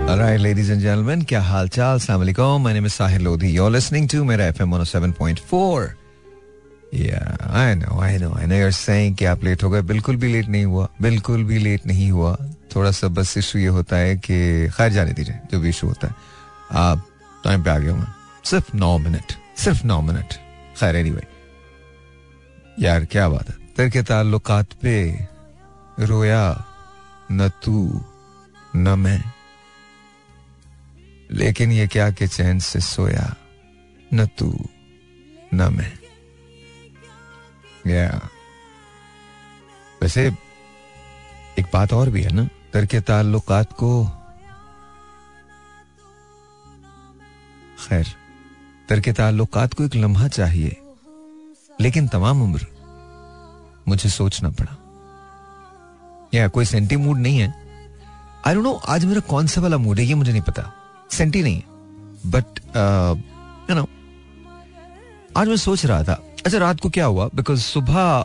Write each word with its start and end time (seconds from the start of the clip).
Alright, 0.00 0.40
ladies 0.40 0.70
and 0.70 0.80
gentlemen, 0.80 1.24
क्या 1.28 1.42
हाल 1.42 1.68
चाल 1.68 1.98
सलाम 1.98 2.22
My 2.64 2.72
name 2.74 2.86
is 2.86 2.94
Sahil 3.00 3.20
Lodhi. 3.20 3.56
You're 3.56 3.74
listening 3.76 4.08
to 4.14 4.24
मेरा 4.24 4.52
FM 4.52 4.68
107.4. 4.72 5.86
Yeah, 6.94 7.36
I 7.40 7.74
know, 7.80 8.00
I 8.00 8.18
know, 8.18 8.30
I 8.34 8.44
know 8.46 8.60
you're 8.60 8.88
saying 8.88 9.18
कि 9.18 9.24
आप 9.24 9.44
late 9.44 9.62
हो 9.62 9.70
गए। 9.70 9.82
बिल्कुल 9.82 10.16
भी 10.16 10.32
लेट 10.32 10.48
नहीं 10.48 10.64
हुआ। 10.64 10.88
बिल्कुल 11.02 11.44
भी 11.44 11.58
लेट 11.58 11.86
नहीं 11.86 12.10
हुआ। 12.10 12.36
थोड़ा 12.76 12.90
सा 12.90 13.08
बस 13.08 13.38
इशू 13.38 13.58
ये 13.58 13.66
होता 13.66 13.96
है 13.96 14.16
कि 14.16 14.68
खैर 14.68 14.92
जाने 14.92 15.12
दीजिए 15.12 15.38
जो 15.52 15.60
भी 15.60 15.68
इशू 15.68 15.86
होता 15.86 16.08
है। 16.08 16.14
आप 16.72 17.06
टाइम 17.44 17.62
पे 17.62 17.70
आ 17.70 17.78
गया 17.78 17.94
मैं 17.94 18.06
सिर्फ़ 18.44 18.76
नौ 18.76 18.98
मिनट 18.98 19.32
सिर्फ़ 19.56 19.86
नौ 19.86 20.00
मिनट। 20.02 20.34
खैर 20.80 20.96
एनीवे 20.96 21.26
यार 22.80 23.04
क्या 23.04 23.28
बात 23.28 23.48
है। 23.48 23.56
तेरे 23.76 23.90
के 23.90 24.02
ताल्लुकात 24.02 24.66
पे 24.82 25.26
रोया 26.00 26.64
न 27.32 27.48
तू 27.48 28.04
न 28.76 28.98
मैं। 28.98 29.35
लेकिन 31.30 31.72
ये 31.72 31.86
क्या 31.86 32.10
कि 32.10 32.28
चैन 32.28 32.58
से 32.58 32.80
सोया 32.80 33.36
न 34.14 34.26
तू, 34.26 34.68
न 35.54 35.74
मैं। 35.74 35.98
या। 37.90 38.28
वैसे, 40.02 40.26
एक 41.58 41.66
बात 41.72 41.92
और 41.92 42.10
भी 42.10 42.22
है 42.22 42.32
ना? 42.32 42.48
तरके 42.72 43.00
ताल्लुकात 43.00 43.72
को 43.72 44.06
खैर 47.88 48.06
तरके 48.88 49.12
ताल्लुकात 49.12 49.74
को 49.74 49.84
एक 49.84 49.94
लम्हा 49.94 50.28
चाहिए। 50.28 50.80
लेकिन 51.80 52.08
तमाम 52.08 52.42
उम्र 52.42 52.66
मुझे 53.88 54.10
सोचना 54.10 54.50
पड़ा। 54.50 54.82
या 56.34 56.48
कोई 56.48 56.64
सेंटी 56.64 56.96
मूड 56.96 57.18
नहीं 57.18 57.38
है? 57.38 57.54
आई 58.46 58.54
डोंट 58.54 58.64
नो 58.64 58.72
आज 58.72 59.04
मेरा 59.04 59.20
कौन 59.20 59.46
सा 59.46 59.60
वाला 59.60 59.78
मूड 59.78 59.98
है, 59.98 60.04
ये 60.04 60.14
मुझे 60.14 60.32
नहीं 60.32 60.42
पता। 60.42 60.85
सेंटी 61.10 61.42
नहीं 61.42 61.62
बट 62.26 62.60
यू 63.70 63.76
नो 63.76 63.88
आज 65.36 65.48
मैं 65.48 65.56
सोच 65.56 65.86
रहा 65.86 66.02
था 66.02 66.22
अच्छा 66.46 66.58
रात 66.58 66.80
को 66.80 66.90
क्या 66.90 67.06
हुआ? 67.06 67.28
बिकॉज़ 67.34 67.60
सुबह 67.60 68.24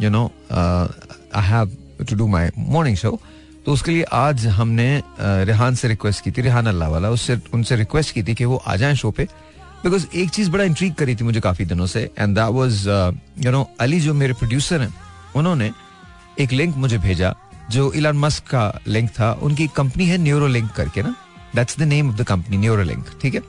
you 0.00 0.10
know 0.10 0.30
I 1.34 1.48
have 1.48 1.76
to 2.10 2.16
do 2.16 2.26
my 2.26 2.50
morning 2.58 2.96
show 2.96 3.20
तो 3.66 3.72
उसके 3.72 3.90
लिए 3.90 4.02
आज 4.02 4.46
हमने 4.46 5.00
uh, 5.00 5.20
रेहान 5.20 5.74
से 5.74 5.88
रिक्वेस्ट 5.88 6.24
की 6.24 6.30
थी 6.30 6.42
रेहान 6.42 6.66
अल्लाह 6.66 6.88
वाला 6.88 7.10
उससे 7.10 7.38
उनसे 7.54 7.76
रिक्वेस्ट 7.76 8.14
की 8.14 8.22
थी 8.22 8.34
कि 8.34 8.44
वो 8.44 8.56
आ 8.56 8.76
जाएँ 8.76 8.94
शो 8.94 9.10
पे। 9.10 9.24
बिकॉज़ 9.84 10.06
एक 10.14 10.30
चीज़ 10.30 10.50
बड़ा 10.50 10.64
इंट्रीक 10.64 10.94
करी 10.94 11.16
थी 11.16 11.24
मुझे 11.24 11.40
काफ़ी 11.40 11.64
दिनों 11.64 11.86
से 11.86 12.10
and 12.18 12.34
that 12.34 12.52
was 12.52 12.86
you 13.38 13.50
know 13.50 13.70
Ali 13.80 14.00
जो 14.00 14.14
मेरे 14.14 14.32
प्रोड्यूसर 14.32 14.82
हैं 14.82 14.94
उन्होंने 15.36 15.70
एक 16.40 16.52
लिंक 16.52 16.76
मुझे 16.76 16.98
भेजा 16.98 17.34
जो 17.70 17.92
इलान 17.92 18.16
मस्क 18.16 18.44
का 18.44 18.80
लिंक 18.86 19.10
था 19.10 19.32
उनकी 19.42 19.66
कंपनी 19.66 20.06
है 20.06 20.18
न्यूरो 20.18 20.46
लिंक 20.46 20.70
करके 20.70 21.02
ना। 21.02 21.14
That's 21.56 21.78
the 21.78 21.82
name 21.84 22.10
of 22.10 22.16
the 22.16 22.24
company 22.24 22.56
Neuralink 22.56 23.10
ठीक 23.22 23.34
है? 23.34 23.42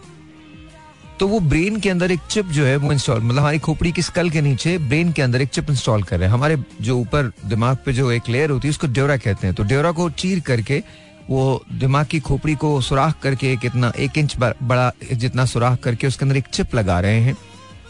तो 1.20 1.28
वो 1.28 1.40
ब्रेन 1.42 1.80
के 1.80 1.90
अंदर 1.90 2.12
एक 2.12 2.20
चिप 2.30 2.46
जो 2.46 2.66
है 2.66 2.76
वो 2.78 2.92
इंस्टॉल 2.92 3.22
मतलब 3.22 3.40
हमारी 3.40 3.60
खोपड़ी 3.60 3.92
की 3.92 4.02
स्कल 4.02 4.30
के 4.30 4.42
नीचे 4.42 4.78
ब्रेन 4.80 5.12
के 5.12 5.22
अंदर 5.22 5.42
एक 5.42 5.50
चिप 5.50 5.70
इंस्टॉल 5.70 6.04
कर 6.04 6.20
रहे 6.20 6.28
हैं। 6.28 6.34
हमारे 6.34 6.58
जो 6.82 6.98
ऊपर 6.98 7.32
दिमाग 7.46 7.78
पे 7.86 7.94
जो 7.94 8.12
एक 8.12 8.30
लेयर 8.30 8.50
होती 8.50 8.68
है, 8.68 8.70
उसको 8.70 8.88
ड्योरा 8.88 9.18
कहते 9.18 9.48
हैं। 9.48 9.56
तो 9.56 9.64
ड्योरा 9.64 9.92
को 9.92 10.10
चीर 10.12 10.40
करके 10.40 10.82
वो 11.30 11.64
दिमाग 11.74 12.06
की 12.06 12.20
खोपड़ी 12.20 12.56
को 12.56 12.70
सुराख 12.82 13.20
करके 13.24 13.52
एक 13.54 13.66
इतना 13.66 13.92
एक 14.00 14.18
इंच 14.18 14.36
बड़ा 14.40 14.92
जितना 15.14 15.46
सुराख 15.46 15.80
करके 15.80 16.08
उसके 16.08 16.26
अंदर 16.26 16.38
एक 16.38 16.48
चिप 16.54 16.76
लगा 16.76 17.00
रहे 17.00 17.20
हैं। 17.22 17.36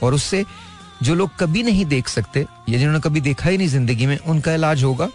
और 0.03 0.13
उससे 0.13 0.43
जो 1.03 1.15
लोग 1.15 1.37
कभी 1.39 1.63
नहीं 1.63 1.85
देख 1.85 2.07
सकते, 2.07 2.45
या 2.69 2.77
जिन्होंने 2.77 2.99
कभी 2.99 3.21
देखा 3.21 3.49
ही 3.49 3.57
नहीं 3.57 3.67
ज़िंदगी 3.67 4.05
में, 4.05 4.17
उनका 4.17 4.53
इलाज 4.53 4.83
होगा। 4.83 5.09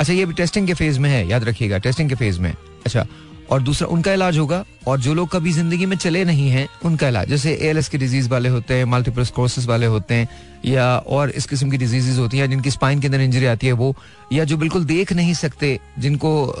अच्छा 0.00 0.12
ये 0.12 0.24
भी 0.26 0.34
टेस्टिंग 0.34 0.66
के 0.66 0.74
फ़ेज़ 0.74 0.98
में 1.00 1.10
है, 1.10 1.26
याद 1.28 1.44
रखिएगा 1.44 1.78
टेस्टिंग 1.78 2.08
के 2.08 2.14
फ़ेज़ 2.14 2.40
में 2.40 2.52
अच्छा 2.86 3.06
और 3.50 3.62
दूसरा 3.62 3.88
उनका 3.88 4.12
इलाज 4.12 4.38
होगा, 4.38 4.64
और 4.86 5.00
जो 5.00 5.14
लोग 5.14 5.28
कभी 5.30 5.52
ज़िंदगी 5.52 5.86
में 5.86 5.96
चले 5.96 6.24
नहीं 6.24 6.48
हैं, 6.50 6.66
उनका 6.84 7.08
इलाज। 7.08 7.28
जैसे 7.28 7.52
ए 7.52 7.68
एल 7.68 7.78
एस 7.78 7.88
की 7.88 7.98
डिज़ीज़ 7.98 8.28
वाले 8.28 8.48
होते 8.48 8.74
हैं 8.74 8.84
मल्टीपल 8.86 9.24
स्कोसिस 9.24 9.66
वाले 9.66 9.86
होते 9.86 10.14
हैं, 10.14 10.28
या 10.64 10.86
और 10.98 11.30
इस 11.30 11.46
किस्म 11.46 11.70
की 11.70 11.76
डिजीजेज 11.76 12.18
होती 12.18 12.38
हैं, 12.38 12.50
जिनकी 12.50 12.70
स्पाइन 12.70 13.00
के 13.00 13.06
अंदर 13.06 13.20
इंजरी 13.20 13.46
आती 13.46 13.66
है 13.66 13.72
वो, 13.74 13.94
या 14.32 14.44
जो 14.44 14.56
बिल्कुल 14.56 14.84
देख 14.84 15.12
नहीं 15.12 15.34
सकते, 15.34 15.78
जिनको 15.98 16.54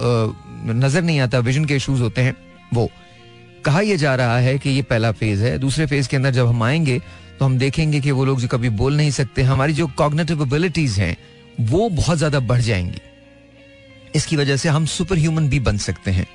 नज़र 0.66 1.02
नहीं 1.02 1.20
आता 1.20 1.38
विजन 1.40 1.64
के 1.64 1.76
इशूज 1.76 2.00
होते 2.00 2.22
हैं, 2.22 2.36
वो। 2.74 2.88
कहा 3.64 3.80
यह 3.80 3.96
जा 3.96 4.14
रहा 4.14 4.38
है 4.38 4.58
कि 4.58 4.70
ये 4.70 4.82
पहला 4.84 5.12
फ़ेज़ 5.12 5.42
है। 5.44 5.58
दूसरे 5.58 5.86
फ़ेज़ 5.86 6.08
के 6.08 6.16
अंदर 6.16 6.30
जब 6.30 6.46
हम 6.46 6.62
आएँगे 6.62 7.00
तो 7.38 7.44
हम 7.44 7.58
देखेंगे 7.58 8.00
कि 8.00 8.10
वो 8.10 8.24
लोग 8.24 8.40
जो 8.40 8.48
कभी 8.48 8.68
बोल 8.70 8.96
नहीं 8.96 9.10
सकते, 9.10 9.42
हमारी 9.42 9.72
जो 9.72 9.86
कॉग्नेटिव 9.96 10.42
एबिलिटीज 10.42 10.98
हैं, 10.98 11.16
वो 11.60 11.88
बहुत 11.90 12.18
ज़्यादा 12.18 12.40
बढ़ 12.40 12.60
जाएँगी। 12.60 13.00
इसकी 14.14 14.36
वजह 14.36 14.56
से 14.56 14.68
हम 14.68 14.86
सुपर 14.86 15.18
ह्यूमन 15.18 15.48
भी 15.48 15.60
बन 15.60 15.76
सकते 15.78 16.10
हैं। 16.10 16.26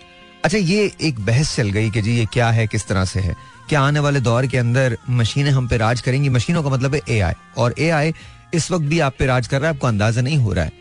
अच्छा 0.43 0.57
ये 0.57 0.91
एक 1.01 1.19
बहस 1.25 1.55
चल 1.55 1.69
गई 1.69 1.89
कि 1.89 2.01
जी 2.01 2.15
ये 2.17 2.25
क्या 2.33 2.49
है 2.51 2.65
किस 2.67 2.87
तरह 2.87 3.05
से 3.05 3.19
है? 3.19 3.35
क्या 3.69 3.81
आने 3.81 3.99
वाले 3.99 4.19
दौर 4.19 4.45
के 4.47 4.57
अंदर 4.57 4.97
मशीनें 5.09 5.51
हम 5.51 5.67
पे 5.67 5.77
राज 5.77 6.01
करेंगी? 6.01 6.29
मशीनों 6.29 6.63
का 6.63 6.69
मतलब 6.69 6.95
है 6.95 7.01
एआई 7.09 7.33
और 7.57 7.75
एआई 7.79 8.13
इस 8.53 8.69
वक्त 8.71 8.85
भी 8.85 8.99
आप 8.99 9.15
पे 9.19 9.25
राज 9.25 9.47
कर 9.47 9.59
रहा 9.61 9.69
है 9.69 9.75
आपको 9.75 9.87
अंदाज़ा 9.87 10.21
नहीं 10.21 10.37
हो 10.37 10.53
रहा 10.53 10.65
है। 10.65 10.71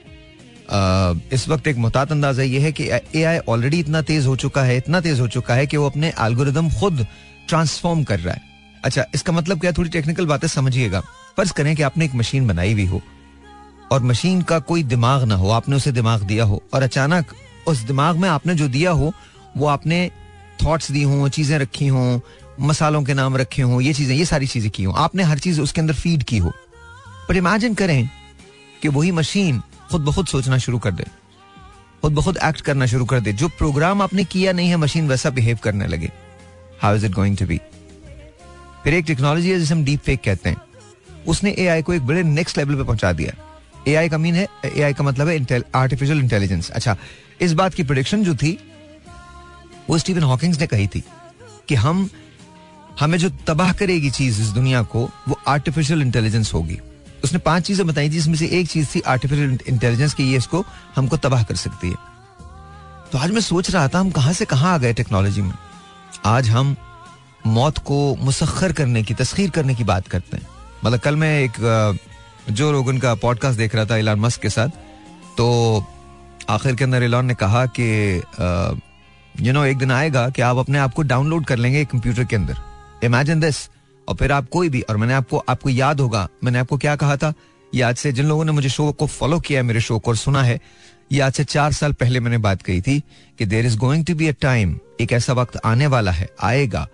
आ, 0.71 1.15
इस 1.33 1.49
वक्त 1.49 1.67
एक 1.69 1.77
मुहतात 1.77 2.13
अंदाज़ा 2.13 2.43
ये 2.43 2.61
है 2.61 2.73
कि 2.73 2.89
ए 3.15 3.23
आई 3.23 3.39
ऑलरेडी 3.49 3.81
इतना 3.81 4.03
तेज 4.03 4.27
हो 4.27 4.37
चुका 4.37 4.63
है 4.63 4.77
इतना 4.77 5.01
तेज 5.01 5.21
हो 5.21 5.29
चुका 5.29 5.55
है 5.55 5.67
कि 5.67 5.77
वो 5.77 5.87
अपने 5.87 6.13
एल्गोरिदम 6.21 6.71
खुद 6.71 7.07
ट्रांसफॉर्म 7.49 8.05
कर 8.05 8.21
रहा 8.21 8.35
है। 8.35 8.43
अच्छा 8.85 9.05
इसका 9.15 9.33
मतलब 9.33 9.61
क्या 9.61 9.73
थोड़ी 9.73 9.91
टेक्निकल 9.91 10.27
बातें 10.27 10.49
समझिएगा। 10.49 11.01
फ़र्ज़ 11.37 11.53
करें 11.53 11.75
कि 11.77 11.83
आपने 11.83 12.05
एक 12.05 12.15
मशीन 12.15 12.47
बनाई 12.49 12.73
हुई 12.73 12.87
हो 12.87 13.03
और 13.93 14.03
मशीन 14.03 14.43
का 14.43 14.59
कोई 14.59 14.83
दिमाग 14.85 15.25
ना 15.25 15.35
हो 15.35 15.51
आपने 15.51 15.77
उसे 15.77 15.93
दिमाग 15.93 16.23
दिया 16.23 16.45
हो 16.45 16.63
और 16.75 16.83
अचानक 16.83 17.35
उस 17.69 17.79
दिमाग 17.81 18.17
में 18.17 18.29
आपने 18.29 18.55
जो 18.55 18.69
दिया 18.69 18.91
हो 18.91 19.13
वो 19.57 19.67
आपने 19.67 20.11
थॉट्स 20.65 20.91
दी 20.91 21.03
हों, 21.03 21.29
चीज़ें 21.29 21.59
रखी 21.59 21.87
हों, 21.87 22.21
मसालों 22.61 23.03
के 23.03 23.15
नाम 23.15 23.37
रखे 23.37 23.63
हों, 23.63 23.81
ये 23.81 23.93
चीज़ें, 23.93 24.15
ये 24.17 24.25
सारी 24.25 24.47
चीज़ें 24.47 24.71
की 24.71 24.85
हों। 24.85 24.95
आपने 24.95 25.23
हर 25.23 25.39
चीज़ 25.39 25.61
उसके 25.61 25.81
अंदर 25.81 25.95
फ़ीड 25.95 26.23
की 26.23 26.39
हो। 26.39 26.53
पर 27.29 27.37
इमेजिन 27.37 27.75
करें 27.75 28.09
कि 28.83 28.89
वही 28.89 29.11
मशीन 29.11 29.61
खुद 29.91 30.01
ब 30.01 30.13
खुद 30.13 30.27
सोचना 30.27 30.59
शुरू 30.59 30.79
कर 30.79 30.93
दे। 30.93 31.05
खुद 32.03 32.13
ब 32.13 32.23
खुद 32.23 32.39
एक्ट 32.45 32.61
करना 32.61 32.87
शुरू 32.87 33.05
कर 33.05 33.21
दे। 33.21 33.33
जो 33.33 33.49
प्रोग्राम 33.49 34.03
आपने 34.03 34.25
किया 34.25 34.53
नहीं 34.53 34.69
है 34.69 34.77
मशीन 34.77 35.09
वैसा 35.09 35.31
बिहेव 35.31 35.59
करने 35.65 35.87
लगे। 35.87 36.11
How 36.83 36.97
is 36.97 37.07
it 37.07 37.13
going 37.13 37.37
to 37.37 37.47
be 37.47 37.61
फिर 38.85 38.95
एक 38.95 39.05
टेक्नोलॉजी 39.05 39.51
है 39.51 39.59
जिसे 39.59 39.75
हम 39.75 39.85
डीप 39.85 40.01
फेक 40.01 40.21
कहते 40.21 40.49
हैं। 40.49 40.57
उसने 41.29 41.55
एआई 41.59 41.83
को 41.83 41.95
एक 41.95 42.03
बड़े 42.03 42.23
नेक्स्ट 42.23 42.59
लेवल 42.59 42.75
पे 42.75 42.83
पहुँचा 42.83 43.13
दिया। 43.13 43.33
एआई 43.89 44.09
का 44.09 44.19
मीन 44.19 44.35
है 44.35 44.47
एआई 44.67 44.93
का 44.93 45.05
मतलब 45.05 45.29
है 45.29 45.63
आर्टिफिशियल 45.75 46.19
इंटेलिजेंस 46.19 46.71
अच्छा 46.71 46.97
इस 47.41 47.53
बात 47.53 47.75
की 47.75 47.83
प्रोडिक्शन 47.83 48.25
जो 48.25 48.35
थी 48.35 48.59
वो 49.91 49.99
स्टीवन 49.99 50.23
हॉकिंग्स 50.23 50.61
ने 50.61 50.67
कही 50.67 50.87
थी 50.87 51.03
कि 51.69 51.75
हम, 51.75 52.09
हमें 53.01 53.19
जो 53.19 53.29
तबाह 53.47 53.73
करेगी 53.73 54.11
चीज़ 54.11 54.41
इस 54.43 54.49
दुनिया 54.49 54.83
को, 54.83 55.09
वो 55.29 55.39
आर्टिफिशियल 55.49 56.03
इंटेलिजेंस 56.03 56.53
होगी। 56.55 56.79
उसने 57.25 57.39
पाँच 57.39 57.67
चीज़ें 57.67 57.87
बताई 57.87 58.09
जिसमें 58.09 58.35
से 58.35 58.47
एक 58.61 58.69
चीज़ 58.69 58.89
थी 58.95 59.01
आर्टिफिशियल 59.01 59.59
इंटेलिजेंस 59.69 60.15
की 60.15 60.31
ये 60.31 60.37
इसको 60.37 60.65
हमको 60.97 61.17
तबाह 61.17 61.43
कर 61.43 61.57
सकती 61.57 61.91
है। 61.91 61.97
तो 63.13 63.19
आज 63.19 63.31
मैं 63.31 63.41
सोच 63.41 63.71
रहा 63.71 63.89
था, 63.89 63.99
हम 63.99 64.11
कहाँ 64.11 64.33
से 64.33 64.45
कहाँ 64.45 64.75
आ 64.75 64.79
गए 64.79 64.93
टेक्नोलॉजी 64.93 65.43
में? 65.43 65.53
आज 66.25 66.49
हम 66.49 66.75
मौत 67.47 67.79
को 67.79 68.17
मुसखर 68.17 68.73
करने 68.73 69.03
की, 69.03 69.15
तस्खीर 69.15 69.51
करने 69.51 69.75
की 69.75 69.85
बात 69.85 70.09
करते 70.09 70.37
हैं। 70.37 70.47
मतलब 70.85 71.01
कल 71.01 71.17
मैं 71.17 71.39
एक 71.41 71.99
जो 72.51 72.71
रोगन 72.73 72.99
का 72.99 73.15
पॉडकास्ट 73.15 73.59
देख 73.59 73.75
रहा 73.75 73.85
था 73.85 73.97
इलान 73.97 74.21
मस्क 74.21 74.41
के 74.41 74.51
साथ 74.51 74.69
तो 75.37 75.47
आखिर 76.51 76.75
के 76.77 76.85
अंदर 76.85 77.03
इलान 77.03 77.27
ने 77.27 77.35
कहा 77.35 77.65
कि 77.67 77.87
यू 79.41 79.53
नो 79.53 79.65
एक 79.65 79.79
दिन 79.79 79.91
आएगा 79.91 80.29
कि 80.29 80.43
आप 80.43 80.57
अपने 80.57 80.79
आप 80.79 80.95
को 80.95 81.03
डाउनलोड 81.03 81.47
कर 81.47 81.57
लेंगे 81.57 81.85
कंप्यूटर 81.85 82.25
के 82.25 82.37
अंदर। 82.37 82.57
इमेजिन 83.05 83.41
दिस 83.41 83.71
और 84.09 84.17
फिर 84.17 84.33
आप 84.33 84.49
कोई 84.49 84.69
भी, 84.69 84.81
और 84.81 84.97
मैंने 84.97 85.15
आपको 85.15 85.39
आपको 85.39 85.69
याद 85.69 86.01
होगा, 86.01 86.29
मैंने 86.45 86.59
आपको 86.59 86.79
क्या 86.79 86.97
कहा 86.97 87.17
था? 87.17 87.33
ये 87.75 87.83
आज 87.83 87.97
से 87.97 88.13
जिन 88.13 88.27
लोगों 88.27 88.45
ने 88.45 88.53
मुझे 88.53 88.69
शो 88.69 88.93
को 88.93 89.07
फॉलो 89.07 89.41
किया 89.41 89.61
है, 89.61 89.63
मेरे 89.63 89.81
शो 89.81 89.99
को 89.99 90.11
और 90.11 90.17
सुना 90.17 90.43
है, 90.43 90.61
ये 91.13 91.21
आज 91.21 91.33
से 91.33 91.45
चार 91.45 91.73
साल 91.73 91.93
पहले 91.93 92.21
मैंने 92.21 92.39
बात 92.39 92.63
कही 92.63 92.81
थी 92.81 93.03
कि 93.39 93.47
there 93.47 93.67
is 93.67 93.79
going 93.79 94.05
to 94.05 94.15
be 94.15 94.29
a 94.29 94.33
time 94.33 94.79
एक 95.01 95.13
ऐसा 95.13 95.33
वक्त 95.33 95.61
आने 95.65 95.87
वाला 95.87 96.11
है, 96.11 96.29
आएगा, 96.43 96.89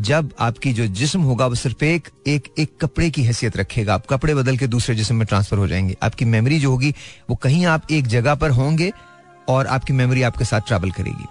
जब 0.00 0.30
आपकी 0.40 0.72
जो 0.72 0.86
जिस्म 0.86 1.20
होगा, 1.20 1.46
वो 1.46 1.54
सिर्फ़ 1.54 1.84
एक 1.84 2.08
एक 2.26 2.48
एक 2.58 2.70
कपड़े 2.80 3.10
की 3.10 3.22
हैसियत 3.22 3.56
रखेगा। 3.56 3.94
आप 3.94 4.06
कपड़े 4.06 4.34
बदल 4.34 4.56
के 4.56 4.66
दूसरे 4.66 4.94
जिस्म 4.94 5.16
में 5.16 5.26
ट्रांसफ़र 5.26 5.58
हो 5.58 5.68
जाएँगे। 5.68 5.96
आपकी 6.02 6.24
मेमोरी 6.24 6.60
जो 6.60 6.70
होगी, 6.70 6.94
वो 7.30 7.36
कहीं 7.36 7.66
आप 7.66 7.90
एक 7.90 8.06
जगह 8.06 8.34
पर 8.34 8.50
होंगे 8.50 8.92
और 9.48 9.66
आपकी 9.66 9.92
मेमोरी 9.92 10.22
आपके 10.22 10.44
साथ 10.44 10.60
ट्रैवल 10.60 10.90
करेगी। 10.90 11.24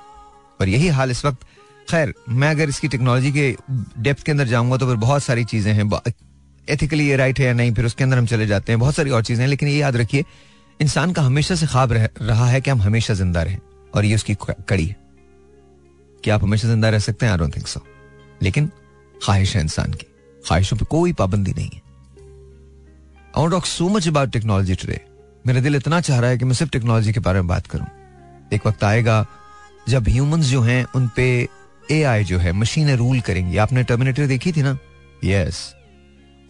और 0.59 0.69
यही 0.69 0.87
हाल 0.89 1.11
इस 1.11 1.25
वक्त। 1.25 1.45
खैर 1.87 2.13
मैं 2.31 2.49
अगर 2.49 2.69
इसकी 2.69 2.87
टेक्नोलॉजी 2.87 3.31
के 3.31 3.55
डेप्थ 3.99 4.23
के 4.23 4.31
अंदर 4.31 4.47
जाऊँगा 4.47 4.77
तो 4.77 4.87
फिर 4.87 4.95
बहुत 4.97 5.23
सारी 5.23 5.45
चीज़ें 5.45 5.73
हैं। 5.73 5.89
एथिकली 6.67 7.07
ये 7.07 7.15
राइट 7.17 7.39
है 7.39 7.45
या 7.45 7.53
नहीं 7.53 7.73
फिर 7.73 7.85
उसके 7.85 8.03
अंदर 8.03 8.17
हम 8.17 8.25
चले 8.27 8.47
जाते 8.47 8.71
हैं। 8.71 8.79
बहुत 8.79 8.95
सारी 8.95 9.09
और 9.09 9.23
चीज़ें 9.23 9.43
हैं 9.43 9.49
लेकिन 9.49 9.69
ये 9.69 9.77
याद 9.77 9.95
रखिए 9.97 10.25
इंसान 10.79 11.11
का 11.13 11.21
हमेशा 11.21 11.55
से 11.55 11.67
ख्वाब 11.67 11.91
रह, 11.91 12.09
रहा 12.21 12.47
है 12.47 12.61
कि 12.61 12.69
हम 12.71 12.81
हमेशा 12.81 13.13
ज़िंदा 13.13 13.43
रहें 13.43 13.57
और 13.93 14.05
ये 14.05 14.15
उसकी 14.15 14.35
कड़ी 14.43 14.85
है। 14.85 14.95
क्या 16.23 16.35
आप 16.35 16.43
हमेशा 16.43 16.67
ज़िंदा 16.67 16.89
रह 16.89 16.99
सकते 16.99 17.25
हैं? 17.25 17.31
आई 17.31 17.37
डोंट 17.37 17.55
थिंक 17.55 17.67
सो 17.67 17.85
लेकिन 18.41 18.71
ख्वाहिश 19.15 19.55
है 19.55 19.61
इंसान 19.61 19.93
की। 19.93 20.05
ख्वाहिशों 20.43 20.77
पर 20.77 20.85
कोई 20.87 21.13
पाबंदी 21.13 21.53
नहीं 21.53 21.69
है। 21.69 21.81
I 23.33 23.49
talk 23.49 23.65
so 23.65 23.89
much 23.89 24.07
about 24.07 24.31
technology 24.31 24.75
today 24.75 24.99
मेरा 25.45 25.61
दिल 25.61 25.75
इतना 25.75 26.01
चाह 26.01 26.19
रहा 26.19 26.29
है 26.29 26.37
कि 26.37 26.45
मैं 26.45 26.53
सिर्फ़ 26.53 26.71
टेक्नोलॉजी 26.71 27.13
के 27.13 27.19
बारे 27.21 27.41
में 27.41 27.47
बात 27.47 27.67
करूँ। 27.67 27.87
एक 28.53 28.67
वक्त 28.67 28.83
आएगा 28.83 29.25
जब 29.87 30.07
ह्यूमंस 30.09 30.45
जो 30.45 30.61
हैं, 30.61 30.85
उन 30.95 31.09
पे 31.15 31.47
एआई 31.91 32.23
जो 32.23 32.39
है 32.39 32.51
मशीनें 32.51 32.95
रूल 32.95 33.21
करेंगी। 33.21 33.57
आपने 33.57 33.83
टर्मिनेटर 33.83 34.27
देखी 34.27 34.51
थी 34.51 34.61
ना? 34.61 34.77
यस. 35.23 35.75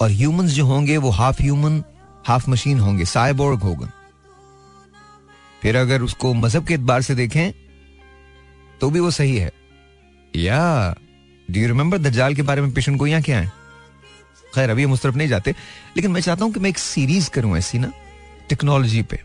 और 0.01 0.11
ह्यूमंस 0.11 0.51
जो 0.51 0.65
होंगे, 0.65 0.97
वो 0.97 1.09
हाफ़ 1.09 1.41
ह्यूमन 1.41 1.83
हाफ़ 2.27 2.49
मशीन 2.49 2.79
होंगे। 2.79 3.05
साइबोर्ग 3.05 3.59
होगा। 3.59 3.91
फिर 5.61 5.75
अगर 5.75 6.01
उसको 6.01 6.33
मज़हब 6.33 6.67
के 6.67 6.73
एतबार 6.73 7.01
से 7.01 7.15
देखें 7.15 7.51
तो 8.81 8.89
भी 8.89 8.99
वो 8.99 9.11
सही 9.11 9.37
है। 9.37 9.51
या 10.35 10.95
डू 11.51 11.59
यू 11.59 11.67
रिमेंबर 11.67 11.97
दज्जाल 11.97 12.35
के 12.35 12.41
बारे 12.41 12.61
में 12.61 12.71
पेशन 12.71 12.95
गोइयाँ 12.95 13.21
क्या 13.21 13.39
है? 13.39 13.51
खैर, 14.55 14.69
अभी 14.69 14.83
हम 14.83 14.91
उस 14.91 15.01
तरफ़ 15.01 15.15
नहीं 15.15 15.27
जाते। 15.27 15.51
लेकिन 15.97 16.11
मैं 16.11 16.21
चाहता 16.21 16.45
हूँ 16.45 16.53
कि 16.53 16.59
मैं 16.59 16.69
एक 16.69 16.77
सीरीज़ 16.77 17.29
करूँ 17.29 17.57
ऐसी 17.57 17.79
ना 17.79 17.93
टेक्नोलॉजी 18.49 19.01
पे। 19.01 19.21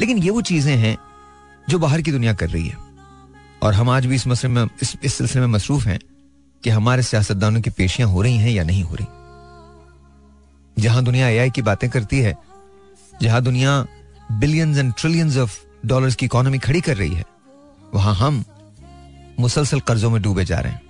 लेकिन 0.00 0.18
ये 0.18 0.30
वो 0.30 0.40
चीज़ें 0.40 0.76
हैं, 0.76 0.96
जो 1.68 1.78
बाहर 1.78 2.00
की 2.00 2.12
दुनिया 2.12 2.32
कर 2.32 2.50
रही 2.50 2.68
है। 2.68 2.83
और 3.64 3.74
हम 3.74 3.90
आज 3.90 4.06
भी 4.06 4.14
इस 4.14 4.26
मसले 4.26 4.50
में 4.50 4.66
इस, 4.82 4.96
इस 5.04 5.14
सिलसिले 5.14 5.40
में 5.40 5.52
मसरूफ 5.54 5.86
हैं 5.86 5.98
कि 6.64 6.70
हमारे 6.70 7.02
सियासतदानों 7.02 7.60
की 7.60 7.70
पेशियाँ 7.70 8.08
हो 8.08 8.22
रही 8.22 8.36
हैं 8.36 8.50
या 8.50 8.64
नहीं 8.64 8.82
हो 8.82 8.94
रही। 8.94 9.06
जहाँ 10.82 11.04
दुनिया 11.04 11.28
एआई 11.28 11.50
की 11.50 11.62
बातें 11.62 11.90
करती 11.90 12.20
है 12.20 12.34
जहाँ 13.22 13.42
दुनिया 13.42 13.86
billions 14.32 14.78
and 14.78 14.94
trillions 14.98 15.36
of 15.36 15.58
dollars 15.86 16.14
की 16.14 16.26
इकोनॉमी 16.26 16.58
खड़ी 16.58 16.80
कर 16.80 16.96
रही 16.96 17.14
है 17.14 17.24
वहाँ 17.94 18.14
हम 18.14 18.44
मुसलसल 19.40 19.80
कर्जों 19.80 20.10
में 20.10 20.22
डूबे 20.22 20.44
जा 20.44 20.58
रहे 20.60 20.72
हैं। 20.72 20.82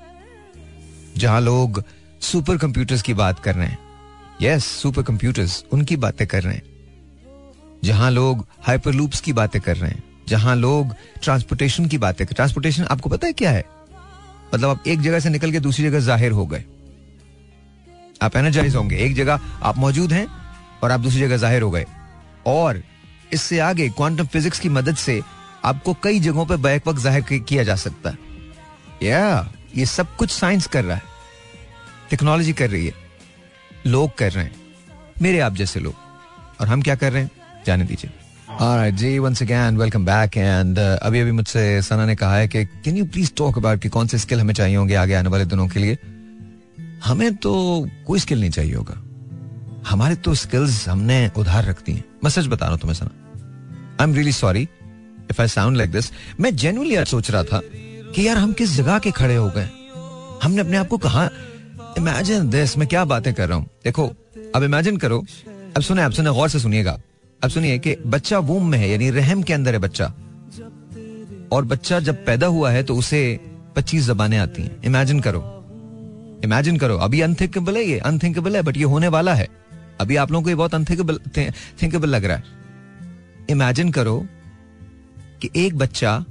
जहाँ 1.17 1.41
लोग 1.41 1.85
सुपर 2.21 2.57
कंप्यूटर्स 2.57 3.03
की 3.03 3.15
बात 3.15 3.39
कर 3.39 3.55
रहे 3.55 3.67
हैं। 3.67 3.79
यस 4.43 4.65
सुपर 4.65 5.03
कंप्यूटर्स 5.03 5.65
उनकी 5.73 5.97
बातें 5.97 6.27
कर 6.27 6.43
रहे 6.43 6.55
हैं। 6.55 6.63
जहाँ 7.85 8.11
लोग 8.11 8.47
हाइपरलूप्स 8.63 9.21
की 9.21 9.33
बातें 9.33 9.63
कर 9.63 9.77
रहे 9.77 9.91
हैं। 9.91 10.14
जहाँ 10.29 10.55
लोग 10.57 10.95
ट्रांसपोर्टेशन 11.23 11.87
की 11.87 11.99
बातें 11.99 12.27
ट्रांसपोर्टेशन 12.27 12.85
आपको 12.85 13.09
पता 13.09 13.27
है 13.27 13.33
क्या 13.33 13.51
है? 13.51 13.65
मतलब 14.55 14.69
आप 14.71 14.87
एक 14.87 15.01
जगह 15.01 15.21
से 15.21 15.31
निकल 15.31 15.53
के 15.53 15.61
दूसरी 15.61 15.85
जगह 15.85 16.01
ज़ाहिर 16.01 16.33
हो 16.33 16.47
गए। 16.47 16.65
आप 18.23 18.37
एनर्जाइज 18.37 18.77
होंगे। 18.77 18.97
एक 18.97 19.15
जगह 19.15 19.41
आप 19.63 19.79
मौजूद 19.79 20.13
हैं 20.13 20.27
और 20.83 20.91
आप 20.91 21.01
दूसरी 21.01 21.21
जगह 21.21 21.37
ज़ाहिर 21.37 21.63
हो 21.63 21.71
गए। 21.71 21.87
और 22.47 22.83
इससे 23.33 23.59
आगे 23.61 23.89
क्वांटम 23.91 24.27
फिजिक्स 24.27 24.61
की 24.61 24.69
मदद 24.69 24.97
से 24.97 25.21
आपको 25.65 25.95
कई 25.95 26.21
जगहों 26.21 26.47
पर 26.47 26.57
बैक 26.59 26.89
वक्त 26.89 27.01
ज़ाहिर 27.01 27.39
किया 27.41 27.63
जा 27.63 27.77
सकता 27.77 28.11
है। 28.11 28.19
या 29.03 29.53
ये 29.77 29.87
सब 29.87 30.17
कुछ 30.17 30.31
साइंस 30.31 30.67
कर 30.67 30.85
रहा 30.85 30.97
है। 30.97 31.03
टेक्नोलॉजी 32.11 32.53
कर 32.53 32.71
रही 32.71 32.87
है। 32.87 32.93
लोग 33.87 34.17
कर 34.19 34.33
रहे 34.33 34.45
हैं। 34.45 34.63
मेरे 35.23 35.39
आप 35.41 35.55
जैसे 35.55 35.81
लोग। 35.81 35.95
और 36.61 36.69
हम 36.69 36.83
क्या 36.83 36.95
कर 36.95 37.13
रहे 37.13 37.23
हैं? 37.23 37.31
जाने 37.67 37.85
दीजिए। 37.85 38.11
Alright, 38.55 38.95
जी 38.95 39.19
अभी 41.03 41.21
अभी 41.21 41.33
मुझसे 41.33 41.83
सना 41.83 42.07
ने 42.07 42.15
कहा 42.17 42.37
है 42.37 42.49
कि 42.49 42.65
can 42.65 42.97
you 42.97 43.05
please 43.05 43.33
talk 43.37 43.59
about 43.59 43.81
कि 43.81 43.89
कौन 43.89 44.07
से 44.07 44.19
स्किल 44.19 44.41
हमें 44.41 44.55
चाहिए 44.55 44.77
होंगे 44.77 44.95
आगे 44.95 45.15
आने 45.15 45.29
वाले 45.29 45.45
दिनों 45.45 45.69
के 45.69 45.81
लिए? 45.81 45.99
हमें 47.05 47.37
तो 47.37 47.55
कोई 48.07 48.19
स्किल 48.19 48.41
नहीं 48.41 48.51
चाहिए 48.51 48.75
होगा। 48.75 48.95
हमारे 49.89 50.15
तो 50.15 50.35
स्किल्स 50.35 50.89
हमने 50.89 51.31
उधार 51.37 51.65
रखती 51.65 51.93
हैं। 51.93 52.05
मैं 52.25 52.31
सच 52.31 52.47
बता 52.47 52.67
रहा 52.67 52.73
हूँ 52.73 52.81
तुम्हें 52.81 52.99
Sana. 52.99 53.11
I 54.01 54.09
am 54.09 54.15
really 54.15 54.33
sorry 54.33 54.69
if 55.31 55.43
I 55.43 55.49
sound 55.49 55.77
like 55.77 55.93
this 55.93 56.11
मैं 56.41 56.57
जेनुअली 56.57 56.97
आज 56.97 57.07
सोच 57.07 57.31
रहा 57.31 57.43
था 57.43 57.61
कि 58.15 58.29
यार 58.29 58.37
हम 58.37 58.53
किस 58.53 58.77
जगह 58.77 58.99
के 58.99 59.11
खड़े 59.11 59.37
हो 59.37 59.53
गए 59.57 59.69
हमने 60.43 60.61
अपने 60.61 60.77
आप 60.77 60.89
को 60.89 60.99
कहा 60.99 61.31
इमेजिन 61.99 62.51
दिस 62.51 62.79
मैं 62.79 62.89
क्या 62.89 63.05
बातें 63.05 63.35
कर 63.35 63.49
रहा 63.49 63.59
हूँ? 63.59 63.67
देखो 63.85 64.07
अब 64.57 64.63
इमेजिन 64.63 64.97
करो। 64.97 65.25
अब 65.77 65.83
सुने 65.83 66.03
अब 66.03 66.13
सुने 66.13 66.31
गौर 66.31 66.49
से 66.49 66.61
सुनिएगा। 66.61 67.01
अब 67.43 67.51
सुनिए 67.51 67.79
कि 67.79 67.97
बच्चा 68.07 68.39
वूम 68.39 68.71
में 68.71 68.79
है, 68.79 68.91
यानी 68.91 69.11
रहम 69.11 69.43
के 69.43 69.53
अंदर 69.53 69.73
है 69.73 69.79
बच्चा। 69.79 70.15
और 71.53 71.65
बच्चा 71.65 72.01
जब 72.01 72.25
पैदा 72.25 72.47
हुआ 72.47 72.71
है 72.71 72.83
तो 72.83 72.97
उसे 72.97 73.41
पच्चीस 73.77 74.05
जबानें 74.05 74.39
आती 74.39 74.63
हैं। 74.63 74.83
इमेजिन 74.83 75.21
करो। 75.21 75.43
इमेजिन 76.45 76.77
करो। 76.77 76.97
अभी 76.97 77.21
अनथिंकेबल 77.21 77.77
है 77.77 77.83
ये। 77.83 77.99
अनथिंकेबल 77.99 78.57
है 78.57 78.63
बट 78.63 78.77
ये 78.77 78.85
होने 78.85 79.09
वाला 79.09 79.35
है। 79.35 79.49
अभी 80.01 80.17
आप 80.17 80.33
लोगों 80.33 80.43
को 80.43 80.49
ये 80.49 80.55
बहुत 80.55 80.75
अनथिंकेबल 80.75 81.21
थिंकेबल 81.83 82.09
लग 82.09 82.25
रहा 82.25 82.37
है। 82.37 82.45
इमेजिन 83.51 83.91
करो 83.91 84.27
कि 85.43 85.51
एक 85.57 85.79
बच्चा, 85.79 86.25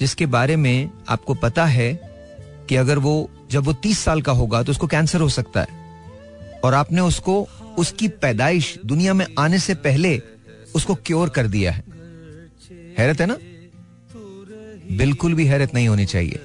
जिसके 0.00 0.26
बारे 0.26 0.56
में 0.56 0.90
आपको 1.08 1.34
पता 1.34 1.64
है 1.64 1.94
कि 2.68 2.76
अगर 2.76 2.98
वो, 2.98 3.30
जब 3.50 3.64
वो 3.64 3.72
तीस 3.72 3.98
साल 3.98 4.22
का 4.22 4.32
होगा 4.32 4.62
तो 4.62 4.70
उसको 4.72 4.86
कैंसर 4.86 5.20
हो 5.20 5.28
सकता 5.28 5.60
है। 5.60 5.68
और 6.64 6.74
आपने 6.74 7.00
उसको 7.00 7.48
उसकी 7.78 8.08
पैदाइश 8.08 8.78
दुनिया 8.86 9.14
में 9.14 9.26
आने 9.38 9.58
से 9.58 9.74
पहले 9.74 10.22
उसको 10.74 10.94
क्योर 10.94 11.28
कर 11.28 11.46
दिया 11.46 11.72
है। 11.72 11.84
हैरत 12.98 13.20
है 13.20 13.26
ना? 13.26 13.38
बिल्कुल 14.96 15.34
भी 15.34 15.46
हैरत 15.46 15.74
नहीं 15.74 15.88
होनी 15.88 16.06
चाहिए। 16.06 16.40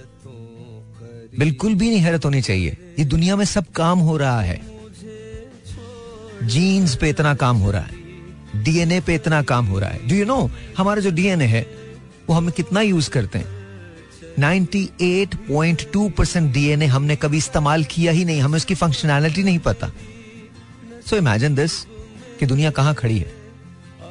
बिल्कुल 1.39 1.75
भी 1.75 1.89
नहीं 1.89 2.00
हैरत 2.00 2.25
होनी 2.25 2.42
चाहिए। 2.42 2.95
ये 3.00 3.06
दुनिया 3.06 3.36
में 3.36 3.45
सब 3.45 3.66
काम 3.72 4.00
हो 4.00 4.18
रहा 4.18 4.42
है। 4.42 4.62
जीन्स 6.44 6.95
पे 6.95 7.10
इतना 7.10 7.36
काम 7.36 7.57
हो 7.57 7.72
रहा 7.72 7.81
है। 7.81 8.01
डीएनए 8.63 9.01
पे 9.01 9.16
इतना 9.16 9.42
काम 9.42 9.66
हो 9.66 9.80
रहा 9.80 9.89
है। 9.89 10.07
डू 10.07 10.16
यू 10.16 10.25
नो 10.25 10.51
हमारा 10.77 11.01
जो 11.01 11.12
डीएनए 11.12 11.45
है, 11.45 11.68
वो 12.30 12.36
हम 12.36 12.50
कितना 12.50 12.81
यूज़ 12.81 13.10
करते 13.10 13.39
हैं? 13.39 13.62
98.2 14.39 16.10
परसेंट 16.10 16.54
डीएनए 16.54 16.86
हमने 16.86 17.16
कभी 17.16 17.38
इस्तेमाल 17.38 17.84
किया 17.84 18.12
ही 18.12 18.25
नहीं। 18.25 18.42
हमें 18.42 18.57
उसकी 18.57 18.75
फंक्शनैलिटी 18.75 19.44
नहीं 19.44 19.60
पता। 19.60 19.92
सो 21.06 21.18
इमेजिन 21.18 21.56
दिस 21.56 21.74
कि 22.39 22.45
दुनिया 22.45 22.71
कहाँ 22.71 22.94
खड़ी 22.95 23.18
है? 23.19 23.39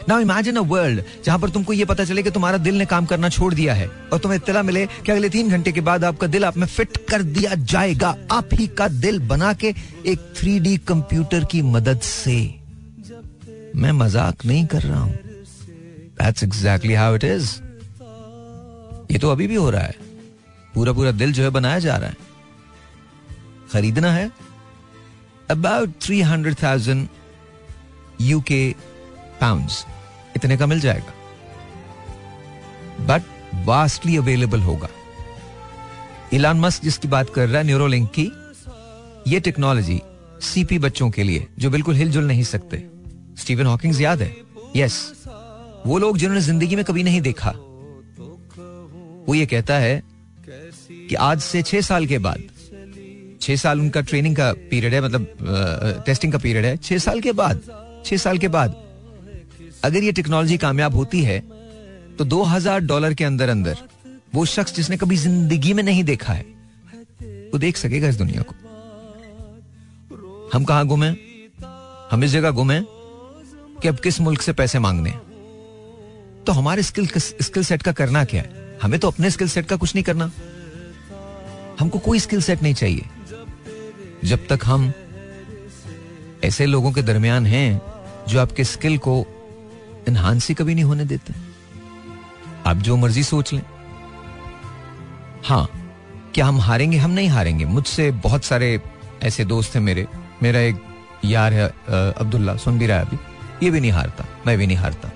नाउ 0.08 0.20
इमेजिन 0.20 0.56
अ 0.56 0.60
वर्ल्ड 0.66 1.02
जहाँ 1.24 1.38
पर 1.38 1.50
तुमको 1.50 1.72
यह 1.72 1.84
पता 1.84 2.04
चले 2.04 2.22
कि 2.22 2.30
तुम्हारा 2.30 2.58
दिल 2.58 2.74
ने 2.74 2.86
काम 2.86 3.06
करना 3.06 3.28
छोड़ 3.28 3.52
दिया 3.54 3.74
है 3.74 3.88
और 4.12 4.18
तुम्हें 4.18 4.38
इत्तला 4.38 4.62
मिले 4.62 4.86
कि 4.86 5.12
अगले 5.12 5.28
तीन 5.28 5.50
घंटे 5.50 5.72
के 5.72 5.80
बाद 5.80 6.04
आपका 6.04 6.26
दिल 6.26 6.44
आप 6.44 6.56
में 6.56 6.66
फिट 6.66 6.96
कर 7.10 7.22
दिया 7.22 7.54
जाएगा। 7.54 8.16
आप 8.32 8.48
ही 8.52 8.66
का 8.68 8.88
दिल 8.88 9.18
बना 9.28 9.52
के 9.54 9.74
एक 10.06 10.32
थ्री 10.36 10.76
कंप्यूटर 10.88 11.44
की 11.44 11.62
मदद 11.64 12.00
से। 12.02 12.38
मैं 13.76 13.92
मज़ाक 13.92 14.44
नहीं 14.46 14.66
कर 14.66 14.82
रहा 14.82 15.00
हूँ। 15.00 15.12
That's 15.12 16.44
exactly 16.44 16.94
how 16.94 17.14
it 17.14 17.24
is 17.24 17.50
ये 19.12 19.18
तो 19.18 19.30
अभी 19.30 19.46
भी 19.46 19.54
हो 19.54 19.70
रहा 19.70 19.82
है। 19.82 19.94
पूरा 20.74 20.92
पूरा 20.92 21.10
दिल 21.12 21.32
जो 21.32 21.42
है 21.42 21.50
बनाया 21.50 21.78
जा 21.78 21.96
रहा 21.96 22.08
है। 22.08 22.16
खरीदना 23.72 24.12
है। 24.12 24.30
About 25.50 25.92
three 26.02 26.20
hundred 26.22 26.54
thousand 26.62 27.08
UK 28.20 28.74
pound 29.40 29.68
इतने 30.36 30.56
का 30.56 30.66
मिल 30.66 30.80
जाएगा। 30.80 31.12
बट 33.06 33.22
वास्टली 33.66 34.16
अवेलेबल 34.16 34.60
होगा। 34.62 34.88
इलान 36.32 36.60
मस्क 36.60 36.82
जिसकी 36.82 37.08
बात 37.08 37.30
कर 37.34 37.48
रहा 37.48 37.58
है 37.58 37.66
न्यूरोलिंक 37.66 38.10
की, 38.10 38.30
ये 39.28 39.40
टेक्नोलॉजी 39.40 40.00
सीपी 40.42 40.78
बच्चों 40.78 41.10
के 41.10 41.22
लिए, 41.22 41.46
जो 41.58 41.70
बिल्कुल 41.70 41.94
हिलजुल 41.94 42.24
नहीं 42.24 42.42
सकते। 42.44 42.84
स्टीवन 43.38 43.66
हॉकिंग्स 43.66 44.00
याद 44.00 44.22
है? 44.22 44.36
यस 44.76 45.26
वो 45.86 45.98
लोग 45.98 46.18
जिन्होंने 46.18 46.40
ज़िंदगी 46.40 46.76
में 46.76 46.84
कभी 46.84 47.02
नहीं 47.02 47.20
देखा, 47.20 47.50
वो 49.26 49.34
ये 49.34 49.46
कहता 49.46 49.74
है 49.78 50.02
कि 50.48 51.14
आज 51.16 51.40
से 51.42 51.62
छह 51.62 51.80
साल 51.82 52.06
के 52.06 52.18
बाद 52.20 52.42
छह 53.40 53.56
साल 53.56 53.80
उनका 53.80 54.00
ट्रेनिंग 54.02 54.36
का 54.36 54.52
पीरियड 54.70 54.94
है 54.94 55.00
मतलब 55.00 56.02
टेस्टिंग 56.06 56.32
का 56.32 56.38
पीरियड 56.38 56.64
है। 56.64 56.76
छह 56.78 56.98
साल 56.98 57.20
के 57.20 57.32
बाद, 57.34 57.60
छह 58.04 58.16
साल 58.18 58.38
के 58.38 58.48
बाद 58.50 58.74
अगर 59.84 60.02
ये 60.02 60.12
टेक्नोलॉजी 60.12 60.56
कामयाब 60.58 60.94
होती 60.94 61.22
है 61.22 61.38
तो 62.18 62.24
दो 62.26 62.42
हज़ार 62.44 62.80
डॉलर 62.82 63.14
के 63.14 63.24
अंदर 63.24 63.48
अंदर 63.48 63.78
वो 64.34 64.44
शख्स 64.46 64.74
जिसने 64.74 64.96
कभी 64.96 65.16
ज़िंदगी 65.16 65.72
में 65.74 65.82
नहीं 65.82 66.04
देखा 66.04 66.32
है, 66.32 66.44
वो 67.52 67.58
देख 67.58 67.76
सकेगा 67.76 68.08
इस 68.08 68.16
दुनिया 68.16 68.42
को। 68.42 68.54
हम 70.52 70.64
कहा 70.64 70.82
गुमे 70.84 71.08
हम 72.10 72.24
इस 72.24 72.30
जगह 72.30 72.50
गुमे 72.52 72.80
कि 73.82 73.88
अब 73.88 73.98
किस 74.00 74.20
मुल्क 74.20 74.42
से 74.42 74.52
पैसे 74.52 74.78
मांगने 74.78 75.10
तो 76.46 76.52
हमारे 76.52 76.82
स्किल 76.82 77.06
स्किल 77.16 77.64
सेट 77.64 77.82
का 77.82 77.92
करना 77.92 78.24
क्या 78.24 78.42
है? 78.42 78.78
हमें 78.82 78.98
तो 79.00 79.08
अपने 79.08 79.30
स्किल 79.30 79.48
सेट 79.48 79.66
का 79.66 79.76
कुछ 79.76 79.94
नहीं 79.94 80.04
करना। 80.04 80.30
हमको 81.80 81.98
कोई 82.00 82.18
स्किल 82.18 82.40
सेट 82.42 82.62
नहीं 82.62 82.74
चाहिए। 82.74 83.04
जब 84.24 84.46
तक 84.46 84.60
हम 84.64 84.92
ऐसे 86.44 86.66
लोगों 86.66 86.92
के 86.92 87.02
दरमियान 87.02 87.46
हैं 87.46 87.80
जो 88.28 88.40
आपके 88.40 88.64
स्किल 88.64 88.98
को 88.98 89.14
इन्हांस 90.08 90.48
ही 90.48 90.54
कभी 90.54 90.74
नहीं 90.74 90.84
होने 90.84 91.04
देते। 91.04 91.34
आप 92.66 92.76
जो 92.76 92.96
मर्ज़ी 92.96 93.22
सोच 93.22 93.52
लें। 93.52 93.62
हाँ 95.44 95.68
क्या 96.34 96.46
हम 96.46 96.60
हारेंगे? 96.60 96.98
हम 96.98 97.10
नहीं 97.10 97.28
हारेंगे। 97.28 97.64
मुझसे 97.64 98.10
बहुत 98.10 98.44
सारे 98.44 98.80
ऐसे 99.22 99.44
दोस्त 99.44 99.74
हैं 99.74 99.82
मेरे। 99.82 100.06
मेरा 100.42 100.60
एक 100.60 100.82
यार 101.24 101.52
है 101.52 101.66
अब्दुल्ला, 101.88 102.56
सुन 102.56 102.78
भी 102.78 102.86
रहा 102.86 102.98
है 102.98 103.04
अभी। 103.04 103.18
ये 103.62 103.70
भी 103.70 103.80
नहीं 103.80 103.92
हारता, 103.92 104.24
मैं 104.46 104.58
भी 104.58 104.66
नहीं 104.66 104.76
हारता। 104.76 105.10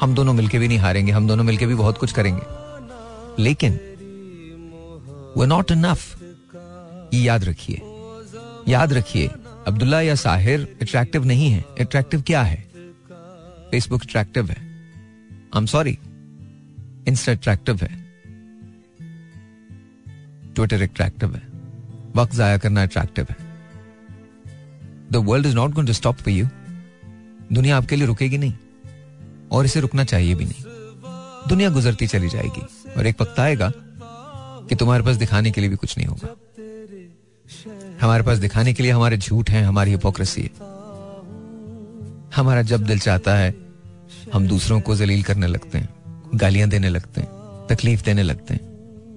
हम 0.00 0.14
दोनों 0.14 0.32
मिलके 0.32 0.58
भी 0.58 0.68
नहीं 0.68 0.78
हारेंगे, 0.78 1.12
हम 1.12 1.26
दोनों 1.28 1.44
मिलके 1.44 1.66
भी 1.66 1.74
बहुत 1.74 1.98
कुछ 1.98 2.12
करेंगे। 2.12 3.42
लेकिन 3.42 3.72
वो 5.36 5.44
नॉट 5.44 5.70
इनफ 5.70 6.22
ये 7.14 7.22
याद 7.22 7.44
रखिए। 7.44 7.85
याद 8.68 8.92
रखिए, 8.92 9.28
अब्दुल्ला 9.66 10.00
या 10.00 10.14
साहिर 10.14 10.78
अट्रैक्टिव 10.82 11.24
नहीं 11.24 11.50
है। 11.50 11.60
अट्रैक्टिव 11.60 12.22
क्या 12.22 12.42
है? 12.42 12.70
फेसबुक 13.70 14.02
अट्रैक्टिव 14.02 14.50
है। 14.50 14.56
I 15.32 15.58
am 15.58 15.66
sorry 15.66 15.98
Insta 17.08 17.32
attractive 17.32 17.78
है। 17.82 18.06
ट्विटर 20.54 20.82
अट्रैक्टिव 20.82 21.34
है। 21.34 21.42
वक्त 22.16 22.34
जाया 22.34 22.58
करना 22.58 22.82
अट्रैक्टिव 22.82 23.26
है। 23.30 23.36
The 25.12 25.16
world 25.16 25.46
is 25.46 25.54
not 25.54 25.70
going 25.70 25.86
to 25.86 25.92
stop 25.92 26.16
for 26.16 26.30
you 26.30 26.46
दुनिया 27.52 27.76
आपके 27.76 27.96
लिए 27.96 28.06
रुकेगी 28.06 28.38
नहीं। 28.38 28.54
और 29.52 29.64
इसे 29.64 29.80
रुकना 29.80 30.04
चाहिए 30.04 30.34
भी 30.34 30.44
नहीं। 30.44 30.64
दुनिया 31.48 31.70
गुजरती 31.70 32.06
चली 32.06 32.28
जाएगी। 32.28 32.66
और 32.96 33.06
एक 33.06 33.20
वक्त 33.20 33.40
आएगा 33.40 33.72
कि 34.68 34.74
तुम्हारे 34.74 35.02
पास 35.02 35.16
दिखाने 35.16 35.50
के 35.50 35.60
लिए 35.60 35.70
भी 35.70 35.76
कुछ 35.76 35.98
नहीं 35.98 36.08
होगा। 36.08 36.36
हमारे 38.00 38.22
पास 38.22 38.38
दिखाने 38.38 38.72
के 38.74 38.82
लिए 38.82 38.92
हमारे 38.92 39.16
झूठ 39.16 39.50
हैं, 39.50 39.64
हमारी 39.64 39.90
हिपोक्रेसी 39.90 40.42
है। 40.42 40.50
हमारा 42.36 42.62
जब 42.62 42.84
दिल 42.84 42.98
चाहता 42.98 43.34
है, 43.34 43.54
हम 44.34 44.46
दूसरों 44.48 44.80
को 44.80 44.96
जलील 44.96 45.22
करने 45.22 45.46
लगते 45.46 45.78
हैं, 45.78 45.88
गालियाँ 46.34 46.68
देने 46.68 46.88
लगते 46.88 47.20
हैं, 47.20 47.28
तकलीफ़ 47.68 48.02
देने 48.02 48.22
लगते 48.22 48.54
हैं, 48.54 48.60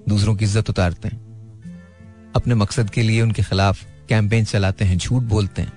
दूसरों 0.10 0.36
की 0.36 0.46
इज़्ज़त 0.46 0.70
उतारते 0.70 1.08
हैं। 1.08 2.32
अपने 2.36 2.56
मकसद 2.56 2.90
के 2.90 3.02
लिए 3.02 3.22
उनके 3.22 3.44
खिलाफ 3.44 3.84
कैंपेन 4.10 4.46
चलाते 4.46 4.86
हैं, 4.86 4.98
झूठ 4.98 5.24
बोलते 5.24 5.62
हैं। 5.62 5.74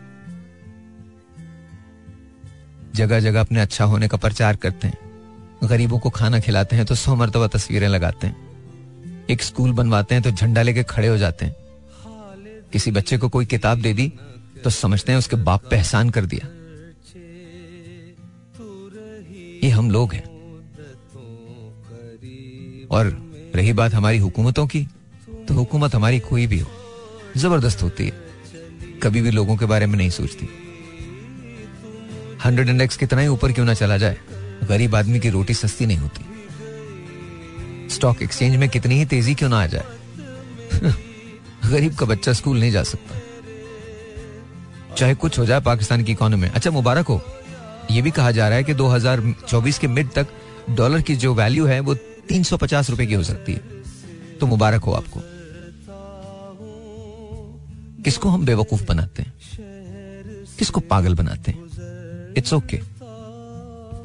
जगह 2.94 3.21
जगह 3.21 3.40
अपने 3.40 3.61
अच्छा 3.61 3.85
होने 3.85 4.09
का 4.09 4.16
प्रचार 4.16 4.56
करते 4.56 4.88
हैं। 4.88 4.99
गरीबों 5.64 5.99
को 5.99 6.11
खाना 6.11 6.40
खिलाते 6.40 6.76
हैं 6.76 6.85
तो 6.87 6.94
सौ 6.94 7.14
मरतबा 7.14 7.47
तस्वीरें 7.47 7.88
लगाते 7.88 8.26
हैं। 8.26 9.26
एक 9.30 9.42
स्कूल 9.42 9.73
बनवाते 9.73 10.14
हैं 10.14 10.25
तो 10.25 10.30
झंडा 10.30 10.62
लेके 10.62 10.82
खड़े 10.82 11.09
हो 11.09 11.16
जाते 11.16 11.44
हैं। 11.44 11.54
किसी 12.73 12.91
बच्चे 12.91 13.19
को 13.19 13.29
कोई 13.29 13.45
किताब 13.45 13.81
दे 13.81 13.95
दी 13.95 14.12
तो 14.64 14.71
समझते 14.71 15.12
हैं 15.12 15.19
उसके 15.19 15.37
बाप 15.37 15.62
पे 15.71 15.76
एहसान 15.76 16.11
कर 16.11 16.25
दिया। 16.26 16.49
ये 19.64 19.71
हम 19.71 19.91
लोग 19.91 20.14
हैं। 20.14 20.33
और 22.91 23.33
रही 23.55 23.73
बात 23.73 23.95
हमारी 23.95 24.19
हुकूमतों 24.19 24.67
की 24.67 24.87
तो 25.49 25.55
हुकूमत 25.55 25.95
हमारी 25.95 26.21
कोई 26.21 26.47
भी 26.47 26.59
हो, 26.59 26.71
ज़बरदस्त 27.37 27.83
होती 27.83 28.05
है। 28.05 28.12
कभी 29.02 29.23
भी 29.23 29.31
लोगों 29.31 29.57
के 29.57 29.67
बारे 29.67 29.87
में 29.87 29.97
नहीं 29.99 30.11
सोचती। 30.11 30.49
हंड्रेड 32.45 32.69
इंडेक्स 32.69 32.97
कितना 32.97 33.21
ही 33.21 33.29
ऊपर 33.29 33.52
क्यों 33.52 33.67
ना 33.67 33.75
चला 33.75 33.97
जाए, 33.97 34.17
गरीब 34.64 34.95
आदमी 34.95 35.21
की 35.21 35.31
रोटी 35.31 35.55
सस्ती 35.55 35.87
नहीं 35.87 35.99
होती। 35.99 36.25
स्टॉक 37.88 38.23
एक्सचेंज 38.23 38.57
में 38.57 38.69
कितनी 38.69 38.95
ही 38.95 39.05
तेज़ी 39.05 39.35
क्यों 39.35 39.49
ना 39.49 39.62
आ 39.62 39.67
जाए। 39.67 39.85
गरीब 41.73 41.95
का 41.95 42.07
बच्चा 42.07 42.33
स्कूल 42.33 42.61
नहीं 42.61 42.71
जा 42.71 42.83
सकता। 42.83 43.19
चाहे 44.95 45.14
कुछ 45.14 45.38
हो 45.38 45.47
जाए 45.47 45.61
पाकिस्तान 45.61 46.05
की 46.05 46.12
इकोनॉमी 46.12 46.49
अच्छा 46.49 46.71
मुबारक 46.71 47.07
हो। 47.07 47.23
यह 47.91 48.02
भी 48.02 48.11
कहा 48.11 48.31
जा 48.31 48.49
रहा 48.49 48.59
है 48.59 48.64
कि 48.64 48.75
2024 48.75 49.79
के 49.79 49.88
मिड 49.88 50.11
तक 50.11 50.26
डॉलर 50.71 51.02
की 51.02 51.17
जो 51.17 51.35
वैल्यू 51.35 51.67
है, 51.67 51.81
वो 51.81 51.95
350 52.29 52.91
रुपए 52.91 53.07
की 53.07 53.14
हो 53.14 53.23
सकती 53.23 53.52
है। 53.52 53.61
तो 54.41 54.47
मुबारक 54.47 54.85
हो 54.85 54.93
आपको। 54.93 55.21
किसको 58.02 58.29
हम 58.29 58.45
बेवकूफ़ 58.45 58.85
बनाते 58.85 59.23
हैं? 59.23 59.33
किसको 60.59 60.81
पागल 60.81 61.14
बनाते 61.14 61.50
हैं? 61.50 61.59
It's 62.37 62.52
okay 62.52 62.76
okay. 62.76 62.88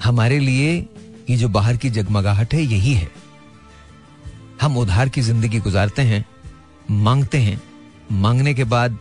हमारे 0.04 0.40
लिए 0.40 0.90
ये 1.30 1.38
जो 1.38 1.50
बाहर 1.50 1.78
की 1.78 1.90
जगमगाहट 1.90 2.54
है, 2.54 2.62
यही 2.62 2.94
है। 2.94 3.12
हम 4.62 4.78
उधार 4.78 5.10
की 5.10 5.22
ज़िंदगी 5.22 5.60
गुजारते 5.60 6.02
हैं 6.02 6.26
मांगते 6.92 7.38
हैं। 7.38 7.62
मांगने 8.12 8.54
के 8.54 8.64
बाद 8.64 8.98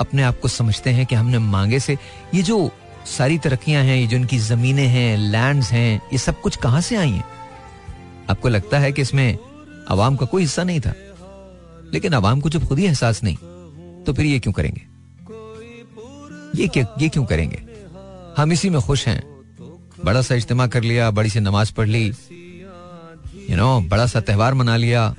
अपने 0.00 0.22
आप 0.22 0.40
को 0.40 0.48
समझते 0.48 0.90
हैं 0.90 1.06
कि 1.06 1.14
हमने 1.14 1.38
मांगे 1.38 1.80
से 1.80 1.96
ये 2.34 2.42
जो 2.42 2.70
सारी 3.06 3.38
तरक्कियाँ 3.38 3.82
हैं, 3.84 3.96
ये 3.96 4.06
जो 4.06 4.16
इनकी 4.16 4.38
जमीनें 4.38 4.86
हैं 4.86 5.16
लैंड्स 5.18 5.70
हैं, 5.72 6.00
ये 6.12 6.18
सब 6.18 6.40
कुछ 6.40 6.56
कहाँ 6.56 6.80
से 6.80 6.96
आई 6.96 7.10
हैं? 7.10 7.24
आपको 8.30 8.48
लगता 8.48 8.78
है 8.78 8.92
कि 8.92 9.02
इसमें 9.02 9.38
आवाम 9.90 10.16
का 10.16 10.26
कोई 10.26 10.42
हिस्सा 10.42 10.64
नहीं 10.64 10.80
था। 10.80 10.94
लेकिन 11.92 12.14
आवाम 12.14 12.40
को 12.40 12.50
जब 12.50 12.66
खुद 12.68 12.78
ही 12.78 12.84
एहसास 12.86 13.22
नहीं 13.24 13.36
तो 14.04 14.12
फिर 14.12 14.26
ये 14.26 14.38
क्यों 14.38 14.52
करेंगे? 14.52 14.86
ये 16.54 16.68
क्या, 16.68 16.86
ये 17.00 17.08
क्यों 17.08 17.24
करेंगे? 17.24 17.62
हम 18.36 18.52
इसी 18.52 18.70
में 18.70 18.80
खुश 18.80 19.06
हैं। 19.08 19.22
बड़ा 20.04 20.22
सा 20.22 20.34
इज्तिमा 20.34 20.66
कर 20.66 20.82
लिया, 20.82 21.10
बड़ी 21.10 21.30
सी 21.30 21.40
नमाज़ 21.40 21.72
पढ़ 21.72 21.88
ली 21.88 22.06
यू 23.50 23.56
नो 23.56 23.80
बड़ा 23.80 24.06
सा 24.06 24.20
त्यौहार 24.20 24.54
मना 24.54 24.76
लिया 24.76 25.14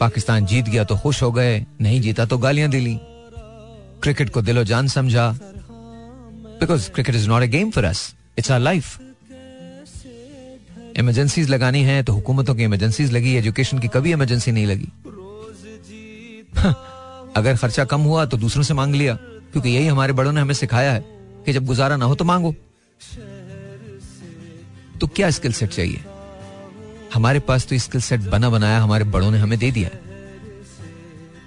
पाकिस्तान 0.00 0.46
जीत 0.46 0.64
गया 0.66 0.84
तो 0.84 0.96
खुश 0.98 1.22
हो 1.22 1.30
गए, 1.32 1.64
नहीं 1.80 2.00
जीता 2.00 2.24
तो 2.26 2.38
गालियाँ 2.38 2.68
दिली 2.70 2.98
क्रिकेट 4.02 4.30
को 4.30 4.42
दिलो 4.42 4.64
जान 4.64 4.88
समझा। 4.88 5.30
Because 6.60 6.90
cricket 6.90 7.14
is 7.14 7.28
not 7.28 7.42
a 7.42 7.48
game 7.48 7.70
for 7.70 7.84
us 7.84 8.14
it's 8.38 8.50
our 8.50 8.60
life 8.60 8.98
emergencies 10.98 11.50
लगानी 11.50 11.82
है 11.82 12.02
तो 12.02 12.12
हुकूमतों 12.12 12.54
की 12.54 12.64
इमरजेंसीज 12.64 13.12
लगी 13.12 13.34
एजुकेशन 13.36 13.78
की 13.78 13.88
कभी 13.88 14.12
इमरजेंसी 14.12 14.52
नहीं 14.52 14.66
लगी। 14.66 14.88
अगर 17.36 17.56
खर्चा 17.56 17.84
कम 17.84 18.00
हुआ 18.00 18.24
तो 18.26 18.36
दूसरों 18.36 18.62
से 18.62 18.74
मांग 18.74 18.94
लिया, 18.94 19.14
क्योंकि 19.52 19.68
यही 19.68 19.86
हमारे 19.86 20.12
बड़ों 20.12 20.32
ने 20.32 20.40
हमें 20.40 20.54
सिखाया 20.54 20.92
है 20.92 21.04
कि 21.46 21.52
जब 21.52 21.66
गुजारा 21.66 21.96
ना 21.96 22.04
हो 22.04 22.14
तो 22.14 22.24
मांगो। 22.24 22.54
तो 25.00 25.06
क्या 25.06 25.30
स्किल 25.30 25.52
सेट 25.52 25.70
चाहिए? 25.70 26.04
हमारे 27.16 27.40
पास 27.40 27.66
तो 27.66 27.78
स्किल 27.78 28.00
सेट 28.00 28.20
बना 28.20 28.50
बनाया 28.50 28.80
हमारे 28.80 29.04
बड़ों 29.04 29.30
ने 29.30 29.38
हमें 29.38 29.58
दे 29.58 29.70
दिया। 29.70 29.90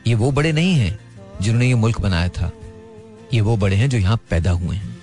ये 0.07 0.15
वो 0.15 0.31
बड़े 0.31 0.51
नहीं 0.51 0.73
हैं 0.73 0.99
जिन्होंने 1.41 1.67
ये 1.67 1.75
मुल्क 1.75 2.01
बनाया 2.01 2.29
था। 2.29 2.51
ये 3.33 3.41
वो 3.41 3.57
बड़े 3.57 3.75
हैं 3.75 3.89
जो 3.89 3.97
यहाँ 3.97 4.17
पैदा 4.29 4.51
हुए 4.51 4.75
हैं। 4.75 4.97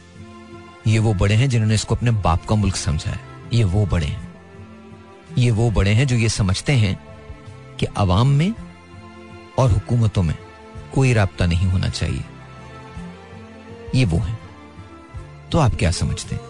ये 0.87 0.99
वो 0.99 1.15
बड़े 1.15 1.35
हैं 1.35 1.49
जिन्होंने 1.49 1.75
इसको 1.75 1.95
अपने 1.95 2.11
बाप 2.11 2.47
का 2.47 2.55
मुल्क 2.55 2.77
समझा 2.77 3.11
है। 3.11 3.21
ये 3.53 3.65
वो 3.65 3.87
बड़े 3.87 4.07
हैं। 4.07 4.35
ये 5.39 5.51
वो 5.51 5.71
बड़े 5.71 5.91
हैं 5.91 6.07
जो 6.07 6.17
ये 6.17 6.29
समझते 6.29 6.73
हैं 6.73 6.99
कि 7.81 7.87
आवाम 7.87 8.29
में 8.29 8.55
और 9.59 9.73
हुकूमतों 9.73 10.23
में 10.23 10.37
कोई 10.95 11.13
रबता 11.13 11.47
नहीं 11.47 11.67
होना 11.67 11.89
चाहिए। 11.89 12.25
ये 13.95 14.05
वो 14.05 14.19
हैं। 14.19 14.39
तो 15.53 15.59
आप 15.59 15.75
क्या 15.75 15.91
समझते 15.91 16.35
हैं 16.35 16.45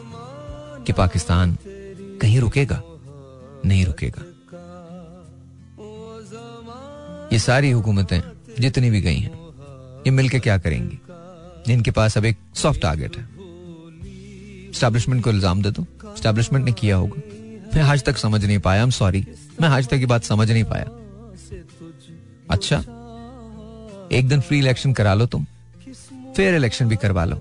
कि 0.86 0.92
पाकिस्तान 0.92 1.58
कहीं 2.22 2.40
रुकेगा? 2.40 2.82
नहीं 3.66 3.84
रुकेगा। 3.86 4.22
ये 7.32 7.38
सारी 7.40 7.70
हुकूमतें 7.70 8.20
जितनी 8.60 8.90
भी 8.90 9.00
गई 9.00 9.16
हैं, 9.16 9.32
ये 10.06 10.10
मिलके 10.12 10.38
क्या 10.40 10.58
करेंगी? 10.58 10.98
इनके 11.72 11.90
पास 11.90 12.16
अब 12.18 12.24
एक 12.24 12.36
सॉफ्ट 12.54 12.80
टारगेट 12.82 13.16
है। 13.16 13.24
स्टैब्लिशमेंट 14.72 15.22
को 15.24 15.30
इल्ज़ाम 15.30 15.62
दे 15.62 15.70
दो। 15.70 15.86
स्टैब्लिशमेंट 16.16 16.64
ने 16.64 16.72
किया 16.72 16.96
होगा। 16.96 17.22
मैं 17.74 17.82
आज 17.84 18.04
तक 18.04 18.16
समझ 18.16 18.44
नहीं 18.44 18.58
पाया 18.58 18.82
हम 18.82 18.90
सॉरी 18.92 19.24
मैं 19.60 19.68
आज 19.68 19.88
तक 19.88 19.98
की 19.98 20.06
बात 20.06 20.24
समझ 20.24 20.50
नहीं 20.50 20.64
पाया। 20.64 20.84
अच्छा 22.50 22.76
एक 24.12 24.28
दिन 24.28 24.40
फ्री 24.40 24.58
इलेक्शन 24.58 24.92
करा 24.92 25.14
लो 25.14 25.26
तुम। 25.26 25.46
फेयर 26.36 26.54
इलेक्शन 26.54 26.88
भी 26.88 26.96
करवा 26.96 27.24
लो। 27.24 27.40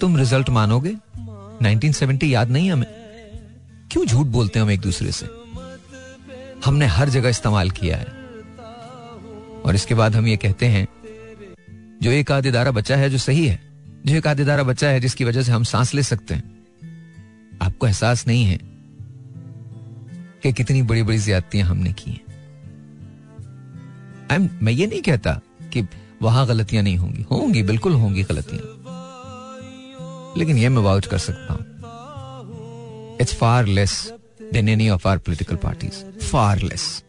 तुम 0.00 0.16
रिज़ल्ट 0.16 0.50
मानोगे? 0.50 0.94
1970 1.62 2.24
याद 2.24 2.50
नहीं 2.50 2.70
हमें? 2.70 2.86
क्यों 3.92 4.06
झूठ 4.06 4.26
बोलते 4.26 4.58
हैं 4.58 4.64
हम 4.64 4.70
एक 4.70 4.80
दूसरे 4.80 5.12
से? 5.12 5.26
हमने 6.64 6.86
हर 6.86 7.08
जगह 7.08 7.28
इस्तेमाल 7.28 7.70
किया 7.70 7.96
है। 7.96 8.06
और 9.62 9.74
इसके 9.74 9.94
बाद 9.94 10.16
हम 10.16 10.26
ये 10.26 10.36
कहते 10.36 10.66
हैं, 10.66 10.88
जो 12.02 12.10
एक 12.10 12.32
आध 12.32 12.46
इदारा 12.46 12.70
बच्चा 12.70 12.96
है 12.96 13.10
जो 13.10 13.18
सही 13.18 13.46
है, 13.46 13.60
जो 14.06 14.16
एक 14.16 14.26
आध 14.26 14.40
इदारा 14.40 14.62
बच्चा 14.62 14.88
है 14.88 15.00
जिसकी 15.00 15.24
वजह 15.24 15.42
से 15.42 15.52
हम 15.52 15.64
सांस 15.64 15.94
ले 15.94 16.02
सकते 16.02 16.34
हैं, 16.34 16.66
आपको 17.62 17.86
एहसास 17.86 18.26
नहीं 18.26 18.44
है 18.44 18.58
कि 20.42 20.52
कितनी 20.52 20.82
बड़ी 20.82 21.02
बड़ी 21.02 21.18
ज्यादतियाँ 21.18 21.68
हमने 21.68 21.92
की 21.92 22.10
हैं। 22.10 22.26
मैं 24.62 24.72
ये 24.72 24.86
नहीं 24.86 25.02
कहता 25.02 25.40
कि 25.62 25.88
वहाँ 26.22 26.46
गलतियाँ 26.46 26.82
नहीं 26.82 26.96
होंगी। 26.96 27.22
होंगी, 27.22 27.62
बिल्कुल 27.62 27.92
होंगी 27.92 28.22
गलतियाँ। 28.22 28.82
लेकिन 30.38 30.58
यह 30.58 30.70
मैं 30.70 30.82
वाउच 30.82 31.06
कर 31.06 31.18
सकता 31.18 31.52
हूँ। 31.52 31.71
It's 33.22 33.34
far 33.34 33.66
less 33.66 34.12
than 34.52 34.68
any 34.68 34.88
of 34.88 35.08
our 35.08 35.18
political 35.18 35.56
parties 35.56 36.04
far 36.20 36.58
less 36.58 37.04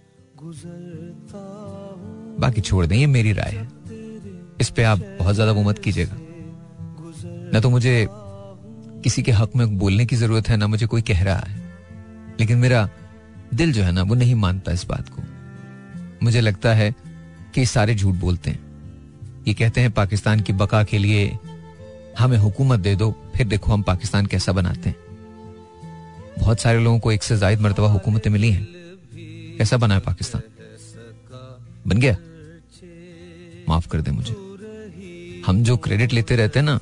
बाकी 2.39 2.61
छोड़ 2.61 2.85
दें, 2.85 2.95
ये 2.97 3.05
मेरी 3.05 3.31
राय 3.33 3.51
है। 3.51 3.67
इस 4.61 4.69
पे 4.69 4.83
आप 4.83 4.99
बहुत 5.19 5.35
ज़्यादा 5.35 5.51
वो 5.51 5.63
मत 5.63 5.79
कीजिएगा। 5.79 6.17
ना 7.53 7.59
तो 7.59 7.69
मुझे 7.69 8.07
किसी 9.03 9.23
के 9.23 9.31
हक 9.31 9.55
में 9.55 9.77
बोलने 9.79 10.05
की 10.05 10.15
ज़रूरत 10.15 10.49
है, 10.49 10.57
ना 10.57 10.67
मुझे 10.67 10.85
कोई 10.85 11.01
कह 11.01 11.23
रहा 11.23 11.35
है। 11.35 11.61
लेकिन 12.39 12.57
मेरा 12.57 12.89
दिल 13.53 13.73
जो 13.73 13.83
है 13.83 13.91
ना, 13.91 14.03
वो 14.03 14.15
नहीं 14.15 14.35
मानता 14.35 14.71
इस 14.71 14.85
बात 14.85 15.09
को। 15.09 15.23
मुझे 16.23 16.41
लगता 16.41 16.73
है 16.73 16.93
कि 17.55 17.65
सारे 17.65 17.95
झूठ 17.95 18.15
बोलते 18.15 18.51
हैं। 18.51 19.43
ये 19.47 19.53
कहते 19.53 19.81
हैं, 19.81 19.91
पाकिस्तान 19.91 20.39
की 20.39 20.53
बका 20.53 20.83
के 20.83 20.97
लिए 20.97 21.37
हमें 22.19 22.37
हुकूमत 22.37 22.79
दे 22.79 22.95
दो, 22.95 23.11
फिर 23.35 23.47
देखो 23.47 23.71
हम 23.73 23.81
पाकिस्तान 23.81 24.25
कैसा 24.25 24.51
बनाते 24.51 24.89
हैं। 24.89 24.95
बहुत 26.39 26.59
सारे 26.59 26.79
लोगों 26.79 26.99
को 26.99 27.11
एक 27.11 27.23
से 27.23 27.37
जायद 27.37 27.61
मरतबा 27.61 27.87
हुकूमतें 27.87 28.31
मिली 28.31 28.51
हैं। 28.51 28.67
कैसा 29.57 29.77
बना 29.77 29.93
है 29.93 29.99
पाकिस्तान? 29.99 30.41
बन 31.87 31.97
गया? 31.97 32.17
माफ़ 33.69 33.87
कर 33.87 34.01
दे 34.01 34.11
मुझे। 34.11 34.35
हम 35.45 35.63
जो 35.63 35.77
क्रेडिट 35.77 36.13
लेते 36.13 36.35
रहते 36.35 36.59
हैं 36.59 36.65
ना, 36.65 36.79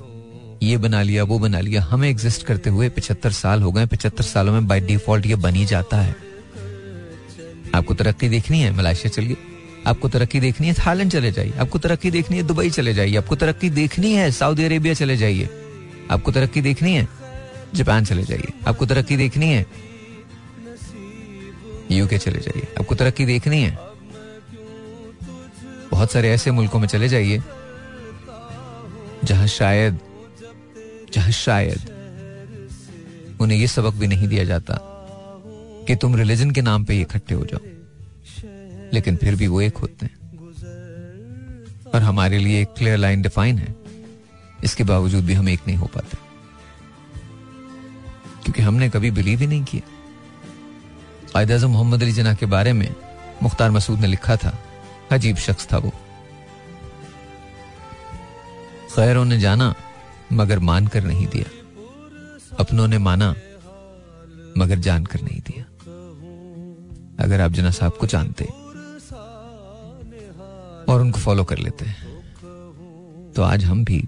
ये 0.64 0.78
बना 0.78 1.02
लिया, 1.02 1.24
वो 1.24 1.40
बना 1.40 1.60
लिया, 1.60 1.82
हमें 1.82 2.10
एग्जिस्ट 2.10 2.44
करते 2.44 2.70
हुए 2.70 2.90
पिछहत्तर 2.90 3.32
साल 3.32 3.62
हो 3.62 3.72
गए 3.72 3.86
पिछहत्तर 3.86 4.24
सालों 4.24 4.54
में 4.54 4.68
बाय 4.68 4.80
डिफ़ॉल्ट 4.80 5.26
ये 5.26 5.36
बनी 5.36 5.66
जाता 5.66 5.98
है। 5.98 6.16
आपको 7.76 7.94
तरक्की 7.94 8.30
देखनी 8.30 8.60
है? 8.60 8.72
मलेशिया 8.72 9.10
चलिए। 9.10 9.38
आपको 9.88 10.10
तरक्की 10.10 10.40
देखनी 10.40 10.68
है? 10.68 10.74
थाईलैंड 10.74 11.12
चले 11.12 11.32
जाइए। 11.32 11.52
आपको 11.52 11.80
तरक्की 11.80 12.12
देखनी 12.12 12.38
है? 12.38 12.44
दुबई 12.44 12.70
चले 12.70 12.94
जाइए। 12.94 13.16
आपको 13.16 13.36
तरक्की 13.36 13.70
देखनी 13.70 14.14
है? 14.14 14.32
सऊदी 14.32 14.64
अरेबिया 14.64 14.94
चले 14.94 15.18
जाइए। 15.18 15.50
आपको 16.12 16.32
तरक्की 16.32 16.62
देखनी 16.62 16.94
है? 16.94 17.21
जापान 17.76 18.06
चले 18.06 18.24
जाइए। 18.24 18.54
आपको 18.68 18.86
तरक्की 18.86 19.18
देखनी 19.18 19.46
है। 19.46 19.66
यूके 21.92 22.18
चले 22.18 22.40
जाइए। 22.40 22.68
आपको 22.80 22.96
तरक्की 22.96 23.26
देखनी 23.26 23.62
है। 23.62 23.78
बहुत 25.92 26.12
सारे 26.12 26.32
ऐसे 26.32 26.52
मुल्कों 26.52 26.80
में 26.80 26.88
चले 26.88 27.10
जाइए, 27.10 27.44
जहाँ 29.24 29.48
शायद 29.48 30.00
जहाँ 31.14 31.32
शायद 31.32 31.80
उन्हें 33.42 33.58
यह 33.58 33.68
सबक 33.68 33.94
भी 33.94 34.08
नहीं 34.08 34.28
दिया 34.28 34.44
जाता 34.44 34.78
कि 35.88 35.96
तुम 35.96 36.16
रिलीजन 36.16 36.52
के 36.52 36.62
नाम 36.62 36.84
पे 36.84 37.02
इकट्ठे 37.02 37.36
हो 37.36 37.46
जाओ। 37.46 37.60
लेकिन 38.94 39.16
फिर 39.16 39.36
भी 39.36 39.48
वो 39.48 39.62
एक 39.62 39.78
होते 39.78 40.06
हैं। 40.06 40.16
और 41.96 42.02
हमारे 42.02 42.38
लिए 42.38 42.62
एक 42.62 42.68
क्लियर 42.68 42.98
लाइन 42.98 43.22
डिफाइन 43.22 43.58
है। 43.58 43.76
इसके 44.64 44.84
बावजूद 44.84 45.26
भी 45.26 45.34
हम 45.34 45.50
एक 45.50 45.60
नहीं 45.68 45.78
हो 45.78 45.86
पाते। 45.86 46.31
क्योंकि 48.44 48.62
हमने 48.62 48.90
कभी 48.90 49.12
बिलीव 49.12 49.40
ही 49.40 49.48
नहीं 49.48 49.64
किया। 49.64 49.90
कायद 51.34 51.52
अजम 51.52 51.70
मोहम्मद 51.70 52.02
अली 52.04 52.12
जना 52.12 52.34
के 52.34 52.46
बारे 52.48 52.74
में 52.74 52.90
मुख्तार 53.44 53.72
मसूद 53.72 54.00
ने 54.00 54.08
लिखा 54.08 54.36
था, 54.38 54.58
अजीब 55.12 55.36
शख्स 55.38 55.68
था 55.74 55.78
वो। 55.78 55.92
खैरों 58.96 59.26
ने 59.26 59.40
जाना, 59.40 59.74
मगर 60.34 60.60
मान 60.62 60.88
कर 60.88 61.04
नहीं 61.04 61.28
दिया। 61.28 61.50
अपनों 62.60 62.88
ने 62.88 62.98
माना, 63.00 63.30
मगर 64.58 64.80
जान 64.80 65.06
कर 65.06 65.22
नहीं 65.22 65.42
दिया। 65.42 65.64
अगर 67.20 67.42
आप 67.42 67.52
जना 67.52 67.72
साहब 67.72 67.94
को 67.94 68.08
जानते 68.08 68.46
और 70.88 71.02
उनको 71.02 71.20
फॉलो 71.20 71.44
कर 71.44 71.58
लेते 71.58 71.86
तो 73.36 73.42
आज 73.44 73.64
हम 73.66 73.84
भी 73.86 74.00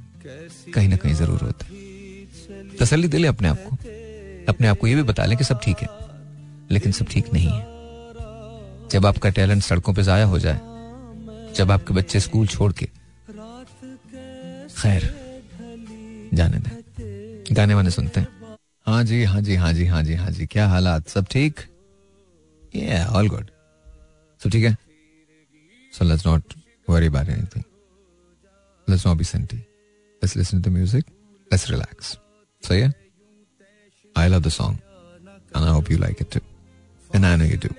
कहीं 0.73 0.87
ना 0.89 0.95
कहीं 0.95 1.13
ज़रूर 1.13 1.41
होते। 1.41 2.77
तसल्ली 2.77 3.07
दिले 3.07 3.27
अपने 3.27 3.47
आप 3.47 3.57
को। 3.59 3.77
अपने 4.49 4.67
आप 4.67 4.77
को 4.77 4.87
यह 4.87 4.95
भी 4.95 5.03
बता 5.03 5.25
लें 5.25 5.37
कि 5.37 5.43
सब 5.43 5.59
ठीक 5.63 5.77
है, 5.77 5.87
लेकिन 6.71 6.91
सब 6.91 7.07
ठीक 7.07 7.33
नहीं 7.33 7.49
है। 7.49 7.71
जब 8.91 9.05
आपका 9.05 9.29
टैलेंट 9.29 9.63
सड़कों 9.63 9.93
पे 9.93 10.03
जाया 10.03 10.25
हो 10.25 10.39
जाए, 10.39 10.59
जब 11.55 11.71
आपके 11.71 11.93
बच्चे 11.93 12.19
स्कूल 12.19 12.47
छोड़ 12.47 12.71
के, 12.73 12.85
खैर, 14.81 15.03
जाने 16.33 16.57
दें। 16.57 17.55
गाने 17.55 17.73
वाने 17.73 17.89
सुनते 17.91 18.19
हैं। 18.19 18.57
हाँ 18.85 19.03
जी 19.03 19.23
हाँ 19.23 19.41
जी 19.41 19.55
हाँ 19.55 19.73
जी 19.73 19.85
हाँ 19.85 20.03
जी 20.03 20.13
हाँ 20.15 20.31
जी, 20.31 20.45
क्या 20.45 20.67
हालात? 20.67 21.07
सब 21.07 21.25
ठीक? 21.31 21.59
ये 22.75 23.03
ऑल 23.05 23.27
गुड 23.29 23.49
सब 24.41 24.49
ठीक 24.49 24.63
है? 24.65 24.75
So 25.93 26.05
let's 26.05 26.25
not 26.27 26.53
worry 26.87 27.07
about 27.07 27.29
anything 27.29 27.63
let's 28.87 29.05
not 29.07 29.17
be 29.17 29.23
senti 29.23 29.57
let's 29.57 30.35
listen 30.37 30.61
to 30.61 30.71
music 30.71 31.05
let's 31.51 31.69
relax 31.71 32.17
सही 32.63 32.81
है? 32.81 32.93
I 34.17 34.27
love 34.27 34.39
the 34.39 34.49
song 34.49 34.77
and 35.55 35.65
I 35.65 35.71
hope 35.73 35.89
you 35.91 35.97
like 36.01 36.21
it 36.21 36.29
too. 36.31 36.39
And 37.15 37.25
I 37.25 37.31
know 37.39 37.47
you 37.47 37.57
do. 37.63 37.69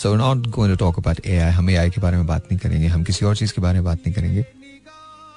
So 0.00 0.10
we're 0.10 0.20
not 0.20 0.50
going 0.56 0.72
to 0.72 0.76
talk 0.76 0.98
about 1.02 1.20
AI. 1.26 1.50
हम 1.52 1.68
AI 1.70 1.90
के 1.94 2.00
बारे 2.00 2.16
में 2.16 2.26
बात 2.26 2.44
नहीं 2.44 2.58
करेंगे. 2.58 2.86
हम 2.86 3.04
किसी 3.04 3.24
और 3.26 3.36
चीज़ 3.36 3.52
के 3.52 3.62
बारे 3.62 3.74
में 3.74 3.84
बात 3.84 3.98
नहीं 3.98 4.14
करेंगे. 4.14 4.44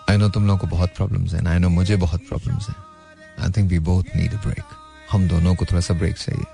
आई 0.10 0.18
नो 0.18 0.30
तुम 0.30 0.48
लोगों 0.48 0.60
को 0.60 0.68
बहुत 0.68 0.90
प्रॉब्लम्स 0.96 1.34
हैं 1.34 1.46
आई 1.48 1.60
नो 1.60 1.70
मुझे 1.70 1.96
बहुत 1.96 2.28
प्रॉब्लम्स 2.28 2.70
हैं. 2.70 2.76
I 3.40 3.52
think 3.58 3.70
we 3.70 3.80
both 3.80 4.04
need 4.16 4.34
a 4.34 4.38
break 4.38 4.64
हम 5.12 5.28
दोनों 5.28 5.56
को 5.56 5.66
थोड़ा 5.66 5.82
सा 5.82 5.94
ब्रेक 5.94 6.18
चाहिए. 6.18 6.46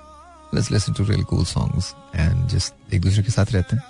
Let's 0.54 0.70
listen 0.70 0.92
to 0.92 1.04
real 1.04 1.24
cool 1.24 1.44
songs 1.44 1.94
and 2.14 2.48
just 2.48 2.94
एक 2.94 3.00
दूसरे 3.00 3.22
के 3.22 3.32
साथ 3.32 3.52
रहते 3.52 3.76
हैं. 3.76 3.82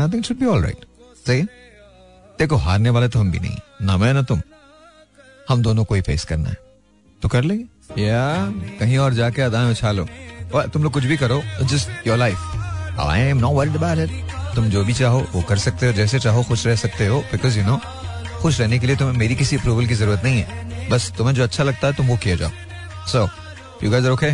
I 0.00 0.08
think 0.08 0.24
should 0.24 0.38
be 0.38 0.46
all 0.46 0.62
right 0.62 0.84
सही 1.26 1.42
देखो, 2.38 2.56
हारने 2.56 2.90
वाले 2.90 3.08
तो 3.08 3.18
हम 3.18 3.30
भी 3.30 3.38
नहीं. 3.38 3.56
ना 3.82 3.96
मैं, 3.96 4.14
ना 4.14 4.22
तुम. 4.22 4.42
हम 5.48 5.62
दोनों 5.62 5.84
को 5.84 5.94
ही 5.94 6.00
फेस 6.00 6.24
करना 6.24 6.48
है. 6.48 6.56
तो 7.22 7.28
कर 7.28 7.44
लेंगे. 7.44 7.77
या, 7.90 8.52
कहीं 8.80 8.98
और 8.98 9.14
जाके 9.14 9.42
अदाएँ 9.42 9.70
उछालो 9.70 10.06
तुम 10.68 10.82
लोग 10.82 10.92
कुछ 10.92 11.04
भी 11.04 11.16
करो 11.16 11.42
just 11.62 12.06
your 12.06 12.18
life 12.18 12.96
I 13.00 13.20
am 13.20 13.38
not 13.38 13.54
worried 13.54 13.76
about 13.76 13.98
it 13.98 14.54
तुम 14.54 14.68
जो 14.70 14.84
भी 14.84 14.92
चाहो, 14.94 15.20
वो 15.34 15.42
कर 15.42 15.58
सकते 15.58 15.86
हो, 15.86 15.92
जैसे 15.92 16.18
चाहो, 16.18 16.42
खुश 16.42 16.66
रह 16.66 16.76
सकते 16.76 17.06
हो 17.06 17.20
बिकॉज़ 17.32 17.58
यू 17.58 17.64
नो 17.66 17.80
खुश 18.40 18.60
रहने 18.60 18.78
के 18.78 18.86
लिए 18.86 18.96
तुम्हें 18.96 19.16
मेरी 19.18 19.34
किसी 19.36 19.56
अप्रूवल 19.56 19.86
की 19.86 19.94
ज़रूरत 19.94 20.24
नहीं 20.24 20.42
है। 20.42 20.88
बस 20.90 21.12
तुम्हें 21.18 21.34
जो 21.34 21.42
अच्छा 21.42 21.64
लगता 21.64 21.86
है, 21.86 21.92
तुम 21.92 22.06
वो 22.06 22.16
किए 22.16 22.36
जाओ। 22.36 22.50
सो 23.06 23.28
यू 23.84 23.90
गाइस 23.90 24.06
ओके 24.06 24.32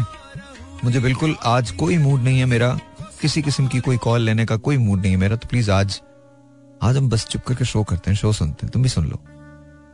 मुझे 0.84 1.00
बिल्कुल 1.00 1.36
आज 1.46 1.70
कोई 1.70 1.98
मूड 1.98 2.22
नहीं 2.22 2.38
है 2.38 2.46
मेरा। 2.46 2.78
किसी 3.20 3.42
किस्म 3.42 3.66
की 3.66 3.80
कोई 3.80 3.96
कॉल 3.96 4.20
लेने 4.20 4.44
का 4.46 4.56
कोई 4.58 4.76
मूड 4.78 5.00
नहीं 5.00 5.12
है 5.12 5.18
मेरा। 5.18 5.36
तो 5.36 5.48
प्लीज़ 5.48 5.70
आज 5.70 6.00
आज 6.82 6.96
हम 6.96 7.08
बस 7.10 7.26
चुप 7.26 7.42
करके 7.42 7.64
शो 7.64 7.82
करते 7.82 8.10
हैं 8.10 8.18
शो 8.18 8.32
सुनते 8.32 8.66
हैं। 8.66 8.72
तुम 8.72 8.82
भी 8.82 8.88
सुन 8.88 9.06
लो। 9.06 9.22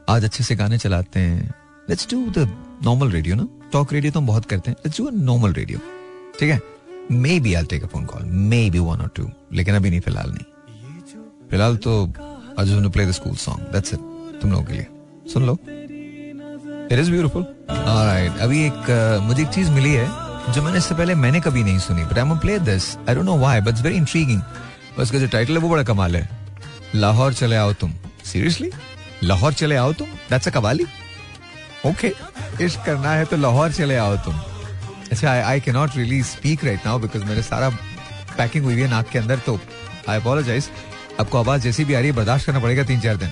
आज 0.08 0.24
अच्छे 0.24 0.44
से 0.44 0.56
गाने 0.56 0.78
चलाते 0.78 1.20
हैं। 1.20 1.54
Let's 1.90 2.10
do 2.10 2.26
the 2.30 2.48
normal 2.84 3.10
radio 3.10 3.36
ना? 3.36 3.46
टॉक 3.72 3.92
रेडियो 3.92 4.12
तो 4.12 4.20
हम 4.20 4.26
बहुत 4.26 4.44
करते 4.52 4.70
हैं। 4.70 5.10
नॉर्मल 5.24 5.52
रेडियो 5.52 5.78
ठीक 6.40 6.50
है? 6.50 6.60
Maybe 7.40 7.54
I 7.54 7.64
take 7.70 7.82
a 7.84 7.86
phone 7.86 8.04
call 8.04 8.22
maybe 8.70 8.78
one 8.78 9.00
और 9.00 9.10
टू 9.16 9.28
लेकिन 9.52 9.74
अभी 9.74 9.90
नहीं 9.90 10.00
फ़िलहाल 10.00 10.30
नहीं। 10.30 10.44
फ़िलहाल 11.50 11.76
तो 11.76 12.06
want 12.58 12.86
to 12.86 12.92
play 12.94 13.04
the 13.08 13.16
school 13.16 13.36
song. 13.42 13.60
That's 13.74 13.92
it. 13.94 14.00
तुम 14.40 14.50
लोगों 14.52 14.64
के 14.64 14.72
लिए। 14.72 14.86
सुन 15.32 15.46
लो। 15.46 15.54
It 16.92 17.02
is 17.02 17.10
beautiful. 17.14 17.44
Alright. 17.92 18.40
अभी 18.40 18.64
एक 18.66 18.88
uh, 18.90 19.22
मुझे 19.26 19.42
एक 19.42 19.48
चीज़ 19.48 19.70
मिली 19.70 19.92
है 19.92 20.06
जो 20.52 20.62
मैंने 20.62 20.78
इससे 20.78 20.94
पहले 20.94 21.14
मैंने 21.14 21.40
कभी 21.40 21.62
नहीं 21.64 21.78
सुनी 21.78 22.04
but 22.04 22.18
I 22.18 22.38
play 22.40 22.58
this 22.58 22.96
I 23.08 23.14
don't 23.14 23.26
know 23.26 23.36
why 23.38 23.60
but 23.60 23.68
it's 23.68 23.82
very 23.82 23.96
intriguing 23.96 24.40
उसका 24.98 25.18
जो 25.18 25.26
टाइटल 25.26 25.52
है 25.52 25.58
वो 25.58 25.68
बड़ा 25.68 25.82
कमाल 25.82 26.16
है। 26.16 26.28
लाहौर 26.94 27.34
चले 27.34 27.56
आओ 27.56 27.72
तुम। 27.80 27.92
सीरियसली 28.24 28.70
लाहौर 29.24 29.52
चले 29.52 29.76
आओ 29.76 29.92
तुम? 29.92 30.08
That's 30.30 30.48
a 30.48 30.50
qawwali? 30.50 30.86
ओके 31.86 32.12
इश्क 32.64 32.84
करना 32.86 33.10
है 33.10 33.24
तो 33.24 33.36
लाहौर 33.36 33.72
चले 33.72 33.96
आओ 33.96 34.16
तुम। 34.24 34.34
अच्छा 35.12 35.30
I 35.32 35.60
can 35.60 35.74
not 35.74 35.96
really 35.96 36.22
speak 36.22 36.64
right 36.64 36.86
now 36.86 36.98
because 36.98 37.24
मेरे 37.24 37.42
सारा 37.42 37.68
पैकिंग 38.38 38.64
हुई 38.64 38.80
है 38.80 38.88
नाक 38.90 39.08
के 39.12 39.18
अंदर 39.18 39.38
तो 39.46 39.58
आई 40.08 40.16
अपोलोजाइज 40.20 40.70
आपको 41.20 41.38
आवाज़ 41.38 41.62
जैसी 41.62 41.84
भी 41.84 41.94
आ 41.94 41.98
रही 41.98 42.08
है, 42.08 42.14
बर्दाश्त 42.16 42.46
करना 42.46 42.60
पड़ेगा 42.60 42.82
तीन 42.90 43.00
चार 43.00 43.16
दिन। 43.16 43.28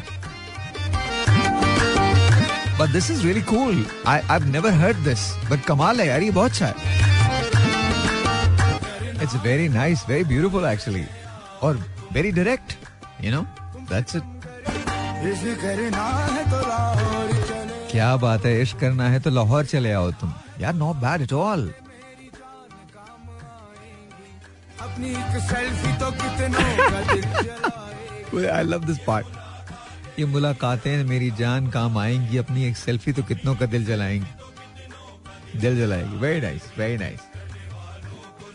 But 2.78 2.88
this 2.92 3.10
is 3.10 3.22
really 3.22 3.42
cool 3.42 3.86
I 4.06 4.20
I 4.30 4.38
never 4.50 4.72
heard 4.80 4.96
this 5.04 5.20
but 5.50 5.64
कमाल 5.66 6.00
है 6.00 6.06
यार, 6.08 6.22
ये 6.22 6.30
बहुत 6.30 6.50
अच्छा 6.50 6.66
है। 6.66 6.74
It's 9.22 9.34
very 9.44 9.68
nice 9.68 10.04
very 10.08 10.24
beautiful 10.24 10.64
actually 10.64 11.04
और 11.62 11.84
very 12.12 12.30
direct 12.32 12.72
you 13.24 13.30
know 13.32 13.40
that's 13.92 14.16
it 14.16 14.22
क्या 17.98 18.16
बात 18.16 18.44
है 18.46 18.50
इश्क 18.62 18.78
करना 18.78 19.08
है 19.10 19.18
तो 19.20 19.30
लाहौर 19.30 19.64
चले 19.66 19.92
आओ 19.92 20.10
तुम। 20.18 20.32
यार 20.60 20.74
नॉट 20.74 20.96
बैड 20.96 21.22
एट 21.22 21.32
ऑल 21.32 21.62
अपनी 24.80 25.10
एक 25.10 25.40
सेल्फी 25.46 25.92
तो 25.98 26.10
कितनों 26.20 26.62
आई 28.50 28.62
लव 28.64 28.84
दिस 28.84 28.98
पार्ट 29.06 29.26
ये 30.18 30.26
मुलाकातें 30.26 31.04
मेरी 31.04 31.30
जान 31.40 31.70
काम 31.70 31.98
आएँगी 31.98 32.38
अपनी 32.38 32.64
एक 32.66 32.76
सेल्फी 32.76 33.12
तो 33.12 33.22
कितनों 33.22 33.54
का 33.56 33.66
दिल 33.66 33.84
जलाएँगी। 33.86 35.58
दिल 35.60 35.78
जलाएगी। 35.78 36.16
Very 36.18 36.40
nice 36.40 36.62
very 36.78 36.96
nice 36.96 37.20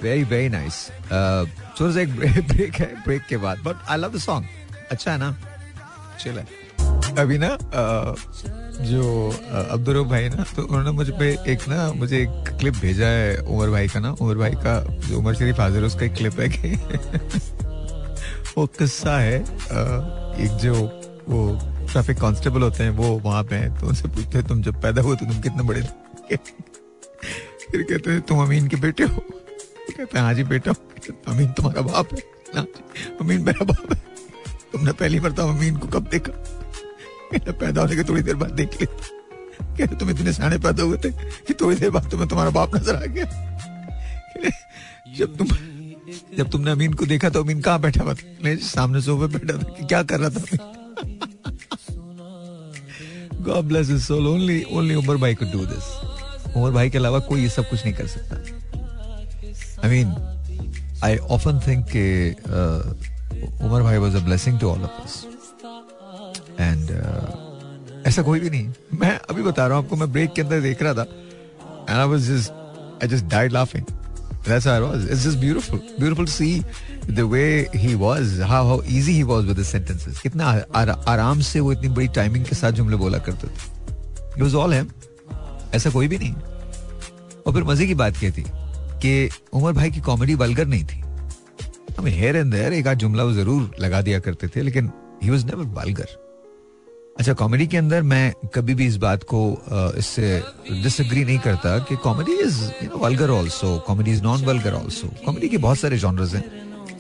very 0.04 0.24
very 0.24 0.50
nice 0.50 0.76
छोटा 0.98 1.92
सा 1.92 2.02
एक 2.02 2.16
ब्रेक 2.48 2.76
है 2.76 2.90
ब्रेक 3.04 3.26
के 3.30 3.38
बाद। 3.38 3.58
But 3.66 3.76
I 3.90 3.98
love 3.98 4.18
the 4.18 4.20
song 4.22 4.46
अच्छा 4.92 5.12
है 5.12 5.18
ना? 5.18 5.36
चल 6.20 6.44
अभी 7.22 7.38
ना 7.38 7.58
uh, 7.58 8.63
जो 8.82 9.32
अब्दुल 9.72 10.04
भाई 10.04 10.30
ना 10.30 10.44
तो 10.56 10.62
उन्होंने 10.62 10.92
मुझे 10.92 11.12
पे 11.20 11.30
एक 11.48 11.68
ना, 11.68 11.92
मुझे 11.94 12.22
एक 12.22 12.30
क्लिप 12.60 12.74
भेजा 12.74 13.08
है 13.08 13.38
उमर 13.38 13.70
भाई 13.70 13.88
का 13.88 14.00
ना, 14.00 14.12
उमर 14.22 14.36
भाई 14.36 14.52
का 14.52 14.80
जो 15.08 15.20
उमर 15.20 15.36
शरीफ 15.36 15.60
हाजिर 15.60 15.84
उसका 15.84 16.06
एक 16.06 16.14
क्लिप 16.14 16.40
है 16.40 16.50
कि 16.50 16.76
वो 18.58 18.66
किस्सा 18.68 19.18
है 19.20 19.38
एक 20.44 20.58
जो 20.62 20.74
वो 21.30 21.60
ट्रैफ़िक 21.92 22.18
कांस्टेबल 22.20 22.62
होते 22.62 22.84
हैं, 22.84 22.92
वो 22.92 23.20
वहाँ 23.20 23.44
पे 23.44 23.56
हैं 23.56 23.80
तो 23.80 23.88
उनसे 23.88 24.08
पूछते 24.08 24.38
हैं, 24.38 24.48
तुम 24.48 24.62
जब 24.62 24.82
पैदा 24.82 25.02
हुए 25.02 25.16
तो 25.16 25.26
तुम 25.26 25.42
कितने 25.42 25.64
बड़े 25.64 25.82
थे? 25.82 26.36
फिर 27.72 27.82
कहते 27.82 28.12
हैं, 28.12 28.22
तुम 28.22 28.42
अमीन 28.44 28.68
के 28.68 28.76
बेटे 28.76 29.04
हो। 29.04 29.20
तो 29.20 29.94
कहते 29.98 30.18
हैं 30.18 30.26
हाँ 30.26 30.34
जी 30.34 30.44
बेटा, 30.44 30.72
अमीन 31.28 31.52
तुम्हारा 31.52 31.82
बाप 31.82 32.14
है। 32.14 32.66
अमीन 33.22 33.42
मेरा 33.42 33.66
बाप 33.66 33.94
है। 33.94 34.02
तुमने 34.72 34.92
पहली 34.92 35.20
मरतब 35.20 35.50
अमीन 35.50 35.78
को 35.78 35.88
कब 35.88 36.08
देखा? 36.12 36.63
पैदा 37.40 37.82
होने 37.82 37.96
के 37.96 38.04
थोड़ी 38.04 38.22
देर 38.22 38.36
बाद 38.36 38.52
देख। 38.52 38.82
लिया 38.82 39.86
तुम 39.86 40.10
इतने 40.10 40.34
साने 40.34 40.58
पैदा 40.58 40.84
हुए 40.84 40.98
थे 40.98 41.12
कि 41.48 41.54
थोड़ी 41.54 41.78
देर 41.78 41.90
बाद 41.90 42.10
तुम्हें 42.12 42.30
तुम्हारा 42.30 42.52
बाप 42.52 42.76
नज़र 42.76 42.96
आ 42.96 43.06
गया। 43.06 43.26
जब 45.18 45.38
तुम, 45.38 45.48
जब 46.38 46.50
तुमने 46.50 46.72
अमीन 46.72 46.94
को 46.94 47.06
देखा 47.06 47.30
तो 47.30 47.44
अमीन 47.44 47.62
कहाँ 47.62 47.82
बैठा 47.82 48.04
हुआ 48.04 48.14
था? 48.14 48.56
सामने 48.56 49.02
सोफे 49.02 49.28
बैठा 49.38 49.58
था 49.58 49.74
कि 49.74 49.86
क्या 49.86 50.04
कर 50.04 50.20
रहा 50.20 50.30
था 50.30 50.42
God 53.44 53.64
bless 53.68 53.88
his 53.90 54.06
soul. 54.08 54.28
Only 54.28 54.64
only 54.72 54.96
Umar 54.96 55.18
भाई 55.18 55.36
could 55.36 55.52
do 55.52 55.64
this. 55.66 55.86
उमर 56.58 56.72
भाई 56.72 56.90
के 56.90 56.98
अलावा 56.98 57.20
कोई 57.20 57.42
ये 57.42 57.50
सब 57.50 57.70
कुछ 57.70 57.86
नहीं 57.86 57.94
कर 57.94 58.08
सकता। 58.08 58.36
I 59.84 59.90
mean 59.90 60.14
I 61.04 61.18
often 61.18 61.60
think 61.68 61.86
के 61.96 62.32
उमर 63.66 63.82
भाई 63.82 63.98
was 63.98 64.18
a 64.18 64.20
blessing 64.20 64.60
to 64.60 64.70
all 64.70 64.82
of 64.82 65.04
us 65.04 65.26
and 66.60 68.04
ऐसा 68.08 68.22
कोई 68.22 68.40
भी 68.40 68.50
नहीं 68.50 69.00
मैं 69.00 69.18
अभी 69.30 69.42
बता 69.44 69.68
रहा 69.68 69.78
हूँ 69.78 69.86
आपको 69.86 69.96
मैं 69.96 70.12
ब्रेक 70.12 70.34
के 70.34 70.42
अंदर 70.42 70.62
देख 70.62 70.82
रहा 70.84 70.94
था 70.94 71.08
and 71.90 71.98
I 71.98 72.08
was 72.08 72.30
just 72.30 73.04
I 73.04 73.10
just 73.10 73.26
died 73.26 73.52
laughing 73.52 73.86
That's 74.46 74.66
how 74.66 74.76
it 74.76 74.82
was. 74.82 75.06
It's 75.06 75.24
just 75.24 75.40
beautiful. 75.40 75.80
Beautiful 75.98 76.26
to 76.26 76.32
see 76.32 76.66
the 77.08 77.26
way 77.26 77.66
he 77.74 77.96
was, 77.96 78.40
how 78.40 78.66
how 78.66 78.82
easy 78.86 79.14
he 79.14 79.24
was 79.24 79.46
with 79.46 79.58
his 79.58 79.68
sentences. 79.68 80.20
कितना 80.22 80.48
आराम 81.12 81.42
से 81.42 81.60
वो 81.60 81.72
इतनी 81.72 81.90
बड़ी 81.90 82.08
टाइमिंग 82.18 82.46
के 82.46 82.56
साथ 82.56 82.72
जुमले 82.80 82.96
बोला 83.04 83.18
करते 83.28 83.48
थे. 83.48 83.70
It 84.38 84.44
was 84.44 84.56
all 84.64 84.76
him. 84.78 84.92
ऐसा 85.76 85.90
कोई 85.90 86.08
भी 86.08 86.18
नहीं. 86.18 86.34
और 87.46 87.54
फिर 87.54 87.64
मज़े 87.64 87.88
की 87.88 87.96
बात 87.96 88.18
क्या 88.18 88.32
थी 88.32 88.44
कि 89.06 89.30
उमर 89.54 89.74
भाई 89.74 89.92
की 89.92 90.02
कॉमेडी 90.02 90.36
वल्गर 90.36 90.66
नहीं 90.66 90.84
थी. 90.84 91.02
हमें 91.98 92.12
हेयर 92.12 92.36
एंड 92.36 92.52
देयर 92.52 92.74
एक 92.74 92.88
आध 92.88 92.98
जुमला 92.98 93.24
वो 93.24 93.34
ज़रूर 93.34 93.72
लगा 93.80 94.02
दिया 94.02 94.20
करते 94.20 94.48
थे 94.56 94.62
लेकिन 94.62 94.92
ही 95.24 95.30
वॉज़ 95.30 95.46
नेवर 95.46 95.66
वल्गर 95.80 96.18
अच्छा 97.20 97.34
कॉमेडी 97.40 97.66
के 97.68 97.78
अंदर 97.78 98.02
मैं 98.02 98.34
कभी 98.54 98.74
भी 98.76 98.86
इस 98.88 98.96
बात 98.98 99.24
को 99.24 99.40
इससे 99.98 100.42
डिसएग्री 100.84 101.24
नहीं 101.26 101.38
करता 101.40 101.78
कि 101.90 101.96
comedy 102.04 102.38
is 102.44 102.62
you 102.84 102.90
know 102.90 102.98
vulgar 102.98 103.32
also 103.32 103.78
comedy 103.88 104.12
is 104.12 104.22
non 104.24 104.46
vulgar 104.46 104.74
also 104.76 105.08
comedy 105.26 105.50
के 105.50 105.58
बहुत 105.58 105.78
सारे 105.80 105.98
जॉनर्स 105.98 106.34
हैं। 106.36 106.44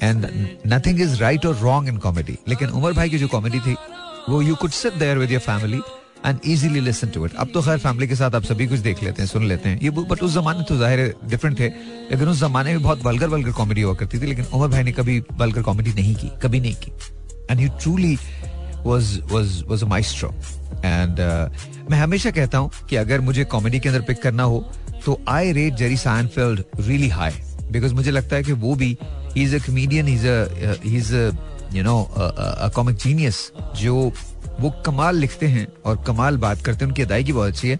एंड 0.04 0.28
नथिंग 0.67 1.02
इज़ 1.02 1.19
राइट 1.21 1.45
और 1.45 1.56
रॉन्ग 1.62 1.88
इन 1.89 1.97
कॉमेडी 1.97 2.38
लेकिन 2.47 2.69
उमर 2.69 2.93
भाई 2.93 3.10
की 3.10 3.17
जो 3.17 3.28
कॉमेडी 3.28 3.60
थी, 3.60 3.76
वो 4.30 4.41
you 4.41 4.56
could 4.56 4.71
sit 4.71 4.93
there 4.95 5.17
with 5.17 5.32
your 5.32 5.41
family 5.41 5.82
and 6.26 6.39
easily 6.45 6.80
listen 6.80 7.10
to 7.15 7.26
it 7.26 7.36
अब 7.36 7.49
तो 7.54 7.62
खैर 7.62 7.78
फैमिली 7.80 8.08
के 8.08 8.15
साथ 8.15 8.36
आप 8.36 8.43
सभी 8.43 8.67
कुछ 8.67 8.80
देख 8.80 9.04
लेते 9.04 9.21
हैं, 9.21 9.30
सुन 9.30 9.47
लेते 9.47 9.69
हैं। 9.69 9.80
ये 9.82 9.89
बट 9.91 10.23
उस 10.23 10.34
जमाने 10.34 10.63
तो 10.63 10.78
ज़ाहिर 10.78 11.13
डिफरेंट 11.30 11.60
थे। 11.60 11.67
लेकिन 12.12 12.28
उस 12.28 12.39
जमाने 12.39 12.73
में 12.73 12.82
बहुत 12.84 13.04
वल्गर 13.06 13.28
वल्गर 13.30 13.52
कॉमेडी 13.52 13.82
हुआ 13.82 13.95
करती 13.95 14.19
थी। 14.19 14.26
लेकिन 14.26 14.45
उमर 14.45 14.67
भाई 14.67 14.84
ने 14.84 14.91
कभी 14.91 15.19
वल्गर 15.34 15.62
कॉमेडी 15.62 15.93
नहीं 15.93 16.15
की, 16.15 16.32
कभी 16.43 16.60
नहीं 16.60 16.76
की। 16.76 16.91
And 17.52 17.60
you 17.60 17.69
truly 17.82 18.17
was 18.85 19.21
was 19.31 19.63
was 19.63 19.83
a 19.83 19.89
maestro. 19.93 20.29
And 20.85 21.19
uh, 21.19 21.49
मैं 21.91 21.97
हमेशा 21.97 22.31
कहता 22.31 22.57
हूँ 22.57 22.71
कि 22.89 22.95
अगर 22.95 23.21
मुझे 23.21 23.43
कॉमेडी 23.45 23.79
के 23.79 23.89
अंदर 23.89 24.01
पिक 24.01 24.21
करना 24.21 24.43
हो 24.43 24.59
तो 25.05 25.19
I 25.27 25.51
rate 25.51 25.73
Jerry 25.73 25.97
Seinfeld 25.97 26.63
really 26.79 27.09
high 27.09 27.31
because 27.71 27.93
मुझे 27.93 28.11
लगता 28.11 28.35
है 28.35 28.43
कि 28.43 28.51
वो 28.51 28.75
भी 28.75 28.97
he 29.35 29.43
is 29.43 29.55
a 29.55 29.59
comedian 29.59 30.07
is 30.07 31.13
you 31.77 31.83
know 31.83 32.07
comic 32.75 32.95
genius 32.95 33.51
जो 33.77 34.13
वो 34.59 34.69
कमाल 34.85 35.15
लिखते 35.15 35.47
हैं 35.47 35.67
और 35.85 36.03
कमाल 36.07 36.37
बात 36.37 36.61
करते 36.61 36.85
हैं 36.85 36.89
उनकी 36.91 37.01
अदायगी 37.01 37.33
बहुत 37.33 37.49
अच्छी 37.49 37.69
है। 37.69 37.79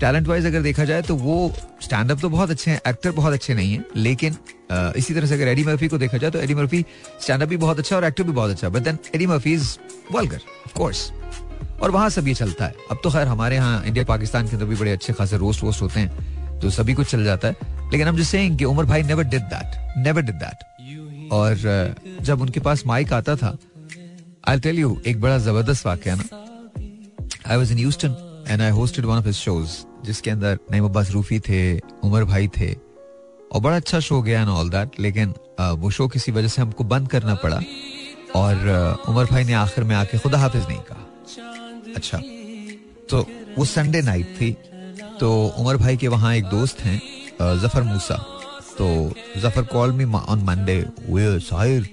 टैलेंट 0.00 0.28
वाइज 0.28 0.46
अगर 0.46 0.62
देखा 0.62 0.84
जाए 0.84 1.02
तो 1.02 1.14
वो 1.16 1.52
स्टैंड 1.82 2.10
अप 2.10 2.20
तो 2.20 2.28
बहुत 2.28 2.50
अच्छे 2.50 2.70
हैं 2.70 2.80
एक्टर 2.88 3.10
बहुत 3.10 3.32
अच्छे 3.32 3.54
नहीं 3.54 3.72
है 3.72 3.84
लेकिन 3.96 4.34
uh, 4.34 4.38
इसी 4.70 5.14
तरह 5.14 5.26
से 5.26 5.34
अगर 5.34 5.48
एडी 5.48 5.64
मर्फी 5.64 5.88
को 5.88 5.98
देखा 5.98 6.18
जाए 6.18 6.30
तो 6.30 6.38
एडी 6.40 6.54
मर्फी 6.54 6.84
स्टैंड 7.22 7.44
भी 7.44 7.56
बहुत 7.56 7.78
अच्छा 7.78 7.96
और 7.96 8.04
एक्टर 8.04 8.24
भी 8.24 8.32
बहुत 8.32 8.50
अच्छा 8.50 8.68
but 8.68 8.82
then 8.82 8.98
Eddie 9.14 9.26
Murphy 9.26 9.52
is 9.54 9.76
vulgar 10.12 10.40
course 10.76 11.10
और 11.82 11.90
वहाँ 11.90 12.08
सब 12.10 12.28
ये 12.28 12.34
चलता 12.34 12.64
है। 12.64 12.74
अब 12.90 12.98
तो 13.04 13.10
खैर 13.10 13.26
हमारे 13.26 13.56
यहाँ 13.56 13.82
इंडिया 13.86 14.04
पाकिस्तान 14.04 14.48
के 14.48 14.52
अंदर 14.52 14.66
भी 14.66 14.76
बड़े 14.76 14.92
अच्छे 14.92 15.12
खासे 15.12 15.36
रोस्ट 15.38 15.62
वोस्ट 15.64 15.82
होते 15.82 16.00
हैं 16.00 16.58
तो 16.60 16.70
सभी 16.70 16.94
कुछ 16.94 17.10
चल 17.10 17.24
जाता 17.24 17.48
है। 17.48 17.88
लेकिन 17.92 18.08
हम 18.08 18.16
जिससे 18.16 18.48
कि 18.50 18.64
उमर 18.64 18.84
भाई 18.84 19.02
never 19.02 19.24
did 19.24 19.42
that 19.52 19.96
never 19.98 20.22
did 20.22 20.34
that 20.36 21.30
और 21.32 21.94
जब 22.22 22.40
उनके 22.40 22.60
पास 22.60 22.82
माइक 22.86 23.12
आता 23.12 23.36
था 23.36 23.56
आई 24.48 24.60
टेल 24.60 24.78
यू 24.78 24.96
एक 25.06 25.20
बड़ा 25.20 25.38
ज़बरदस्त 25.38 25.86
वाक्य 25.86 26.10
है 26.10 26.16
ना। 26.16 26.24
I 27.46 27.56
was 27.56 27.72
in 27.72 27.78
Houston 27.78 28.44
and 28.48 28.62
I 28.62 28.70
hosted 28.70 29.04
one 29.04 29.16
of 29.16 29.26
his 29.26 29.34
shows 29.36 29.78
जिसके 30.04 30.30
अंदर 30.30 30.58
नईम 30.72 30.84
अब्बास 30.84 31.10
रूफी 31.10 31.38
थे, 31.40 31.78
उमर 31.78 32.24
भाई 32.24 32.48
थे। 32.60 32.74
और 33.52 33.60
बड़ा 33.60 33.76
अच्छा 33.76 34.00
शो 34.00 34.20
गया 34.22 34.40
एंड 34.40 34.48
ऑल 34.48 34.70
दैट 34.70 35.00
लेकिन 35.00 35.34
वो 35.60 35.90
शो 35.90 36.06
किसी 36.08 36.32
वजह 36.32 36.48
से 36.48 36.62
हमको 36.62 36.84
बंद 36.86 37.08
करना 37.08 37.34
पड़ा 37.44 37.60
और 38.36 39.04
उमर 39.08 39.24
भाई 39.30 39.44
ने 39.44 39.52
आखिर 39.54 39.84
में 39.84 39.94
आके 39.96 40.18
खुदा 40.18 40.38
हाफिज 40.38 40.66
नहीं 40.68 40.80
कहा। 40.90 41.94
अच्छा 41.96 42.18
तो 43.10 43.26
वो 43.56 43.64
संडे 43.66 44.02
नाइट 44.02 44.34
थी 44.40 44.50
तो 45.20 45.30
उमर 45.58 45.76
भाई 45.76 45.96
के 45.96 46.08
वहाँ 46.08 46.34
एक 46.34 46.44
दोस्त 46.46 46.80
हैं 46.80 47.00
ज़फ़र 47.60 47.82
मूसा। 47.82 48.14
तो 48.78 48.86
Zafar 49.38 49.62
call 49.72 49.92
me 49.92 50.04
on 50.04 50.44
Monday 50.44 50.76
वे 51.08 51.38
साहिर 51.40 51.88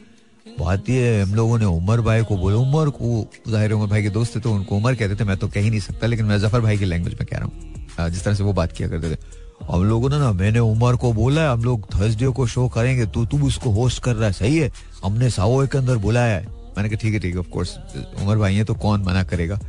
बात 0.60 0.90
ये 0.90 1.22
हम 1.22 1.34
लोगों 1.36 1.58
ने 1.60 1.66
उमर 1.66 2.02
भाई 2.02 2.24
को 2.24 2.38
बोला, 2.38 2.56
उमर 2.58 2.90
को 2.92 3.28
ज़ाहिर 3.48 3.72
उमर 3.72 3.88
भाई 3.88 4.04
के 4.04 4.10
दोस्त 4.10 4.36
थे 4.36 4.40
तो 4.40 4.52
उनको 4.54 4.76
उमर 4.76 4.96
कहते 4.96 5.16
थे, 5.16 5.24
मैं 5.24 5.38
तो 5.38 5.48
कह 5.48 5.62
ही 5.62 5.70
नहीं 5.70 5.80
सकता, 5.80 6.08
लेकिन 6.08 6.26
मैं 6.26 6.38
ज़फ़र 6.40 6.62
भाई 6.62 6.78
की 6.78 6.86
लैंग्वेज 6.86 7.14
में 7.14 7.28
कह 7.30 7.38
रहा 7.38 7.46
हूँ। 7.46 8.10
जिस 8.10 8.24
तरह 8.24 8.34
से 8.36 8.44
वो 8.44 8.54
बात 8.54 8.72
किया 8.72 8.88
करते 8.90 9.12
थे। 9.12 9.18
हम 9.62 9.84
लोगों 9.84 10.10
ने 10.10 10.18
ना, 10.20 10.32
मैंने 10.32 10.60
उमर 10.60 10.96
को 10.96 11.12
बोला 11.14 11.42
है, 11.42 11.50
हम 11.50 11.64
लोग 11.64 11.88
थर्सडे 11.96 12.28
को 12.28 12.46
शो 12.48 12.68
करेंगे 12.70 13.06
तो 13.06 13.26
तू 13.26 13.38
उसको 13.48 13.70
होस्ट 13.70 14.04
कर 14.04 14.16
रहा 14.16 14.28
है, 14.28 14.34
सही 14.34 14.58
है? 14.58 14.72
हमने 15.04 15.30
सावो 15.30 15.66
के 15.68 15.78
अंदर 15.78 15.98
बुलाया 15.98 16.36
है। 16.36 16.46
मैंने 16.78 16.90
कहा, 16.90 16.98
ठीक 17.02 17.14
है 17.14 17.20
ठीक 17.20 17.34
है 17.34 17.40
ऑफकोर्स 17.40 17.78
उमर 18.22 18.38
भाई 18.38 18.56
है 18.56 18.64
तो 18.64 18.74
कौन 18.76 19.04
मना 19.04 19.24
करेगा? 19.24 19.60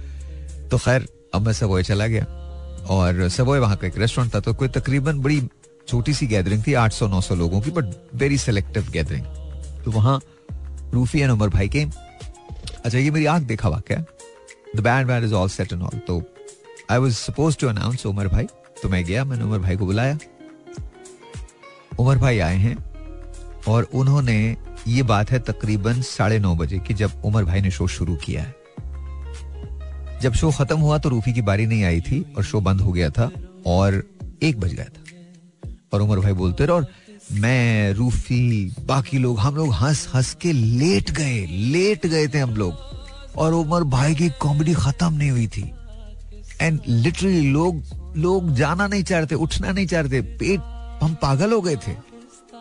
तो 0.70 0.78
खैर, 0.78 1.08
अब 1.34 1.46
मैं 1.46 1.52
सबोए 1.52 1.82
चला 1.82 2.06
गया, 2.06 2.24
और 2.90 3.28
सबोए 3.28 3.58
वहाँ 3.58 3.76
का 3.76 3.86
एक 3.86 3.98
रेस्टोरेंट 3.98 4.34
था 4.34 4.40
तो 4.40 4.54
कोई 4.54 4.68
तकरीबन 4.68 5.20
बड़ी 5.22 5.42
छोटी 5.88 6.14
सी 6.14 6.26
गैदरिंग 6.26 6.62
थी 6.66 6.72
800 6.74 7.08
900 7.10 7.36
लोगों 7.38 7.60
की 7.60 7.70
बट 7.70 7.94
वेरी 8.14 8.38
सेलेक्टिव 8.38 8.88
गैदरिंग 8.92 9.24
तो 9.84 9.90
वहाँ 9.90 10.20
रूफी 10.94 11.20
एंड 11.20 11.30
उमर 11.30 11.48
भाई 11.48 11.68
के 11.68 11.84
अच्छा 12.84 12.98
ये 12.98 13.10
मेरी 13.10 13.26
आँख 13.26 13.42
देखा 13.42 13.68
वाक्य 13.68 13.96
the 14.76 14.80
band 14.80 15.06
band 15.08 15.24
is 15.24 15.34
all 15.34 15.48
set 15.48 15.72
and 15.72 15.82
all 15.82 15.98
तो 16.06 16.22
I 16.90 16.98
was 16.98 17.12
suppose 17.12 17.56
to 17.58 17.68
announce 17.68 18.06
Umar 18.06 18.28
भाई। 18.28 18.46
तो 18.82 18.88
मैं 18.88 19.04
गया, 19.04 19.24
मैंने 19.24 19.44
उमर 19.44 19.58
भाई 19.58 19.76
को 19.76 19.86
बुलाया। 19.86 20.18
उमर 21.98 22.18
भाई 22.18 22.38
आए 22.38 22.56
हैं 22.56 22.76
और 23.68 23.88
उन्होंने 23.94 24.56
ये 24.88 25.02
बात 25.02 25.30
है 25.30 25.38
तकरीबन 25.38 26.00
साढ़े 26.02 26.38
नौ 26.38 26.54
बजे 26.54 26.78
की 26.78 26.94
जब 26.94 27.22
उमर 27.24 27.44
भाई 27.44 27.60
ने 27.60 27.70
शो 27.70 27.86
शुरू 27.86 28.16
किया 28.16 28.42
है। 28.42 28.54
जब 30.22 30.32
शो 30.32 30.50
खत्म 30.50 30.78
हुआ 30.78 30.98
तो 30.98 31.08
रूफी 31.08 31.32
की 31.32 31.42
बारी 31.42 31.66
नहीं 31.66 31.84
आई 31.84 32.00
थी 32.00 32.20
और 32.36 32.44
शो 32.44 32.60
बंद 32.60 32.80
हो 32.80 32.92
गया 32.92 33.10
था 33.10 33.30
और 33.66 34.02
एक 34.42 34.60
बज 34.60 34.72
गया 34.74 34.84
था। 34.84 35.02
और 35.92 36.02
उमर 36.02 36.20
भाई 36.20 36.32
बोलते 36.32 36.66
रहे, 36.66 36.76
और 36.76 36.86
मैं, 37.32 37.92
रूफी, 37.92 38.74
बाकी 38.80 39.18
लोग, 39.18 39.38
हम 39.38 39.56
लोग 39.56 39.72
हंस 39.72 40.06
हंस 40.14 40.34
के 40.34 40.52
लेट 40.52 41.10
गए 41.10 41.44
लेट 41.46 42.06
गए 42.06 42.28
थे 42.28 42.38
हम 42.38 42.54
लोग 42.56 43.36
और 43.36 43.52
उमर 43.52 43.84
भाई 43.84 44.14
की 44.14 44.28
कॉमेडी 44.40 44.74
खत्म 44.74 45.12
नहीं 45.12 45.30
हुई 45.30 45.46
थी। 45.46 45.72
एंड 46.60 46.80
लिटरली 46.88 47.50
लोग 47.50 47.82
लोग 48.18 48.54
जाना 48.54 48.86
नहीं 48.86 49.02
चाह 49.04 49.18
रहे 49.18 49.26
थे 49.26 49.34
उठना 49.36 49.72
नहीं 49.72 49.86
चाह 49.86 50.00
रहे 50.00 50.10
थे। 50.12 50.36
पेट 50.38 50.60
हम 51.02 51.14
पागल 51.22 51.52
हो 51.52 51.60
गए 51.60 51.76
थे। 51.86 51.96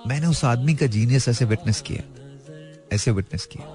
मैंने 0.08 0.28
उस 0.28 0.43
आदमी 0.46 0.76
का 0.76 0.86
जीनियस 0.88 1.28
ऐसे 1.30 1.46
विटनेस 1.46 1.82
किया। 1.82 2.04
ऐसे 2.96 3.12
विटनेस 3.12 3.46
किया। 3.46 3.65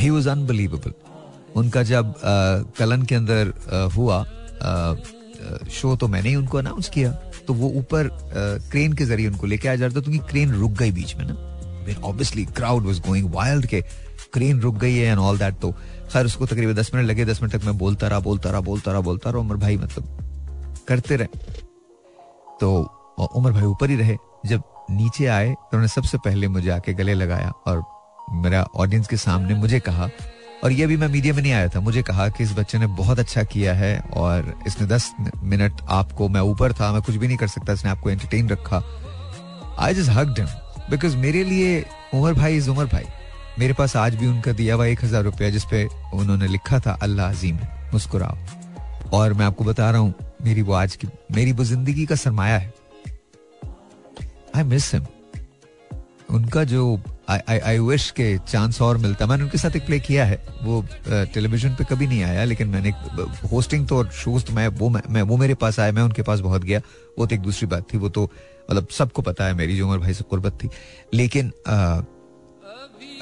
ही 0.00 0.10
वॉज़ 0.10 0.28
अनबिलीवेबल 0.28 0.92
उनका 1.56 1.82
जब 1.82 2.06
आ, 2.06 2.12
कलन 2.78 3.02
के 3.02 3.14
अंदर 3.14 3.52
आ, 3.72 3.82
हुआ 3.94 4.16
आ, 4.16 4.94
शो 5.70 5.94
तो 5.96 6.08
मैंने 6.08 6.28
ही 6.28 6.34
उनको 6.36 6.58
अनाउंस 6.58 6.88
किया। 6.88 7.10
तो 7.46 7.54
वो 7.54 7.68
ऊपर 7.78 8.08
क्रेन 8.70 8.92
के 8.92 9.04
ज़रिए 9.04 9.28
उनको 9.28 9.46
लेके 9.46 9.68
आया 9.68 9.76
जा 9.76 9.86
रहा 9.86 9.96
था 9.96 10.00
क्योंकि 10.00 10.18
क्रेन 10.30 10.52
रुक 10.52 10.72
गई 10.72 10.92
बीच 10.92 11.14
में 11.16 11.24
ना। 11.28 11.34
Obviously 12.02 12.44
crowd 12.56 12.86
was 12.86 13.00
going 13.06 13.30
wild 13.34 13.66
के 13.66 13.80
क्रेन 14.32 14.60
रुक 14.60 14.76
गई 14.78 14.94
है 14.94 15.06
एंड 15.06 15.18
ऑल 15.20 15.38
दैट 15.38 15.58
तो 15.60 15.70
खैर 16.12 16.26
उसको 16.26 16.46
तकरीबन 16.46 16.74
दस 16.74 16.90
मिनट 16.94 17.06
लगे 17.06 17.24
दस 17.24 17.42
मिनट 17.42 17.56
तक 17.56 17.64
मैं 17.66 17.76
बोलता 17.78 18.08
रहा 18.08 18.20
बोलता 18.20 18.50
रहा 18.50 18.60
बोलता 18.60 18.92
रहा 18.92 19.00
बोलता 19.00 19.30
रहा। 19.30 19.40
उमर 19.40 19.56
भाई 19.56 19.76
मतलब 19.76 20.23
करते 20.88 21.16
रहे। 21.16 21.26
तो 22.60 22.70
उमर 23.34 23.52
भाई 23.52 23.64
ऊपर 23.64 23.90
ही 23.90 23.96
रहे। 23.96 24.16
जब 24.46 24.62
नीचे 24.90 25.26
आए 25.28 25.48
तो 25.48 25.68
उन्होंने 25.68 25.88
सबसे 25.88 26.18
पहले 26.18 26.48
मुझे 26.48 26.70
आके 26.70 26.92
गले 26.94 27.14
लगाया 27.14 27.52
और 27.66 27.82
मेरा 28.34 28.62
ऑडियंस 28.76 29.06
के 29.08 29.16
सामने 29.16 29.54
मुझे 29.56 29.80
कहा, 29.80 30.08
और 30.64 30.72
ये 30.72 30.86
भी 30.86 30.96
मैं 30.96 31.08
मीडिया 31.08 31.34
में 31.34 31.42
नहीं 31.42 31.52
आया 31.52 31.68
था, 31.68 31.80
मुझे 31.80 32.02
कहा 32.02 32.28
कि 32.28 32.44
इस 32.44 32.52
बच्चे 32.58 32.78
ने 32.78 32.86
बहुत 32.98 33.18
अच्छा 33.18 33.42
किया 33.44 33.74
है 33.74 33.98
और 34.14 34.54
इसने 34.66 34.86
दस 34.86 35.10
मिनट 35.42 35.80
आपको, 35.90 36.28
मैं 36.28 36.40
ऊपर 36.42 36.72
था, 36.72 36.92
मैं 36.92 37.02
कुछ 37.02 37.16
भी 37.16 37.26
नहीं 37.26 37.36
कर 37.36 37.48
सकता, 37.48 37.72
इसने 37.72 37.90
आपको 37.90 38.10
एंटरटेन 38.10 38.48
रखा। 38.48 38.82
I 39.78 39.94
just 39.94 40.10
hugged 40.10 40.38
him 40.38 40.48
because 40.90 41.16
मेरे 41.16 41.44
लिए 41.44 41.84
उमर 42.14 42.34
भाई 42.34 42.56
इज़ 42.56 42.70
उमर 42.70 42.86
भाई। 42.86 43.04
मेरे 43.58 43.72
पास 43.72 43.96
आज 43.96 44.14
भी 44.14 44.26
उनका 44.26 44.52
दिया 44.52 44.74
हुआ 44.74 44.86
एक 44.86 45.04
हज़ार 45.04 45.22
रुपया 45.24 45.50
जिसपे 45.50 45.84
उन्होंने 46.14 46.46
लिखा 46.48 46.78
था, 46.80 46.92
अल्लाह 47.02 47.30
अजीम, 47.30 47.58
मुस्कुराओ। 47.92 48.36
और 49.12 49.32
मैं 49.32 49.46
आपको 49.46 49.64
बता 49.64 49.90
रहा 49.90 50.00
हूँ 50.00 50.14
मेरी 50.44 50.62
वो 50.62 50.72
आज 50.74 50.96
की 50.96 51.08
मेरी 51.32 51.52
वो 51.52 51.64
ज़िंदगी 51.64 52.06
का 52.06 52.14
सरमाया 52.16 52.58
है। 52.58 52.72
आई 54.56 54.62
मिस 54.64 54.94
हिम 54.94 55.06
उनका 56.30 56.62
जो 56.64 56.84
आई 57.30 57.78
विश 57.78 58.10
के 58.10 58.26
चांस 58.40 58.80
और 58.82 58.98
मिलता 58.98 59.26
मैंने 59.26 59.42
उनके 59.44 59.58
साथ 59.58 59.76
एक 59.76 59.86
प्ले 59.86 59.98
किया 60.00 60.24
है। 60.24 60.36
वो 60.62 60.84
टेलीविज़न 61.08 61.74
पे 61.74 61.84
कभी 61.84 62.06
नहीं 62.06 62.22
आया 62.24 62.44
लेकिन 62.44 62.68
मैंने 62.68 62.90
होस्टिंग 63.48 63.86
तो 63.88 63.96
और 63.98 64.10
शोज़ 64.14 64.44
तो 64.44 64.52
मैं 64.52 64.66
वो 64.70 64.88
मैं 64.88 65.22
वो 65.22 65.36
मेरे 65.36 65.54
पास 65.54 65.78
आया 65.80 65.92
मैं 65.92 66.02
उनके 66.02 66.22
पास 66.22 66.40
बहुत 66.40 66.64
गया। 66.64 66.80
वो 67.18 67.26
तो 67.26 67.34
एक 67.34 67.40
दूसरी 67.40 67.66
बात 67.68 67.92
थी 67.92 67.98
वो 67.98 68.08
तो 68.08 68.24
मतलब 68.70 68.88
सबको 68.90 69.22
पता 69.22 69.46
है 69.46 69.54
मेरी 69.54 69.76
जो 69.76 69.86
उमर 69.88 69.98
भाई 69.98 70.14
से 70.14 70.24
कुर्बत 70.24 70.58
थी। 70.62 70.68
लेकिन 71.14 71.52
आ, 71.66 71.74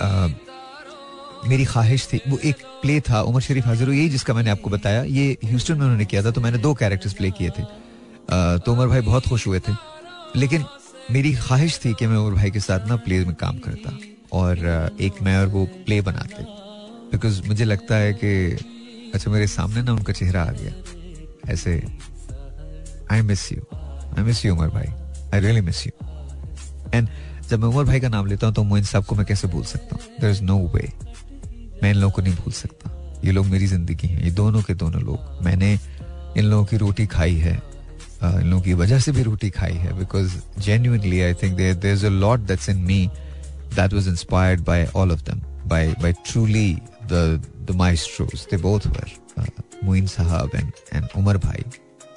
आ, 0.00 0.28
मेरी 1.44 1.64
ख्वाहिश 1.64 2.06
थी, 2.08 2.20
वो 2.28 2.38
एक 2.40 2.56
प्ले 2.82 3.00
था, 3.00 3.20
उमर 3.22 3.40
शरीफ 3.40 3.66
हाजिर 3.66 3.90
यही 3.90 4.08
जिसका 4.08 4.34
मैंने 4.34 4.50
आपको 4.50 4.70
बताया, 4.70 5.02
ये 5.04 5.36
ह्यूस्टन 5.44 5.74
में 5.74 5.82
उन्होंने 5.82 6.04
किया 6.04 6.22
था 6.24 6.30
तो 6.30 6.40
मैंने 6.40 6.58
दो 6.58 6.74
कैरेक्टर्स 6.74 7.12
प्ले 7.14 7.30
किए 7.30 7.50
थे। 7.50 7.62
तो 8.58 8.72
उमर 8.72 8.86
भाई 8.86 9.00
बहुत 9.02 9.26
खुश 9.28 9.46
हुए 9.46 9.60
थे। 9.60 9.72
लेकिन 10.36 10.64
मेरी 11.10 11.32
ख्वाहिश 11.36 11.78
थी 11.84 11.92
कि 11.94 12.06
मैं 12.06 12.16
उमर 12.16 12.34
भाई 12.34 12.50
के 12.50 12.60
साथ 12.60 12.88
ना 12.88 12.96
प्ले 12.98 13.24
में 13.24 13.34
काम 13.36 13.58
करता, 13.58 13.96
और 14.32 14.96
एक 15.00 15.22
मैं 15.22 15.36
और 15.38 15.46
वो 15.48 15.64
प्ले 15.86 16.00
बनाते। 16.02 16.44
बिकॉज़ 17.12 17.42
मुझे 17.48 17.64
लगता 17.64 17.96
है 17.96 18.12
कि 18.14 18.30
अच्छा 19.14 19.30
मेरे 19.30 19.46
सामने 19.48 19.82
ना 19.82 19.92
उनका 19.92 20.12
चेहरा 20.12 20.42
आ 20.42 20.52
गया। 20.52 21.52
ऐसे 21.52 21.82
I 23.12 23.22
miss 23.22 23.50
you 23.52 23.62
I 23.74 24.22
miss 24.24 24.44
you 24.44 24.54
Umar 24.54 24.68
भाई 24.70 24.86
I 25.34 25.40
really 25.40 25.60
miss 25.60 25.86
you 25.86 25.92
and 26.94 27.08
जब 27.50 27.60
मैं 27.60 27.68
उमर 27.68 27.84
भाई 27.84 28.00
का 28.00 28.08
नाम 28.08 28.26
लेता 28.26 28.46
हूँ 28.46 28.54
तो 28.54 28.62
मोइन 28.64 28.84
साहब 28.84 29.04
को 29.04 29.14
मैं 29.14 29.26
कैसे 29.26 29.48
भूल 29.48 29.64
सकता 29.66 29.96
हूँ? 29.96 30.04
देर 30.20 30.30
इज़ 30.30 30.42
नो 30.42 30.58
वे 30.74 30.92
मैं 31.82 31.90
इन 31.90 31.96
लोगों 31.96 32.12
को 32.12 32.22
नहीं 32.22 32.34
भूल 32.34 32.52
सकता। 32.52 32.90
ये 33.24 33.32
लोग 33.32 33.46
मेरी 33.46 33.66
ज़िंदगी 33.66 34.08
हैं। 34.08 34.22
ये 34.22 34.30
दोनों 34.30 34.62
के 34.62 34.74
दोनों 34.74 35.02
लोग। 35.02 35.44
मैंने 35.44 35.72
इन 36.36 36.44
लोगों 36.44 36.64
की 36.64 36.76
रोटी 36.76 37.06
खाई 37.06 37.36
है। 37.36 37.54
इन 38.24 38.50
लोगों 38.50 38.62
की 38.62 38.74
वजह 38.74 38.98
से 38.98 39.12
भी 39.12 39.22
रोटी 39.22 39.50
खाई 39.50 39.74
है। 39.74 39.98
Because 39.98 40.36
genuinely 40.58 41.20
I 41.20 41.34
think 41.34 41.60
lot 42.04 42.40
that's 42.40 42.68
in 42.68 42.78
me 42.86 43.08
that 43.74 43.92
was 43.92 44.08
inspired 44.08 44.60
by 44.64 44.86
all 44.96 45.12
of 45.12 45.22
them 45.22 45.40
by 45.68 45.94
by 46.02 46.12
truly 46.26 46.74
the 47.12 47.42
the 47.70 48.60
both 48.60 48.86
were 48.86 49.10
Moin 49.84 50.06
Sahab 50.06 50.50
and 50.54 50.72
and 50.94 51.06
Umar 51.16 51.36
भाई 51.38 51.64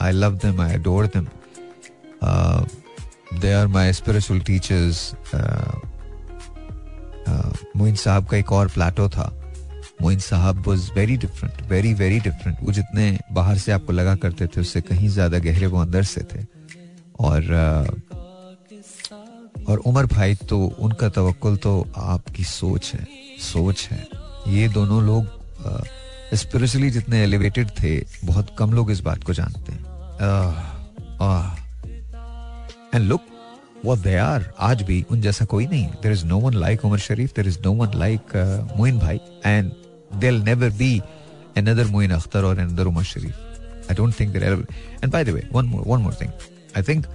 I 0.01 0.11
love 0.11 0.35
them 0.37 0.61
I 0.61 0.73
adore 0.73 1.05
them 1.15 1.27
they 3.41 3.53
are 3.53 3.67
my 3.67 3.93
spiritual 3.93 4.39
teachers 4.39 5.11
Moin 7.77 7.95
Sahab 7.95 8.25
का 8.25 8.37
एक 8.37 8.51
और 8.51 8.67
Plato 8.67 9.09
था। 9.09 9.31
Moin 10.01 10.19
Sahab 10.19 10.63
was 10.67 10.91
very 10.95 11.17
different 11.17 11.61
very 11.69 11.93
very 11.93 12.19
different 12.19 12.57
वो 12.63 12.71
जितने 12.71 13.17
बाहर 13.33 13.57
से 13.57 13.71
आपको 13.71 13.93
लगा 13.93 14.15
करते 14.15 14.47
थे, 14.47 14.61
उससे 14.61 14.81
कहीं 14.81 15.09
ज़्यादा 15.09 15.39
गहरे 15.39 15.67
वो 15.67 15.79
अंदर 15.81 16.03
से 16.03 16.21
थे। 16.33 16.45
और 17.19 17.41
और 19.67 19.77
उमर 19.79 20.05
भाई 20.05 20.35
तो 20.49 20.59
उनका 20.79 21.09
तवक्ल 21.09 21.55
तो 21.57 21.87
आपकी 21.97 22.43
सोच 22.43 22.93
है 22.93 23.07
सोच 23.43 23.87
है। 23.91 24.07
ये 24.47 24.67
दोनों 24.69 25.01
लोग 25.03 25.23
स्पिरिचुअली 26.33 26.89
जितने 26.91 27.23
एलिवेटेड 27.23 27.69
थे, 27.79 27.99
बहुत 28.25 28.55
कम 28.57 28.73
लोग 28.73 28.91
इस 28.91 28.99
बात 29.01 29.23
को 29.23 29.33
जानते 29.33 29.71
हैं। 29.71 29.81
And 32.93 33.03
look 33.03 33.21
what 33.85 33.99
they 33.99 34.17
are. 34.19 34.43
आज 34.59 34.81
भी 34.81 35.03
उन 35.11 35.21
जैसा 35.21 35.45
कोई 35.45 35.65
नहीं 35.67 35.87
there 36.03 36.11
is 36.11 36.25
no 36.25 36.37
one 36.39 36.53
like 36.53 36.85
Umar 36.85 36.99
Sharif 36.99 37.33
there 37.35 37.47
is 37.47 37.57
no 37.63 37.71
one 37.73 37.97
like 37.99 38.35
Moin 38.77 38.99
भाई। 38.99 39.19
And 39.45 39.71
there'll 40.11 40.39
never 40.41 40.69
be 40.69 41.01
another 41.55 41.85
Moin 41.85 42.09
Akhtar 42.09 42.43
or 42.43 42.53
another 42.53 42.87
Umar 42.87 43.03
Sharif. 43.03 43.35
I 43.89 43.93
don't 43.93 44.11
think 44.11 44.33
there 44.33 44.43
ever. 44.43 44.65
And 45.01 45.11
by 45.11 45.23
the 45.23 45.33
way, 45.33 45.45
one 45.51 45.67
more 45.67 45.83
one 45.83 46.01
more 46.01 46.13
thing. 46.13 46.31
I 46.75 46.81
think 46.81 47.05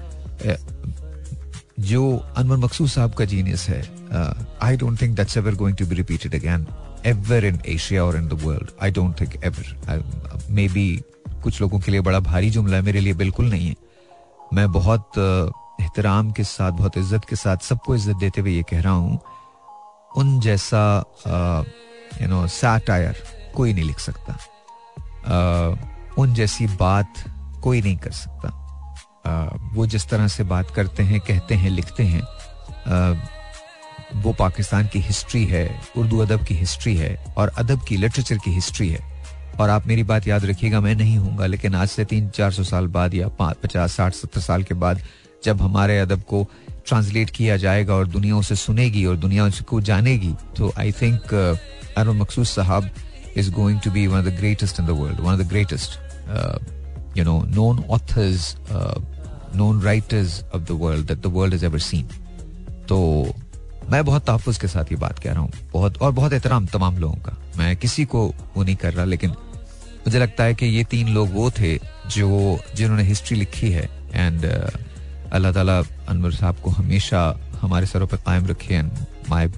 uh, 0.46 0.56
जो 1.80 2.16
अनवर 2.36 2.56
मकसूद 2.56 2.88
साहब 2.88 3.14
का 3.14 3.24
genius 3.24 3.68
है 3.68 3.82
I 4.62 4.76
don't 4.76 5.00
think 5.02 5.14
that's 5.16 5.36
ever 5.36 5.54
going 5.54 5.76
to 5.76 5.86
be 5.86 5.94
repeated 5.94 6.34
again 6.34 6.66
ever 7.06 7.44
in 7.44 7.60
Asia 7.68 8.04
और 8.04 8.16
in 8.16 8.26
the 8.28 8.40
world 8.42 8.70
I 8.82 8.90
don't 8.90 9.20
think 9.20 9.36
ever 9.44 10.44
maybe 10.68 10.84
कुछ 11.42 11.60
लोगों 11.60 11.78
के 11.80 11.92
लिए 11.92 12.00
बड़ा 12.08 12.20
भारी 12.20 12.50
जुमला 12.50 12.76
है 12.76 12.82
मेरे 12.82 13.00
लिए 13.00 13.14
बिल्कुल 13.22 13.48
नहीं 13.50 13.68
है 13.68 13.74
मैं 14.54 14.70
बहुत 14.72 15.18
एहतराम 15.18 16.30
के 16.32 16.44
साथ 16.44 16.72
बहुत 16.72 16.98
इज़्ज़त 16.98 17.24
के 17.28 17.36
साथ 17.36 17.64
सबको 17.68 17.94
इज़्ज़त 17.94 18.16
देते 18.16 18.40
हुए 18.40 18.52
ये 18.52 18.62
कह 18.70 18.80
रहा 18.80 18.92
हूँ 18.92 19.20
उन 20.16 20.38
जैसा 20.40 20.82
यू 22.22 22.28
नो 22.28 22.46
सैटायर 22.46 23.22
कोई 23.54 23.72
नहीं 23.72 23.84
लिख 23.84 23.98
सकता। 23.98 24.38
uh, 25.22 25.78
उन 26.18 26.34
जैसी 26.34 26.66
बात 26.66 27.24
कोई 27.62 27.82
नहीं 27.82 27.96
कर 27.96 28.12
सकता। 28.12 28.48
uh, 29.26 29.74
वो 29.74 29.86
जिस 29.86 30.08
तरह 30.08 30.28
से 30.28 30.44
बात 30.44 30.70
करते 30.70 31.02
हैं 31.02 31.20
कहते 31.20 31.54
हैं 31.54 31.70
लिखते 31.70 32.02
हैं 32.02 32.22
uh, 32.22 33.16
वो 34.16 34.32
पाकिस्तान 34.32 34.86
की 34.86 35.00
हिस्ट्री 35.00 35.44
है 35.44 35.80
उर्दू 35.96 36.18
अदब 36.18 36.44
की 36.44 36.54
हिस्ट्री 36.54 36.96
है 36.96 37.14
और 37.36 37.48
अदब 37.48 37.80
की 37.88 37.96
लिटरेचर 37.96 38.38
की 38.38 38.50
हिस्ट्री 38.50 38.88
है। 38.88 39.08
और 39.60 39.70
आप 39.70 39.86
मेरी 39.86 40.02
बात 40.02 40.26
याद 40.28 40.44
रखिएगा 40.44 40.80
मैं 40.80 40.94
नहीं 40.94 41.16
हूँगा 41.16 41.46
लेकिन 41.46 41.74
आज 41.74 41.88
से 41.88 42.04
तीन 42.04 42.28
चार 42.28 42.52
सौ 42.52 42.64
साल 42.64 42.86
बाद 42.86 43.14
या 43.14 43.28
पाँच 43.28 43.56
पचास 43.56 43.92
साठ 43.92 44.14
सत्तर 44.14 44.40
साल 44.40 44.62
के 44.62 44.74
बाद 44.74 45.02
जब 45.44 45.62
हमारे 45.62 45.98
अदब 45.98 46.22
को 46.22 46.46
ट्रांसलेट 46.86 47.30
किया 47.30 47.56
जाएगा 47.56 47.94
और 47.94 48.06
दुनिया 48.06 48.36
उसे 48.36 48.56
सुनेगी 48.56 49.04
और 49.06 49.16
दुनिया 49.16 49.44
उसको 49.44 49.80
जानेगी 49.80 50.34
तो 50.56 50.72
I 50.78 50.92
think 50.92 51.22
Arun 52.00 52.18
Maqsood 52.18 52.50
Sahab 52.50 52.90
is 53.34 53.50
going 53.50 53.80
to 53.80 53.90
be 53.90 54.08
one 54.08 54.18
of 54.18 54.24
the 54.24 54.36
greatest 54.40 54.78
in 54.78 54.86
the 54.86 54.94
world, 54.94 55.20
one 55.20 55.34
of 55.34 55.38
the 55.38 55.50
greatest, 55.54 55.98
uh, 56.28 56.58
you 57.14 57.24
know, 57.24 57.40
known 57.58 57.84
authors, 57.88 58.56
uh, 58.70 58.98
known 59.54 59.80
writers 59.80 60.42
of 60.52 60.66
the 60.66 60.76
world 60.76 61.06
that 61.08 61.22
the 61.22 61.30
world 61.30 61.52
has 61.52 61.64
ever 61.64 61.78
seen. 61.90 62.06
तो 62.88 62.98
मैं 63.90 64.04
बहुत 64.04 64.24
तहफ़ 64.26 64.58
के 64.60 64.68
साथ 64.68 64.90
ये 64.92 64.96
बात 64.98 65.18
कह 65.18 65.32
रहा 65.32 65.40
हूँ 65.40 65.50
बहुत 65.72 66.00
और 66.02 66.12
बहुत 66.12 66.32
एहतराम 66.32 66.66
तमाम 66.72 66.98
लोगों 66.98 67.16
का 67.26 67.36
मैं 67.58 67.76
किसी 67.76 68.04
को 68.12 68.26
वो 68.56 68.62
नहीं 68.62 68.76
कर 68.76 68.92
रहा 68.94 69.04
लेकिन 69.04 69.30
मुझे 70.06 70.18
लगता 70.18 70.44
है 70.44 70.54
कि 70.54 70.66
ये 70.66 70.84
तीन 70.90 71.08
लोग 71.14 71.32
वो 71.34 71.50
थे 71.58 71.74
जो 72.16 72.28
जिन्होंने 72.76 73.02
हिस्ट्री 73.04 73.36
लिखी 73.36 73.70
है 73.72 73.88
एंड 74.14 74.44
अल्लाह 75.32 75.52
ताला 75.52 75.78
अनवर 76.08 76.32
साहब 76.32 76.56
को 76.64 76.70
हमेशा 76.78 77.22
हमारे 77.60 77.86
सरों 77.86 78.06
पर 78.06 78.16
कायम 78.26 78.46
रखे 78.46 78.74
and 78.74 78.90
my 79.30 79.48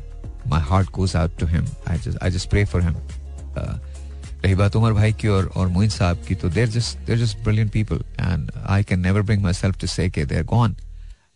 heart 0.50 0.92
goes 0.92 1.14
out 1.14 1.38
to 1.38 1.46
him. 1.46 1.64
I 1.86 1.96
just 1.96 2.18
I 2.22 2.30
just 2.30 2.50
pray 2.50 2.64
for 2.64 2.80
him. 2.80 2.94
Uh, 3.56 3.78
रही 4.44 4.54
बात 4.54 4.76
उमर 4.76 4.92
भाई 4.92 5.12
की 5.12 5.28
और 5.28 5.46
और 5.56 5.68
मोइन 5.68 5.88
साहब 5.88 6.24
की 6.28 6.34
तो 6.34 6.48
there 6.50 6.68
just 6.68 6.98
there 7.06 7.18
just 7.18 7.38
brilliant 7.38 7.70
people 7.72 7.96
and 8.20 8.50
I 8.66 8.82
can 8.84 9.00
never 9.00 9.22
bring 9.22 9.42
myself 9.52 9.78
to 9.80 9.86
say 9.86 10.10
के 10.10 10.24
they 10.24 10.42
gone 10.42 10.76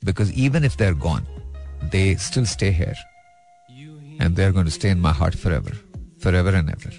because 0.04 0.32
even 0.32 0.64
if 0.64 0.76
they 0.78 0.86
are 0.86 0.94
gone 0.94 1.26
they 1.92 2.16
still 2.20 2.46
stay 2.46 2.70
here 2.70 2.96
and 4.22 4.36
they 4.36 4.44
are 4.44 4.52
going 4.52 4.68
stay 4.68 4.90
in 4.90 5.00
my 5.00 5.12
heart 5.12 5.36
forever 5.52 5.78
forever 6.36 6.54
and 6.54 6.68
ever 6.68 6.92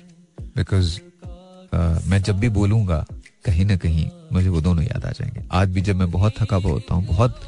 because 0.58 0.98
मैं 2.10 2.22
जब 2.24 2.40
भी 2.40 2.50
बोलूँगा 2.50 3.06
कहीं 3.46 3.66
ना 3.66 3.78
कहीं 3.78 4.10
मुझे 4.34 4.50
वो 4.50 4.62
दोनों 4.62 4.84
याद 4.84 5.06
आ 5.06 5.12
जाएँगे. 5.12 5.42
आज 5.52 5.70
भी 5.70 5.82
जब 5.82 5.96
मैं 5.96 6.10
बहुत 6.12 6.34
थका 6.40 6.56
हुआ 6.56 6.72
होता 6.72 6.96
हूँ 6.96 7.06
बहुत 7.08 7.42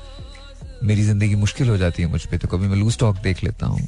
मेरी 0.84 1.04
ज़िंदगी 1.04 1.36
मुश्किल 1.36 1.69
हो 1.69 1.78
जाती 1.78 2.04
है 2.04 2.10
मुझ 2.10 2.26
पर 2.26 2.38
तो 2.38 2.48
कभी 2.48 2.67
मैं 2.67 2.78
लूज 2.78 2.98
टॉक 3.00 3.17
देख 3.24 3.43
लेता 3.43 3.65
हूँ. 3.65 3.88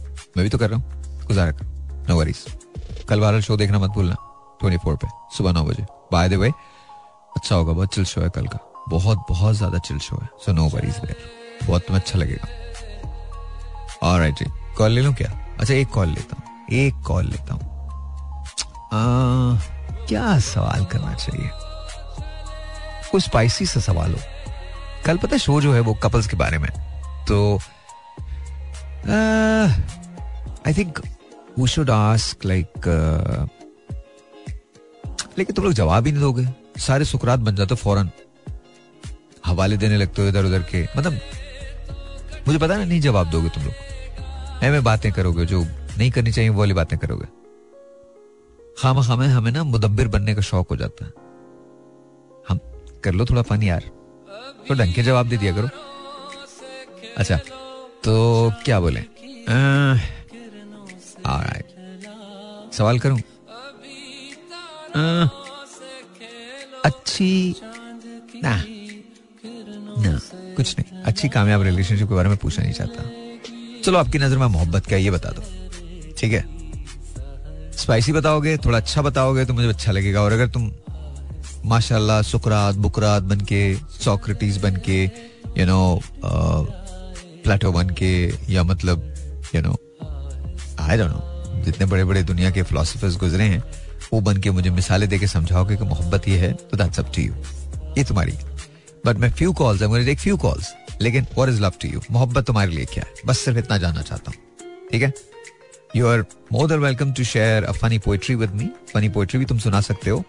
मैं 0.35 0.43
भी 0.43 0.49
तो 0.49 0.57
कर 0.57 0.69
रहा 0.69 0.79
हूँ। 0.79 1.25
गुजारा 1.27 1.51
करो। 1.51 2.05
नो 2.09 2.19
वरीज 2.19 2.45
कल 3.09 3.19
वाला 3.19 3.39
शो 3.39 3.57
देखना 3.57 3.79
मत 3.79 3.89
भूलना। 3.89 4.15
ट्वेंटी 4.59 4.77
फोर 4.77 4.95
पे 4.95 5.07
सुबह 5.37 5.51
नौ 5.51 5.63
बजे। 5.63 5.85
बाय 6.11 6.29
द 6.29 6.33
वे 6.33 6.49
अच्छा 6.49 7.55
होगा 7.55 7.73
बहुत 7.73 7.93
चिल 7.93 8.05
शो 8.05 8.21
है 8.21 8.29
कल 8.29 8.47
का। 8.47 8.59
बहुत 8.89 9.25
बहुत 9.29 9.55
ज़्यादा 9.55 9.77
चिल 9.77 9.99
शो 9.99 10.19
है। 10.21 10.29
सो 10.45 10.51
नो 10.51 10.67
वरीज 10.69 10.99
बहुत 11.67 11.81
तुम्हें 11.81 12.01
अच्छा 12.01 12.19
लगेगा। 12.19 12.47
और 14.03 14.19
राइट 14.19 14.35
जी। 14.35 14.45
कॉल 14.77 14.91
ले 14.91 15.01
लूँ 15.01 15.13
क्या? 15.13 15.31
अच्छा 15.59 15.73
एक 15.73 15.87
कॉल 15.87 16.07
लेता 16.07 16.35
हूँ। 16.35 16.67
एक 16.73 17.01
कॉल 17.07 17.25
लेता 17.25 17.53
हूँ। 17.53 17.69
क्या 20.07 20.37
सवाल 20.39 20.85
करना 20.85 21.13
चाहिए? 21.13 21.49
कुछ 23.11 23.23
स्पाइसी 23.23 23.65
सा 23.65 23.79
सवाल 23.79 24.13
हो। 24.13 24.19
कल 25.05 25.17
पता 25.17 25.37
शो 25.37 25.61
जो 25.61 25.73
है 25.73 25.79
वो 25.79 25.93
कपल्स 25.93 26.27
के 26.27 26.37
बारे 26.37 26.57
में। 26.57 26.69
तो 27.27 27.59
आ, 29.01 29.67
I 30.67 30.73
think 30.73 30.99
we 31.59 31.67
should 31.67 31.89
ask 31.89 32.45
like 32.45 32.87
लेकिन 35.37 35.55
तुम 35.55 35.65
लोग 35.65 35.73
जवाब 35.73 36.05
ही 36.05 36.11
नहीं 36.11 36.21
दोगे। 36.21 36.45
सारे 36.81 37.05
सुकरात 37.05 37.39
बन 37.39 37.55
जाते 37.55 37.75
फ़ौरन। 37.75 38.09
हवाले 39.45 39.77
देने 39.77 39.97
लगते 39.97 40.21
हो 40.21 40.27
इधर 40.27 40.45
उधर 40.45 40.63
के। 40.71 40.83
मतलब 40.97 41.19
मुझे 42.47 42.59
पता 42.59 42.77
ना 42.77 42.83
नहीं 42.83 42.99
जवाब 43.01 43.29
दोगे 43.31 43.49
तुम 43.49 43.63
लोग। 43.63 43.73
मैं 44.63 44.83
बातें 44.83 45.11
करोगे 45.13 45.45
जो 45.45 45.61
नहीं 45.63 46.09
करनी 46.11 46.31
चाहिए 46.31 46.49
वो 46.49 46.59
वाली 46.59 46.73
बातें 46.73 46.97
करोगे। 46.99 47.25
खाम 48.79 49.01
खामे 49.03 49.27
हमें 49.27 49.51
ना 49.51 49.63
मुदब्बिर 49.63 50.07
बनने 50.07 50.35
का 50.35 50.41
शौक 50.41 50.69
हो 50.69 50.75
जाता 50.77 51.05
है। 51.05 51.11
हम 52.49 52.59
कर 53.03 53.13
लो 53.13 53.25
थोड़ा 53.25 53.41
फन 53.41 53.63
यार। 53.63 53.89
तो 54.67 54.73
ढंग 54.73 54.93
के 54.93 55.03
जवाब 55.03 55.29
दे 55.29 55.37
दिया 55.37 55.55
करो। 55.55 55.69
अच्छा 57.17 57.37
तो 58.03 58.13
क्या 58.65 58.79
बोले? 58.79 58.99
आ, 58.99 59.97
Alright. 61.25 61.67
सवाल 62.73 62.99
करूँ? 62.99 63.19
अच्छी 66.85 67.55
ना 68.43 68.55
ना 70.03 70.19
कुछ 70.55 70.75
नहीं। 70.79 71.01
अच्छी 71.03 71.29
कामयाब 71.29 71.61
रिलेशनशिप 71.63 72.07
के 72.07 72.15
बारे 72.15 72.29
में 72.29 72.37
पूछना 72.37 72.63
नहीं 72.63 72.73
चाहता। 72.73 73.03
चलो 73.83 73.97
आपकी 73.97 74.19
नज़र 74.19 74.37
में 74.37 74.47
मोहब्बत 74.47 74.85
क्या 74.85 74.97
ये 74.97 75.11
बता 75.11 75.29
दो। 75.29 75.41
ठीक 76.19 76.33
है? 76.33 76.43
स्पाइसी 77.77 78.11
बताओगे 78.13 78.57
थोड़ा 78.65 78.77
अच्छा 78.77 79.01
बताओगे 79.01 79.45
तो 79.45 79.53
मुझे 79.53 79.67
अच्छा 79.69 79.91
लगेगा। 79.91 80.21
और 80.21 80.31
अगर 80.31 80.47
तुम 80.49 80.71
माशाल्लाह 81.65 82.21
सुकरात 82.21 82.75
बुकरात 82.75 83.23
बन 83.23 83.39
के 83.51 83.61
सोक्रेटिस 83.75 84.57
बन 84.63 84.75
के 84.85 85.03
यू 85.57 85.65
नो 85.65 86.01
प्लेटो 86.25 87.71
बन 87.71 87.89
के 88.01 88.13
या 88.53 88.63
मतलब 88.63 88.97
you 89.55 89.61
know 89.61 89.75
I 90.91 90.97
don't 90.97 91.11
know 91.11 91.61
जितने 91.65 91.85
बड़े 91.85 92.03
बड़े 92.05 92.23
दुनिया 92.23 92.49
के 92.51 92.63
फिलोसफर्स 92.63 93.15
गुजरे 93.17 93.43
हैं, 93.43 93.63
वो 94.13 94.19
बन 94.21 94.37
के 94.37 94.51
मुझे 94.51 94.69
मिसालें 94.69 95.07
देके 95.09 95.27
समझाओगे 95.27 95.75
कि 95.77 95.83
मोहब्बत 95.83 96.27
ये 96.27 96.37
है 96.37 96.51
तो 96.53 96.77
दैट्स 96.77 96.99
अप 96.99 97.11
टू 97.15 97.21
यू 97.21 97.33
ये 97.97 98.03
तुम्हारी 98.03 98.33
बट 99.05 99.17
मैं 99.17 99.31
few 99.31 99.53
calls 99.53 99.83
I 99.83 100.05
take 100.05 100.19
few 100.19 100.37
calls 100.37 100.73
लेकिन 101.01 101.27
what 101.35 101.49
is 101.49 101.61
love 101.61 101.73
to 101.81 101.87
you 101.87 102.01
मोहब्बत 102.11 102.45
तुम्हारे 102.45 102.71
लिए 102.71 102.85
क्या 102.85 103.03
है? 103.07 103.13
बस 103.25 103.39
सिर्फ़ 103.39 103.59
इतना 103.59 103.77
जानना 103.77 104.01
चाहता 104.01 104.31
हूँ। 104.31 104.67
ठीक 104.91 105.01
है? 105.03 105.13
You 105.95 106.07
are 106.07 106.25
more 106.53 106.67
than 106.67 106.79
welcome 106.79 107.11
to 107.13 107.23
share 107.23 107.63
a 107.63 107.71
funny 107.71 107.99
poetry 107.99 108.35
with 108.35 108.51
me 108.51 108.69
funny 108.93 109.09
poetry 109.09 109.39
भी 109.39 109.45
तुम 109.45 109.59
सुना 109.59 109.81
सकते 109.81 110.09
हो। 110.09 110.23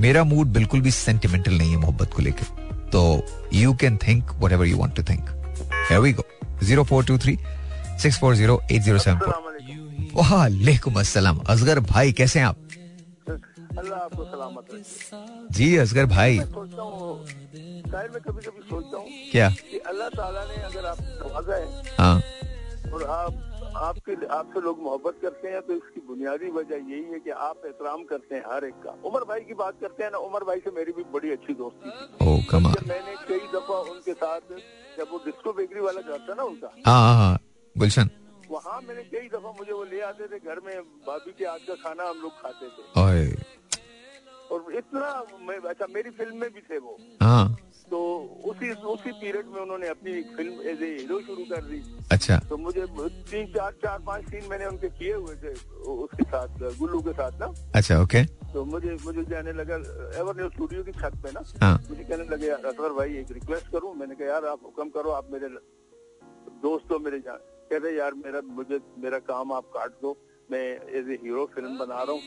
मेरा 0.00 0.24
मूड 0.24 0.46
बिल्कुल 0.46 0.80
भी 0.80 0.90
सेंटिमेंटल 0.90 1.52
नहीं 1.52 1.70
है 1.70 1.76
मोहब्बत 1.76 2.12
को 2.12 2.22
लेकर। 2.22 2.44
तो 2.92 3.26
you 3.54 3.74
can 3.74 3.96
think 3.96 4.30
whatever 4.52 4.66
you 4.66 4.76
want 4.76 4.96
to 4.96 5.02
think 5.02 5.30
zero 6.64 6.84
four 6.84 7.04
two 7.04 7.18
three 7.18 7.38
six 8.02 8.18
four 8.18 8.34
zero 8.34 8.56
we 8.56 8.78
go. 8.78 8.84
0423 8.84 9.38
640 9.38 9.47
वालेकुम 10.18 10.98
अस्सलाम। 11.00 11.38
असगर 11.48 11.80
भाई 11.88 12.12
कैसे 12.12 12.38
हैं 12.38 12.46
आप? 12.46 12.56
अल्लाह 13.78 13.98
आपको 13.98 14.24
सलामत 14.24 14.66
जी 15.56 15.76
असगर 15.78 16.06
भाई। 16.06 16.38
सोचता 16.38 16.82
हूँ 16.82 17.26
शायद 17.90 18.16
कभी 18.26 18.42
कभी 18.42 18.62
सोचता 18.70 18.96
हूँ 18.96 19.06
क्या? 19.32 19.48
कि 19.70 19.78
अल्लाह 19.78 20.08
ताला 20.10 20.42
ने 20.44 20.62
अगर 20.62 20.86
आप 20.86 20.98
नवाजा 21.22 21.56
है 21.56 21.66
हाँ। 21.98 22.18
और 22.92 23.04
आप 23.04 23.32
आपके 23.78 24.12
आपसे 24.34 24.60
लोग 24.60 24.82
मोहब्बत 24.82 25.18
करते 25.22 25.48
हैं 25.48 25.60
तो 25.62 25.72
इसकी 25.74 26.00
बुनियादी 26.08 26.50
वजह 26.50 26.76
यही 26.92 27.04
है 27.12 27.18
कि 27.20 27.30
आप 27.46 27.62
एहतराम 27.66 28.02
करते 28.10 28.34
हैं 28.34 28.42
हर 28.52 28.64
एक 28.64 28.74
का। 28.84 28.94
उमर 29.08 29.24
भाई 29.30 29.40
की 29.40 29.54
बात 29.54 29.74
करते 29.80 30.04
हैं 30.04 30.10
ना 30.12 30.18
उमर 30.28 30.44
भाई 30.44 30.60
से 30.64 30.70
मेरी 30.76 30.92
भी 30.92 31.04
बड़ी 31.14 31.30
अच्छी 31.32 31.54
दोस्ती 31.54 31.90
थी। 31.90 32.26
ओ 32.26 32.36
जब 32.52 32.88
मैंने 32.88 33.14
कई 33.28 33.44
दफ़ा 33.54 33.78
उनके 33.92 34.12
साथ 34.24 34.56
जब 34.98 35.06
वो 35.12 35.18
डिस्को 35.26 35.52
बेकरी 35.52 35.80
वाला 35.80 36.00
घर 36.00 36.26
था 36.28 36.34
ना 36.34 36.42
उनका 36.42 36.72
हाँ 36.86 37.00
हाँ 37.00 37.14
हाँ 37.16 37.38
गुलशन। 37.76 38.10
वहाँ 38.50 38.80
मैंने 38.82 39.02
कई 39.04 39.28
दफ़ा 39.28 39.52
मुझे 39.58 39.72
वो 39.72 39.84
ले 39.84 40.00
आते 40.00 40.26
थे 40.28 40.38
घर 40.40 40.60
में 40.66 40.74
भाभी 41.06 41.32
के 41.38 41.44
हाथ 41.44 41.66
का 41.68 41.74
खाना 41.82 42.08
हम 42.08 42.20
लोग 42.22 42.42
खाते 42.42 42.68
थे। 42.68 42.82
ओए। 43.02 43.26
और 44.52 44.72
इतना 44.74 45.08
मैं 45.46 45.56
अच्छा 45.70 45.86
मेरी 45.94 46.10
फ़िल्म 46.10 46.36
में 46.40 46.50
भी 46.52 46.60
थे 46.68 46.78
वो। 46.78 46.96
हाँ। 47.22 47.56
तो 47.90 47.98
उसी 48.44 48.70
उसी 48.92 49.12
पीरियड 49.12 49.46
में 49.46 49.60
उन्होंने 49.60 49.88
अपनी 49.88 50.12
फ़िल्म 50.36 50.68
एज 50.70 50.82
ए 50.82 50.86
हीरो 50.96 51.20
शुरू 51.20 51.44
कर 51.50 51.62
दी। 51.64 51.80
अच्छा। 52.12 52.38
तो 52.48 52.56
मुझे 52.56 52.86
तीन 53.30 53.46
चार 53.52 53.72
चार 53.84 53.98
पाँच 54.06 54.24
सीन 54.30 54.48
मैंने 54.50 54.66
उनके 54.66 54.88
किए 54.98 55.12
हुए 55.12 55.34
थे 55.42 55.52
उसके 55.94 56.24
साथ 56.24 56.58
गुल्लू 56.78 57.00
के 57.02 57.12
साथ 57.12 57.38
ना। 57.40 57.52
अच्छा 57.74 58.00
ओके 58.02 58.24
तो 58.52 58.64
मुझे 58.64 58.96
मुझे 59.04 59.24
जाने 59.30 59.52
लगा 59.52 59.76
एवर 60.20 60.36
न्यूज़ 60.36 60.52
स्टूडियो 60.52 60.82
की 60.82 60.92
छत 60.92 61.20
पे 61.22 61.32
ना। 61.32 61.42
हाँ। 61.62 61.74
मुझे 61.90 62.04
कहने 62.04 62.24
लगे 62.24 62.46
यार 62.46 62.66
असगर 62.66 62.92
भाई 62.92 63.16
एक 63.16 63.32
रिक्वेस्ट 63.32 63.70
करूँ? 63.72 63.94
मैंने 63.94 64.14
कहा 64.14 64.28
यार 64.28 64.44
आप 64.46 64.60
हुक्म 64.64 64.88
करो 64.90 65.10
आप 65.12 65.28
मेरे 65.32 65.48
दोस्त 66.62 66.92
हो 66.92 66.98
मेरे 66.98 67.18
जान 67.20 67.38
कहते 67.70 67.96
यार 67.96 68.14
मेरा 68.24 68.40
मुझे 68.56 68.78
मेरा 69.02 69.18
काम 69.30 69.52
आप 69.52 69.64
काट 69.74 69.90
दो 70.02 70.16
मैं 70.50 70.64
एज 70.98 71.10
ए 71.10 71.18
हीरो 71.22 71.44
फ़िल्म 71.54 71.78
बना 71.78 72.02
रहा 72.02 72.12
हूँ 72.12 72.22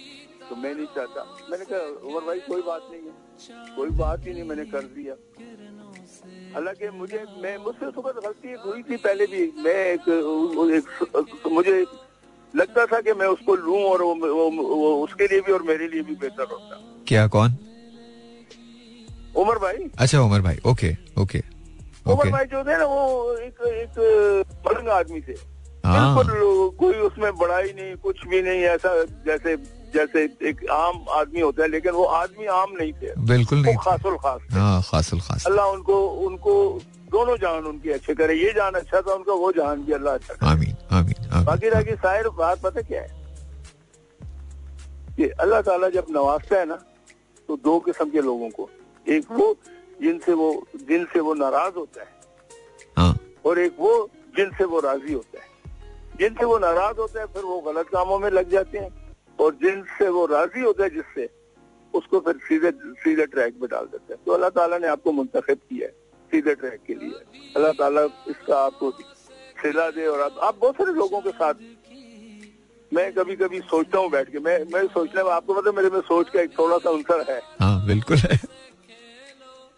तो 0.50 0.56
मैं 0.56 0.74
नहीं 0.76 0.86
चाहता। 0.96 1.24
मैंने 1.50 1.66
कहा 1.66 1.80
उमर 2.10 2.26
भाई 2.28 2.40
कोई 2.48 2.62
बात 2.62 2.88
नहीं 2.92 3.02
है 3.02 3.76
कोई 3.76 3.90
बात 3.98 4.26
ही 4.28 4.34
नहीं 4.34 4.44
मैंने 4.44 4.66
कर 4.72 4.84
दिया। 4.96 5.16
हालाँकि 6.54 6.90
मुझे 6.98 7.24
मैं 7.42 7.58
मुझसे 7.58 7.92
सुबह 7.92 8.12
गलती 8.20 8.52
हुई 8.66 8.84
थी 8.84 8.98
पहले 8.98 9.26
भी 9.28 9.44
मैं 9.64 9.76
एक, 9.94 10.10
एक 10.78 11.48
मुझे 11.52 11.76
लगता 12.54 12.86
था 12.86 13.00
कि 13.02 13.14
मैं 13.14 13.28
उसको 13.28 13.56
लूँ 13.56 13.82
और 13.84 14.02
वो, 14.02 14.14
वो, 14.16 14.50
वो 14.76 14.96
उसके 15.04 15.28
लिए 15.28 15.42
भी 15.42 15.52
और 15.52 15.64
मेरे 15.64 15.88
लिए 15.88 16.02
भी 16.02 16.16
बेहतर 16.16 16.52
होता। 16.52 16.82
क्या 17.08 17.28
कौन? 17.28 17.58
उमर 19.38 19.58
भाई? 19.60 19.90
अच्छा 20.00 20.22
उमर 20.22 20.42
भाई 20.42 20.58
ओके 20.66 20.92
ओके। 21.22 21.42
ओके 22.06 22.30
भाई 22.32 22.46
जो 22.46 22.64
थे 22.64 22.78
ना 22.78 22.86
वो 22.86 23.34
एक 23.38 23.62
एक 23.68 24.00
मलंग 24.68 24.88
आदमी 24.90 25.22
थे। 25.22 25.36
हाँ। 25.86 26.16
बिल्कुल 26.16 26.70
कोई 26.80 26.98
उसमें 27.06 27.32
बड़ा 27.38 27.58
ही 27.58 27.74
नहीं 27.74 27.96
कुछ 28.04 28.26
भी 28.28 28.42
नहीं 28.42 28.62
ऐसा 28.72 28.90
जैसे 29.26 29.56
जैसे 29.94 30.24
एक 30.50 30.66
आम 30.72 31.06
आदमी 31.20 31.40
होता 31.40 31.64
है 31.64 31.70
लेकिन 31.70 31.92
वो 31.92 32.04
आदमी 32.18 32.46
आम 32.58 32.74
नहीं 32.80 32.94
थे। 33.02 33.14
बिल्कुल 33.28 33.62
नहीं 33.62 33.76
खासुल 33.86 34.16
खास 34.18 34.42
हाँ 34.52 34.82
खासुल 34.82 35.20
खास 35.22 35.46
अल्लाह 35.48 35.66
उनको 35.68 35.96
उनको 36.28 36.54
दोनों 37.12 37.36
जान 37.38 37.66
उनकी 37.66 37.90
अच्छे 37.92 38.14
करे। 38.16 38.36
ये 38.36 38.52
जान 38.54 38.74
अच्छा 38.74 39.02
था 39.02 39.14
उनका 39.14 39.34
वो 39.34 39.52
जान 39.52 39.84
भी 39.86 39.94
अल्लाह 39.94 40.14
अच्छा 40.14 40.34
करे। 40.34 40.50
आमीन 40.50 40.76
आमीन 40.98 41.44
बाकी 41.46 41.70
रह 41.70 41.96
शायर 41.96 42.30
बात 42.38 42.62
पता 42.62 42.82
क्या 42.82 43.02
है? 43.02 43.10
कि 45.18 45.28
अल्लाह 45.44 45.62
ताला 45.62 45.90
जब 45.90 46.06
नवाजता 46.12 46.60
है 46.60 46.66
ना 46.66 46.76
तो 47.50 47.56
दो 47.64 47.80
किस्म 47.80 48.10
के 48.10 48.22
लोगों 48.22 48.50
को। 48.50 48.70
एक 49.08 49.32
वो 49.32 49.56
जिनसे 50.02 50.34
वो 50.34 50.50
जिनसे 50.76 51.20
वो 51.20 51.34
नाराज़ 51.34 51.76
होता 51.76 52.02
है। 52.02 52.10
हाँ। 52.98 53.18
और 53.46 53.60
एक 53.60 53.76
वो 53.80 54.10
जिनसे 54.38 54.66
वो 54.66 54.80
राज़ी 54.80 55.14
होता 55.14 55.42
है। 55.42 55.50
जिनसे 56.20 56.46
वो 56.46 56.58
नाराज़ 56.60 56.98
होता 56.98 57.20
है 57.20 57.26
फिर 57.26 57.44
वो 57.44 57.60
गलत 57.62 57.88
कामों 57.88 58.20
में 58.20 58.30
लग 58.30 58.50
जाते 58.50 58.78
हैं। 58.78 58.90
और 59.40 59.54
जिनसे 59.54 60.08
वो 60.10 60.26
राज़ी 60.26 60.62
होता 60.62 60.84
है 60.84 60.90
जिससे 60.90 61.30
उसको 61.94 62.20
फिर 62.20 62.38
सीधे 62.38 62.72
सीधे 63.04 63.26
ट्रैक 63.26 63.54
पे 63.54 63.68
डाल 63.68 63.86
देते 63.86 64.14
हैं। 64.14 64.24
तो 64.26 64.32
अल्लाह 64.32 64.50
ताला 64.50 64.78
ने 64.78 64.88
आपको 64.88 65.12
मुंतखब 65.12 65.58
किया 65.70 65.88
है 65.88 65.94
सीधे 66.32 66.56
ट्रैक 66.56 66.80
के 66.88 66.94
लिए। 66.94 67.12
अल्लाह 67.56 67.72
ताला 67.72 68.04
इसका 68.28 68.60
आपको 68.60 68.92
सिला 69.62 69.90
दे 69.90 70.06
और 70.08 70.22
आप, 70.22 70.38
आप 70.42 70.58
बहुत 70.62 70.76
सारे 70.76 70.94
लोगों 70.94 71.22
के 71.22 71.32
साथ 71.32 71.54
मैं 72.92 73.12
कभी 73.14 73.36
कभी 73.36 73.60
सोचता 73.62 73.98
हूँ 73.98 74.10
बैठ 74.10 74.32
के। 74.32 74.40
मैं 74.40 74.58
मैं 74.74 74.88
सोचने 74.88 75.24
में 75.24 75.32
आपको 75.32 75.54
पता 75.54 75.72
मेरे 75.72 75.90
में 75.90 76.00
सोच 76.02 76.30
का 76.30 76.42
एक 76.42 76.58
थोड़ा 76.60 76.78
सा 76.78 76.90
अंसर 76.90 77.32
है। 77.32 77.40
हाँ 77.60 77.86
बिल्कुल 77.88 78.18
है। 78.18 78.38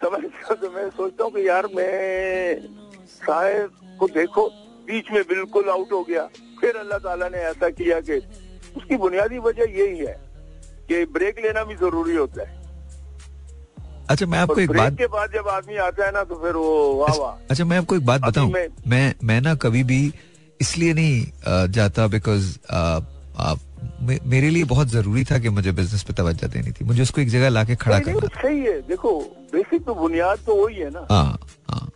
समझ 0.03 0.21
तो 0.61 0.69
मैं 0.69 0.89
सोचता 0.89 1.23
हूँ 1.23 1.31
कि 1.31 1.47
यार 1.47 1.67
मैं 1.75 2.61
शायद 3.17 3.69
को 3.99 4.07
देखो 4.07 4.47
बीच 4.87 5.11
में 5.11 5.21
बिल्कुल 5.29 5.69
आउट 5.69 5.91
हो 5.91 6.01
गया। 6.03 6.23
फिर 6.61 6.75
अल्लाह 6.77 6.99
ताला 6.99 7.27
ने 7.29 7.37
ऐसा 7.51 7.69
किया 7.69 7.99
कि 7.99 8.17
उसकी 8.77 8.97
बुनियादी 8.97 9.37
वजह 9.45 9.79
यही 9.79 9.97
है 9.99 10.15
कि 10.89 11.05
ब्रेक 11.13 11.39
लेना 11.39 11.63
भी 11.63 11.75
ज़रूरी 11.75 12.15
होता 12.15 12.41
है। 12.41 12.61
अच्छा 14.09 14.25
मैं 14.25 14.39
आपको 14.39 14.59
एक 14.59 14.71
बात 14.71 14.97
के 14.97 15.07
बाद 15.07 15.33
जब 15.33 15.47
आदमी 15.47 15.75
आता 15.83 16.05
है 16.05 16.11
ना 16.11 16.23
तो 16.23 16.35
फिर 16.35 16.55
वो 16.55 16.71
वाह 16.95 17.15
वाह। 17.17 17.35
अच्छा 17.49 17.65
मैं 17.65 17.77
आपको 17.77 17.95
एक 17.95 18.05
बात 18.05 18.21
बताऊँ। 18.21 18.51
मैं- 18.51 18.69
मैं 18.87 19.13
मैं 19.23 19.39
ना 19.41 19.55
कभी 19.55 19.83
भी 19.83 20.01
इसलिए 20.61 20.93
नहीं 20.93 21.71
जाता 21.71 22.07
बिकॉज़ 22.07 22.57
मेरे 24.03 24.49
लिए 24.49 24.63
बहुत 24.63 24.87
ज़रूरी 24.87 25.23
था 25.23 25.39
कि 25.39 25.49
मुझे 25.49 25.71
बिज़नेस 25.71 26.03
पे 26.03 26.13
तवज्जो 26.13 26.47
देनी 26.47 26.71
थी। 26.71 26.85
मुझे 26.85 27.01
उसको 27.01 27.21
एक 27.21 27.29
जगह 27.29 27.49
लाके 27.49 27.75
खड़ा 27.75 27.99
करना। 27.99 28.41
सही 28.41 28.59
है। 28.59 28.81
देखो 28.81 29.19
बेसिक 29.53 29.85
तो 29.85 29.95
बुनियाद 29.95 30.39
तो 30.45 30.65
वही 30.65 30.75
है 30.75 30.89
ना। 30.89 31.07
हाँ 31.11 31.39
हाँ 31.69 31.89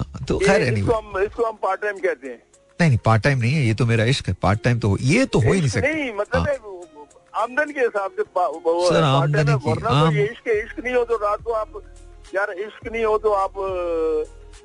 हाँ, 0.00 0.24
तो 0.28 0.38
खैर 0.38 0.62
इसको 0.62 0.92
हम 0.92 1.18
इसको 1.18 1.44
हम 1.44 1.52
पार्ट 1.52 1.82
टाइम 1.82 1.94
कहते 1.94 2.26
हैं। 2.28 2.42
नहीं 2.80 2.88
नहीं 2.88 2.98
पार्ट 3.04 3.22
टाइम 3.22 3.38
नहीं 3.38 3.52
है 3.52 3.66
ये 3.66 3.74
तो 3.74 3.86
मेरा 3.86 4.04
इश्क 4.04 4.28
है। 4.28 4.34
पार्ट 4.34 4.62
टाइम 4.62 4.78
तो 4.78 4.88
हो- 4.88 4.98
ये 5.02 5.24
तो 5.24 5.38
हो 5.38 5.52
ही 5.52 5.60
नहीं 5.60 5.70
सकता। 5.70 5.88
नहीं 5.88 6.12
मतलब 6.12 6.48
हाँ। 6.48 7.42
आमदन 7.42 7.72
के 7.72 7.80
हिसाब 7.80 8.10
से 8.10 8.22
सर, 8.22 9.02
आमदनी 9.02 9.42
की- 9.44 9.74
तो 9.74 10.10
इश्क 10.24 10.48
इश्क 10.48 10.84
नहीं 10.84 10.94
हो 10.94 11.04
तो 11.04 11.16
रात 11.16 11.42
को 11.42 11.52
आप 11.52 11.72
यार 12.34 12.50
इश्क 12.50 12.92
नहीं 12.92 13.04
हो 13.04 13.18
तो 13.18 13.30
आप 13.30 13.52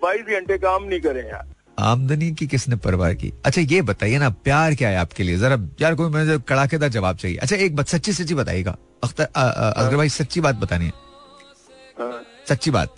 बाईस 0.03 0.21
घंटे 0.21 0.57
काम 0.57 0.83
नहीं 0.83 1.01
करें 1.01 1.27
यार। 1.27 1.47
आमदनी 1.77 2.31
की 2.31 2.47
किसने 2.47 2.75
परवाह 2.75 3.13
की? 3.13 3.31
अच्छा 3.45 3.61
ये 3.61 3.81
बताइए 3.81 4.17
ना 4.19 4.29
प्यार 4.29 4.75
क्या 4.75 4.89
है 4.89 4.97
आपके 4.97 5.23
लिए? 5.23 5.37
जरा 5.37 5.57
यार 5.81 5.95
कोई 5.95 6.09
मुझे 6.09 6.37
कड़ाकेदार 6.47 6.89
जवाब 6.89 7.17
चाहिए। 7.17 7.37
अच्छा 7.37 7.55
एक 7.55 7.75
बात 7.75 7.87
सच्ची 7.87 8.13
सच्ची 8.13 8.35
बताइएगा। 8.35 8.75
अख्तर 9.03 9.23
अगर 9.25 9.95
भाई 9.97 10.09
सच्ची 10.11 10.41
बात 10.41 10.55
बतानी 10.55 10.85
है। 10.85 10.91
हाँ। 11.99 12.23
सच्ची 12.49 12.71
बात। 12.71 12.95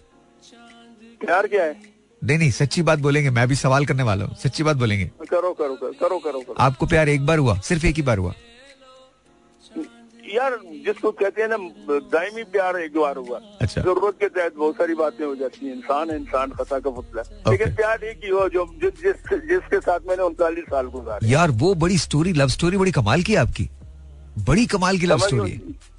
प्यार 1.21 1.47
क्या 1.47 1.63
है? 1.63 1.75
नहीं 2.21 2.37
नहीं 2.37 2.51
सच्ची 2.51 2.81
बात 2.81 2.99
बोलेंगे 2.99 3.29
मैं 3.29 3.47
भी 3.47 3.55
सवाल 3.55 3.85
करने 3.85 4.03
वाला 4.03 4.25
हूँ। 4.25 4.35
सच्ची 4.35 4.63
बात 4.63 4.77
बोलेंगे। 4.77 5.05
करो 5.21 5.51
करो 5.53 5.75
करो 5.75 6.17
करो 6.19 6.19
करो। 6.19 6.55
आपको 6.59 6.85
प्यार 6.85 7.09
एक 7.09 7.25
बार 7.25 7.37
हुआ 7.37 7.59
सिर्फ़ 7.59 7.85
एक 7.85 7.95
ही 7.95 8.01
बार 8.01 8.17
हुआ? 8.17 8.33
यार 10.35 10.57
जिसको 10.85 11.11
कहते 11.13 11.41
हैं 11.41 11.49
ना 11.49 11.57
दायमी 12.13 12.43
प्यार 12.53 12.79
एक 12.79 12.97
बार 12.97 13.17
हुआ। 13.17 13.39
अच्छा। 13.61 13.81
ज़रूरत 13.81 14.15
के 14.19 14.27
तहत 14.29 14.55
बहुत 14.57 14.75
सारी 14.75 14.95
बातें 14.95 15.25
हो 15.25 15.35
जाती 15.35 15.65
हैं। 15.65 15.75
इंसान 15.75 16.09
है 16.09 16.17
इंसान 16.17 16.51
खता 16.51 16.79
का 16.79 16.89
पुतला 16.89 17.21
Okay. 17.21 17.51
लेकिन 17.51 17.75
प्यार 17.75 18.03
एक 18.03 18.23
ही 18.23 18.29
हो 18.29 18.47
जो 18.49 18.65
जिस 18.81 19.01
जिस 19.01 19.39
जिसके 19.49 19.79
साथ 19.79 20.07
मैंने 20.07 20.23
उनतालीस 20.23 20.65
साल 20.65 20.87
गुजारे। 20.89 21.27
यार 21.29 21.51
वो 21.63 21.73
बड़ी 21.75 21.97
स्टोरी 21.99 22.33
लव 22.33 22.47
स्टोरी 22.49 22.77
बड़ी 22.77 22.91
कमाल 22.91 23.23
की 23.23 23.35
आपकी। 23.43 23.69
बड़ी 24.47 24.65
कमाल 24.67 24.97
की 24.97 25.05
लव 25.05 25.17
स्टोरी 25.17 25.51
है। 25.51 25.93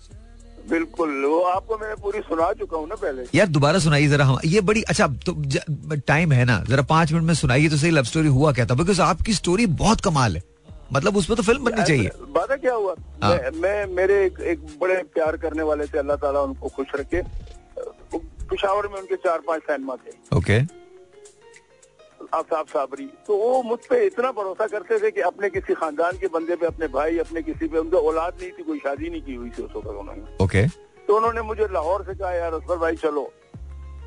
बिल्कुल 0.71 1.11
वो 1.25 1.41
आपको 1.41 1.77
मैंने 1.79 1.95
पूरी 1.95 2.21
सुना 2.21 2.53
चुका 2.53 2.77
हूँ 2.77 2.89
ना 2.89 2.95
पहले। 2.95 3.25
यार 3.35 3.47
दोबारा 3.49 3.79
सुनाइए 3.79 4.09
जरा 4.09 4.25
हम। 4.25 4.39
ये 4.45 4.61
बड़ी 4.61 4.83
अच्छा 4.83 5.07
तो 5.27 5.35
टाइम 6.07 6.33
है 6.33 6.45
ना। 6.45 6.59
जरा 6.69 6.83
पाँच 6.83 7.13
मिनट 7.13 7.25
में 7.25 7.35
सुनाइए 7.35 7.69
तो 7.69 7.77
सही 7.77 7.91
लव 7.91 8.05
स्टोरी 8.05 8.29
हुआ 8.29 8.53
क्या 8.53 8.67
था? 8.67 8.75
बिकॉज़ 8.75 9.01
आपकी 9.03 9.35
स्टोरी 9.35 9.67
बहुत 9.83 10.01
कमाल 10.01 10.37
है। 10.37 10.43
मतलब 10.93 11.17
उसमें 11.17 11.37
तो 11.37 11.43
फ़िल्म 11.43 11.65
बननी 11.65 11.83
चाहिए। 11.83 12.11
बात 12.31 12.53
क्या 12.53 12.75
हुआ? 12.75 12.95
हाँ। 13.23 13.31
मैं, 13.31 13.51
मैं 13.53 13.87
मेरे 13.95 14.25
एक, 14.27 14.41
एक 14.41 14.67
बड़े 14.81 15.03
प्यार 15.15 15.37
करने 15.37 15.63
वाले 15.63 15.87
थे 15.87 15.99
अल्लाह 15.99 16.17
ताला 16.17 16.41
उनको 16.41 16.69
खुश 16.69 16.87
रखे। 16.97 17.23
पिशावर 18.15 18.87
में 18.89 18.99
उनके 19.01 19.17
चार 19.17 19.41
पाँच 19.47 19.63
सिनेमा 19.63 19.97
थे। 19.97 20.13
ओके। 20.37 20.59
आफ्ताब 22.35 22.67
साबरी। 22.67 23.07
तो 23.27 23.37
वो 23.37 23.63
मुझ 23.63 23.79
पे 23.91 24.05
इतना 24.07 24.31
भरोसा 24.33 24.67
करते 24.67 24.99
थे 24.99 25.11
कि 25.11 25.21
अपने 25.21 25.51
किसी 25.51 25.75
खानदान 25.75 26.19
के 26.19 26.27
बंदे 26.27 26.57
पे 26.57 26.67
अपने 26.67 26.87
भाई 26.89 27.19
अपने 27.19 27.43
किसी 27.43 27.69
पे 27.69 27.79
उनका 27.79 27.99
औलाद 27.99 28.35
नहीं 28.41 28.51
थी 28.51 28.63
कोई 28.63 28.79
शादी 28.79 29.11
नहीं 29.11 29.23
की 29.23 29.35
हुई 29.35 29.51
थी 29.51 29.63
उस 29.63 29.77
वक्त 29.77 29.87
उन्होंने। 29.87 30.45
ओके। 30.45 30.67
तो 31.07 31.17
उन्होंने 31.17 31.43
मुझे 31.43 31.67
लाहौर 31.73 32.03
से 32.03 32.15
कहा 32.15 32.33
यार 32.33 32.55
असफर 32.55 32.77
भाई 32.77 32.97
चलो। 32.97 33.33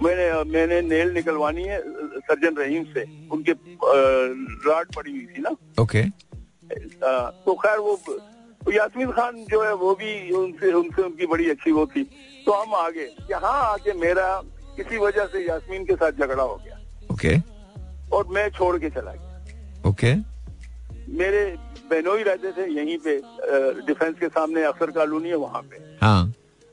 मैंने 0.03 0.43
मैंने 0.51 0.81
नेल 0.81 1.11
निकलवानी 1.11 1.63
है 1.63 1.79
सर्जन 2.19 2.55
रहीम 2.55 2.83
से। 2.93 3.03
उनके 3.31 3.51
राड 4.69 4.95
पड़ी 4.95 5.11
हुई 5.11 5.25
थी 5.25 5.41
ना? 5.41 5.49
ओके। 5.81 5.99
आ, 5.99 6.28
तो 7.45 7.53
खैर 7.55 7.77
वो 7.79 7.99
यासमीन 8.73 9.11
खान 9.11 9.43
जो 9.51 9.61
है 9.63 9.73
वो 9.75 9.93
भी 9.95 10.31
उनसे 10.31 10.71
उनसे 10.73 11.01
उनकी 11.01 11.25
बड़ी 11.25 11.49
अच्छी 11.49 11.71
वो 11.71 11.85
थी। 11.85 12.03
तो 12.45 12.51
हम 12.51 12.73
आगे 12.75 13.05
यहाँ 13.31 13.53
आके 13.63 13.93
मेरा 13.99 14.27
किसी 14.77 14.97
वजह 14.97 15.25
से 15.25 15.45
यासमीन 15.47 15.85
के 15.85 15.95
साथ 15.95 16.11
झगड़ा 16.11 16.43
हो 16.43 16.55
गया। 16.55 16.79
ओके। 17.11 17.35
okay. 17.35 18.13
और 18.13 18.27
मैं 18.27 18.49
छोड़ 18.49 18.77
के 18.77 18.89
चला 18.89 19.13
गया। 19.13 19.89
ओके। 19.89 20.13
okay. 20.13 20.23
मेरे 21.17 21.45
बहनोई 21.89 22.23
रहते 22.23 22.51
थे 22.51 22.65
यहीं 22.73 22.97
पे 23.05 23.15
डिफेंस 23.85 24.15
के 24.19 24.27
सामने 24.27 24.63
अफसर 24.63 24.91
कॉलोनी 24.91 25.29
है 25.29 25.35
वहाँ 25.37 25.61
पे। 25.61 25.77
हाँ। 26.01 26.23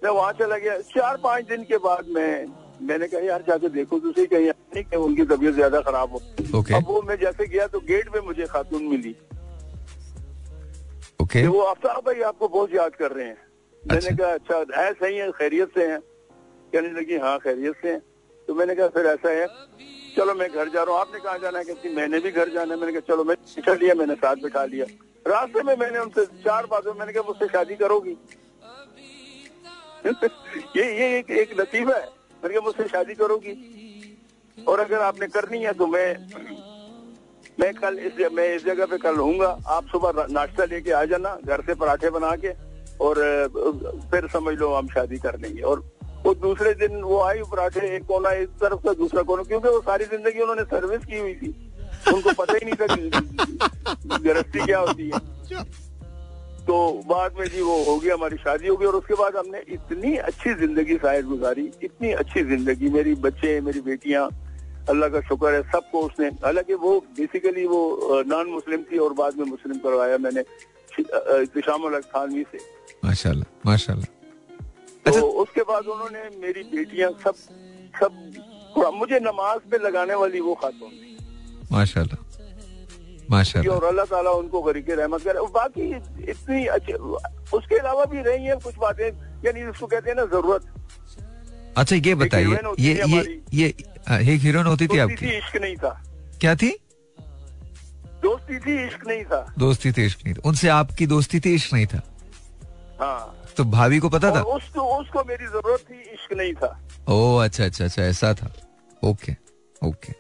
मैं 0.03 0.11
वहाँ 0.11 0.33
चला 0.33 0.59
गया। 0.59 0.79
चार 0.89 1.17
पाँच 1.17 1.47
दिन 1.49 1.63
के 1.65 1.77
बाद 1.79 2.09
मैं 2.09 2.47
मैंने 2.83 3.07
कहा 3.09 3.21
यार 3.21 3.43
जाके 3.49 3.69
देखो 3.69 3.99
दूसरी 4.01 4.27
कहीं 4.27 4.49
नहीं 4.49 4.85
कि 4.85 4.97
उनकी 4.97 5.25
तबीयत 5.25 5.55
ज़्यादा 5.55 5.81
खराब 5.81 6.11
हो। 6.13 6.21
ओके। 6.59 6.75
अब 6.75 6.85
वो 6.89 7.01
मैं 7.03 7.17
जैसे 7.19 7.47
गया 7.47 7.67
तो 7.67 7.81
गेट 7.81 8.09
पे 8.13 8.21
मुझे 8.21 8.47
खातून 8.47 8.83
मिली। 8.83 9.15
ओके 11.21 11.41
कि 11.43 11.47
वो 11.49 11.61
आफ्ताब 11.63 12.03
भाई 12.07 12.21
आपको 12.23 12.49
बहुत 12.49 12.75
याद 12.75 12.95
कर 12.95 13.13
रहे 13.13 13.27
हैं। 13.27 13.37
मैंने 13.85 14.07
अच्छा। 14.09 14.17
कहा 14.17 14.33
अच्छा 14.33 14.81
है 14.83 14.93
सही 14.93 15.17
है 15.17 15.31
खैरियत 15.33 15.75
से 15.75 15.87
हैं? 15.87 16.01
कहने 16.73 16.91
लगी 17.01 17.17
हाँ 17.19 17.39
खैरियत 17.39 17.75
से 17.83 17.93
हैं। 17.93 18.01
तो 18.49 18.55
मैंने 18.55 18.75
कहा 18.75 18.89
फिर 18.89 19.07
ऐसा 19.07 19.31
है 19.31 19.47
चलो 20.17 20.35
मैं 20.35 20.49
घर 20.51 20.69
जा 20.69 20.83
रहा 20.83 20.93
हूँ। 20.93 21.01
आपने 21.01 21.21
कहा 21.21 21.37
जाना 21.39 21.59
है 21.59 21.65
कहती 21.65 21.95
मैंने 21.95 22.19
भी 22.21 22.31
घर 22.31 22.49
जाना 22.49 22.75
है। 22.75 22.81
मैंने 22.81 22.93
कहा 22.93 23.15
चलो 23.15 23.25
मैं 23.25 23.37
बिठा 23.57 23.73
लिया 23.75 23.95
मैंने 23.95 24.15
साथ 24.15 24.37
बिठा 24.43 24.65
लिया। 24.65 24.87
रास्ते 25.27 25.63
में 25.63 25.77
मैंने 25.77 25.99
उनसे 25.99 26.25
चार 26.45 26.67
बातों 26.67 26.95
मैंने 26.95 27.13
कहा 27.13 27.23
मुझसे 27.29 27.47
शादी 27.49 27.77
करोगी? 27.77 28.17
ये 30.77 30.85
ये 30.99 31.19
एक 31.19 31.31
एक 31.31 31.61
लतीफा 31.61 31.97
है। 31.97 32.07
मैंने 32.43 32.55
कहा 32.55 32.61
मुझसे 32.61 32.89
शादी 32.89 33.15
करोगी? 33.15 33.55
और 34.59 34.81
अगर 34.81 35.01
आपने 35.03 35.27
करनी 35.29 35.63
है 35.63 35.73
तो 35.73 35.87
मैं 35.87 36.07
मैं 37.59 37.73
कल 37.75 37.99
इस 38.01 38.13
मैं 38.33 38.55
इस 38.55 38.65
जगह 38.65 38.87
पे 38.87 38.97
कल 38.99 39.17
रहूँगा। 39.17 39.49
आप 39.69 39.87
सुबह 39.89 40.27
नाश्ता 40.31 40.65
लेके 40.67 40.91
आ 40.93 41.05
जाना, 41.07 41.37
घर 41.45 41.61
से 41.67 41.75
पराठे 41.75 42.11
बना 42.11 42.35
के, 42.37 42.51
और 43.01 43.17
फिर 44.11 44.29
समझ 44.33 44.55
लो 44.59 44.73
हम 44.75 44.89
शादी 44.89 45.19
कर 45.19 45.39
लेंगे। 45.41 45.63
और 45.63 45.85
वो 46.25 46.35
दूसरे 46.37 46.73
दिन 46.77 47.01
वो 47.03 47.21
आई 47.23 47.43
पराठे, 47.51 47.81
एक 47.97 48.05
कोना 48.07 48.31
इस 48.35 48.49
तरफ़ 48.61 48.81
का 48.85 48.93
दूसरा 48.95 49.23
कोना, 49.23 49.43
क्योंकि 49.45 49.69
वो 49.69 49.81
सारी 49.83 50.05
ज़िंदगी 50.07 50.41
उन्होंने 50.41 50.63
सर्विस 50.67 51.05
की 51.05 51.19
हुई 51.19 51.35
थी। 51.35 51.55
उनको 52.07 52.33
पता 52.35 52.55
ही 52.55 52.65
नहीं 52.65 52.77
था 52.77 54.19
गृहस्थी 54.19 54.65
क्या 54.65 54.79
होती 54.79 55.11
है। 55.11 55.65
तो 56.67 56.77
बाद 57.09 57.35
में 57.39 57.47
जी 57.47 57.61
वो 57.63 57.83
हो 57.85 57.99
गया, 57.99 58.15
हमारी 58.15 58.37
शादी 58.37 58.69
हो 58.69 58.77
गई, 58.77 58.87
और 58.87 58.95
उसके 58.97 59.15
बाद 59.15 59.37
हमने 59.37 59.63
इतनी 59.69 60.17
अच्छी 60.19 60.55
ज़िंदगी 60.57 60.97
शायद 60.99 61.27
गुजारी, 61.27 61.71
इतनी 61.83 62.13
अच्छी 62.15 62.43
ज़िंदगी। 62.45 62.89
मेरी 62.91 63.15
बच्चे, 63.27 63.61
मेरी 63.61 63.81
बेटियाँ 63.83 64.29
अल्लाह 64.89 65.09
का 65.11 65.21
शुक्र 65.29 65.53
है 65.55 65.63
सबको 65.73 66.01
उसने 66.07 66.27
हालाँकि 66.45 66.75
वो 66.85 66.91
बेसिकली 67.19 67.65
वो 67.67 67.81
नॉन 68.27 68.47
मुस्लिम 68.51 68.83
थी 68.91 68.99
और 69.05 69.13
बाद 69.21 69.33
में 69.39 69.47
मुस्लिम 69.47 69.79
करवाया 69.85 70.19
मैंने 70.19 70.43
दिशामुल 71.55 72.01
थानवी 72.13 72.45
से। 72.53 72.59
माशाल्लाह 73.05 73.49
माशाल्लाह। 73.67 74.09
तो 75.05 75.11
अच्छा। 75.11 75.21
उसके 75.43 75.63
बाद 75.71 75.87
उन्होंने 75.95 76.23
मेरी 76.43 76.63
बेटियाँ 76.71 77.11
सब 77.25 77.35
सब 77.99 78.13
मुझे 78.95 79.19
नमाज़ 79.21 79.61
पे 79.71 79.77
लगाने 79.79 80.15
वाली 80.15 80.41
वो 80.41 80.55
खातून। 80.63 80.93
माशाल्लाह 81.73 82.21
माशाल्लाह। 83.31 83.75
और 83.77 83.85
अल्लाह 83.85 84.05
ताला 84.07 84.31
उनको 84.41 84.63
गरीके 84.63 84.95
रहमत 84.95 85.23
करे। 85.23 85.41
बाकी 85.53 85.85
इतनी 86.31 86.67
अच्छी 86.77 86.93
उसके 87.57 87.77
अलावा 87.77 88.05
भी 88.07 88.23
रही 88.23 88.45
है 88.47 88.57
कुछ 88.65 88.75
बातें 88.79 89.07
यानी 89.45 89.63
उसको 89.75 89.87
कहते 89.87 90.11
हैं 90.11 90.17
ना 90.17 90.25
ज़रूरत। 90.33 90.63
अच्छा 91.77 91.97
ये 91.97 92.15
बताइए 92.15 92.59
ये 92.79 92.93
ये 93.07 93.21
ये 93.55 93.67
एक 94.11 94.41
हीरोइन 94.41 94.67
होती 94.67 94.87
थी 94.87 94.99
आपकी। 94.99 95.37
इश्क 95.37 95.57
नहीं 95.63 95.77
था। 95.77 95.91
क्या 96.41 96.55
थी? 96.55 96.71
दोस्ती 98.23 98.59
थी 98.59 98.85
इश्क 98.87 99.07
नहीं 99.07 99.25
था। 99.25 99.55
दोस्ती 99.59 99.93
थी 99.93 100.05
इश्क 100.07 100.21
नहीं 100.25 100.35
था। 100.35 100.41
उनसे 100.49 100.69
आपकी 100.69 101.07
दोस्ती 101.07 101.41
थी 101.41 101.55
इश्क 101.55 101.73
नहीं 101.75 101.87
था? 101.87 102.03
हाँ। 103.01 103.35
तो 103.57 103.65
भाभी 103.65 103.99
को 103.99 104.09
पता 104.09 104.31
था? 104.35 104.43
उसको 104.43 104.83
उसको 104.99 105.25
मेरी 105.29 105.47
ज़रूरत 105.47 105.81
थी 105.91 106.01
इश्क 106.15 106.33
नहीं 106.37 106.53
था। 106.55 106.79
ओ 107.09 107.37
अच्छा 107.39 107.65
अच्छा 107.65 107.85
अच्छा 107.85 108.03
ऐसा 108.03 108.33
था। 108.35 108.53
Okay 109.03 109.33
okay. 109.83 110.13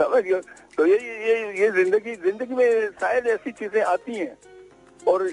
समझ 0.00 0.22
गए 0.24 0.40
तो 0.76 0.86
ये 0.86 0.96
ये 0.96 1.34
ये 1.60 1.70
ज़िंदगी 1.72 2.14
ज़िंदगी 2.16 2.54
में 2.54 2.90
शायद 3.00 3.26
ऐसी 3.28 3.50
चीज़ें 3.52 3.82
आती 3.82 4.18
हैं। 4.18 4.36
और 5.08 5.28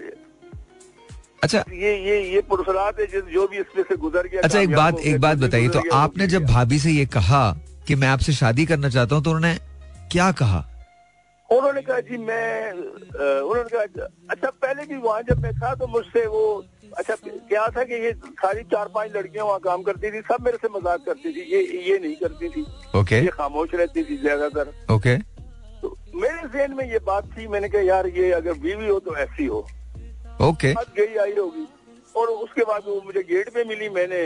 अच्छा। 1.44 1.64
ये 1.72 1.96
ये 2.04 2.20
ये 2.34 2.42
पुरसलात 2.50 3.00
है 3.00 3.06
जो 3.32 3.48
भी 3.48 3.58
इसमें 3.58 3.84
से 3.90 3.96
गुजर 3.98 4.28
गया 4.28 4.42
अच्छा 4.42 4.60
एक 4.60 4.76
बात 4.76 5.00
एक 5.02 5.20
बात 5.22 5.38
बताइए 5.38 5.70
तो 5.70 5.82
आपने 5.96 6.28
जब 6.28 6.46
भाभी 6.46 6.80
से 6.80 6.92
ये 6.92 7.06
कहा 7.14 7.42
कि 7.88 7.96
मैं 7.96 8.08
आपसे 8.08 8.34
शादी 8.34 8.66
करना 8.66 8.90
चाहता 8.90 9.16
हूँ 9.16 9.24
तो 9.24 9.32
उन्होंने 9.32 9.54
क्या 10.12 10.32
कहा? 10.40 10.64
उन्होंने 11.50 11.82
कहा 11.82 12.00
जी 12.08 12.18
मैं 12.20 12.72
उन्होंने 12.72 13.70
कहा 13.70 14.06
अच्छा 14.32 14.50
पहले 14.50 14.86
भी 14.86 14.98
वहाँ 14.98 15.22
जब 15.30 15.42
मैं 15.44 15.54
था 15.60 15.74
तो 15.76 15.88
मुझसे 15.88 16.26
वो 16.28 16.44
अच्छा 16.98 17.16
क्या 17.24 17.68
था 17.76 17.84
कि 17.84 17.94
ये 18.04 18.12
सारी 18.42 18.64
चार 18.72 18.88
पाँच 18.96 19.16
लड़कियाँ 19.16 19.46
वहाँ 19.46 19.60
काम 19.60 19.82
करती 19.84 20.12
थी 20.12 20.22
सब 20.28 20.46
मेरे 20.46 20.58
से 20.62 20.68
मज़ाक 20.76 21.06
करती 21.06 21.34
थी 21.34 21.42
ये 21.54 21.62
ये 21.88 21.98
नहीं 22.00 22.16
करती 22.16 22.50
थी। 22.50 22.66
ओके 23.00 23.20
ये 23.22 23.32
खामोश 23.34 23.74
रहती 23.74 24.04
थी 24.04 24.18
ज़्यादातर। 24.18 24.74
Okay 24.94 25.16
okay. 25.16 25.24
तो 25.82 25.98
मेरे 26.16 26.48
जहन 26.48 26.74
में 26.78 26.86
ये 26.92 27.00
बात 27.08 27.26
थी 27.38 27.48
मैंने 27.48 27.70
कहा 27.70 27.82
यार 27.82 28.08
ये 28.18 28.32
अगर 28.34 28.54
बीवी 28.66 28.88
हो 28.88 29.00
तो 29.00 29.16
ऐसी 29.18 29.46
हो। 29.46 29.60
ओके 30.42 30.74
बात 30.74 30.94
गई 30.98 31.16
आई 31.24 31.36
होगी। 31.38 31.68
और 32.16 32.28
उसके 32.28 32.64
बाद 32.66 32.84
वो 32.88 33.02
मुझे 33.06 33.24
गेट 33.32 33.50
पे 33.54 33.64
मिली 33.64 33.90
मैंने 33.96 34.22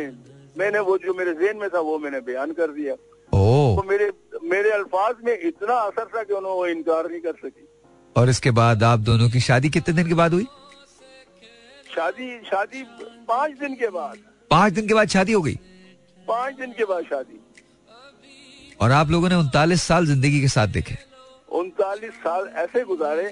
मैंने 0.57 0.80
वो 0.88 0.97
जो 0.97 1.14
मेरे 1.14 1.34
जहन 1.36 1.57
में 1.57 1.70
था 1.70 1.80
वो 1.80 1.97
मैंने 1.99 2.20
बयान 2.22 2.51
कर 2.53 2.72
दिया। 2.74 2.95
तो 3.34 3.84
मेरे 3.89 4.11
मेरे 4.51 4.71
अल्फाज 4.71 5.15
में 5.25 5.38
इतना 5.39 5.73
असर 5.73 6.05
था 6.15 6.23
कि 6.23 6.34
उन्होंने 6.34 6.55
वो 6.55 6.65
इनकार 6.67 7.09
नहीं 7.11 7.19
कर 7.21 7.34
सकी। 7.43 7.67
और 8.15 8.29
इसके 8.29 8.51
बाद 8.51 8.84
आप 8.84 8.99
दोनों 8.99 9.29
की 9.29 9.39
शादी 9.39 9.69
कितने 9.69 9.93
दिन 9.93 10.07
के 10.07 10.13
बाद 10.13 10.34
हुई? 10.34 10.47
शादी 11.95 12.27
शादी 12.45 12.84
पाँच 13.27 13.51
दिन 13.59 13.75
के 13.75 13.88
बाद। 13.89 14.17
पाँच 14.51 14.73
दिन 14.73 14.88
के 14.88 14.93
बाद 14.93 15.07
शादी 15.09 15.32
हो 15.32 15.41
गई? 15.41 15.55
पाँच 16.27 16.55
दिन 16.55 16.71
के 16.71 16.86
बाद 16.86 17.03
शादी। 17.03 17.39
और 18.82 18.91
आप 18.91 19.09
लोगों 19.11 19.29
ने 19.29 19.36
उनतालीस 19.36 19.84
साल 19.84 20.05
ज़िंदगी 20.05 20.41
के 20.41 20.47
साथ 20.47 20.67
देखे। 20.67 20.97
उनतालीस 21.51 22.13
साल 22.19 22.47
ऐसे 22.55 22.84
गुजारे 22.84 23.23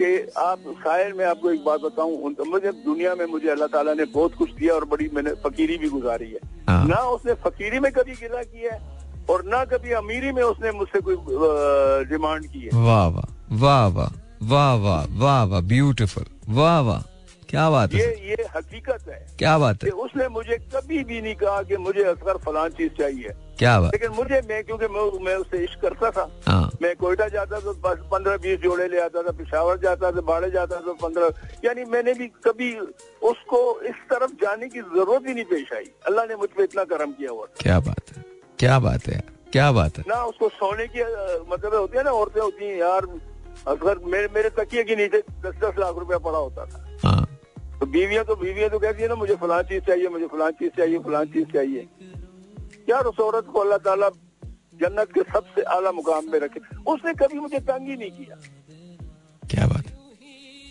कि 0.00 0.06
आप 0.38 0.62
शायर 0.84 1.12
में 1.14 1.24
आपको 1.24 1.50
एक 1.50 1.64
बात 1.64 1.80
बताऊँ 1.80 2.16
उन- 2.26 2.46
मुझे 2.48 2.70
दुनिया 2.84 3.14
में 3.14 3.24
मुझे 3.26 3.48
अल्लाह 3.50 3.68
ताला 3.74 3.94
ने 3.94 4.04
बहुत 4.14 4.34
कुछ 4.34 4.50
दिया 4.54 4.74
और 4.74 4.84
बड़ी 4.94 5.08
मैंने 5.14 5.30
फकीरी 5.44 5.76
भी 5.78 5.88
गुजारी 5.88 6.30
है 6.32 6.40
हाँ। 6.68 6.84
ना 6.88 7.00
उसने 7.10 7.34
फकीरी 7.44 7.78
में 7.80 7.90
कभी 7.92 8.12
गिला 8.20 8.42
किया 8.44 8.74
है 8.74 8.80
और 9.30 9.44
ना 9.46 9.64
कभी 9.64 9.92
अमीरी 9.98 10.32
में 10.32 10.42
उसने 10.42 10.70
मुझसे 10.72 11.00
कोई 11.00 11.16
डिमांड 12.08 12.46
की 12.46 12.60
है 12.60 12.82
वाह 12.82 13.06
वाह 13.08 13.32
वाह 13.62 13.86
वाह 13.88 14.10
वाह 14.50 14.74
वाह 14.76 15.04
वाह 15.18 15.42
वाह 15.44 15.60
ब्यूटिफुल 15.68 16.24
वाह 16.54 16.80
वाह 16.80 17.02
क्या 17.48 17.68
बात 17.70 17.92
है 17.94 17.98
ये 18.00 18.04
सर? 18.06 18.22
ये 18.24 18.46
हकीकत 18.56 19.08
है 19.08 19.18
क्या 19.38 19.56
बात 19.58 19.84
है 19.84 19.90
उसने 20.04 20.28
मुझे 20.28 20.56
कभी 20.74 21.02
भी 21.04 21.20
नहीं 21.20 21.34
कहा 21.36 21.62
कि 21.62 21.76
मुझे 21.78 22.02
असगर 22.04 22.36
फलान 22.46 22.70
चीज़ 22.78 22.92
चाहिए 22.98 23.34
क्या 23.64 23.78
बात? 23.80 23.94
लेकिन 23.94 24.10
मुझे 24.12 24.40
मैं 24.48 24.62
क्योंकि 24.64 24.86
मैं, 24.86 25.02
मैं 25.24 25.34
उससे 25.36 25.58
इश्क 25.64 25.80
करता 25.82 26.10
था। 26.10 26.24
हाँ। 26.46 26.70
मैं 26.82 26.94
कोयटा 26.96 27.28
जाता 27.28 27.60
तो 27.60 27.72
बस 27.84 27.98
पंद्रह 28.12 28.36
बीस 28.38 28.58
जोड़े 28.60 28.88
ले 28.88 28.98
आता 29.00 29.22
था 29.22 29.30
पिशावर 29.38 29.78
जाता 29.80 30.10
था 30.12 30.20
बाड़े 30.20 30.50
जाता 30.50 30.80
तो 30.80 30.92
पंद्रह। 31.02 31.28
यानी 31.64 31.84
मैंने 31.92 32.12
भी 32.14 32.26
कभी 32.44 32.68
उसको 33.24 33.60
इस 33.88 34.02
तरफ़ 34.10 34.32
जाने 34.42 34.68
की 34.68 34.80
ज़रूरत 34.80 35.28
ही 35.28 35.34
नहीं 35.34 35.44
पेश 35.52 35.72
आई। 35.72 35.88
अल्लाह 36.06 36.26
ने 36.26 36.36
मुझ 36.36 36.48
पर 36.48 36.62
इतना 36.62 36.84
करम 36.92 37.12
किया 37.12 37.30
हुआ 37.30 37.46
क्या 37.60 37.78
बात 37.80 38.16
है? 38.16 38.24
क्या 38.58 38.78
बात 38.78 39.06
है? 39.08 39.20
क्या 39.52 39.70
बात 39.72 39.98
है? 39.98 40.04
ना 40.08 40.22
उसको 40.24 40.48
सोने 40.50 40.86
की 40.86 41.00
मतलब 41.50 41.74
होती 41.74 41.98
है 41.98 42.04
ना 42.04 42.10
औरतें 42.12 42.40
होती 42.40 42.64
हैं 42.64 42.76
यार 42.78 43.06
अगर 43.68 43.98
मेरे 44.06 44.28
मेरे 44.34 44.50
तकिए 44.58 44.84
के 44.84 44.96
नीचे 44.96 45.22
दस 45.42 45.54
दस 45.62 45.78
लाख 45.78 45.98
रुपया 45.98 46.18
पड़ा 46.18 46.38
होता 46.38 46.66
था। 46.66 46.84
हाँ। 47.04 47.22
तो 47.80 47.86
बीवियाँ 47.86 48.24
तो 48.24 48.36
बीवियाँ 48.36 48.70
तो 48.70 48.78
कहती 48.78 49.02
है 49.02 49.08
ना 49.08 49.14
मुझे 49.14 49.34
फलान 49.36 49.62
चीज़ 49.64 49.84
चाहिए 49.84 50.08
मुझे 50.08 50.26
फलान 50.32 50.52
चीज़ 50.60 50.76
चाहिए 50.76 50.98
फलान 51.06 51.32
चीज़ 51.32 51.48
चाहिए। 51.52 51.88
यार 52.88 53.04
उस 53.06 53.20
औरत 53.20 53.46
को 53.52 53.60
अल्लाह 53.60 53.78
ताला 53.84 54.08
जन्नत 54.80 55.12
के 55.14 55.22
सबसे 55.32 55.62
आला 55.74 55.90
मुकाम 55.92 56.30
पे 56.30 56.38
रखे। 56.38 56.60
उसने 56.92 57.12
कभी 57.14 57.38
मुझे 57.38 57.58
तंग 57.62 57.88
ही 57.88 57.96
नहीं 57.96 58.10
किया। 58.10 58.36
क्या 59.42 59.66
बात? 59.66 59.84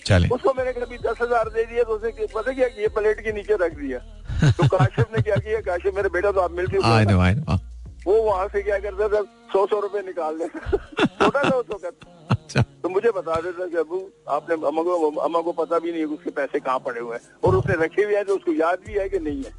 चले। 0.05 0.27
उसको 0.35 0.53
मैंने 0.53 0.73
कभी 0.73 0.97
दस 0.97 1.21
हज़ार 1.21 1.49
दे 1.49 1.63
दिया 1.65 1.83
तो 1.83 1.95
उसने 1.95 2.27
पता 2.33 2.51
क्या 2.53 2.67
किया? 2.67 2.87
प्लेट 2.95 3.23
के 3.23 3.31
नीचे 3.33 3.55
रख 3.61 3.75
दिया। 3.75 3.99
तो 4.51 4.67
काशिफ 4.67 5.15
ने 5.15 5.21
क्या 5.21 5.35
किया? 5.35 5.59
काशिफ 5.61 5.95
मेरे 5.95 6.09
बेटा 6.09 6.31
तो 6.31 6.39
आप 6.41 6.51
मिलते 6.51 6.77
हो। 6.77 7.57
वो 8.07 8.21
वहाँ 8.23 8.47
से 8.47 8.61
क्या 8.61 8.77
करता 8.79 9.07
था? 9.07 9.21
सौ 9.53 9.65
सौ 9.67 9.79
रुपए 9.79 10.01
निकाल 10.05 10.37
लेता 10.37 10.77
छोटा 11.19 11.43
था 11.43 11.55
उस 11.55 11.65
वक्त 11.73 12.07
अच्छा। 12.31 12.61
तो 12.83 12.89
मुझे 12.89 13.11
बता 13.15 13.35
देता 13.41 13.67
कि 13.67 13.77
अबू 13.77 13.99
आपने 14.29 14.55
अम्मा 14.67 14.83
को 14.83 15.11
अम्मा 15.21 15.41
को 15.41 15.51
पता 15.53 15.79
भी 15.79 15.91
नहीं 15.91 16.01
है 16.01 16.07
उसके 16.15 16.29
पैसे 16.31 16.59
कहाँ 16.59 16.79
पड़े 16.79 16.99
हुए 16.99 17.15
हैं। 17.15 17.23
और 17.43 17.55
उसने 17.55 17.75
रखे 17.83 18.05
भी 18.05 18.15
हैं 18.15 18.25
तो 18.25 18.35
उसको 18.35 18.51
याद 18.53 18.79
भी 18.87 18.93
है 18.93 19.07
कि 19.09 19.19
नहीं 19.19 19.43
है? 19.43 19.51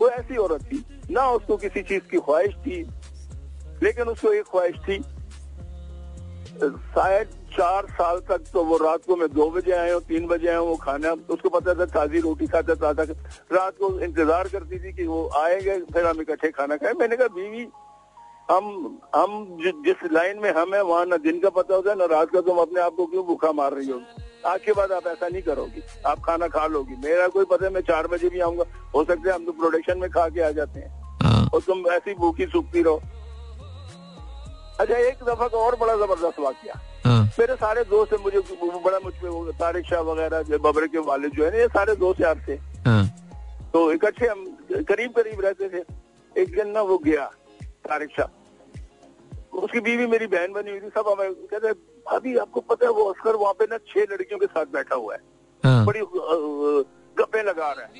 वो 0.00 0.08
ऐसी 0.08 0.36
औरत 0.36 0.64
थी। 0.72 0.84
ना 1.10 1.28
उसको 1.30 1.56
किसी 1.56 1.82
चीज़ 1.82 2.02
की 2.10 2.18
ख्वाहिश 2.18 2.54
थी, 2.66 2.82
लेकिन 3.82 4.08
उसको 4.08 4.32
एक 4.32 4.44
ख्वाहिश 4.44 4.76
थी। 4.88 5.02
शायद 6.56 7.28
चार 7.52 7.86
साल 7.90 8.18
तक 8.28 8.44
तो 8.52 8.64
वो 8.64 8.76
रात 8.76 9.04
को 9.06 9.16
मैं 9.16 9.28
दो 9.28 9.50
बजे 9.50 9.72
आया 9.72 9.94
हूँ, 9.94 10.02
तीन 10.02 10.26
बजे 10.26 10.48
आया 10.48 10.58
हूँ, 10.58 10.68
वो 10.68 10.76
खाना, 10.76 11.12
उसको 11.30 11.48
पता 11.48 11.74
था 11.74 11.84
ताजी 11.86 12.20
रोटी 12.20 12.46
खाता, 12.46 12.74
ताज़ा 12.74 13.04
रात 13.52 13.74
को 13.78 13.98
इंतज़ार 14.00 14.48
करती 14.48 14.78
थी 14.78 14.92
कि 14.92 15.06
वो 15.06 15.26
आएँगे, 15.36 15.78
फिर 15.92 16.06
हम 16.06 16.20
इकट्ठे 16.20 16.50
खाना 16.50 16.76
खाए। 16.76 16.92
मैंने 16.92 17.16
कहा, 17.16 17.28
बीवी 17.28 17.64
हम 18.50 18.66
हम 19.16 19.32
जिस 19.60 20.10
लाइन 20.12 20.38
में 20.38 20.50
हम 20.54 20.74
है 20.74 20.82
वहाँ 20.82 21.06
ना 21.06 21.16
दिन 21.18 21.38
का 21.40 21.50
पता 21.50 21.74
होता 21.74 21.90
है 21.90 21.96
ना 21.98 22.04
रात 22.06 22.30
का 22.30 22.40
तुम 22.40 22.58
अपने 22.58 22.80
आप 22.80 22.94
को 22.96 23.06
क्यों 23.06 23.24
भूखा 23.26 23.50
मार 23.52 23.72
रही 23.72 23.90
हो? 23.90 24.00
आज 24.46 24.60
के 24.64 24.72
बाद 24.72 24.92
आप 24.92 25.06
ऐसा 25.06 25.28
नहीं 25.28 25.42
करोगी। 25.42 25.82
आप 26.06 26.20
खाना 26.26 26.48
खा 26.48 26.66
लोगी। 26.66 26.96
मेरा 27.04 27.26
कोई 27.28 27.44
पता 27.44 27.64
है 27.66 27.72
मैं 27.72 27.80
चार 27.80 28.06
बजे 28.06 28.28
भी 28.28 28.40
आऊँगा। 28.40 28.64
हो 28.94 29.04
सकता 29.04 29.28
है 29.28 29.34
हम 29.34 29.44
तो 29.46 29.52
प्रोडक्शन 29.52 29.98
में 29.98 30.08
खा 30.10 30.28
के 30.28 30.40
आ 30.40 30.50
जाते 30.50 30.80
हैं। 30.80 30.90
हाँ। 31.22 31.48
और 31.54 31.60
तुम 31.60 31.86
ऐसी 31.88 32.14
भूखी 32.14 32.46
सूखती 32.46 32.82
रहो। 32.82 33.00
अच्छा 34.80 34.96
एक 34.96 35.24
दफ़ा 35.24 35.48
का 35.48 35.58
और 35.58 35.76
बड़ा 35.76 35.96
ज़बरदस्त 35.96 36.40
वाक्य। 36.40 36.72
हाँ। 37.04 37.22
मेरे 37.38 37.54
सारे 37.56 37.84
दोस्त 37.86 38.12
है 38.12 38.18
मुझे 38.22 38.40
बड़ा 38.80 38.98
मुझ 39.04 39.12
पे 39.14 39.52
तारिक 39.58 39.86
शाह 39.86 40.00
वगैरह 40.02 40.42
जो 40.42 40.58
बबरे 40.60 40.88
के 40.88 40.98
वाले 41.08 41.28
जो 41.28 41.44
है 41.44 41.50
ना 41.50 41.58
ये 41.58 41.68
सारे 41.68 41.96
दोस्त 41.96 42.20
यार 42.20 42.44
थे। 42.48 42.54
हाँ। 42.86 43.04
तो 43.72 43.90
इकट्ठे 43.92 44.26
हम 44.26 44.46
करीब 44.72 45.12
करीब 45.12 45.40
रहते 45.40 45.68
थे। 45.68 45.84
एक 46.36 46.54
दिन 46.56 46.70
ना 46.70 46.82
वो 46.82 46.98
गया 46.98 47.24
तारिक 47.84 48.10
शाह। 48.10 48.34
उसकी 49.56 49.80
बीवी 49.80 50.06
मेरी 50.06 50.26
बहन 50.28 50.52
बनी 50.52 50.70
हुई 50.70 50.80
थी 50.80 50.88
सब 50.96 51.08
हमें 51.08 51.32
कहते 51.52 51.68
अभी 52.06 52.36
आपको 52.38 52.60
पता 52.70 52.86
है 52.86 52.92
वो 52.92 53.04
अस्कर 53.12 53.36
वहाँ 53.36 53.52
पे 53.58 53.64
ना 53.70 53.78
छह 53.88 54.12
लड़कियों 54.12 54.38
के 54.38 54.46
साथ 54.46 54.66
बैठा 54.72 54.94
हुआ 54.94 55.14
है। 55.14 55.20
हाँ। 55.62 55.84
बड़ी 55.86 56.00
गप्पे 57.16 57.42
लगा 57.42 57.70
रहा 57.72 57.84
है। 57.84 57.90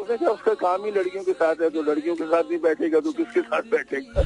उसने 0.00 0.16
कहा 0.16 0.30
उसका 0.30 0.54
काम 0.62 0.84
ही 0.84 0.90
लड़कियों 0.92 1.24
के 1.24 1.32
साथ 1.34 1.62
है 1.62 1.70
तो 1.70 1.82
लड़कियों 1.82 2.16
के 2.16 2.24
साथ 2.24 2.44
नहीं 2.50 2.58
बैठेगा 2.62 3.00
तो 3.00 3.12
किसके 3.12 3.40
साथ 3.42 3.62
बैठेगा? 3.72 4.22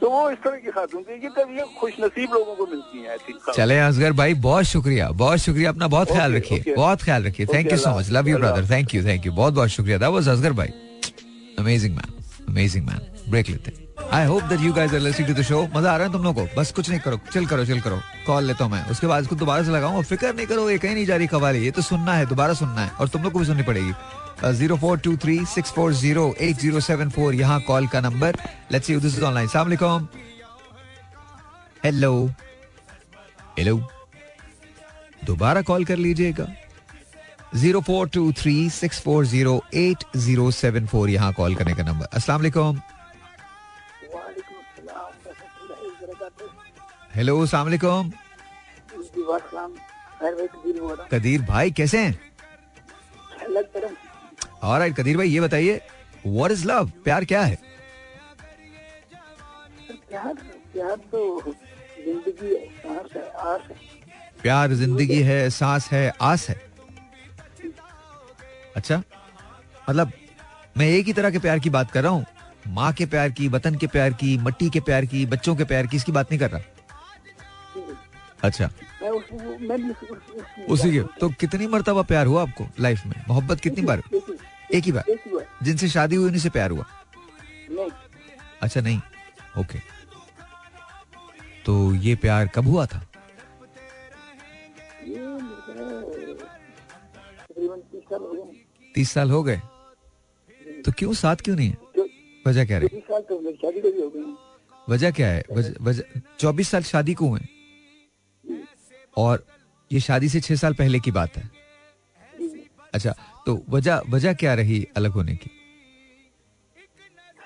तो 0.00 0.10
वो 0.10 0.30
इस 0.30 0.38
तरह 0.44 0.56
की 0.56 0.70
खातून 0.70 1.02
थी 1.02 1.18
कि 1.20 1.28
तब 1.28 1.50
ये 1.52 1.64
खुश 1.80 1.96
नसीब 2.00 2.32
लोगों 2.34 2.54
को 2.56 2.66
मिलती 2.66 3.02
है 3.02 3.14
ऐसी 3.14 3.32
चले 3.52 3.78
असगर 3.78 4.12
भाई 4.20 4.34
बहुत 4.46 4.64
शुक्रिया 4.66 5.08
बहुत 5.22 5.38
शुक्रिया 5.38 5.70
अपना 5.70 5.88
बहुत 5.88 6.08
ख्याल 6.10 6.34
रखिए 6.34 6.74
बहुत 6.76 7.02
ख्याल 7.02 7.24
रखिए। 7.24 7.46
Thank 7.46 7.70
you 7.72 7.78
so 7.78 7.90
much 7.98 8.10
love 8.12 8.28
you 8.28 8.38
brother 8.38 8.70
thank 8.70 8.94
you 8.94 9.04
thank 9.04 9.26
you 9.26 9.32
बहुत 9.32 9.54
बहुत 9.54 9.68
शुक्रिया। 9.68 9.98
दैट 9.98 10.10
वाज 10.10 10.28
असगर 10.28 10.52
भाई 10.62 10.68
amazing 11.58 11.96
man 11.96 12.10
amazing 12.48 12.86
man 12.86 13.30
break 13.30 13.48
लेते 13.48 13.89
I 14.12 14.24
hope 14.26 14.42
that 14.42 14.60
you 14.60 14.72
guys 14.72 14.94
are 14.94 15.00
listening 15.00 15.28
to 15.28 15.34
the 15.40 15.44
show 15.46 15.62
मज़ा 15.74 15.90
आ 15.92 15.96
रहा 15.96 16.06
है 16.06 16.12
तुम 16.12 16.22
लोगों 16.22 16.46
को? 16.46 16.60
बस 16.60 16.72
कुछ 16.72 16.88
नहीं 16.90 17.00
करो। 17.00 17.18
चिल 17.32 17.46
करो 17.46 17.64
चिल 17.64 17.80
करो। 17.80 18.00
कॉल 18.26 18.44
लेता 18.44 18.64
हूँ 18.64 18.72
मैं। 18.72 18.84
उसके 18.90 19.06
बाद 19.06 19.22
इसको 19.22 19.36
दोबारा 19.36 19.62
से 19.62 19.70
लगाऊँ 19.70 20.02
फ़िक्र 20.02 20.34
नहीं 20.34 20.46
करो, 20.46 20.68
ये 20.70 20.78
कहीं 20.78 20.94
नहीं 20.94 21.06
जा 21.06 21.16
रही 21.16 21.26
कवाली 21.26 21.64
ये 21.64 21.70
तो 21.70 21.82
सुनना 21.82 22.14
है, 22.14 22.26
दोबारा 22.26 22.54
सुनना 22.54 22.80
है। 22.80 22.90
और 22.90 23.08
तुम 23.08 23.22
लोग 23.22 23.32
को 23.32 23.38
भी 23.38 23.44
सुननी 23.46 23.62
पड़ेगी। 23.62 23.92
Zero 24.54 24.76
four 24.76 24.98
two 24.98 25.16
three 25.16 25.38
six 25.46 25.72
four 25.72 25.92
zero 25.94 26.34
eight 26.40 26.56
zero 26.56 26.80
seven 26.80 27.10
four, 27.10 27.34
यहाँ 27.34 27.60
कॉल 27.60 27.86
का 27.86 28.00
number. 28.00 28.36
Let's 28.72 28.86
see 28.86 28.96
this 28.96 29.16
is 29.18 29.24
online 29.24 29.48
सलाम 29.48 30.08
हेलो 31.84 32.14
हेलो 33.58 33.76
दोबारा 35.26 35.62
कॉल 35.62 35.84
कर 35.84 35.96
लीजिएगा। 35.96 36.46
Zero 37.54 37.80
four 37.80 38.08
two 38.08 38.30
three 38.32 38.70
six 38.70 39.00
four 39.00 39.26
zero 39.26 39.62
eight 39.74 40.04
zero 40.16 40.50
seven 40.52 40.86
four, 40.86 41.10
यहाँ 41.10 41.32
call 41.32 41.54
करने 41.54 41.74
का 41.74 41.82
number. 41.82 42.06
अस्सलाम 42.06 42.40
वालेकुम। 42.40 42.80
हेलो 47.10 47.32
अस्सलाम 47.42 47.66
वालेकुम 47.66 48.10
कदीर 51.12 51.42
भाई 51.42 51.70
कैसे 51.70 51.98
हैं? 51.98 52.12
और 54.62 54.88
कदीर 54.98 55.16
भाई 55.16 55.28
ये 55.28 55.40
बताइए 55.40 55.80
व्हाट 56.26 56.50
इज़ 56.50 56.66
लव 56.68 56.90
प्यार 57.04 57.24
क्या 57.24 57.42
है? 57.42 57.58
प्यार 60.08 60.34
प्यार 60.72 60.96
तो 61.12 61.54
ज़िंदगी 62.04 62.54
है 62.54 62.66
सांस 62.78 63.12
है 63.16 63.28
आस 63.48 63.60
है। 63.70 63.76
प्यार 64.42 64.72
ज़िंदगी 64.74 65.20
है 65.22 65.50
सांस 65.50 65.88
है 65.92 66.12
आस 66.22 66.48
है। 66.48 66.60
अच्छा 68.76 69.02
मतलब 69.88 70.12
मैं 70.78 70.88
एक 70.88 71.06
ही 71.06 71.12
तरह 71.12 71.30
के 71.30 71.38
प्यार 71.38 71.58
की 71.58 71.70
बात 71.70 71.90
कर 71.90 72.02
रहा 72.02 72.12
हूँ। 72.12 72.24
माँ 72.68 72.92
के 72.92 73.06
प्यार 73.06 73.30
की 73.30 73.48
वतन 73.48 73.74
के 73.74 73.86
प्यार 73.86 74.12
की 74.22 74.36
मट्टी 74.38 74.70
के 74.70 74.80
प्यार 74.80 75.04
की 75.06 75.24
बच्चों 75.26 75.56
के 75.56 75.64
प्यार 75.64 75.86
की 75.86 75.96
इसकी 75.96 76.12
बात 76.12 76.30
नहीं 76.30 76.40
कर 76.40 76.50
रहा। 76.50 76.60
अच्छा। 78.44 78.70
मैं 79.02 79.10
उस, 79.10 79.24
मैं 79.60 79.90
उस, 79.90 79.96
उस, 80.10 80.64
उसी 80.68 80.92
के 80.92 81.00
तो 81.00 81.28
कितनी 81.28 81.66
मरतबा 81.66 82.02
प्यार 82.02 82.26
हुआ 82.26 82.42
आपको 82.42 82.66
लाइफ 82.80 83.06
में? 83.06 83.24
मोहब्बत 83.28 83.60
कितनी 83.60 83.84
बार? 83.84 84.02
एक 84.74 84.84
ही 84.84 84.92
बार? 84.92 85.04
जिनसे 85.62 85.88
शादी 85.88 86.16
हुई 86.16 86.26
उन्हीं 86.26 86.40
से 86.40 86.50
प्यार 86.50 86.70
हुआ? 86.70 86.84
अच्छा 88.62 88.80
नहीं। 88.80 89.00
ओके। 89.58 89.78
तो 91.66 91.94
ये 91.94 92.14
प्यार 92.14 92.48
कब 92.48 92.66
हुआ 92.66 92.86
था? 92.86 93.06
तीस 98.94 99.10
साल 99.10 99.30
हो 99.30 99.42
गए। 99.42 99.60
तो 100.86 100.92
क्यों 100.92 101.12
साथ 101.12 101.36
क्यों 101.36 101.56
नहीं 101.56 101.68
है? 101.68 101.76
वजह 102.46 102.64
क्या 102.64 102.78
रही? 102.78 102.88
तो 102.88 103.34
हो 103.34 104.36
वजह 104.88 105.10
क्या 105.10 105.28
है? 105.28 105.44
वजह 105.80 106.02
चौबीस 106.38 106.68
साल 106.68 106.82
शादी 106.82 107.14
को 107.14 107.26
हुए। 107.26 107.40
और 109.16 109.46
ये 109.92 110.00
शादी 110.00 110.28
से 110.28 110.40
छह 110.40 110.56
साल 110.56 110.74
पहले 110.74 111.00
की 111.00 111.10
बात 111.10 111.36
है। 111.36 111.50
अच्छा 112.94 113.14
तो 113.46 113.62
वजह 113.68 114.02
वजह 114.10 114.32
क्या 114.32 114.54
रही 114.54 114.88
अलग 114.96 115.10
होने 115.10 115.36
की? 115.36 115.50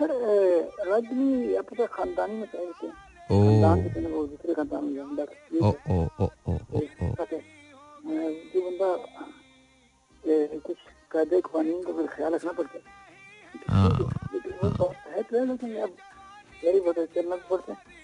सर 0.03 1.87
खानदानी 1.87 2.35
में 2.35 2.47
थे। 2.47 2.67
ओ। 2.67 2.71
खानदान 3.29 3.83
से 3.83 3.89
पहले 3.89 4.07
वो 4.07 4.27
दूसरे 4.27 4.55
खानदान 4.55 4.85
में 4.85 5.03
ओ 5.62 5.73
ओ 5.91 6.09
ओ 6.21 6.29
ओ 6.49 6.53
ओ 6.53 6.79
ओ। 6.79 7.15
जो 8.55 8.61
बंदा 8.61 8.97
कुछ 10.59 10.77
कायदे 11.11 11.41
कानून 11.41 11.83
का 11.83 11.93
फिर 11.93 12.07
ख्याल 12.07 12.35
रखना 12.35 12.53
पड़ता 12.53 12.79
है। 12.79 12.85
लेकिन 14.35 14.53
वो 14.53 14.71
बात 14.71 15.33
लेकिन 15.33 15.77
अब 15.77 15.97
मेरी 16.65 16.81
वजह 16.81 17.05
चलना 17.05 17.37
पड़ता 17.37 17.73
है 17.73 18.04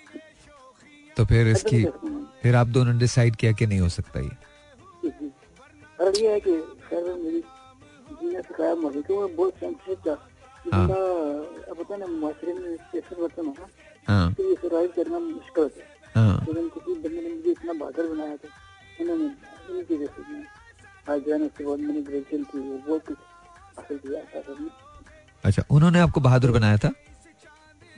तो 1.20 1.24
फिर 1.28 1.48
इसकी 1.48 1.84
फिर 2.42 2.56
आप 2.56 2.66
दोनों 2.74 2.96
डिसाइड 2.98 3.34
किया 3.36 3.52
कि 3.52 3.66
नहीं 3.66 3.80
हो 3.80 3.88
सकता 3.88 4.20
ये। 4.20 4.30
और 6.00 6.16
ये 6.16 6.30
है 6.32 6.38
कि 6.40 6.52
खैर 6.84 7.02
मेरी 7.14 7.40
जीने 8.20 8.42
सिखाया 8.42 8.74
मुझे 8.74 9.02
कि 9.02 9.12
वो 9.14 9.26
बहुत 9.28 9.54
सेंसिटिव 9.60 9.96
था। 10.06 10.14
हाँ। 10.72 10.86
अब 10.86 11.76
पता 11.80 11.96
ना 11.96 12.06
माशरे 12.06 12.52
में 12.54 12.76
कैसे 12.92 13.20
बर्तन 13.20 13.46
होना 13.46 13.66
हाँ। 14.08 14.32
तो 14.32 14.48
ये 14.48 14.54
सर्वाइव 14.62 14.92
करना 14.96 15.18
मुश्किल 15.18 15.62
होता 15.64 16.20
हाँ। 16.20 16.36
लेकिन 16.46 16.68
किसी 16.68 16.94
बंदे 16.94 17.20
ने 17.20 17.34
मुझे 17.34 17.50
इतना 17.50 17.72
बहादुर 17.72 18.06
बनाया 18.14 18.36
था 18.36 18.48
उन्होंने 19.00 19.24
उन्हीं 19.24 19.84
वजह 19.90 20.06
से 20.06 20.32
मैं 20.32 20.44
आज 21.10 21.20
जो 21.28 21.44
उसके 21.46 21.64
बाद 21.64 21.78
मैंने 21.80 22.02
ग्रेजुएशन 22.08 22.42
की 22.44 22.58
वो 22.58 22.78
बहुत 22.88 23.06
कुछ 23.06 23.18
हासिल 23.76 23.98
किया 23.98 24.22
था। 24.32 24.40
सर 24.40 24.68
अच्छा 25.44 25.62
उन्होंने 25.70 26.00
आपको 26.00 26.20
बहादुर 26.20 26.50
बनाया 26.58 26.76
था? 26.76 26.90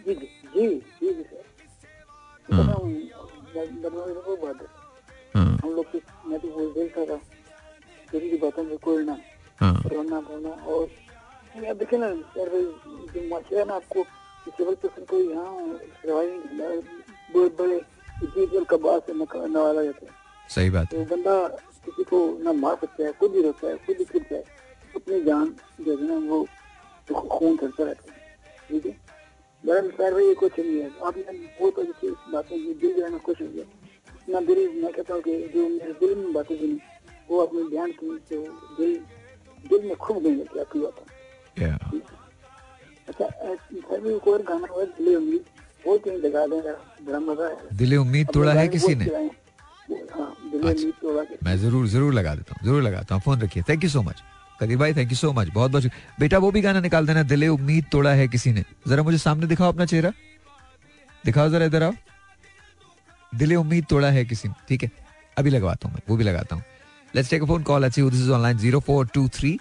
जी 0.07 0.15
जी 0.15 0.27
जी 0.55 0.67
जी 0.67 1.15
जी 1.15 1.23
सर। 1.23 1.42
हाँ। 2.49 2.65
पता 2.65 2.79
ब- 2.79 3.69
बदमाश 3.83 4.09
लोग 4.09 4.25
बहुत 4.25 4.41
बहादुर 4.41 4.69
हम 5.65 5.71
लोग 5.75 5.87
मैं 6.29 6.39
तो 6.41 6.49
बोल 6.49 6.73
देखता 6.73 7.05
था 7.05 7.17
किसी 8.11 8.31
की 8.31 8.37
बातों 8.37 8.63
में 8.65 8.77
कोई 8.79 9.05
ना 9.05 9.17
रोना 9.93 10.21
बोलना 10.21 10.51
और 10.51 10.89
अब 11.71 11.77
देखिए 11.79 11.99
ना 11.99 12.09
सर 12.35 12.49
जो 13.15 13.29
माशरा 13.29 13.59
है 13.59 13.65
ना 13.67 13.75
आपको 13.75 14.03
केवल 14.49 14.75
पर्सन 14.75 15.05
को 15.11 15.17
यहाँ 15.21 15.53
बहुत 17.33 17.61
बड़े 17.61 17.81
नवाला 19.49 19.83
जाता 19.83 20.07
है 20.07 20.49
सही 20.49 20.71
बात 20.71 20.95
है 20.95 21.05
तो 21.05 21.17
बंदा 21.17 21.37
किसी 21.85 22.05
को 22.05 22.19
ना 22.43 22.53
मार 22.53 22.77
सकता 22.81 23.05
है 23.05 23.13
खुद 23.13 23.35
ही 23.35 23.43
रोता 23.43 23.69
है 23.69 23.77
खुद 23.87 23.97
ही 23.99 24.05
फिरता 24.05 24.35
है 24.35 24.43
अपनी 24.97 25.21
जान 25.25 25.55
जो 25.81 25.97
है 25.97 26.09
ना 26.09 26.19
वो 26.29 26.47
खून 27.29 27.57
चलता 27.57 27.85
रहता 27.85 28.13
है 28.13 28.21
ठीक 28.69 28.87
है 28.87 28.97
भाई 29.65 30.27
ये 30.27 30.35
कुछ 30.35 30.59
नहीं 30.59 30.79
है। 30.81 30.91
आपने 31.07 31.23
बहुत 31.61 31.79
अच्छी 31.79 32.09
बातें 32.33 32.57
की 32.59 32.73
दिल 32.81 32.95
जो 32.97 33.05
है 33.05 33.11
ना 33.11 33.19
खुश 33.27 33.41
हो 33.41 33.47
गया 33.47 34.41
दिल 34.41 34.59
मैं 34.83 34.93
कहता 34.93 35.15
हूँ 35.15 35.23
कि 35.23 35.33
जो 35.55 35.69
मेरे 35.69 35.93
दिल 36.01 36.15
में 36.19 36.33
बातें 36.33 36.57
सुनी 36.57 36.79
वो 37.31 37.39
अपने 37.47 37.63
ध्यान 37.71 37.91
की 38.01 38.19
तो 38.31 38.41
दिल 38.79 38.93
दिल 39.65 39.87
में 39.89 39.97
खूब 39.97 40.23
गई 40.23 40.35
लेती 40.35 40.61
आपकी 40.61 40.79
बातें 40.81 42.01
अच्छा 43.09 43.27
सर 43.29 44.01
भी 44.01 44.15
एक 44.15 44.29
और 44.29 44.43
गाना 44.43 44.67
हुआ 44.73 44.85
दिले 44.99 45.15
उम्मीद। 45.17 45.45
वो 45.87 45.97
कहीं 45.99 46.19
लगा 46.19 46.47
देगा 46.47 46.73
बड़ा 47.07 47.19
मज़ा 47.21 47.47
है 47.47 47.77
दिले 47.77 47.97
उम्मीद 47.97 48.29
तोड़ा 48.35 48.53
है 48.53 48.69
किसी 48.69 48.95
ने? 48.95 49.05
हाँ 49.05 50.31
दिले 50.51 50.73
उम्मीद 50.73 50.95
तोड़ा 51.03 51.23
मैं 51.45 51.57
ज़रूर 51.59 51.87
ज़रूर 51.89 52.13
लगा 52.15 52.35
देता 52.35 52.55
हूँ 52.55 52.67
ज़रूर 52.67 52.83
लगाता 52.83 53.15
हूँ। 53.15 53.23
फ़ोन 53.23 53.41
रखिए। 53.41 53.63
Thank 53.69 53.85
you 53.85 53.91
so 53.91 54.03
much 54.03 54.23
Qadeer 54.61 54.77
भाई 54.79 54.95
थैंक 54.95 55.11
यू 55.11 55.17
सो 55.17 55.33
मच 55.33 55.49
बहुत 55.51 55.71
बहुत। 55.71 55.85
बेटा 56.21 56.39
वो 56.39 56.51
भी 56.51 56.61
गाना 56.61 56.81
निकाल 56.81 57.07
देना। 57.07 57.23
दिले 57.25 57.49
उम्मीद 57.49 57.85
तोड़ा 57.93 58.11
है 58.13 58.27
किसी 58.29 58.53
ने। 58.53 58.65
जरा 58.89 59.03
मुझे 59.03 59.19
सामने 59.19 59.47
दिखाओ 59.47 59.73
अपना 59.73 59.87
चेहरा। 59.87 60.13
दिखाओ 61.25 61.49
जरा 61.49 61.65
इधर 61.67 61.83
आओ। 61.83 61.93
दिले 63.33 63.55
उम्मीद 63.57 63.87
तोड़ा 63.91 64.11
है 64.11 64.25
किसी 64.25 64.49
ने। 64.49 64.55
ठीक 64.69 64.83
है 64.83 64.91
अभी 65.37 65.51
लगवाता 65.51 65.89
हूँ 65.89 65.95
मैं 65.95 66.03
वो 66.09 66.17
भी 66.17 66.25
लगाता 66.25 66.57
हूँ। 66.57 66.65
Let's 67.15 67.31
take 67.31 67.43
a 67.43 67.47
phone 67.47 67.63
call 67.63 67.85
अच्छी 67.85 68.03
this 68.03 68.21
is 68.21 68.31
online 68.33 68.59
zero 68.59 68.81
four 68.81 69.07
two 69.15 69.29
three 69.35 69.59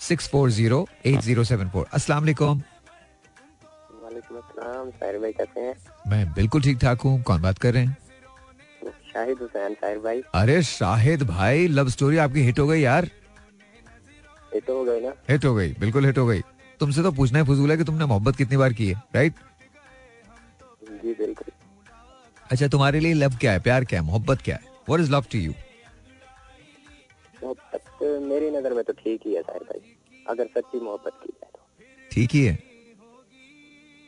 six 0.00 0.28
four 0.28 0.50
zero 0.50 0.86
eight 1.06 1.20
zero 1.20 1.44
seven 1.44 1.68
four 1.68 1.86
अस्सलाम 1.92 2.22
वालेकुम। 2.22 2.62
मैं 6.08 6.32
बिल्कुल 6.32 6.62
ठीक 6.62 6.78
ठाक 6.78 7.00
हूँ। 7.00 7.22
कौन 7.22 7.42
बात 7.42 7.58
कर 7.58 7.74
रहे 7.74 7.84
हैं? 7.84 7.96
शाहिद 9.12 9.38
हुसैन 9.40 9.74
भाई। 10.04 10.22
अरे 10.34 10.62
शाहिद 10.62 11.22
भाई 11.28 11.66
लव 11.68 11.88
स्टोरी 11.88 12.16
आपकी 12.18 12.40
हिट 12.42 12.58
हो 12.58 12.66
गई 12.66 12.80
यार। 12.80 13.08
तो 14.58 14.76
हो 14.78 14.84
गई 14.84 15.00
ना? 15.00 15.12
हिट 15.30 15.44
हो 15.44 15.54
गई 15.54 15.72
बिल्कुल 15.80 16.06
हिट 16.06 16.18
हो 16.18 16.26
गई। 16.26 16.40
तुमसे 16.80 17.02
तो 17.02 17.10
पूछना 17.12 17.38
ही 17.38 17.44
फजूल 17.44 17.70
है 17.70 17.76
कि 17.76 17.84
तुमने 17.84 18.04
मोहब्बत 18.06 18.36
कितनी 18.36 18.56
बार 18.56 18.72
की 18.72 18.88
है 18.88 19.02
राइट 19.14 19.34
जी 21.02 21.12
बिल्कुल। 21.14 21.52
अच्छा 22.50 22.68
तुम्हारे 22.68 23.00
लिए 23.00 23.14
लव 23.14 23.36
क्या 23.40 23.52
है 23.52 23.60
प्यार 23.62 23.84
क्या 23.84 24.00
है 24.00 24.06
मोहब्बत 24.06 24.42
क्या 24.44 24.56
है? 24.56 24.62
What 24.88 25.00
is 25.00 25.10
love 25.12 25.24
to 25.32 25.38
you 25.38 25.52
मोहब्बत 27.42 28.02
मेरी 28.22 28.50
नज़र 28.50 28.74
में 28.74 28.82
तो 28.84 28.92
ठीक 28.92 29.20
ही 29.26 29.34
है 29.34 29.42
साहिर 29.42 29.62
भाई। 29.64 29.94
अगर 30.28 30.46
सच्ची 30.56 30.80
मोहब्बत 30.80 31.12
की 31.22 31.32
जाए 31.32 31.50
तो। 31.52 31.60
ठीक 32.12 32.30
ही 32.34 32.44
है? 32.44 32.54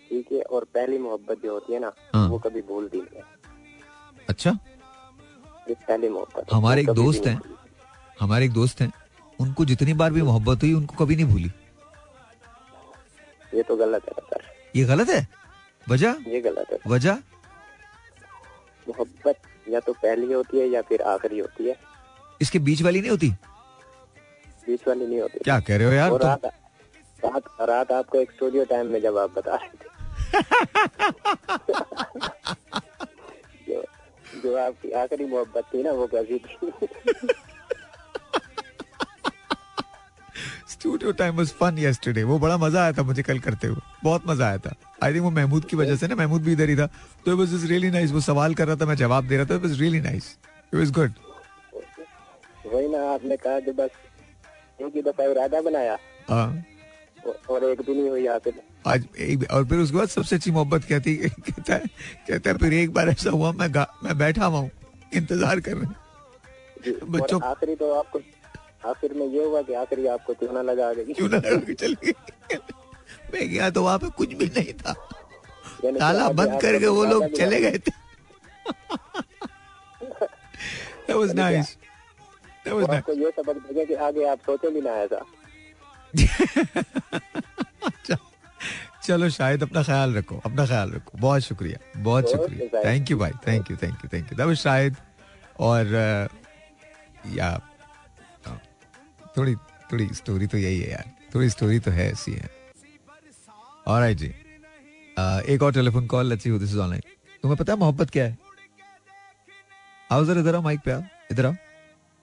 ठीक 0.09 0.33
है 0.33 0.41
और 0.43 0.65
पहली 0.75 0.99
मोहब्बत 0.99 1.43
जो 1.45 1.53
होती 1.53 1.73
है 1.73 1.81
ना 1.81 1.93
हाँ। 2.15 2.29
वो 2.29 2.39
कभी 2.39 2.63
भूलती 2.63 2.99
नहीं 2.99 3.23
अच्छा। 4.29 4.59
पहली 5.69 6.09
मोहब्बत 6.09 6.53
हमारे 6.53 6.81
एक 6.83 6.91
दोस्त 6.95 7.27
हैं। 7.27 7.41
हमारे 8.21 8.45
एक 8.45 8.53
दोस्त 8.53 8.81
हैं। 8.81 8.93
उनको 9.41 9.65
जितनी 9.65 9.95
बार 9.95 10.13
भी 10.13 10.23
मोहब्बत 10.23 10.63
हुई 10.63 10.73
उनको 10.73 11.05
कभी 11.05 11.17
नहीं 11.17 11.27
भूली। 11.27 11.51
ये 13.55 13.63
तो 13.63 13.77
गलत 13.77 14.03
है 14.09 14.23
सर। 14.23 14.43
ये 14.77 14.85
गलत 14.85 15.11
है? 15.11 15.29
वजह? 15.89 16.15
ये 16.27 16.41
गलत 16.41 16.67
है। 16.73 16.79
वजह? 16.87 17.19
मोहब्बत 18.89 19.37
या 19.69 19.81
तो 19.81 19.93
पहली 19.93 20.33
होती 20.33 20.61
है 20.61 20.69
या 20.69 20.83
फिर 20.83 21.03
आखिरी 21.03 21.39
होती 21.39 21.69
है। 21.69 21.77
इसके 22.43 22.59
बीच 22.59 22.83
वाली 22.83 23.01
नहीं 23.01 23.11
होती? 23.11 23.31
बीच 24.67 24.89
वाली 24.89 25.07
नहीं 25.07 25.21
होती। 25.21 25.39
क्या 25.39 25.61
कह 25.61 25.77
रहे 25.77 25.87
हो 25.87 25.93
यार 25.93 26.23
रात 26.23 26.45
रात 27.25 27.43
रात 27.61 27.93
आपको 27.93 28.19
एक 28.19 28.31
स्टूडियो 28.31 28.65
टाइम 28.65 28.87
में 28.87 29.03
जब 29.03 29.19
आप 29.19 29.39
बता 29.39 29.55
रहे 29.55 29.69
थे। 29.69 29.93
जो 33.69 33.85
जो 34.43 34.67
आपकी 34.67 34.91
आखिरी 34.91 35.25
मोहब्बत 35.25 35.65
थी 35.75 35.83
ना 35.83 35.93
वो 35.93 36.07
कैसी 36.07 36.39
थी 36.39 36.57
studio 40.83 41.13
time 41.13 41.37
was 41.37 41.49
fun 41.49 41.79
yesterday 41.79 42.23
वो 42.23 42.39
बड़ा 42.39 42.57
मज़ा 42.59 42.83
आया 42.83 42.93
था 42.93 43.03
मुझे 43.03 43.23
कल 43.23 43.39
करते 43.39 43.67
हुए। 43.67 43.81
बहुत 44.05 44.23
मज़ा 44.27 44.47
आया 44.47 44.59
था। 44.59 44.75
आई 45.03 45.15
थिंक 45.15 45.23
वो 45.23 45.31
महमूद 45.31 45.65
की 45.65 45.77
वजह 45.77 45.97
से 45.97 46.07
ना 46.07 46.15
महमूद 46.15 46.43
भी 46.43 46.53
इधर 46.53 46.69
ही 46.69 46.77
था। 46.77 46.87
तो 46.87 47.33
इट 47.33 47.39
वाज 47.39 47.65
रियली 47.71 47.91
नाइस 47.91 48.13
वो 48.13 48.21
सवाल 48.21 48.55
कर 48.55 48.67
रहा 48.67 48.77
था 48.77 48.87
मैं 48.87 48.95
जवाब 48.95 49.29
दे 49.29 49.37
रहा 49.37 49.47
था 49.47 49.55
it 49.55 49.63
was 49.63 49.81
really 49.81 50.01
nice 50.01 50.37
it 50.75 50.79
was 50.79 50.91
good 50.91 51.13
वही 52.75 52.89
ना 52.89 53.03
आपने 53.13 53.37
कहा 53.37 53.61
कि 53.61 53.73
बस 53.73 53.91
एक 54.81 54.93
ही 54.97 55.03
दफ़ा 55.03 55.25
इरादा 55.25 55.61
बनाया। 55.61 55.97
हाँ। 56.31 56.65
और 57.51 57.65
एक 57.65 57.81
दिन 57.81 57.97
ही 57.97 58.09
हुई 58.09 58.27
आखिर 58.27 58.61
आज 58.87 59.07
एक 59.21 59.51
और 59.51 59.65
फिर 59.65 59.79
उसके 59.79 59.97
बाद 59.97 60.09
सबसे 60.09 60.37
अच्छी 60.37 60.51
मोहब्बत 60.51 60.85
क्या 60.85 61.01
थी? 61.01 61.17
कहता 61.29 61.75
है 61.75 61.87
कहता 62.29 62.51
है 62.51 62.57
फिर 62.57 62.73
एक 62.75 62.93
बार 62.93 63.09
ऐसा 63.09 63.31
हुआ 63.31 63.53
मैं 63.53 63.69
मैं 64.05 64.19
बैठा 64.19 64.45
हुआ 64.45 64.59
हूँ। 64.59 64.71
इंतज़ार 65.15 65.61
कर 65.61 65.77
रहे 65.77 65.85
हैं। 65.85 67.11
बच्चों- 67.11 67.43
आखिरी 67.43 67.75
तो 67.75 67.93
आपको 67.95 68.19
आखिर 68.87 69.13
में 69.15 69.27
ये 69.27 69.45
हुआ 69.45 69.63
कि 69.63 69.75
आखिरी 69.81 70.07
आपको 70.15 70.35
चूना 70.35 70.63
लगा 70.63 70.93
गई 70.93 71.13
क्यों 71.13 71.29
ना 71.29 71.37
लगा 71.39 71.57
के 71.67 71.75
चल 71.75 71.97
मैं 73.33 73.49
गया 73.51 73.71
तो 73.71 73.83
वहाँ 73.83 73.99
पे 73.99 74.09
कुछ 74.17 74.33
भी 74.35 74.47
नहीं 74.47 74.73
था। 74.81 74.93
ताला 75.83 76.29
बंद 76.39 76.61
करके 76.63 76.87
वो 76.87 77.05
लोग 77.05 77.27
चले 77.37 77.61
गए 77.61 77.79
थे। 77.79 77.93
That 81.07 81.17
was 81.19 81.33
nice. 81.35 81.71
That 82.65 82.75
was 82.75 82.87
nice. 82.89 83.09
ये 83.19 83.31
सबक 83.31 83.57
देगा 83.69 83.85
कि 83.85 83.95
आगे 84.07 84.25
आप 84.31 84.39
सोचे 84.47 84.71
भी 84.71 84.81
ना 84.81 84.91
ऐसा। 85.03 85.25
अच्छा। 87.87 88.17
चलो 89.05 89.29
शायद 89.31 89.63
अपना 89.63 89.83
ख्याल 89.83 90.15
रखो 90.17 90.41
अपना 90.47 90.67
ख्याल 90.67 90.93
रखो। 90.93 91.19
बहुत 91.19 91.43
शुक्रिया 91.43 92.03
बहुत 92.03 92.31
शुक्रिया। 92.33 92.85
थैंक 92.85 93.11
यू 93.11 93.19
भाई 93.19 93.33
thank 93.47 93.71
you 93.71 93.77
thank 93.83 94.05
you 94.05 94.09
thank 94.13 94.41
you 94.41 94.55
शायद 94.55 94.97
और 95.61 95.85
या 97.35 97.51
थोड़ी 99.37 99.57
थोड़ी 99.93 100.09
स्टोरी 100.09 100.47
तो 100.47 100.59
यही 100.59 100.81
है 100.81 100.91
यार। 100.91 101.11
थोड़ी 101.35 101.51
स्टोरी 101.51 101.79
तो 101.79 101.91
है 101.91 102.13
ऐसी 102.13 102.33
है। 102.33 102.51
ऑलराइट 103.87 104.17
जी। 104.17 104.35
अ, 105.19 105.41
एक 105.49 105.63
और 105.63 105.73
telephone 105.73 106.07
call 106.07 106.27
let's 106.27 106.45
see 106.45 106.59
this 106.59 106.71
is 106.71 106.79
online 106.79 107.03
तुम्हें 107.43 107.57
पता 107.57 107.73
है 107.73 107.79
मोहब्बत 107.79 108.11
क्या 108.11 108.25
है? 108.25 108.39
आओ 110.11 110.25
जरा 110.25 110.41
इधर 110.41 110.55
आओ 110.55 110.63
माइक 110.63 110.81
पे 110.81 110.91
आओ। 110.91 111.03
इधर 111.31 111.47
आओ। 111.47 111.55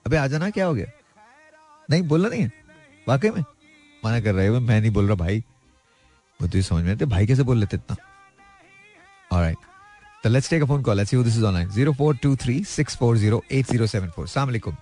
अबे 0.06 0.16
आ 0.16 0.26
जाना 0.26 0.50
क्या 0.50 0.66
हो 0.66 0.74
गया? 0.74 0.86
नहीं 1.90 2.02
बोलना 2.02 2.28
नहीं 2.28 2.42
है? 2.42 2.52
वाकई 3.08 3.30
में? 3.30 3.44
मना 4.04 4.20
कर 4.20 4.34
रहे 4.34 4.46
हो 4.46 4.60
मैं 4.60 4.80
नहीं 4.80 4.90
बोल 4.90 5.06
रहा 5.06 5.14
भाई। 5.14 5.44
वो 6.40 6.46
तुझे 6.46 6.62
समझ 6.62 6.84
में 6.84 6.92
आते 6.92 7.04
भाई 7.04 7.26
कैसे 7.26 7.42
बोल 7.42 7.58
लेते 7.58 7.76
इतना? 7.76 7.96
ऑलराइट 9.32 9.56
तो 10.22 10.28
let's 10.28 10.50
take 10.50 10.62
a 10.62 10.66
phone 10.66 10.82
call 10.82 10.96
let's 10.96 11.10
see 11.10 11.24
this 11.24 11.36
is 11.36 11.44
online 11.44 11.68
0423640807 11.68 14.22
अस्सलाम 14.22 14.48
वालेकुम। 14.48 14.76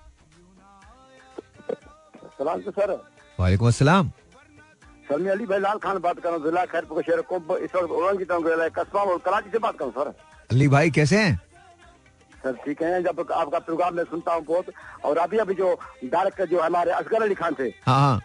सलाम 2.49 2.61
तो 2.61 2.71
सर। 2.71 2.91
वालेकुम 3.39 3.67
अस्सलाम। 3.67 4.09
सर 5.09 5.17
मैं 5.17 5.31
अली 5.31 5.45
भाई 5.45 5.59
लाल 5.59 5.77
खान 5.77 5.97
बात 5.99 6.19
कर 6.19 6.29
रहा 6.29 6.37
हूँ 6.37 6.43
जिला 6.45 6.65
खैरपुर 6.65 7.03
शहर 7.03 7.21
को 7.29 7.57
इस 7.57 7.75
वक्त 7.75 7.91
औरंग 7.91 8.69
कस्बा 8.73 9.01
और 9.01 9.17
कराची 9.25 9.49
से 9.49 9.59
बात 9.59 9.77
कर 9.77 9.85
रहा 9.85 10.01
हूँ 10.01 10.13
सर। 10.13 10.55
अली 10.55 10.67
भाई 10.67 10.89
कैसे 10.91 11.17
हैं? 11.17 11.35
सर 12.43 12.53
ठीक 12.65 12.81
है। 12.81 13.01
जब 13.03 13.19
आपका 13.19 13.59
प्रोग्राम 13.59 13.95
मैं 13.95 14.03
सुनता 14.05 14.33
हूँ 14.33 14.43
बहुत 14.45 14.65
और 15.05 15.17
अभी 15.17 15.37
अभी 15.37 15.53
जो 15.55 15.73
डायरेक्टर 16.05 16.45
जो 16.49 16.59
हमारे 16.61 16.91
असगर 16.91 17.23
अली 17.23 17.35
खान 17.35 17.55
थे 17.59 17.67
हाँ 17.85 17.99
हाँ। 17.99 18.17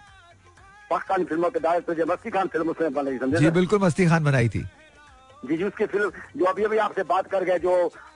पाकिस्तानी 0.91 1.25
फ़िल्मों 1.25 1.51
के 1.51 1.61
डायरेक्टर 1.61 1.95
जो 1.95 2.07
मस्ती 2.13 2.31
खान 2.31 2.49
फ़िल्म 2.49 2.71
उसने 2.71 2.89
बनाई 2.97 3.19
समझे 3.19 3.39
जी 3.39 3.51
बिल्कुल 3.51 3.81
मस्ती 3.81 4.07
खान 4.09 4.25
बनाई 4.25 4.49
थी। 4.49 4.65
जी 5.45 5.57
जी 5.57 5.65
उसकी 5.65 5.87
फ़िल्म 5.87 6.11
जो 6.37 6.45
अभी 6.47 6.65
अभी 6.65 6.79
आपसे 6.79 7.03
बात 7.05 7.31
कर 7.31 7.45
गए 7.45 7.59
जो 7.61 7.73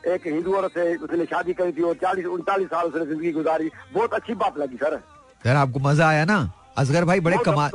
एक 0.09 0.27
हिंदू 0.27 0.55
औरत 0.57 0.73
से 0.75 0.95
उसने 0.97 1.25
शादी 1.33 1.53
करी 1.55 1.73
थी 1.73 1.83
और 1.89 1.95
चालीस 2.03 2.27
उनतालीस 2.27 2.69
साल 2.69 2.87
उसने 2.87 3.05
ज़िंदगी 3.07 3.33
गुजारी। 3.33 3.71
बहुत 3.95 4.15
अच्छी 4.15 4.35
बात 4.43 4.59
लगी 4.59 4.77
सर। 4.77 5.01
सर 5.45 5.57
आपको 5.57 5.79
मज़ा 5.81 6.09
आया 6.09 6.25
ना? 6.25 6.39
असगर 6.79 7.05
भाई 7.05 7.21
बड़े 7.21 7.37
कमाल 7.45 7.71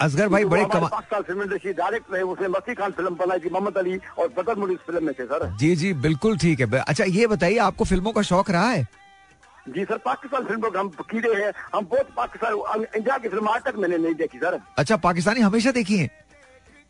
असगर 0.00 0.28
भाई 0.28 0.44
बड़े 0.44 0.64
कमाल 0.64 0.88
पाकिस्तान 0.88 1.22
फ़िल्म 1.22 1.42
इंडस्ट्री 1.42 1.72
डायरेक्ट 1.72 2.12
रहे 2.12 2.22
उसने 2.22 2.48
मसी 2.48 2.74
खान 2.74 2.90
फ़िल्म 2.92 3.14
बनाई 3.16 3.38
थी 3.40 3.50
मोहम्मद 3.50 3.78
अली 3.78 3.96
और 4.18 4.28
फ़िल्म 4.28 5.04
में 5.04 5.14
थे 5.14 5.24
सर। 5.24 5.46
जी 5.60 5.74
जी 5.76 5.92
बिल्कुल 6.04 6.36
ठीक 6.38 6.60
है। 6.60 6.78
अच्छा 6.78 7.04
ये 7.06 7.26
बताइए 7.26 7.58
आपको 7.58 7.84
फ़िल्मों 7.84 8.12
का 8.12 8.22
शौक 8.22 8.50
रहा 8.50 8.68
है? 8.68 8.86
जी 9.68 9.84
सर 9.84 9.98
पाकिस्तान 10.04 10.44
फ़िल्म 10.46 10.78
हम 10.78 10.88
कीड़े 11.00 11.34
हैं 11.34 11.52
हम 11.74 11.86
बहुत 11.86 12.10
पाकिस्तान 12.16 12.84
इंडिया 12.96 13.18
की 13.18 13.28
फ़िल्म 13.28 13.48
आज 13.48 13.62
तक 13.62 13.74
मैंने 13.78 13.98
नहीं 13.98 14.14
देखी 14.14 14.38
सर। 14.38 14.60
अच्छा 14.78 14.96
पाकिस्तानी 14.98 15.40
हमेशा 15.40 15.70
देखी 15.72 15.96
है? 15.96 16.08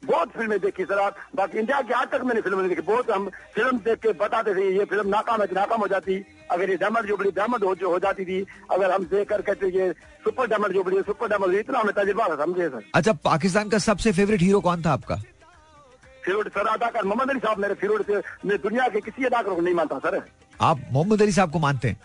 बहुत 0.02 0.28
फ़िल्में 0.32 0.58
देखी 0.60 0.84
सर 0.84 0.98
आप। 0.98 1.16
बाकी 1.36 1.58
इंडिया 1.58 1.80
की 1.82 1.92
आज 1.92 2.06
तक 2.08 2.20
मैंने 2.24 2.40
फ़िल्म 2.40 2.58
नहीं 2.58 2.68
देखी। 2.68 2.82
बहुत 2.82 3.10
हम 3.10 3.28
फ़िल्म 3.54 3.78
देख 3.78 3.98
के 3.98 4.12
बताते 4.20 4.54
थे 4.54 4.68
ये 4.76 4.84
फ़िल्म 4.84 5.08
नाकाम 5.08 5.40
है 5.42 5.46
नाकाम 5.54 5.80
हो 5.80 5.88
जाती। 5.88 6.14
अगर 6.50 6.70
ये 6.70 6.76
डायमंड 6.76 7.06
जुबली 7.06 7.30
डायमंड 7.30 7.64
हो, 7.64 7.74
हो 7.84 7.98
जाती 7.98 8.24
थी 8.24 8.46
अगर 8.70 8.90
हम 8.90 9.04
देख 9.06 9.28
कर 9.28 9.42
कहते 9.42 9.68
ये 9.78 9.92
super 10.24 10.46
diamond 10.46 10.72
jubilee 10.74 11.02
super 11.02 11.28
diamond 11.28 11.54
इतना 11.58 11.78
हमें 11.78 11.92
तजुर्बा 11.94 12.28
था 12.28 12.36
समझे 12.44 12.68
सर? 12.68 12.84
अच्छा 12.94 13.12
पाकिस्तान 13.24 13.68
का 13.68 13.78
सबसे 13.80 14.12
फेवरेट 14.12 14.40
हीरो 14.40 14.60
कौन 14.60 14.82
था 14.82 14.92
आपका? 14.92 15.16
फिरोड 16.24 16.48
सर 16.48 16.66
अदाकार 16.66 17.04
मोहम्मद 17.04 17.30
अली 17.30 17.40
साहब 17.40 17.58
मेरे 17.58 17.74
फिरोड 17.74 18.02
से 18.06 18.22
मैं 18.46 18.58
दुनिया 18.62 18.88
के 18.88 19.00
किसी 19.00 19.24
अदाकार 19.24 19.54
को 19.54 19.60
नहीं 19.60 19.74
मानता 19.74 19.98
सर। 19.98 20.22
आप 20.60 20.80
मोहम्मद 20.92 21.22
अली 21.22 21.32
साहब 21.32 21.52
को 21.52 21.58
मानते 21.58 21.88
हैं? 21.88 22.00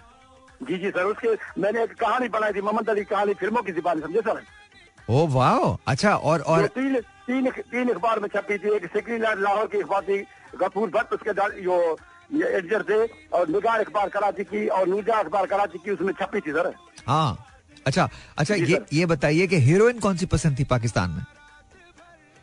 जी 0.64 0.78
जी 0.78 0.89
सर 0.89 1.04
उसके 1.06 1.62
मैंने 1.62 1.84
एक 1.84 1.93
कहानी 1.93 2.28
बनाई 2.30 2.54
थी 2.54 2.62
मोहम्मद 2.62 2.89
अली 2.89 3.04
कहानी 3.06 3.34
फ़िल्मों 3.34 3.62
की 3.62 3.72
ज़ुबान 3.72 4.02
समझे 4.02 4.22
सर? 4.22 4.41
ओ 5.10 5.26
वाह 5.36 5.78
अच्छा 5.91 6.16
और 6.16 6.41
और 6.53 6.68
तीन 6.76 6.99
तीन 7.28 7.49
तीन 7.72 7.89
अखबार 7.93 8.20
में 8.20 8.28
छपी 8.36 8.58
थी 8.58 8.76
एक 8.76 8.86
सिकरी 8.93 9.18
लाहौर 9.18 9.68
की 9.74 9.82
अखबार 9.82 10.01
थी 10.10 10.18
गफूर 10.62 10.89
भट्ट 10.95 11.14
उसके 11.14 11.32
ये 12.34 12.47
एडिटर 12.58 12.84
थे 12.89 12.97
और 13.38 13.49
निगार 13.49 13.80
अखबार 13.80 14.10
कराची 14.10 14.43
की 14.43 14.68
और 14.78 14.88
नूरजा 14.89 15.16
अखबार 15.20 15.45
कराची 15.45 15.78
की 15.86 15.91
उसमें 15.91 16.14
छपी 16.22 16.39
थी 16.47 16.51
सर 16.51 16.74
हाँ 17.08 17.38
अच्छा 17.86 18.08
अच्छा 18.38 18.56
ये 18.56 18.66
सर। 18.66 18.86
ये 18.93 19.06
बताइए 19.06 19.47
कि 19.47 19.56
हीरोइन 19.66 19.99
कौन 19.99 20.18
सी 20.18 20.26
पसंद 20.26 20.60
थी 20.60 20.64
पाकिस्तान 20.72 21.10
में 21.12 21.24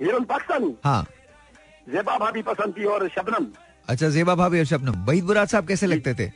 हीरोइन 0.00 0.24
पाकिस्तानी 0.24 0.74
हाँ 0.84 1.02
जेबा 1.86 2.16
भाभी 2.18 2.42
पसंद 2.42 2.74
थी 2.78 2.84
और 2.94 3.08
शबनम 3.16 3.46
अच्छा 3.88 4.08
जेबा 4.08 4.34
भाभी 4.34 4.58
और 4.58 4.64
शबनम 4.64 5.04
वहीद 5.06 5.24
बुराद 5.24 5.48
साहब 5.48 5.66
कैसे 5.68 5.86
लगते 5.86 6.14
थे 6.14 6.30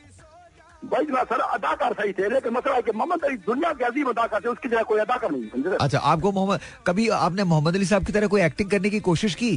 भाई 0.85 1.05
सर 1.05 1.39
अदाकार 1.41 1.93
सही 1.93 2.11
थे 2.13 2.29
लेकिन 2.29 2.53
मसला 2.53 2.73
है 2.75 2.81
कि 2.81 2.91
मोहम्मद 2.95 3.23
अली 3.25 3.37
दुनिया 3.45 3.71
के 3.73 3.85
अजीम 3.85 4.09
अदाकार 4.09 4.41
थे 4.45 4.49
उसकी 4.49 4.69
जगह 4.69 4.83
कोई 4.83 4.99
अदाकार 4.99 5.31
नहीं 5.31 5.47
समझे 5.47 5.75
अच्छा 5.81 5.99
आपको 5.99 6.31
मोहम्मद 6.31 6.59
कभी 6.87 7.07
आपने 7.19 7.43
मोहम्मद 7.43 7.75
अली 7.75 7.85
साहब 7.85 8.05
की 8.05 8.13
तरह 8.13 8.27
कोई 8.27 8.41
एक्टिंग 8.41 8.69
करने 8.71 8.89
की 8.89 8.99
कोशिश 8.99 9.35
की? 9.35 9.51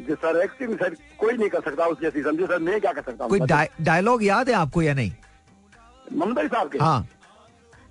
जी 0.00 0.14
सर 0.14 0.40
एक्टिंग 0.42 0.74
सर 0.78 0.94
कोई 1.18 1.36
नहीं 1.36 1.48
कर 1.48 1.60
सकता 1.60 1.86
उस 1.86 2.00
जैसी 2.02 2.22
समझे 2.22 2.46
सर 2.46 2.58
मैं 2.58 2.80
क्या 2.80 2.92
कर 2.92 3.02
सकता 3.02 3.26
कोई 3.26 3.38
हूँ 3.40 3.48
डाय- 3.48 3.70
डायलॉग 3.80 4.24
याद 4.24 4.48
है 4.48 4.54
आपको 4.54 4.82
या 4.82 4.94
नहीं? 4.94 5.12
मोहम्मद 6.12 6.38
अली 6.38 6.48
साहब 6.48 6.68
के? 6.68 6.78
हाँ। 6.78 7.08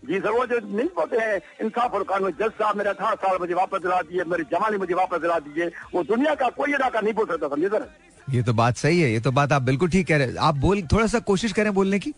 जी 0.07 0.19
सर 0.19 0.31
वो 0.31 0.45
जो 0.45 0.59
नहीं 0.65 0.87
बोलते 0.95 1.17
हैं 1.17 1.39
इंसाफ 1.61 1.93
और 1.93 2.03
कानून 2.03 2.31
जज 2.31 2.51
साहब 2.59 2.77
मेरे 2.77 2.89
अठारह 2.89 3.15
साल 3.15 3.37
मुझे 3.39 3.53
वापस 3.53 3.81
दिला 3.81 4.01
दिए 4.01 4.23
मेरी 4.27 4.43
जवानी 4.51 4.77
मुझे 4.77 4.93
वापस 4.93 5.21
दिला 5.21 5.39
दीजिए 5.39 5.71
वो 5.93 6.03
दुनिया 6.03 6.35
का 6.35 6.49
कोई 6.59 6.73
अदाकार 6.73 7.03
नहीं 7.03 7.13
बोल 7.13 7.25
सकता 7.25 7.47
समझे 7.47 7.67
सर? 7.69 7.89
ये 8.29 8.41
तो 8.43 8.53
बात 8.53 8.77
सही 8.77 8.99
है 9.01 9.11
ये 9.11 9.19
तो 9.19 9.31
बात 9.31 9.51
आप 9.51 9.61
बिल्कुल 9.61 9.89
ठीक 9.89 10.07
कह 10.07 10.17
रहे 10.17 10.27
हैं। 10.27 10.35
आप 10.39 10.55
बोल 10.55 10.81
थोड़ा 10.91 11.05
सा 11.07 11.19
कोशिश 11.19 11.53
करें 11.53 11.73
बोलने 11.73 11.99
की। 11.99 12.13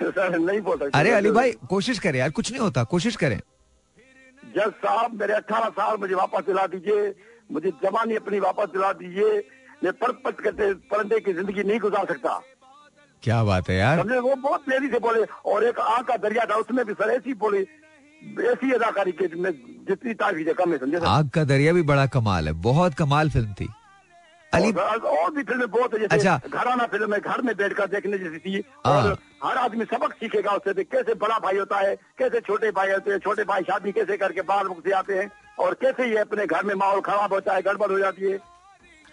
नहीं 0.00 0.60
बोल 0.60 0.78
सकते 0.78 0.98
अरे 0.98 1.10
अली 1.12 1.30
भाई 1.32 1.52
कोशिश 1.70 1.98
करें 1.98 2.18
यार 2.18 2.30
कुछ 2.30 2.50
नहीं 2.52 2.60
होता 2.60 2.84
कोशिश 2.86 3.16
करें। 3.16 3.38
जज 4.56 4.72
साहब 4.82 5.20
मेरे 5.20 5.34
अठारह 5.34 5.68
साल 5.70 5.96
मुझे 6.00 6.14
वापस 6.14 6.44
दिला 6.46 6.66
दीजिए 6.66 7.14
मुझे 7.52 7.70
जवानी 7.82 8.16
अपनी 8.16 8.38
वापस 8.40 8.68
दिला 8.72 8.92
दीजिए 9.00 9.38
मैं 9.84 9.92
पढ़ 9.94 10.12
पढ़ 10.24 10.32
करते 10.34 10.72
परंदे 10.90 11.20
की 11.20 11.32
ज़िंदगी 11.32 11.62
नहीं 11.62 11.80
गुजार 11.80 12.06
सकता। 12.06 12.40
क्या 13.22 13.42
बात 13.44 13.68
है 13.70 13.76
यार। 13.76 13.98
समझे 13.98 14.18
वो 14.18 14.34
बहुत 14.36 14.64
प्यारी 14.64 14.88
से 14.88 14.98
बोले 14.98 15.24
और 15.46 15.64
एक 15.64 15.78
आँख 15.80 16.06
का 16.06 16.16
दरिया 16.18 16.44
था 16.44 16.56
उसमें 16.56 16.84
भी 16.86 16.92
सर 16.94 17.10
ऐसी 17.10 17.34
बोली 17.36 17.60
ऐसी 18.46 18.72
अदाकारी 18.72 19.12
की 19.12 19.26
जितनी 19.26 20.14
तारीफ़ 20.14 20.52
कम 20.58 20.72
है 20.72 20.78
समझे 20.78 20.98
आग 21.06 21.28
का 21.34 21.44
दरिया 21.44 21.72
भी 21.72 21.82
बड़ा 21.90 22.06
कमाल 22.14 22.46
है 22.46 22.52
बहुत 22.62 22.94
कमाल 22.94 23.30
फ़िल्म 23.30 23.52
थी। 23.52 23.68
अली 24.52 24.70
और, 24.72 24.98
और 24.98 25.30
भी 25.30 25.42
फ़िल्में 25.42 25.70
बहुत 25.70 25.94
है 25.94 26.00
जैसे 26.00 26.16
अच्छा। 26.16 26.40
घराना 26.48 26.86
फ़िल्म 26.86 27.14
है 27.14 27.20
घर 27.20 27.40
में 27.42 27.54
बैठकर 27.56 27.86
देखने 27.86 28.18
जैसी 28.18 28.38
थी। 28.38 28.62
हाँ। 28.86 29.02
और 29.02 29.18
हर 29.44 29.56
आदमी 29.56 29.84
सबक 29.84 30.12
सीखेगा 30.12 30.50
उससे 30.50 30.72
भी 30.72 30.84
कैसे 30.84 31.14
बड़ा 31.14 31.38
भाई 31.38 31.58
होता 31.58 31.78
है 31.78 31.94
कैसे 32.18 32.40
छोटे 32.40 32.70
भाई 32.70 32.90
होते 32.90 33.10
हैं 33.10 33.18
छोटे 33.18 33.44
भाई 33.44 33.62
शादी 33.62 33.92
कैसे 33.92 34.16
करके 34.16 34.42
बाल 34.42 34.68
मुख 34.68 34.78
से 34.84 34.92
आते 34.92 35.18
हैं 35.18 35.30
और 35.58 35.74
कैसे 35.74 36.08
ये 36.10 36.18
अपने 36.18 36.46
घर 36.46 36.64
में 36.64 36.74
माहौल 36.74 37.00
खराब 37.00 37.32
होता 37.32 37.54
है 37.54 37.62
गड़बड़ 37.62 37.90
हो 37.92 37.98
जाती 37.98 38.30
है। 38.30 38.38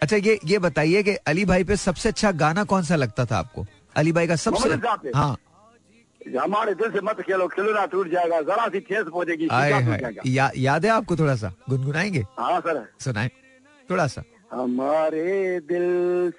अच्छा 0.01 0.15
ये 0.17 0.39
ये 0.45 0.59
बताइए 0.59 1.03
कि 1.03 1.15
अली 1.27 1.45
भाई 1.45 1.63
पे 1.63 1.75
सबसे 1.77 2.09
अच्छा 2.09 2.31
गाना 2.43 2.63
कौन 2.63 2.83
सा 2.83 2.95
लगता 2.95 3.25
था 3.25 3.37
आपको? 3.37 3.65
अली 3.95 4.11
भाई 4.11 4.27
का 4.27 4.35
सबसे? 4.35 4.69
हाँ। 5.15 5.35
हमारे 6.41 6.73
दिल 6.75 6.91
से 6.91 7.01
मत 7.03 7.21
खेलो 7.21 7.47
खिलौना 7.47 7.85
टूट 7.85 8.07
जाएगा 8.11 8.41
जरा 8.41 8.67
सी 8.67 8.79
ठेस 8.79 9.05
पहुंचेगी। 9.07 9.47
या, 10.37 10.49
याद 10.57 10.85
है 10.85 10.91
आपको 10.91 11.15
थोड़ा 11.15 11.35
सा? 11.35 11.51
गुनगुनाएँगे? 11.69 12.23
हाँ 12.39 12.59
सर। 12.59 12.85
सुनाए। 12.99 13.29
थोड़ा 13.89 14.07
सा। 14.07 14.23
हमारे 14.55 15.59
दिल 15.59 15.87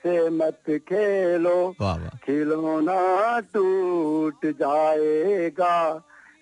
से 0.02 0.28
मत 0.30 0.62
खेलो। 0.88 1.58
खिलौना 2.24 3.40
टूट 3.54 4.46
जाएगा 4.60 5.76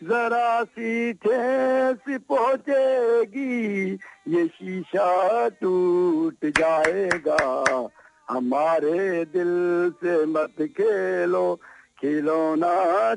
जरा 0.05 0.63
सी 0.65 1.13
ठेस 1.13 2.19
पहुंचेगी 2.29 3.93
ये 4.29 4.47
शीशा 4.47 5.49
टूट 5.61 6.47
जाएगा। 6.59 7.39
हमारे 8.31 9.25
दिल 9.25 9.53
से 10.01 10.25
मत 10.27 10.67
खेलो 10.77 11.55
खिलौना 12.01 12.75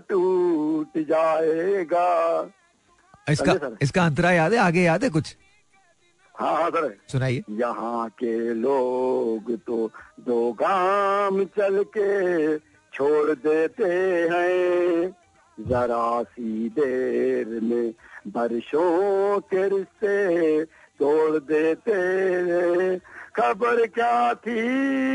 टूट 0.09 0.97
जाएगा। 1.09 2.07
इसका? 3.29 3.53
इसका 3.81 4.05
अंतरा 4.05 4.31
याद 4.31 4.53
है 4.53 4.59
आगे 4.59 4.81
याद 4.81 5.03
है 5.03 5.09
कुछ? 5.09 5.35
हाँ 6.39 6.53
हाँ 6.53 6.69
सर 6.69 6.95
सुनाइए। 7.11 7.43
यहाँ 7.49 8.09
के 8.19 8.53
लोग 8.53 9.51
तो 9.67 9.89
दो 10.25 10.51
गाम 10.53 11.43
चल 11.57 11.83
के 11.97 12.57
छोड़ 12.93 13.31
देते 13.35 13.83
हैं। 14.31 15.09
जरा 15.57 16.23
सी 16.23 16.69
देर 16.69 17.59
में 17.63 17.93
बरसों 18.27 19.39
के 19.49 19.67
रिश्ते 19.69 20.63
तोड़ 20.99 21.37
देते 21.39 21.91
हैं। 21.91 23.01
खबर 23.39 23.87
क्या 23.87 24.33
थी 24.33 24.61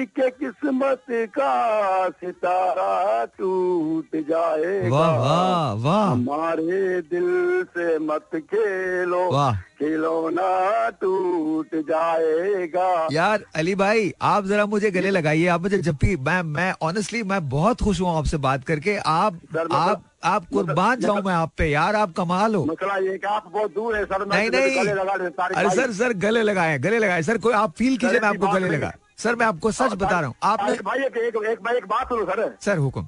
कि 0.07 0.31
किस्मत 0.31 1.03
का 1.11 2.09
सितारा 2.09 3.25
टूट 3.25 4.17
जाएगा? 4.17 4.99
वाह 4.99 5.19
वाह 5.19 5.73
वाह। 5.73 6.11
हमारे 6.11 7.01
दिल 7.01 7.63
से 7.65 7.99
मत 7.99 8.29
खेलो 8.35 9.31
खिलौना 9.53 10.91
टूट 10.91 11.69
जाएगा। 11.75 13.09
यार 13.13 13.45
अली 13.55 13.75
भाई 13.75 14.13
आप 14.23 14.45
जरा 14.45 14.67
मुझे 14.67 14.91
गले 14.91 15.11
लगाइए। 15.11 15.47
आप 15.47 15.63
मुझे 15.63 15.79
जब 15.79 15.95
भी 15.95 16.17
मैं 16.17 16.43
मैं 16.43 16.75
ऑनेस्टली 16.83 17.23
मैं 17.23 17.49
बहुत 17.49 17.83
खुश 17.83 18.01
हूँ 18.01 18.19
आपसे 18.19 18.37
बात 18.37 18.65
करके। 18.65 18.97
आप 18.97 19.33
मतलब- 19.35 19.73
आप 19.73 20.05
आप 20.25 20.45
कुर्बान 20.53 20.91
मतलब- 20.91 21.01
जाऊँ 21.03 21.23
मैं 21.27 21.35
आप 21.35 21.53
पे 21.59 21.67
यार 21.71 21.97
आप 21.97 22.13
कमाल 22.17 22.55
हो। 22.55 22.65
मसला 22.65 22.97
ये 22.97 23.17
कि 23.19 23.27
आप 23.27 23.47
बहुत 23.53 23.75
दूर 23.75 23.97
है 23.97 24.05
सर 24.05 24.27
नहीं 24.27 24.51
नहीं। 24.51 24.77
गले 24.81 24.93
लगा 24.95 25.17
तारिक 25.29 25.59
अरे 25.59 25.71
सर 25.77 25.93
सर 25.93 26.13
गले 26.25 26.43
लगाए 26.43 26.79
गले 26.79 26.99
लगाए 26.99 27.23
सर 27.23 27.39
कोई 27.47 27.53
आप 27.55 27.73
फील 27.79 27.97
कीजिए 27.97 28.21
मैं 28.21 28.29
आपको 28.29 28.53
गले। 28.53 28.69
लगा। 28.69 28.93
सर 29.23 29.35
मैं 29.37 29.47
आपको 29.47 29.71
सच 29.73 29.93
बता 29.95 30.19
रहा 30.21 30.27
हूँ 30.29 30.35
आपने 30.43 30.73
भाई 30.85 30.99
एक 31.07 31.17
एक 31.17 31.37
एक, 31.37 31.69
एक 31.77 31.87
बात 31.87 32.09
सुनो 32.09 32.25
सर। 32.25 32.55
सर 32.61 32.77
हुक्म। 32.79 33.07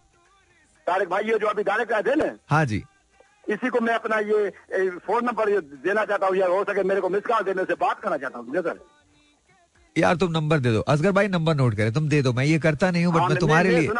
तारिक 0.86 1.08
भाई 1.08 1.24
ये 1.24 1.38
जो 1.38 1.46
अभी 1.46 1.62
गाने 1.62 1.84
का 1.84 2.00
थे 2.02 2.14
ना 2.14 2.30
हाँ 2.50 2.64
जी। 2.64 2.82
इसी 3.50 3.68
को 3.68 3.80
मैं 3.80 3.94
अपना 3.94 4.18
ये 4.18 4.88
फ़ोन 5.06 5.24
नंबर 5.24 5.50
देना 5.86 6.04
चाहता 6.04 6.26
हूँ 6.26 6.36
या 6.36 6.46
हो 6.46 6.62
सके 6.64 6.82
मेरे 6.82 7.00
को 7.00 7.08
मिस 7.08 7.22
कॉल 7.26 7.42
देने 7.44 7.64
से 7.64 7.74
बात 7.80 8.00
करना 8.00 8.16
चाहता 8.16 8.38
हूँ 8.38 8.62
सर? 8.62 8.78
यार 9.96 10.16
तुम 10.16 10.30
नंबर 10.32 10.58
दे 10.58 10.72
दो। 10.72 10.80
असगर 10.92 11.12
भाई 11.12 11.28
नंबर 11.28 11.54
नोट 11.54 11.74
करे 11.76 11.90
तुम 11.92 12.08
दे 12.08 12.20
दो 12.22 12.32
मैं 12.32 12.44
ये 12.44 12.58
करता 12.58 12.90
नहीं 12.90 13.04
हूँ 13.04 13.12
बट 13.14 13.20
हाँ, 13.20 13.28
मैं 13.28 13.38
तुम्हारे 13.38 13.70
लिए 13.70 13.86
हूँ 13.86 13.94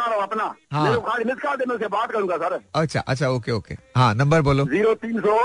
अच्छा 2.75 2.99
अच्छा 2.99 3.29
ओके 3.29 3.51
ओके 3.51 3.75
हाँ 3.95 4.13
नंबर 4.15 4.41
बोलो। 4.41 4.65
ज़ीरो 4.65 4.93
तीन 4.95 5.19
सौ 5.21 5.37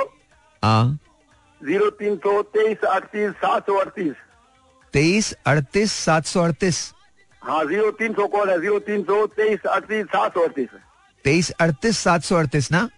हाँ। 0.63 0.99
ज़ीरो 1.61 1.91
तीन 2.01 2.17
सौ 2.17 2.43
तेईस 2.57 2.85
अड़तीस 2.85 3.31
सात 3.43 3.67
सौ 3.67 3.75
अड़तीस। 3.81 4.15
तेईस 4.95 5.33
अड़तीस 5.47 5.93
सात 5.95 6.25
सौ 6.27 6.43
अड़तीस। 6.43 6.93
हाँ 7.43 7.65
ज़ीरो 7.65 7.91
तीन 7.99 8.13
सौ 8.15 8.27
कॉल 8.27 8.51
है? 8.51 8.61
ज़ीरो 8.61 8.79
तीन 8.89 9.03
सौ 9.03 9.27
तेईस 9.27 9.67
अड़तीस 9.67 10.07
सात 10.07 10.35
सौ 10.35 10.41
अड़तीस। 10.45 10.69
तेईस 11.25 11.51
अड़तीस 11.61 11.99
सात 11.99 12.23
सौ 12.23 12.37
अड़तीस 12.37 12.71
ना? 12.73 12.89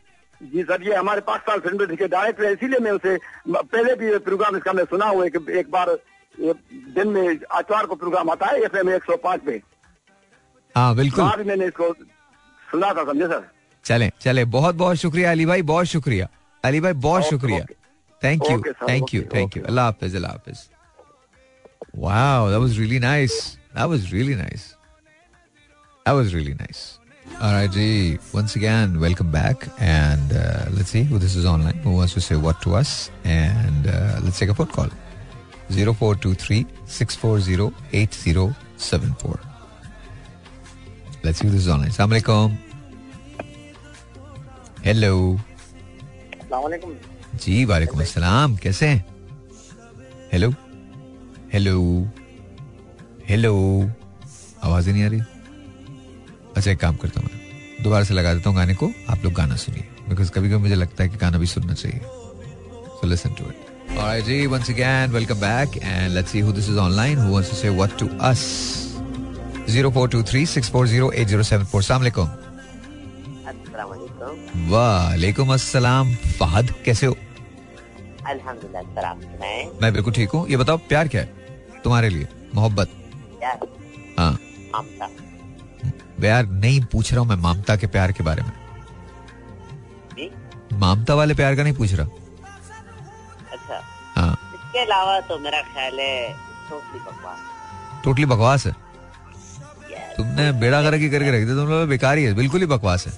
जी 0.40 0.62
सर 0.62 0.82
ये 0.82 0.94
हमारे 0.94 1.20
साल 1.28 1.59
फ़िल्म 1.61 1.94
के 1.96 2.07
डायरेक्टर 2.09 2.44
है 2.44 2.53
इसीलिए 2.53 2.78
मैं 2.84 2.92
उसे 2.92 3.16
पहले 3.48 3.94
भी 3.96 4.16
प्रोग्राम 4.24 4.57
इसका 4.57 4.72
मैं 4.72 4.84
सुना 4.84 5.07
हुआ 5.07 5.24
है 5.24 5.30
कि 5.30 5.59
एक 5.59 5.70
बार 5.70 5.90
ये 6.41 6.53
दिन 6.95 7.09
में 7.09 7.39
आतवार 7.59 7.87
को 7.87 7.95
प्रोग्राम 8.03 8.30
आता 8.30 8.47
है 8.47 8.62
एफ़ 8.64 8.76
एम 8.76 8.91
एक 8.95 9.05
सौ 9.05 9.16
पाँच 9.24 9.41
पे 9.47 9.61
हाँ 10.76 10.95
बिल्कुल 10.97 11.37
भी 11.37 11.45
मैंने 11.45 11.66
इसको 11.66 11.93
सुना 12.70 12.93
था 12.95 13.05
समझे 13.12 13.26
सर 13.26 13.49
चले 13.85 14.11
चले 14.20 14.45
बहुत 14.57 14.74
बहुत 14.83 14.97
शुक्रिया 14.97 15.30
अली 15.30 15.47
भाई 15.47 15.62
बहुत 15.70 15.87
शुक्रिया 15.87 16.28
अली 16.64 16.80
भाई 16.80 16.93
बहुत 17.07 17.24
शुक्रिया। 17.28 17.64
Thank 18.24 18.51
you 18.51 18.59
thank 18.89 19.14
you 19.14 19.22
thank 19.35 19.57
you. 19.57 19.62
Allah 19.68 19.85
हाफिज 19.85 20.16
अल्लाह 20.16 20.33
हाफिज 20.33 20.68
Wow, 22.03 22.49
that 22.51 22.61
was 22.64 22.76
really 22.80 22.99
nice. 23.05 23.35
That 23.78 23.89
was 23.93 24.05
really 24.12 24.35
nice. 24.37 24.62
That 26.07 26.14
was 26.18 26.30
really 26.37 26.55
nice. 26.61 26.78
All 27.41 27.53
right, 27.57 27.74
G. 27.74 28.18
Once 28.37 28.55
again, 28.61 28.95
welcome 29.03 29.30
back, 29.35 29.66
and 29.89 30.33
uh, 30.43 30.45
let's 30.76 30.95
see 30.97 31.03
who 31.11 31.20
this 31.24 31.35
is 31.41 31.49
online. 31.53 31.83
Who 31.87 31.97
wants 31.99 32.14
to 32.14 32.22
say 32.28 32.39
what 32.47 32.62
to 32.62 32.72
us? 32.80 32.95
And 33.24 33.91
uh, 33.97 33.99
let's 34.24 34.39
take 34.39 34.55
a 34.55 34.57
phone 34.61 34.72
call. 34.78 34.95
Six 35.72 37.16
four 37.16 37.40
zero 37.40 37.72
eight 37.92 38.12
zero 38.14 38.42
seven 38.76 39.14
four. 39.14 39.38
Let's 41.24 41.38
see 41.38 41.46
who 41.46 41.52
this 41.52 41.62
is 41.62 41.68
online. 41.68 41.90
Assalamu 41.90 42.14
alaikum. 42.16 42.56
Hello. 44.84 45.38
वालेकुम 46.50 46.92
जी 47.44 47.64
वालेकुम 47.64 48.00
अस्सलाम. 48.00 48.56
कैसे 48.62 48.86
हैं? 48.86 49.04
Hello 50.32 50.50
hello 51.52 51.76
hello 53.28 53.52
आवाज़ 54.64 54.86
ही 54.86 54.92
नहीं 54.92 55.04
आ 55.04 55.08
रही. 55.08 55.20
अच्छा 56.56 56.70
एक 56.70 56.80
काम 56.80 56.96
करता 56.96 57.20
हूँ 57.20 57.28
मैं. 57.32 57.82
दोबारा 57.82 58.04
से 58.04 58.14
लगा 58.14 58.34
देता 58.34 58.50
हूँ 58.50 58.56
गाने 58.58 58.74
को. 58.74 58.92
आप 59.10 59.24
लोग 59.24 59.32
गाना 59.32 59.56
सुनिए. 59.56 59.88
बिकॉज़ 60.08 60.30
कभी 60.32 60.48
कभी 60.48 60.62
मुझे 60.62 60.74
लगता 60.74 61.04
है 61.04 61.08
कि 61.10 61.16
गाना 61.16 61.38
भी 61.38 61.46
सुनना 61.46 61.74
चाहिए. 61.74 62.00
So 63.00 63.06
listen 63.06 63.34
to 63.38 63.44
it 63.50 63.71
Alright, 63.95 64.24
जी, 64.24 64.47
once 64.47 64.70
again, 64.70 65.12
welcome 65.12 65.38
back, 65.38 65.76
and 65.82 66.14
let's 66.14 66.30
see 66.30 66.40
who 66.40 66.51
this 66.51 66.66
is 66.68 66.78
online. 66.78 67.16
Who 67.16 67.32
wants 67.32 67.51
to 67.51 67.55
say 67.55 67.68
what 67.70 67.99
to 67.99 68.07
us? 68.28 68.97
0423-640-8074. 69.66 71.82
Assalamu 71.82 72.05
alaikum. 72.05 72.28
अस्सलाम 73.53 74.70
वालेकुम 74.70 75.53
अस्सलाम 75.55 76.14
फहद 76.38 76.70
कैसे 76.84 77.07
हो? 77.07 77.16
अल्हम्दुलिल्लाह 78.32 78.82
सर 78.82 79.05
आप 79.05 79.20
सुनाएँ? 79.22 79.70
मैं 79.82 79.93
बिल्कुल 79.93 80.12
ठीक 80.12 80.30
हूँ। 80.30 80.49
ये 80.49 80.57
बताओ 80.57 80.76
प्यार 80.88 81.09
क्या 81.09 81.20
है 81.20 81.26
तुम्हारे 81.84 82.09
लिए? 82.09 82.28
मोहब्बत? 82.55 82.88
हाँ। 84.18 84.38
ममता। 84.74 85.09
यार 86.26 86.47
नहीं 86.47 86.80
पूछ 86.93 87.12
रहा 87.12 87.20
हूँ 87.20 87.28
मैं 87.28 87.36
मामता 87.43 87.76
के 87.76 87.86
प्यार 87.86 88.12
के 88.12 88.24
बारे 88.24 88.43
में। 88.43 88.53
मामता 90.80 91.14
वाले 91.14 91.34
प्यार 91.34 91.57
का 91.57 91.62
नहीं 91.62 91.74
पूछ 91.74 91.93
रहा? 91.95 92.07
इसके 94.72 94.80
अलावा 94.80 95.18
तो 95.20 95.36
मेरा 95.38 95.60
ख्याल 95.62 95.98
है 96.00 96.32
टोटली 96.68 97.00
बकवास। 97.00 97.38
टोटली 98.04 98.24
बकवास 98.26 98.64
है? 98.66 98.72
तुमने 100.16 100.44
बेड़ा 100.60 100.80
गर्क 100.82 101.00
ही 101.00 101.08
करके 101.10 101.30
रख 101.30 101.44
दिया 101.44 101.56
तुम 101.56 101.68
लोग 101.68 101.88
बेकार 101.88 102.18
ही 102.18 102.24
है 102.24 102.32
बिल्कुल 102.34 102.60
ही 102.60 102.66
बकवास 102.66 103.06
है। 103.06 103.12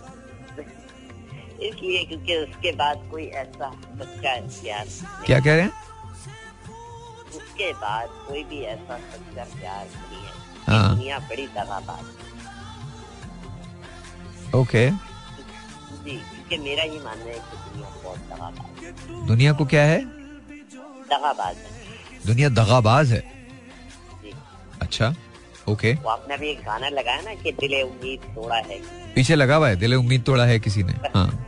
इसलिए 1.62 2.04
क्योंकि 2.04 2.36
उसके 2.36 2.72
बाद 2.72 2.96
कोई 3.10 3.26
ऐसा 3.42 3.70
सच्चा 3.70 4.34
प्यार 4.62 4.86
क्या 5.26 5.38
कह 5.40 5.54
रहे 5.54 5.62
हैं? 5.62 5.72
उसके 7.36 7.72
बाद 7.84 8.08
कोई 8.26 8.42
भी 8.50 8.58
ऐसा 8.72 8.98
सच्चा 9.12 9.44
प्यार 9.54 9.86
नहीं 9.86 10.22
है। 10.24 10.32
हाँ। 10.66 10.96
दुनिया 10.96 11.18
बड़ी 11.30 11.46
दगाबाज। 11.54 12.04
ओके। 14.54 14.84
जी 14.90 16.16
क्योंकि 16.16 16.56
मेरा 16.58 16.82
ये 16.82 16.98
मानना 17.04 17.24
है 17.24 17.38
कि 17.38 17.56
दुनिया 17.70 17.88
बहुत 18.02 18.20
दगाबाज 18.32 19.26
दुनिया 19.28 19.52
को 19.52 19.64
क्या 19.66 19.84
है? 19.84 20.02
दगाबाज। 21.10 21.56
है 21.56 22.18
दुनिया 22.26 22.48
दगाबाज 22.48 23.12
है? 23.12 23.48
अच्छा 24.82 25.14
ओके 25.68 25.92
वो 25.92 26.10
आपने 26.10 26.34
अभी 26.34 26.50
एक 26.50 26.58
गाना 26.58 26.88
लगाया 26.88 27.20
ना 27.20 27.34
कि 27.34 27.52
दिले 27.52 27.82
उम्मीद 27.82 28.20
तोड़ा 28.20 28.56
है। 28.56 28.78
पीछे 29.14 29.34
लगा 29.34 29.56
हुआ 29.56 29.68
है 29.68 29.76
दिले 29.76 29.96
उम्मीद 29.96 30.22
तोड़ा 30.22 30.44
है 30.44 30.60
किसी 30.60 30.82
ने? 30.82 30.92
हाँ। 30.92 31.46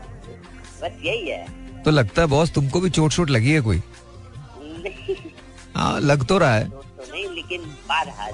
बस 0.82 0.90
यही 1.02 1.28
है। 1.28 1.46
तो 1.82 1.90
लगता 1.90 2.22
है 2.22 2.28
बॉस 2.28 2.50
तुमको 2.50 2.80
भी 2.80 2.90
चोट 2.90 3.12
चोट 3.12 3.30
लगी 3.30 3.52
है 3.52 3.61
कोई? 3.61 3.82
हाँ 5.76 6.00
लग 6.00 6.24
तो 6.26 6.38
रहा 6.38 6.54
है। 6.54 6.70
तो 6.70 6.84
नहीं 7.12 7.28
लेकिन 7.28 7.61
बहरहाल। 7.62 8.32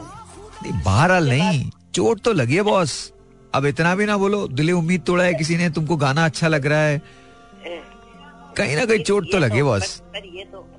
नहीं 0.63 0.83
बहरहाल 0.83 1.29
नहीं। 1.29 1.71
चोट 1.95 2.21
तो 2.21 2.33
लगी 2.33 2.57
है 2.57 2.63
बॉस। 2.63 3.13
अब 3.55 3.67
इतना 3.67 3.95
भी 3.95 4.07
ना 4.07 4.17
बोलो 4.17 4.49
दिले 4.49 4.73
उम्मीद 4.73 5.03
तोड़ा 5.03 5.25
है 5.25 5.35
किसी 5.35 5.57
ने 5.57 5.71
तुमको 5.71 5.97
गाना 5.97 6.25
अच्छा 6.25 6.49
लग 6.49 6.67
रहा 6.67 6.79
है। 6.79 7.03
कहीं 8.57 8.77
ना 8.77 8.85
कहीं 8.85 9.03
चोट 9.05 9.33
तो 9.33 9.39
लगी 9.39 9.63
बॉस। 9.63 9.97
पर- 9.99 10.37
ये 10.37 10.45
तो 10.45 10.59
तो 10.59 10.65
है 10.65 10.72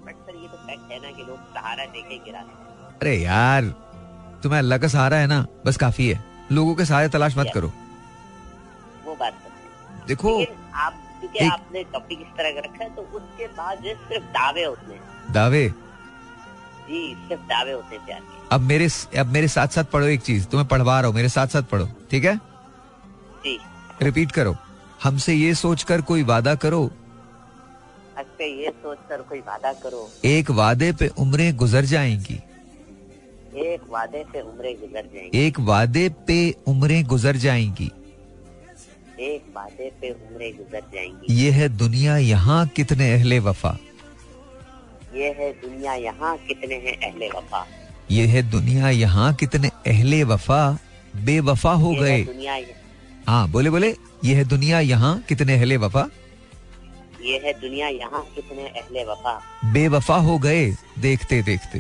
सहारा 1.74 1.86
देके 1.92 2.18
गिराते 2.26 2.52
हैं 2.52 3.00
अरे 3.02 3.16
यार 3.18 3.64
तुम्हें 4.44 4.60
अल्लाह 4.60 4.78
का 4.78 4.88
सहारा 4.88 5.18
है 5.18 5.28
ना? 5.28 5.46
बस 5.66 5.78
काफ़ी 5.78 6.08
है। 6.08 6.24
लोगों 6.52 6.76
के 6.76 6.86
सहारे 6.86 7.10
तलाश 7.10 7.38
मत 7.38 7.50
करो। 7.54 7.68
वो 9.06 9.16
बात 9.16 9.34
तो 9.34 10.06
देखो 10.08 10.42
आप 10.76 11.00
क्योंकि 11.20 11.48
आपने 11.48 11.84
टॉपिक 11.94 12.22
इस 12.22 12.28
तरह 12.38 12.52
का 12.52 12.62
रखा 12.66 12.84
है 12.84 12.90
तो 12.96 13.02
उसके 13.18 13.48
बाद 13.58 13.84
सिर्फ़ 13.84 14.26
दावे 14.34 14.64
होते 14.64 14.94
हैं। 14.94 15.34
दावे? 15.34 15.68
जी 16.88 17.02
सिर्फ़ 17.28 17.42
दावे 17.50 17.72
होते 17.72 17.96
हैं 17.96 18.06
प्यार 18.06 18.22
अब 18.52 18.62
मेरे 18.62 18.88
अब 19.20 19.28
मेरे 19.34 19.48
साथ 19.48 19.68
साथ 19.76 19.84
पढ़ो 19.94 20.08
एक 20.08 20.22
चीज़। 20.22 20.48
तुम्हें 20.48 20.68
पढ़वा 20.68 21.00
रहा 21.00 21.08
हूँ 21.08 21.16
मेरे 21.16 21.30
साथ 21.30 21.48
साथ 21.48 21.64
पढ़ो 21.72 21.88
ठीक 22.12 22.26
है? 22.26 22.36
जी। 23.46 23.60
रिपीट 24.02 24.32
करो। 24.32 24.56
हमसे 25.04 25.34
ये 25.34 25.54
सोचकर 25.56 26.02
कोई 26.02 26.24
वादा 26.24 26.56
करो 26.56 26.90
हँसते 28.44 28.64
ये 28.64 28.70
सोचकर 28.70 29.22
कोई 29.22 29.40
वादा 29.40 29.72
करो। 29.74 30.10
एक 30.26 30.50
वादे 30.52 30.92
पे 30.92 31.08
उम्रें 31.20 31.56
गुजर 31.58 31.86
जाएँगी। 31.86 32.40
एक 33.64 33.82
वादे 33.90 34.24
से 34.34 34.42
उम्रें 34.42 34.76
गुजर 34.80 35.06
जाएँगी। 35.14 35.40
एक 35.40 35.60
वादे 35.60 36.10
पे 36.28 36.40
उम्रें 36.68 37.04
गुजर 37.06 37.36
जाएँगी। 37.38 37.92
एक 39.20 39.44
वादे 39.56 39.92
पे 40.02 40.10
उम्रें 40.12 40.52
गुजर 40.58 40.82
जाएँगी। 40.94 41.34
ये 41.34 41.52
है 41.52 41.70
दुनिया 41.78 42.18
यहाँ 42.18 42.68
कितने 42.68 43.12
अहले 43.14 43.40
वफा। 43.40 43.78
ये 45.16 45.30
है 45.40 45.52
दुनिया 45.62 45.94
यहाँ 45.94 46.38
कितने 46.48 46.76
हैं 46.76 46.96
अहले 47.02 47.28
वफा। 47.28 47.66
ये 48.12 48.26
है 48.28 48.42
दुनिया 48.52 48.90
यहाँ 48.90 49.34
कितने 49.34 49.70
अहले 49.88 50.24
वफा। 50.24 50.78
बेवफा 51.16 51.72
हो 51.72 51.92
गए। 51.94 52.22
हाँ 53.28 53.48
बोले 53.52 53.70
बोले 53.70 53.96
ये 54.26 54.36
है 54.36 54.44
दुनिया 54.46 54.80
यहाँ 54.80 55.18
कितने 55.30 55.54
अहले 55.54 55.78
वफा। 55.78 56.08
ये 57.24 57.38
है 57.46 57.54
दुनिया 57.62 57.88
यहाँ 57.88 58.22
कितने 58.36 58.68
अहले 58.70 59.04
वफा। 59.06 59.34
बेवफा 59.74 60.16
हो 60.28 60.38
गए 60.38 60.66
देखते 61.00 61.42
देखते। 61.42 61.80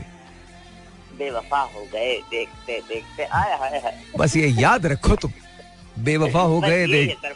बेवफा 1.17 1.59
हो 1.61 1.85
गए 1.93 2.17
देखते 2.31 2.79
देखते। 2.89 3.23
आए 3.23 3.57
हाय 3.59 3.79
हाय 3.79 4.03
बस 4.17 4.35
ये 4.37 4.47
याद 4.61 4.85
रखो 4.85 5.15
तुम। 5.15 5.31
बेवफा 5.99 6.41
हो 6.41 6.59
गए 6.61 6.85
देख। 6.87 7.17
है 7.25 7.31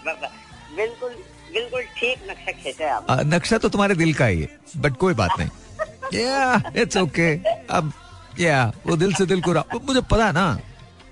बिल्कुल 0.77 1.11
बिल्कुल 1.53 1.81
ठीक 1.97 2.29
नक्शा 2.29 2.51
खींचा 2.53 2.93
आप 2.95 3.21
नक्शा 3.25 3.57
तो 3.57 3.69
तुम्हारे 3.69 3.95
दिल 3.95 4.13
का 4.13 4.25
ही 4.25 4.41
है 4.41 4.47
बट 4.77 4.95
कोई 4.97 5.13
बात 5.13 5.39
नहीं। 5.39 5.49
या 6.13 6.71
इट्स 6.75 6.97
ओके 6.97 7.33
अब 7.69 7.91
या 8.39 8.63
वो 8.87 8.95
दिल 8.97 9.13
से 9.13 9.25
दिल 9.25 9.41
को 9.41 9.79
मुझे 9.79 10.01
पता 10.01 10.25
है 10.25 10.31
ना। 10.33 10.47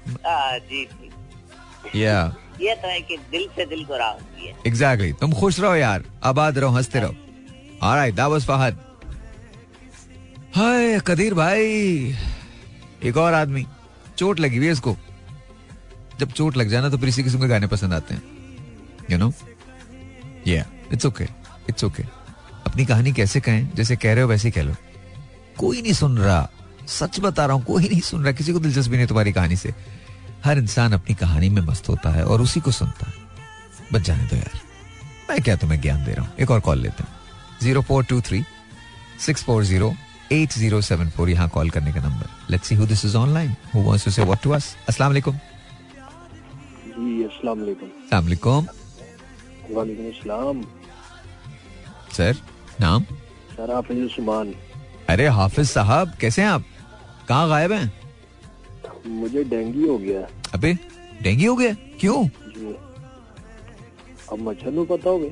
हाँ, 0.26 0.58
जी 0.60 0.84
जी। 0.86 2.04
या 2.04 2.18
ये 2.62 2.76
तो 2.76 2.88
है 2.88 3.00
कि 3.02 3.18
दिल 3.32 3.48
से 3.56 3.66
दिल 3.66 3.84
को 3.86 3.98
राह 3.98 4.10
होती 4.10 4.48
है। 4.48 4.56
एग्जैक्टली 4.68 5.12
तुम 5.14 5.34
खुश 5.34 5.60
रहो 5.60 5.76
यार। 5.76 6.04
आबाद 6.24 6.58
रहो, 6.58 6.72
हँसते 6.72 7.00
रहो। 7.00 7.16
Alright 7.82 8.16
that 8.16 8.26
was 8.26 8.46
Fahad 8.46 8.80
hi, 10.56 11.00
Qadeer 11.08 11.34
भाई। 11.34 11.64
एक 13.04 13.18
और 13.18 13.34
आदमी। 13.34 13.66
चोट 14.18 14.40
लगी 14.40 14.58
हुई 14.58 14.66
है 14.66 14.72
इसको। 14.72 14.96
जब 16.20 16.32
चोट 16.32 16.58
लग 16.58 16.70
जाना 16.70 16.90
तो 16.90 16.98
फिर 16.98 17.10
इसी 17.10 17.24
किस्म 17.24 17.40
के 17.40 17.48
गाने 17.48 17.68
पसंद 17.68 17.94
आते 17.94 18.14
हैं। 18.14 18.22
यू 19.12 19.18
नो 19.18 19.34
या 20.48 20.66
इट्स 20.94 21.06
ओके 21.06 21.24
इट्स 21.70 21.84
ओके 21.84 22.04
अपनी 22.66 22.86
कहानी 22.86 23.12
कैसे 23.14 23.40
कहें? 23.40 23.70
जैसे 23.76 23.96
कह 23.96 24.14
रहे 24.14 24.24
हो, 24.24 24.30
वैसे 24.30 24.52
कह 24.52 24.62
लो। 24.62 24.76
कोई 25.58 25.82
नहीं 25.82 25.94
सुन 25.94 26.18
रहा। 26.18 26.50
सच 26.88 27.20
बता 27.20 27.46
रहा 27.46 27.56
हूँ, 27.56 27.64
कोई 27.64 27.90
नहीं 27.90 28.02
सुन 28.02 28.24
रहा। 28.24 28.32
किसी 28.32 28.54
को 28.54 28.60
दिलचस्पी 28.60 28.98
नहीं 28.98 29.08
तुम्हारी 29.08 29.32
कहानी 29.32 29.56
से। 29.56 29.74
हर 30.46 30.58
इंसान 30.58 30.94
अपनी 30.94 31.16
कहानी 31.16 31.50
में 31.50 31.62
मस्त 31.62 31.90
होता 31.90 32.10
है 32.10 32.24
और 32.26 32.42
उसी 32.42 32.60
को 32.60 32.72
सुनता 32.72 33.10
है। 33.10 33.14
बच 33.94 34.02
जाने 34.02 34.24
दो 34.24 34.36
यार। 34.36 34.60
मैं 35.30 35.42
क्या 35.42 35.56
तुम्हें 35.56 35.80
ज्ञान 35.82 36.04
दे 36.06 36.14
रहा 36.14 36.26
हूँ? 36.26 36.34
एक 36.40 36.52
और 36.52 36.60
कॉल 36.60 36.80
लेते 36.80 37.04
हैं। 37.04 37.10
Zero 37.62 37.82
four 37.82 38.04
two 38.06 38.22
three 38.22 38.44
six 39.26 39.44
four 39.44 39.64
zero 39.64 39.94
eight 40.32 40.54
zero 40.54 40.82
seven 40.82 41.10
four. 41.10 41.30
यहाँ 41.30 41.50
कॉल 41.50 41.70
करने 41.70 41.94
का 41.94 42.02
number. 42.02 42.30
Let's 42.52 42.68
see 42.68 42.76
who 42.76 42.86
this 42.86 43.06
is 43.06 43.18
online 43.18 43.56
who 43.76 43.84
wants 43.84 44.06
to 44.06 44.12
say 44.12 44.24
what 44.24 44.44
to 44.44 44.52
us 44.52 44.76
अस्सलाम 44.90 45.10
वालेकुम। 45.12 45.38
जी 46.98 47.24
अस्सलाम 47.24 47.60
वालेकुम। 47.60 47.90
अस्सलाम 47.90 48.24
वालेकुम। 48.24 48.68
वालेकुम 49.72 50.06
अस्सलाम। 50.06 50.64
सर 52.18 52.38
नाम? 52.82 53.04
सर 53.52 53.72
आप 53.72 53.92
उस्मान 53.92 54.54
अरे 55.10 55.28
हाफिज 55.28 55.70
साहब 55.70 56.14
कैसे 56.22 56.42
हैं 56.42 56.50
आप? 56.50 56.64
कहाँ 57.30 57.50
गायब 57.50 57.72
हैं? 57.72 57.94
मुझे 59.08 59.44
डेंगू 59.44 59.92
हो 59.92 59.98
गया। 59.98 60.22
अबे 60.54 60.74
डेंगू 61.24 61.50
हो 61.50 61.56
गया? 61.56 61.74
क्यों? 62.00 62.28
अब 64.32 64.40
मच्छर 64.42 64.72
नु 64.72 64.86
पता 64.86 65.10
हो 65.10 65.32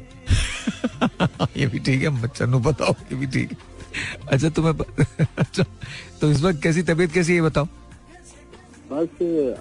ये 1.57 1.65
भी 1.67 1.79
ठीक 1.79 2.01
है 2.03 2.09
मच्छर 2.21 2.47
नु 2.47 2.59
बताओ 2.65 2.93
ये 3.11 3.15
भी 3.17 3.27
ठीक 3.27 3.51
है। 3.51 3.57
अच्छा 4.31 4.49
तुम्हें 4.49 4.73
अच्छा 5.37 5.63
तो 6.21 6.29
इस 6.31 6.41
वक्त 6.41 6.61
कैसी 6.63 6.81
तबीयत 6.83 7.11
कैसी 7.13 7.35
है 7.35 7.41
बताओ? 7.41 7.65
बस 8.91 9.09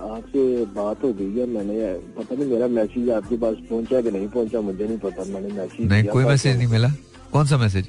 आपसे 0.02 0.42
बात 0.74 1.04
हो 1.04 1.12
गई 1.12 1.38
है 1.38 1.46
मैंने 1.48 1.74
पता 2.16 2.34
नहीं 2.34 2.46
मेरा 2.50 2.66
मैसेज 2.68 3.10
आपके 3.10 3.36
पास 3.36 3.56
पहुँचा 3.70 4.00
कि 4.00 4.10
नहीं 4.10 4.28
पहुँचा 4.28 4.60
मुझे 4.60 4.84
नहीं 4.84 4.98
पता 4.98 5.24
मैंने 5.32 5.52
मैसेज 5.52 5.90
नहीं 5.92 6.04
कोई 6.08 6.24
मैसेज 6.24 6.52
तो 6.52 6.58
नहीं 6.58 6.68
मिला। 6.68 6.88
कौन 7.32 7.46
सा 7.46 7.56
मैसेज? 7.58 7.88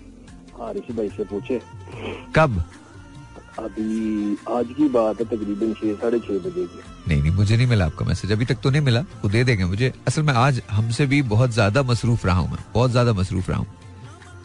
हारिस 0.59 0.95
भाई 0.95 1.09
से 1.17 1.23
पूछे। 1.25 1.59
कब? 2.35 2.63
अभी 3.59 4.37
आज 4.51 4.67
की 4.77 4.87
बात 4.89 5.19
है 5.21 5.25
तकरीबन 5.27 5.73
छह 5.73 5.93
साढ़े 6.01 6.19
छह 6.19 6.37
बजे 6.47 6.65
की। 6.65 6.79
नहीं 7.07 7.21
नहीं 7.21 7.31
मुझे 7.31 7.55
नहीं 7.57 7.67
मिला 7.67 7.85
आपका 7.85 8.05
मैसेज। 8.05 8.31
अभी 8.31 8.45
तक 8.45 8.57
तो 8.63 8.69
नहीं 8.69 8.81
मिला 8.81 8.99
वो 9.23 9.29
दे 9.29 9.43
देंगे 9.43 9.65
मुझे। 9.65 9.91
असल 10.07 10.23
में 10.23 10.33
आज 10.33 10.61
हमसे 10.71 11.05
भी 11.05 11.21
बहुत 11.29 11.51
ज़्यादा 11.51 11.83
मसरूफ 11.83 12.25
रहा 12.25 12.35
हूँ 12.35 12.49
मैं 12.51 12.59
बहुत 12.73 12.91
ज़्यादा 12.91 13.13
मसरूफ 13.13 13.49
रहा 13.49 13.59
हूँ। 13.59 13.67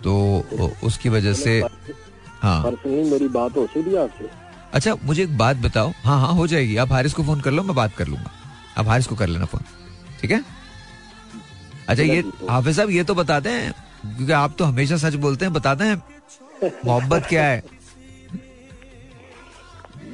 तो 0.04 0.74
उसकी 0.84 1.08
वजह 1.08 1.32
से 1.34 1.60
हाँ। 2.42 2.62
मेरी 2.64 3.28
बात 3.28 3.56
हो 3.56 3.66
है 3.76 3.96
आपसे? 3.98 4.28
अच्छा 4.72 4.94
मुझे 5.04 5.22
एक 5.22 5.36
बात 5.38 5.56
बताओ। 5.56 5.92
हाँ 6.04 6.20
हाँ 6.20 6.32
हो 6.34 6.46
जाएगी। 6.46 6.76
आप 6.76 6.92
हारिस 6.92 7.14
को 7.14 7.22
फ़ोन 7.22 7.40
कर 7.40 7.50
लो 7.50 7.62
मैं 7.62 7.74
बात 7.76 7.94
कर 7.96 8.06
लूँगा। 8.06 8.30
आप 8.78 8.88
हारिस 8.88 9.06
को 9.06 9.16
कर 9.16 9.26
लेना 9.26 9.44
फ़ोन 9.44 9.62
ठीक 10.20 10.30
है? 10.30 10.44
अच्छा 11.88 12.02
ये 12.02 12.20
हाफिज 12.50 12.76
साहब 12.76 12.90
ये 12.90 13.04
तो 13.04 13.14
बताते 13.14 13.50
हैं 13.50 13.72
क्योंकि 14.06 14.32
आप 14.34 14.54
तो 14.58 14.64
हमेशा 14.64 14.96
सच 14.98 15.14
बोलते 15.16 15.44
हैं 15.44 15.52
बताते 15.54 15.84
हैं। 15.84 16.02
मोहब्बत 16.84 17.26
क्या 17.28 17.44
है? 17.44 17.62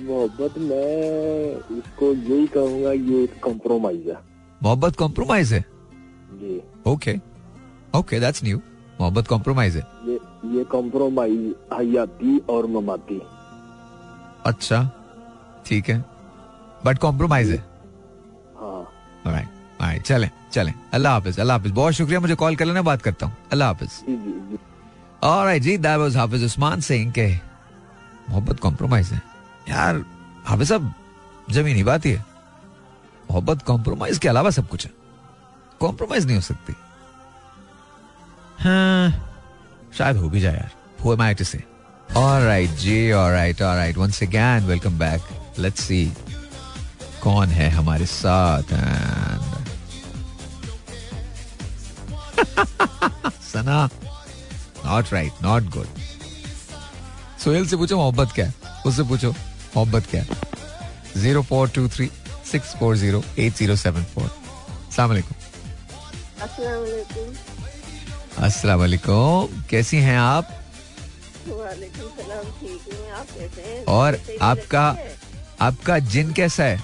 मोहब्बत 0.04 0.58
मैं 0.58 1.76
इसको 1.78 2.12
यही 2.12 2.46
कहूँगा 2.54 2.92
ये 2.92 3.26
कॉम्प्रोमाइज 3.42 4.08
है। 4.08 4.16
मोहब्बत 4.60 4.96
कॉम्प्रोमाइज 4.96 5.52
है? 5.52 5.60
जी। 6.32 6.60
ओके 6.86 7.14
ओके 7.98 8.20
दैट्स 8.20 8.44
न्यू 8.44 8.60
मोहब्बत 9.00 9.28
कॉम्प्रोमाइज 9.28 9.76
है। 9.76 9.82
ये 10.06 10.18
ये 10.56 10.64
कॉम्प्रोमाइज 10.72 11.54
हयाती 11.72 12.38
और 12.50 12.66
ममाती। 12.66 13.20
अच्छा 14.46 14.82
ठीक 15.66 15.88
है। 15.88 15.98
बट 16.86 16.98
कॉम्प्रोमाइज 16.98 17.50
है। 17.50 17.58
हाँ। 18.56 18.82
राइट 19.26 19.48
राइट 19.80 20.02
चलें 20.02 20.30
चलें। 20.52 20.72
अल्लाह 20.94 21.12
हाफिज 21.12 21.40
अल्लाह 21.40 21.56
हाफिज। 21.56 21.72
बहुत 21.72 21.92
शुक्रिया 21.94 22.20
मुझे 22.20 22.34
कॉल 22.34 22.56
कर 22.56 22.64
लेना 22.64 22.82
बात 22.82 23.02
करता 23.02 23.26
हूँ। 23.26 23.36
अल्लाह 23.52 23.68
हाफिज। 23.68 24.58
ऑलराइट 25.22 25.62
जी 25.62 25.76
दैट 25.78 25.98
वाज 25.98 26.16
हाफिज 26.16 26.44
उस्मान 26.44 26.80
सिंह 26.80 27.12
के 27.12 27.28
मोहब्बत 28.30 28.60
कॉम्प्रोमाइज 28.60 29.08
है। 29.08 29.22
यार 29.68 30.04
हाफिज 30.46 30.68
साहब, 30.68 30.94
जमीनी 31.50 31.82
बात 31.82 32.06
ही 32.06 32.10
है। 32.10 32.24
मोहब्बत 33.30 33.62
कॉम्प्रोमाइज 33.62 34.18
के 34.18 34.28
अलावा 34.28 34.50
सब 34.50 34.68
कुछ 34.68 34.86
है। 34.86 34.92
कॉम्प्रोमाइज 35.80 36.26
नहीं 36.26 36.36
हो 36.36 36.42
सकती। 36.42 36.74
हाँ 38.58 39.30
शायद 39.98 40.16
हो 40.16 40.28
भी 40.28 40.40
जाए 40.40 40.54
यार। 40.54 40.70
Who 41.04 41.12
am 41.12 41.22
I 41.22 41.34
to 41.34 41.44
say 41.44 41.64
alright 42.16 42.70
ji 42.70 43.12
alright 43.12 43.62
alright 43.62 43.96
once 43.96 44.22
again 44.22 44.64
welcome 44.64 44.98
back 44.98 45.22
let's 45.58 45.80
see 45.80 46.12
कौन 47.22 47.48
है 47.48 47.70
हमारे 47.70 48.06
साथ 48.06 48.62
Sana 53.52 53.88
not 54.86 55.12
right 55.12 55.32
not 55.42 55.62
good 55.62 55.86
Sohail 57.44 57.66
से 57.66 57.76
पूछो 57.76 57.96
मोहब्बत 57.96 58.32
क्या 58.34 58.46
है? 58.46 58.54
उससे 58.86 59.02
पूछो। 59.02 59.34
मोहब्बत 59.76 60.06
क्या 60.10 60.22
है? 60.22 60.28
Zero 61.16 61.42
four 61.42 61.68
two 61.74 61.88
three 61.88 62.10
six 62.52 62.74
four 62.78 62.96
zero 62.96 63.22
eight 63.38 63.52
zero 63.56 63.76
seven 63.76 64.04
four. 64.14 64.28
सलामकुम 64.96 65.36
अस्सलाम 68.44 68.78
वालेकुम 68.80 69.62
कैसी 69.70 69.96
हैं 70.06 70.18
आप? 70.18 70.48
वालेकुम 71.48 72.08
सलाम 72.18 72.44
ठीक 72.60 72.82
हूँ। 72.92 73.10
आप 73.10 73.26
कैसे 73.38 73.62
हैं? 73.62 73.84
और? 73.86 74.18
आपका 74.42 74.84
आपका 75.62 75.98
जिन 76.14 76.32
कैसा 76.32 76.64
है? 76.64 76.76
है। 76.76 76.82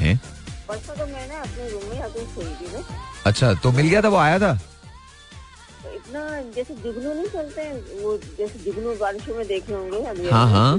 हैं? 0.00 0.16
परसों 0.68 0.94
तो 0.96 1.06
मैं 1.06 1.28
ना 1.28 1.40
अपने 1.40 1.68
रूम 1.70 1.84
में 1.90 1.96
सोई 2.34 2.54
थी 2.60 2.72
ना 2.72 2.80
अच्छा 3.26 3.52
तो 3.62 3.72
मिल 3.72 3.88
गया 3.88 4.02
था 4.02 4.08
वो 4.08 4.16
आया 4.16 4.38
था? 4.38 4.52
इतना 6.08 6.52
जैसे 6.56 6.74
जुगनू 6.74 7.12
नहीं 7.14 7.26
चलते 7.26 7.62
हैं 7.62 8.02
वो 8.02 8.16
जैसे 8.38 8.58
जुगनू 8.58 8.94
बारिशों 8.96 9.34
में 9.36 9.46
देखे 9.46 9.72
होंगे 9.72 10.30
हाँ, 10.30 10.46
हाँ। 10.50 10.78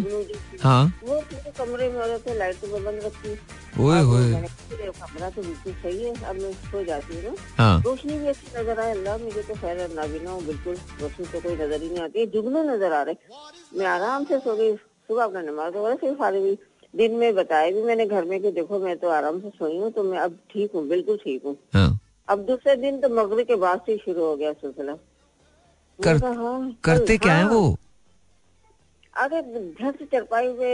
हाँ। 0.62 0.86
वो 1.04 1.20
पूरे 1.22 1.52
कमरे 1.58 1.90
में 1.90 2.36
लाइट 2.38 2.64
में 2.66 2.84
बंद 2.84 3.04
रखती 3.04 3.38
ओए 3.80 4.00
होए 4.02 4.26
मैंने 4.26 4.48
कहा, 4.48 4.86
"ये 4.86 4.92
कमरा 4.92 5.30
तो 5.30 5.42
बिल्कुल 5.42 5.74
सही 5.74 6.04
है 6.04 6.14
अब 6.26 6.36
मैं 6.36 6.52
सो 6.54 6.84
जाती 6.84 7.16
हूँ 7.16 7.24
ना। 7.24 7.36
हाँ। 7.58 7.82
रोशनी 7.86 8.18
भी 8.20 8.28
अच्छी 8.28 8.48
नज़र 8.58 8.80
आए 8.80 8.92
अल्लाह 8.92 9.18
मुझे 9.18 9.42
तो 9.42 9.54
खैर 9.54 9.88
नाबिना 9.94 10.32
हूँ 10.32 10.46
बिल्कुल। 10.46 10.76
रोशनी 11.02 11.26
तो 11.26 11.40
कोई 11.40 11.56
नज़र 11.56 11.82
ही 11.82 11.90
नहीं 11.90 12.04
आती। 12.04 12.20
है 12.20 12.26
जुगनू 12.26 12.64
नज़र 12.64 12.94
आ 12.94 13.02
रहे। 13.02 13.16
मैं 13.78 13.86
आराम 13.86 14.26
से 14.26 14.40
सो 14.40 14.56
गई 14.56 14.76
सुबह 14.76 15.24
अपना 15.24 15.42
नमाज़ 15.42 15.74
वगैरह 15.74 15.96
फिर 15.96 16.14
फारी 16.16 16.40
हुई 16.40 16.58
दिन 16.94 17.12
में 17.14 17.36
बताया 17.36 17.72
भी 17.72 17.82
मैंने 17.82 18.06
घर 18.06 18.26
में 18.26 18.42
कि 18.42 18.52
देखो 18.52 18.80
मैं 18.80 18.98
तो 18.98 19.10
आराम 19.10 19.40
से 19.40 19.50
सोई 19.50 19.78
हूँ 19.78 19.92
तो 19.92 20.04
मैं 20.04 20.20
अब 20.20 20.40
ठीक 20.52 20.72
हूँ 20.76 20.88
बिल्कुल 20.88 21.18
ठीक 21.18 21.46
हूँ। 21.46 21.58
हाँ। 21.74 22.00
अब 22.28 22.40
दूसरे 22.46 22.76
दिन 22.76 23.00
तो 23.02 23.10
मगरिब 23.10 23.48
के 23.48 23.56
बाद 23.56 23.80
से 23.86 23.98
शुरू 23.98 24.26
हो 24.26 24.36
गया 24.36 24.54
सिलसिला। 24.54 24.94
कर- 26.04 26.24
हाँ, 26.24 26.78
करते 26.84 27.18
क्या 27.18 27.34
है 27.34 27.44
हाँ, 27.44 27.52
वो? 27.52 27.78
अरे 29.16 29.42
चरपाई 30.06 30.48
पे 30.48 30.66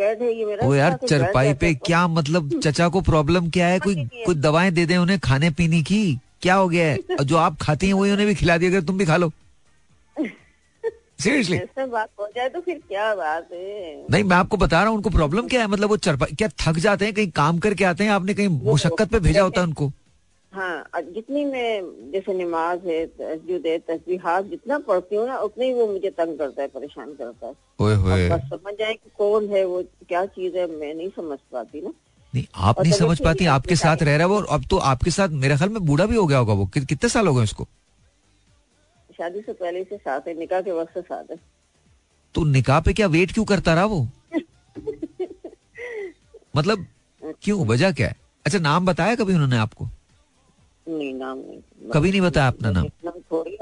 है 0.00 0.38
ये 0.38 0.44
मेरा 0.44 0.66
वो 0.66 0.74
यार 0.74 0.98
चरपाई 1.08 1.54
पे 1.54 1.74
क्या 1.74 2.08
मतलब 2.08 2.60
चचा 2.64 2.88
को 2.88 3.00
प्रॉब्लम 3.00 3.50
क्या 3.50 3.66
है? 3.66 3.80
कोई 3.80 4.04
कुछ 4.26 4.36
दवाएँ 4.36 4.70
दे 4.70 4.86
दें 4.86 4.96
उन्हें 4.98 5.18
खाने 5.18 5.50
पीने 5.50 5.82
की? 5.82 6.18
क्या 6.42 6.54
हो 6.54 6.68
गया 6.68 6.86
है? 6.86 6.98
जो 7.24 7.36
आप 7.36 7.56
खाती 7.60 7.86
हैं 7.86 7.94
वही 7.94 8.12
उन्हें 8.12 8.28
भी 8.28 8.34
खिला 8.34 8.58
दिया 8.58 8.70
अगर 8.70 8.82
तुम 8.82 8.98
भी 8.98 9.04
खा 9.04 9.16
लो। 9.16 9.32
सीरियसली 11.20 11.86
बात 11.86 12.08
हो 12.20 12.28
जाए 12.36 12.48
तो 12.48 12.60
फिर 12.60 12.78
क्या 12.78 13.14
बात 13.14 13.48
है? 13.52 14.06
नहीं 14.10 14.24
मैं 14.24 14.36
आपको 14.36 14.56
बता 14.56 14.78
रहा 14.80 14.88
हूँ 14.88 14.96
उनको 14.96 15.10
प्रॉब्लम 15.10 15.48
क्या 15.48 15.60
है? 15.60 15.66
मतलब 15.66 15.88
वो 15.88 15.96
चरपाई 15.96 16.34
क्या 16.34 16.48
थक 16.48 16.78
जाते 16.78 17.04
हैं 17.04 17.14
कहीं 17.14 17.30
काम 17.30 17.58
करके 17.58 17.84
आते 17.84 18.04
हैं 18.04 18.10
आपने 18.10 18.34
कहीं 18.34 18.48
मुशक्कत 18.48 19.08
पे 19.08 19.20
भेजा 19.20 19.42
होता 19.42 19.60
है 19.60 19.66
उनको? 19.66 19.92
हाँ 20.54 20.84
जितनी 21.14 21.44
मैं 21.44 21.82
जैसे 22.12 22.44
नमाज़ 22.44 22.80
है 22.80 23.06
तहजद 23.06 23.62
है 23.66 23.78
तस्बीहात 23.78 24.44
जितना 24.44 24.78
पढ़ती 24.78 25.16
हूँ 25.16 25.26
ना 25.26 25.36
उतना 25.38 25.64
ही 25.64 25.72
वो 25.72 25.86
मुझे 25.86 26.10
तंग 26.10 26.38
करता 26.38 26.62
है 26.62 26.68
परेशान 26.68 27.14
करता 27.14 27.46
है। 27.46 27.54
ओए 27.80 27.94
होए। 27.94 28.28
बस 28.28 28.40
समझ 28.40 28.74
जाए 28.74 28.94
कि 28.94 29.10
कौन 29.18 29.48
है 29.48 29.64
वो 29.64 29.82
क्या 30.08 30.26
चीज़ 30.26 30.56
है 30.56 30.66
मैं 30.66 30.94
नहीं 30.94 31.08
समझ 31.08 31.38
पाती 31.52 31.80
ना। 31.80 31.92
नहीं 32.34 32.46
आप 32.54 32.80
नहीं 32.80 32.92
समझ 32.92 33.22
पाती 33.24 33.46
आपके 33.46 33.76
साथ 33.76 33.96
रह 33.96 34.16
रहा 34.16 34.26
है 34.26 34.26
वो 34.26 34.40
अब 34.42 34.64
तो 34.70 34.76
आपके 34.76 35.10
साथ 35.10 35.28
मेरे 35.28 35.56
ख्याल 35.56 35.70
में 35.70 35.84
बूढ़ा 35.86 36.06
भी 36.06 36.16
हो 36.16 36.26
गया 36.26 36.38
होगा 36.38 36.52
वो। 36.52 36.66
कि, 36.66 36.80
कितने 36.80 37.08
साल 37.08 37.26
हो 37.26 37.34
गए 37.34 37.42
उसको? 37.42 37.68
शादी 39.18 39.40
से 39.40 39.52
पहले 39.52 39.84
से 39.84 39.96
साथ 39.96 40.20
है 40.28 40.38
निकाह 40.38 40.60
के 40.60 40.72
वक्त 40.72 40.94
से 40.94 41.00
साथ 41.02 41.24
है। 41.30 41.36
तो 42.34 42.44
निकाह 42.44 42.80
पे 42.80 42.92
क्या 42.92 43.06
वेट 43.06 43.32
क्यों 43.32 43.44
करता 43.44 43.74
रहा 43.74 43.84
वो? 43.84 44.08
मतलब 46.56 46.86
क्यों? 47.42 47.66
वजह 47.66 47.92
क्या 47.92 48.08
है? 48.08 48.16
अच्छा 48.46 48.58
नाम 48.58 48.86
बताया 48.86 49.14
कभी 49.14 49.32
उन्होंने 49.34 49.56
आपको? 49.56 49.88
नहीं 50.86 51.12
नाम 51.14 51.38
नहीं 51.38 51.90
कभी 51.92 52.10
नहीं 52.10 52.20
बताया 52.20 52.46
अपना 52.48 52.70
नाम? 52.70 52.86
नाम 53.04 53.20
थोड़ी 53.32 53.56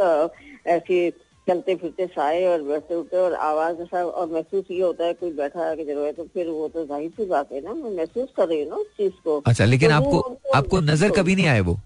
ऐसे 0.70 1.10
चलते 1.46 1.74
फिरते 1.76 2.06
साए 2.06 2.44
और 2.46 2.62
बैठते 2.62 2.94
उठते 2.94 3.16
और 3.16 3.32
आवाज़ 3.44 3.80
ऐसा 3.82 4.04
और 4.04 4.28
महसूस 4.30 4.64
ये 4.70 4.80
होता 4.82 5.04
है 5.04 5.14
कोई 5.14 5.30
बैठा 5.32 5.68
है 5.68 5.76
कि 5.76 5.84
ज़रूर 5.84 6.06
है 6.06 6.12
तो 6.12 6.24
फिर 6.34 6.48
वो 6.48 6.68
तो 6.68 6.84
ज़ाहिर 6.86 7.10
सी 7.10 7.24
बात 7.26 7.52
है 7.52 7.60
ना 7.60 7.72
मैं 7.74 7.90
महसूस 7.96 8.28
कर 8.36 8.48
रही 8.48 8.60
हूँ 8.60 8.68
ना 8.70 8.76
उस 8.76 8.86
चीज़ 8.96 9.12
को। 9.24 9.38
अच्छा 9.46 9.64
लेकिन 9.64 9.88
तो 9.88 9.94
आपको 9.94 10.38
आपको 10.54 10.80
नज़र 10.80 11.10
कभी 11.16 11.34
नहीं 11.36 11.46
आए 11.46 11.60
वो? 11.60 11.78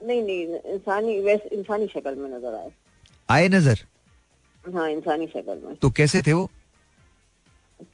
नहीं 0.00 0.22
नहीं 0.22 0.72
इंसानी 0.74 1.20
वैसे 1.20 1.56
इंसानी 1.56 1.86
शक्ल 1.86 2.14
में 2.14 2.28
नज़र 2.30 2.54
आए। 2.54 2.70
आए 3.28 3.48
नज़र? 3.48 3.84
हाँ 4.64 4.88
इंसानी 4.90 5.26
शक्ल 5.26 5.60
में। 5.64 5.74
तो 5.74 5.90
कैसे 5.90 6.22
थे 6.22 6.32
वो? 6.32 6.48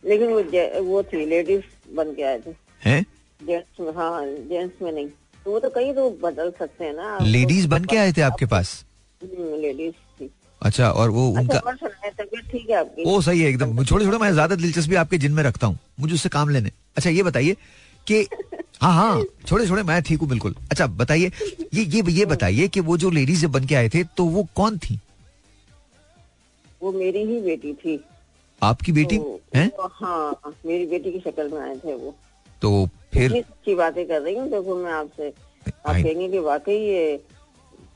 लेकिन 0.04 0.28
वो 0.28 0.82
वो 0.84 1.02
थी 1.02 1.24
लेडीज़ 1.26 1.62
बन 1.96 2.14
के 2.14 2.22
आए 2.22 2.38
थे। 2.40 2.54
हैं? 2.82 3.04
जेंट्स 3.40 3.80
में 3.80 3.92
हाँ 3.92 4.24
जेंट्स 4.26 4.82
में 4.82 4.90
नहीं। 4.92 5.08
वो 5.46 5.58
तो 5.60 5.68
कई 5.70 5.92
रूप 5.92 6.18
बदल 6.22 6.50
सकते 6.58 6.84
हैं 6.84 6.92
ना। 6.94 7.18
लेडीज़ 7.22 7.68
तो- 7.68 7.70
बन 7.70 7.84
के 7.84 7.96
आए 7.96 8.12
थे 8.12 8.20
आपके 8.22 8.46
पास? 8.46 8.84
हम्म, 9.22 9.60
लेडीज़ 9.60 9.94
थी। 10.20 10.30
अच्छा 10.62 10.90
और 10.90 11.10
वो 11.10 11.28
उनका 11.30 11.58
अच्छा 11.58 11.88
तबीयत 11.88 12.44
ठीक 12.50 12.70
है 12.70 12.76
आपकी? 12.76 13.02
ओ 13.06 13.20
सही 13.20 13.40
है 13.40 13.48
एकदम। 13.48 13.84
छोटे 13.84 14.04
छोटे 14.04 14.18
मैं 14.18 14.32
ज़्यादा 14.32 14.54
दिलचस्पी 14.54 14.94
आपके 14.94 15.18
जिन 15.18 15.32
में 15.32 15.42
रखता 15.42 15.66
हूँ। 15.66 15.78
मुझे 16.00 16.14
उससे 16.14 16.28
काम 16.28 16.48
लेने। 16.48 16.70
अच्छा 16.96 17.10
ये 17.10 17.22
बताइए 17.22 17.56
कि 18.06 18.26
हाँ 18.82 18.92
हाँ 18.94 19.22
छोटे 19.46 19.66
छोटे 19.66 19.82
मैं 19.82 20.02
ठीक 20.02 20.20
हूँ 20.20 20.28
बिल्कुल। 20.28 20.54
अच्छा 20.70 20.86
बताइए 20.86 21.30
ये 21.74 21.82
ये 21.84 22.02
ये 22.12 22.24
बताइए 22.26 22.68
कि 22.68 22.80
वो 22.80 22.96
जो 22.96 23.10
लेडीज़ 23.10 23.42
जब 23.42 23.52
बन 23.52 23.64
के 23.66 23.74
आए 23.74 23.88
थे 23.88 24.02
तो 24.16 24.24
वो 24.24 24.46
कौन 24.56 24.78
थी? 24.78 24.98
वो 26.82 26.92
मेरी 26.92 27.24
ही 27.24 27.40
बेटी 27.40 27.72
थी। 27.74 28.00
आपकी 28.62 28.92
बेटी? 28.92 29.18
तो 29.18 29.40
हैं? 29.56 29.70
हाँ 29.92 30.52
मेरी 30.66 30.86
बेटी 30.86 31.12
की 31.12 31.18
शक्ल 31.20 31.48
में 31.48 31.60
आए 31.60 31.76
थे 31.76 31.94
वो। 31.94 32.14
तो 32.62 32.88
फिर 33.14 33.32
सच्ची 33.32 33.74
बातें 33.74 34.04
कर 34.08 34.20
रही 34.22 34.34
हूँ 34.36 34.48
देखो 34.50 34.76
मैं 34.76 34.92
आपसे 34.92 35.28
आप 35.86 35.94
कहेंगे 35.94 36.28
कि 36.28 36.38
वाकई 36.48 36.76
ये 36.76 37.16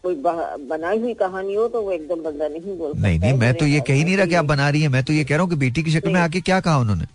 कोई 0.03 0.15
बनाई 0.25 0.99
हुई 0.99 1.15
कहानी 1.23 1.55
हो 1.55 1.67
तो 1.69 1.83
वो 1.83 1.93
एकदम 1.93 2.23
बंदा 2.23 2.49
नहीं 2.49 2.77
बोल 2.79 2.93
सकता 2.93 3.03
नहीं 3.03 3.19
नहीं 3.21 3.33
मैं 3.39 3.55
तो 3.55 3.67
ये 3.67 3.81
कह 3.89 3.95
ही 3.95 4.05
नहीं 4.05 4.17
रहा 4.17 4.27
कि 4.27 4.35
आप 4.35 4.45
बना 4.45 4.69
रही 4.71 4.83
हैं 4.83 4.89
मैं 4.89 5.03
तो 5.05 5.13
ये 5.13 5.25
कह 5.25 5.35
रहा 5.35 5.43
हूँ 5.43 5.51
कि 5.51 5.57
बेटी 5.57 5.83
की 5.83 5.91
शक्ल 5.91 6.11
में 6.13 6.21
आके 6.21 6.41
क्या 6.41 6.61
कहा 6.61 6.79
उन्होंने? 6.79 7.07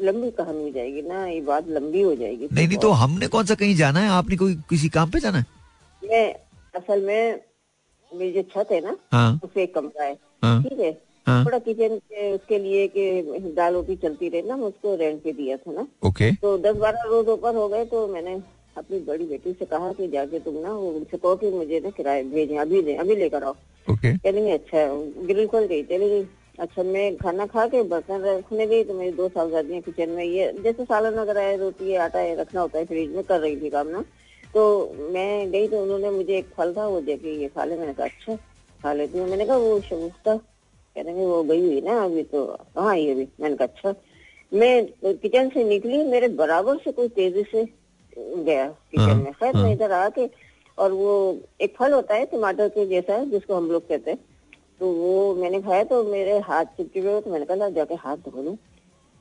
लंबी 0.00 0.30
कहानी 0.30 0.62
हो 0.62 0.70
जाएगी 0.70 1.02
ना 1.02 1.26
ये 1.26 1.40
बात 1.40 1.68
लंबी 1.68 2.00
हो 2.02 2.14
जाएगी 2.14 2.48
नहीं 2.52 2.66
नहीं 2.68 2.78
तो 2.78 2.90
हमने 3.02 3.26
कौन 3.28 3.46
सा 3.46 3.54
कहीं 3.54 3.74
जाना 3.76 4.00
है? 4.00 4.08
आपने 4.08 4.36
कोई 4.36 4.54
किसी 4.70 4.88
काम 4.88 5.10
पे 5.10 5.20
जाना 5.20 5.38
है? 5.38 5.46
मैं 6.02 6.34
असल 6.76 7.02
में 7.06 7.40
मेरी 8.12 8.32
जो 8.32 8.42
छत 8.54 8.68
है 8.72 8.80
ना 8.80 8.96
हाँ। 9.12 9.40
उससे 9.44 9.62
एक 9.62 9.74
कमरा 9.74 10.04
है 10.04 10.16
हाँ। 10.44 10.62
ठीक 10.62 10.80
है? 10.80 10.90
हाँ। 11.28 11.44
थोड़ा 11.44 11.58
किचन 11.58 11.96
के 11.96 12.32
उसके 12.34 12.58
लिए 12.58 12.86
कि 12.88 13.52
दाल 13.56 13.72
रोटी 13.74 13.96
चलती 13.96 14.28
रहे 14.28 14.42
ना 14.42 14.54
उसको 14.66 14.94
रेंट 14.96 15.22
पे 15.22 15.32
दिया 15.32 15.56
था 15.56 15.72
ना। 15.72 15.86
ओके। 16.08 16.30
तो 16.42 16.56
दस 16.58 16.76
बारह 16.76 17.02
रोज 17.06 17.28
ऊपर 17.28 17.54
हो 17.54 17.68
गए 17.68 17.84
तो 17.84 18.06
मैंने 18.08 18.34
अपनी 18.76 18.98
बड़ी 19.00 19.24
बेटी 19.26 19.52
से 19.52 19.64
कहा 19.64 19.92
कि 19.92 20.08
जाके 20.08 20.38
तुम 20.40 20.54
ना 20.62 20.72
वो 20.72 20.90
उनसे 20.90 21.16
कहो 21.16 21.34
कि 21.36 21.50
मुझे 21.50 21.80
ना 21.84 21.90
किराए 21.90 22.22
भेजें 22.24 22.58
अभी 22.58 22.82
दें 22.82 22.96
अभी 22.96 23.16
लेकर 23.16 23.44
आओ। 23.44 23.54
ओके। 23.86 24.16
कहने 24.16 24.50
अच्छा। 24.52 24.78
है 24.78 25.26
ग्रिल 25.26 25.46
खोल 25.46 25.64
गई 25.66 25.82
चली 25.84 26.08
गई 26.08 26.26
अच्छा 26.58 26.82
मैं 26.82 27.16
खाना 27.16 27.46
खा 27.46 27.66
के 27.66 27.82
बर्तन 27.90 28.20
रखने 28.22 28.66
गई 28.66 28.84
तो 28.84 28.94
मेरी 28.94 29.12
दो 29.16 29.28
साहबजादियाँ 29.28 29.80
किचन 29.82 30.10
में 30.10 30.24
ये 30.24 30.52
जैसे 30.62 30.84
सालन 30.84 31.18
वगैरह 31.18 31.40
है 31.40 31.56
रोटी 31.58 31.94
आटा 31.94 32.18
है 32.18 32.34
रखना 32.40 32.60
होता 32.60 32.78
है 32.78 32.84
फ्रिज 32.84 33.14
में 33.14 33.22
कर 33.24 33.40
रही 33.40 33.56
थी 33.56 33.70
काम 33.70 33.88
ना। 33.88 34.04
तो 34.54 34.62
मैं 35.12 35.50
गई 35.50 35.68
तो 35.68 35.82
उन्होंने 35.82 36.10
मुझे 36.10 36.36
एक 36.38 36.46
फल 36.56 36.72
था 36.76 36.86
वो 36.86 37.00
देखे 37.00 37.34
ये 37.42 37.48
खा 37.48 37.64
ले। 37.64 37.76
मैंने 37.76 37.92
कहा 37.92 38.06
अच्छा 38.06 38.36
खा 38.80 38.92
लेती 38.92 39.18
हूँ। 39.18 39.28
मैंने 39.28 39.46
कहा 39.46 39.56
वो 39.56 39.80
शगुफ्ता 39.80 40.34
लगे, 41.02 41.24
वो 41.26 41.42
गई 41.44 41.60
हुई 41.60 41.80
ना 41.80 42.02
अभी 42.04 42.22
तो 42.22 42.44
कहाँ 42.46 42.90
आई 42.90 43.10
अभी? 43.10 43.28
मैंने 43.40 43.56
कहा 43.56 43.66
अच्छा 43.66 43.94
मैं 44.52 45.14
किचन 45.14 45.48
से 45.48 45.64
निकली 45.64 46.02
मेरे 46.04 46.28
बराबर 46.28 46.76
से 46.76 46.92
कोई 46.92 47.08
तेज़ी 47.08 47.42
से 47.52 47.64
गया 48.18 48.66
किचन 48.66 49.02
हाँ, 49.02 49.14
में। 49.14 49.32
खैर 49.32 49.56
हाँ। 49.56 49.62
मैं 49.64 49.72
इधर 49.72 49.92
आके 49.92 50.28
और 50.78 50.92
वो 50.92 51.12
एक 51.60 51.74
फल 51.76 51.92
होता 51.92 52.14
है 52.14 52.24
टमाटर 52.26 52.68
के 52.68 52.86
जैसा 52.86 53.14
है 53.14 53.30
जिसको 53.30 53.54
हम 53.54 53.70
लोग 53.70 53.88
कहते 53.88 54.10
हैं। 54.10 54.18
तो 54.80 54.92
वो 54.92 55.34
मैंने 55.34 55.60
खाया 55.62 55.84
तो 55.84 56.02
मेरे 56.04 56.38
हाथ 56.38 56.64
चिपचिपे 56.64 57.08
हुए 57.08 57.20
तो 57.20 57.30
मैंने 57.30 57.44
कहा 57.44 57.56
"ला, 57.56 57.68
जाके 57.70 57.94
हाथ 57.94 58.16
धो 58.16 58.42
लूँ। 58.42 58.56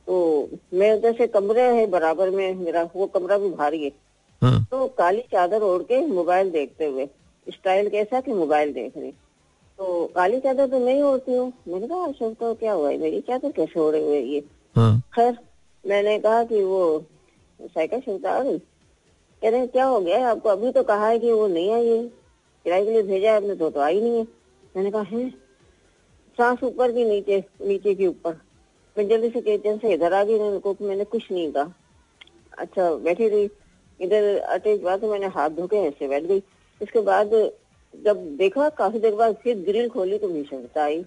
तो 0.08 0.50
मैं 0.74 0.92
उधर 0.94 1.14
से 1.14 1.28
कमरे 1.28 1.62
है 1.62 1.88
बराबर 1.88 2.30
में 2.30 2.54
मेरा 2.56 2.90
वो 2.96 3.06
कमरा 3.08 3.38
भी 3.38 3.50
भारी 3.50 3.84
है। 3.84 3.92
हाँ। 4.42 4.68
तो 4.72 4.88
काली 4.88 5.22
चादर 5.22 5.62
ओढ़ 5.62 5.82
के 5.84 6.06
मोबाइल 6.08 6.52
देखते 6.52 6.86
हुए 6.86 7.08
स्टाइल 7.48 7.90
कैसा 7.90 8.22
कि 8.22 8.34
मोबाइल 8.34 8.74
देख 8.74 8.98
रही। 8.98 9.14
तो 9.80 10.06
काली 10.16 10.40
चादर 10.40 10.68
तो 10.68 10.80
नहीं 10.80 11.02
होती 11.02 11.36
हूँ। 11.36 11.52
मैंने 11.68 11.88
कहा 11.88 12.06
अशोक 12.06 12.34
तो 12.34 12.54
क्या 12.56 12.74
हुआ 12.74 12.90
है? 12.90 12.98
मेरी 12.98 13.20
चादर 13.22 13.52
कैसे 13.52 13.80
ओढ़े 13.80 14.04
हुए 14.06 14.22
ये? 14.22 14.44
हाँ। 14.76 15.00
खैर 15.16 15.38
मैंने 15.84 16.18
कहा 16.20 16.44
कि 16.44 16.64
वो 16.64 17.06
साइकिल 17.60 18.00
शुरू 18.00 18.28
आ 18.28 18.40
गई 18.44 18.58
कह 19.42 19.50
रहे 19.50 19.68
क्या 19.68 19.86
हो 19.86 20.00
गया 20.00 20.18
है? 20.18 20.24
आपको 20.24 20.50
अभी 20.50 20.72
तो 20.72 20.84
कहा 20.84 21.08
है 21.08 21.20
कि 21.20 21.32
वो 21.32 21.48
नहीं 21.48 21.72
आई 21.74 21.88
है। 21.88 22.04
किराए 22.04 22.86
के 22.86 22.92
लिए 22.92 23.04
भेजा 23.04 23.32
है 23.32 23.38
आपने 23.38 23.56
तो 23.56 23.70
तो 23.70 23.80
आई 23.80 24.02
नहीं 24.02 24.18
है। 24.18 24.24
मैंने 24.76 24.92
कहा 24.92 25.02
है? 25.02 25.30
सांस 26.38 26.64
ऊपर 26.64 26.92
की 26.92 27.06
नीचे 27.06 27.44
नीचे 27.62 27.94
के 27.96 28.08
ऊपर। 28.08 28.40
मैं 28.96 29.08
जल्दी 29.08 29.30
से 29.30 29.42
किचन 29.42 29.78
से 29.78 29.94
इधर 29.94 30.14
आ 30.14 30.24
गई 30.24 30.40
मैंने 30.40 30.60
को 30.60 30.76
मैंने 30.82 31.04
कुछ 31.04 31.32
नहीं 31.32 31.52
कहा। 31.52 31.74
अच्छा 32.58 32.94
बैठी 32.96 33.28
रही। 33.28 33.50
इधर 34.00 34.58
के 34.58 34.78
बाद 34.78 35.04
मैंने 35.04 35.28
हाथ 35.28 35.50
धो 35.50 35.68
के 35.68 35.78
ऐसे 35.78 36.08
बैठ 36.08 36.24
गई। 36.24 36.40
उसके 36.82 37.02
बाद 37.02 37.34
जब 38.06 38.26
देखा 38.38 38.70
काफ़ी 38.78 39.00
देर 39.00 39.16
बाद 39.16 39.36
फिर 39.44 39.58
ग्रिल 39.66 39.90
खोली 39.90 40.18
तो 40.18 40.28
भीषणता 40.28 40.84
आई। 40.84 41.04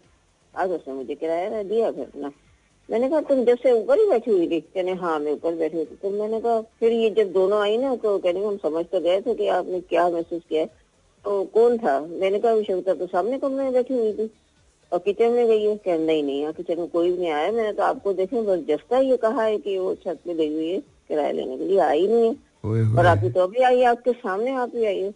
आज 0.54 0.70
उसने 0.70 0.94
मुझे 0.94 1.14
किराया 1.14 1.62
दिया 1.62 1.90
फिर 1.92 2.06
ना। 2.16 2.30
मैंने 2.88 3.08
कहा 3.08 3.20
तुम 3.20 3.44
जब 3.44 3.58
से 3.58 3.72
ऊपर 3.72 3.98
ही 3.98 4.08
बैठी 4.08 4.30
हुई 4.30 4.46
थी? 4.48 4.60
कहने 4.60 4.92
हाँ 4.94 5.18
मैं 5.18 5.32
ऊपर 5.32 5.54
बैठी 5.54 5.76
हुई 5.76 5.84
थी। 5.84 5.96
तो 6.02 6.10
मैंने 6.10 6.40
कहा 6.40 6.60
फिर 6.80 6.92
ये 6.92 7.10
जब 7.10 7.32
दोनों 7.32 7.60
आई 7.62 7.76
ना 7.78 7.94
तो 7.96 8.16
कहने 8.18 8.44
हम 8.44 8.56
समझ 8.56 8.84
तो 8.86 9.00
गए 9.00 9.20
थे 9.20 9.34
कि 9.34 9.48
आपने 9.48 9.80
क्या 9.80 10.08
महसूस 10.08 10.42
किया 10.48 10.62
है। 10.62 10.66
तो 11.24 11.44
कौन 11.54 11.78
था? 11.78 11.98
मैंने 12.00 12.38
कहा 12.38 12.52
विषमता 12.52 12.94
तो 12.94 13.06
सामने 13.06 13.38
कमरे 13.38 13.64
में 13.64 13.72
बैठी 13.72 13.94
हुई 13.94 14.12
थी। 14.12 14.30
और 14.92 14.98
किचन 14.98 15.32
में 15.32 15.46
गई 15.46 15.64
है? 15.64 15.76
कह 15.76 15.98
नहीं 15.98 16.22
नहीं 16.22 16.40
यहाँ 16.40 16.52
किचन 16.52 16.78
में 16.78 16.88
कोई 16.88 17.10
भी 17.12 17.18
नहीं 17.18 17.30
आया। 17.30 17.52
मैंने 17.52 17.72
तो 17.72 17.82
आपको 17.82 18.12
देखे 18.12 18.42
बस 18.42 18.64
जस्ता 18.68 18.98
ये 18.98 19.16
कहा 19.16 19.42
है 19.42 19.58
कि 19.58 19.78
वो 19.78 19.94
छत 19.94 20.18
में 20.26 20.36
गई 20.36 20.52
हुई 20.54 20.68
है 20.68 20.78
किराया 20.80 21.32
लेने 21.32 21.58
के 21.58 21.64
लिए 21.64 21.78
आई 21.78 22.06
नहीं 22.06 22.28
है। 22.28 22.36
और 22.64 22.84
होए। 22.86 23.06
आप 23.06 23.24
तो 23.34 23.40
अभी 23.40 23.62
आई 23.62 23.78
है 23.78 23.84
आपके 23.86 24.12
सामने 24.12 24.54
आप 24.56 24.72
ही 24.74 24.84
आई 24.84 25.00
है। 25.00 25.12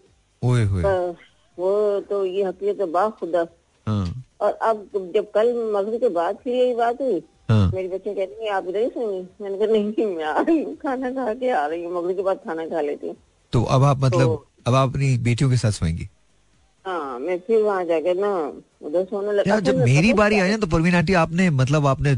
वो 1.59 2.01
तो 2.01 2.25
ये 2.27 2.45
हकीकत 2.45 2.79
तो 2.79 2.87
बा 2.87 3.09
खुदा। 3.09 3.47
हाँ। 3.87 4.25
और 4.41 4.53
अब 4.53 4.89
जब 5.15 5.31
कल 5.31 5.53
मगरब 5.77 6.01
के 6.01 6.09
बाद 6.09 6.37
फिर 6.45 6.55
यही 6.55 6.75
बात 6.75 7.01
हुई? 7.01 7.23
हाँ। 7.51 7.71
मेरे 7.75 7.89
बच्चे 7.89 8.15
कहते 8.15 8.45
हैं 8.45 8.51
आप 8.53 8.69
इधर 8.69 8.79
ही 8.79 8.89
सोएँगे 8.89 9.45
मैंने 9.45 9.59
कहा 9.59 9.67
नहीं 9.67 10.17
मैं 10.17 10.25
आ 10.25 10.41
रही 10.41 10.63
हूँ 10.63 10.77
खाना 10.77 11.11
खा 11.11 11.35
के 11.35 11.51
आ 11.51 11.67
रही 11.67 11.85
हूँ। 11.85 12.03
मगरब 12.03 12.17
के 12.17 12.23
बाद 12.23 12.37
खाना 12.37 12.67
खा 12.67 12.81
लेती 12.81 13.07
हूँ। 13.07 13.17
तो 13.53 13.63
अब 13.63 13.85
आप 13.85 13.99
मतलब 13.99 14.27
तो- 14.27 14.67
अब 14.67 14.75
आप 14.75 14.89
अपनी 14.89 15.17
बेटियों 15.19 15.51
के 15.51 15.57
साथ 15.57 15.71
सोएँगी? 15.71 16.09
मैं 17.21 17.39
फिर 17.39 17.63
वहाँ 17.63 17.85
जाके 17.85 18.15
ना 18.15 18.31
उधर 18.87 19.05
सोने 19.05 19.33
लगा। 19.33 19.61
जब 19.61 19.77
मेरी 19.85 20.13
बारी 20.13 20.39
आई 20.41 20.51
ना 20.51 20.57
तो 20.57 20.67
परवीन 20.67 20.95
आंटी 20.95 21.15
आपने 21.15 21.51
मतलब 21.51 21.87
आपने 21.87 22.13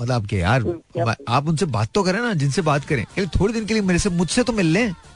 मतलब 0.00 0.12
आपके 0.12 0.36
यार 0.36 0.64
आप 1.28 1.48
उनसे 1.48 1.66
बात 1.66 1.88
तो 1.94 2.02
करें 2.02 2.20
ना 2.20 2.34
जिनसे 2.34 2.62
बात 2.62 2.84
करें। 2.84 3.04
थोड़े 3.26 3.52
दिन 3.54 3.66
के 3.66 3.74
लिए 3.74 3.82
मेरे 3.82 3.98
से 3.98 4.10
मुझसे 4.10 4.42
तो 4.42 4.52
मिल 4.52 4.66
लें। 4.66 4.82
है 4.82 5.15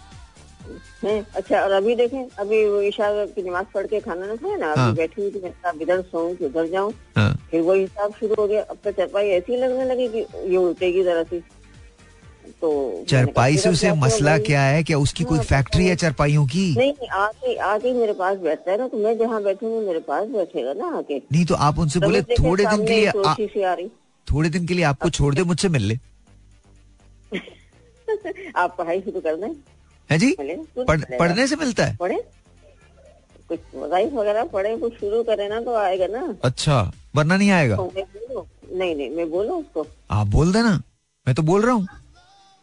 अच्छा 1.05 1.61
और 1.61 1.71
अभी 1.71 1.95
देखें 1.97 2.29
अभी 2.39 2.69
वो 2.69 2.81
ईशा 2.83 3.25
की 3.27 3.43
नमाज़ 3.43 3.67
पढ़ 3.75 3.87
के 3.87 4.01
खाना 4.01 4.27
ना 4.27 4.37
खाया 4.37 4.57
ना 4.57 4.75
हाँ। 4.77 4.89
अभी 4.89 4.97
बैठी 4.97 5.23
हुई 5.23 5.31
थी 5.31 5.41
मैं 5.41 5.53
अब 5.71 5.83
इधर 5.83 6.03
सोऊं 6.03 6.35
कि 6.35 6.45
उधर 6.45 6.67
जाऊँ? 6.67 6.93
हाँ। 7.17 7.49
फिर 7.51 7.61
वो 7.61 7.75
हिसाब 7.75 8.13
शुरू 8.13 8.35
हो 8.39 8.47
गया 8.47 8.63
अब 8.63 8.79
तो 8.85 8.91
चरपाई 8.91 9.29
ऐसी 9.29 9.57
लगने 9.57 9.85
लगी 9.85 10.09
कि 10.09 10.19
ये 10.51 10.57
उल्टेगी 10.57 11.03
जरा 11.05 11.23
सी। 11.23 11.43
तो 12.61 13.05
चरपाई 13.09 13.57
से 13.57 13.69
उसे 13.69 13.93
मसला 13.93 14.39
क्या 14.39 14.63
है? 14.63 14.83
क्या 14.83 14.99
उसकी 14.99 15.25
कोई 15.25 15.37
हाँ, 15.37 15.45
फैक्ट्री 15.45 15.87
है 15.87 15.97
चरपाइयों 15.97 16.47
की? 16.47 16.75
नहीं 16.79 17.09
आके 17.09 17.57
आके 17.57 17.93
मेरे 17.93 18.13
पास 18.13 18.39
बैठता 18.39 18.73
है 18.73 18.79
ना 18.79 18.89
तो 18.89 18.97
मैं 18.99 19.19
जहाँ 19.19 19.43
बैठूँगी 19.43 19.87
मेरे 19.87 19.99
पास 19.99 20.29
बैठेगा 20.29 20.73
ना 20.73 20.99
आके। 20.99 21.19
नहीं 21.19 21.45
तो 21.47 21.55
आप 21.55 21.79
उनसे 21.79 22.01
बोले 22.01 22.23
थोड़े 22.23 22.65
दिन 22.65 22.87
के 22.87 22.93
लिए 22.93 23.13
सी 23.17 23.89
थोड़े 24.33 24.49
दिन 24.49 24.67
के 24.67 24.75
लिए 24.75 24.85
आपको 24.85 25.11
छोड़ 25.11 25.35
दे 25.35 25.43
मुझसे 25.43 25.69
मिल 25.69 25.83
ले 25.83 25.99
आप 28.57 28.75
पढ़ाई 28.79 29.01
शुरू 29.01 29.21
कर 29.21 29.37
दें। 29.37 29.80
है 30.11 30.19
जी? 30.19 30.31
तो 30.33 30.85
पढ़, 30.85 31.01
पढ़ने 31.19 31.47
से 31.47 31.57
मिलता 31.57 31.85
है? 31.85 31.97
पढ़े। 31.97 32.23
कुछ 33.49 33.61
वजाइफ 33.77 34.13
वगैरह 34.15 34.45
पढ़े 34.53 34.77
कुछ 34.79 34.93
शुरू 35.01 35.23
करे 35.25 35.49
ना 35.49 35.61
तो 35.61 35.75
आएगा 35.77 36.07
ना। 36.09 36.35
अच्छा 36.45 36.81
वरना 37.17 37.37
नहीं 37.37 37.51
आएगा? 37.51 37.77
तो 37.77 37.93
मैं 37.97 38.05
नहीं 38.79 38.95
नहीं 38.97 39.11
मैं 39.11 39.31
बोलूँ 39.31 39.59
उसको? 39.61 39.87
आप 40.11 40.27
बोल 40.29 40.53
देना 40.53 40.71
मैं 41.27 41.35
तो 41.35 41.43
बोल 41.43 41.63
रहा 41.63 41.75
हूँ। 41.75 41.87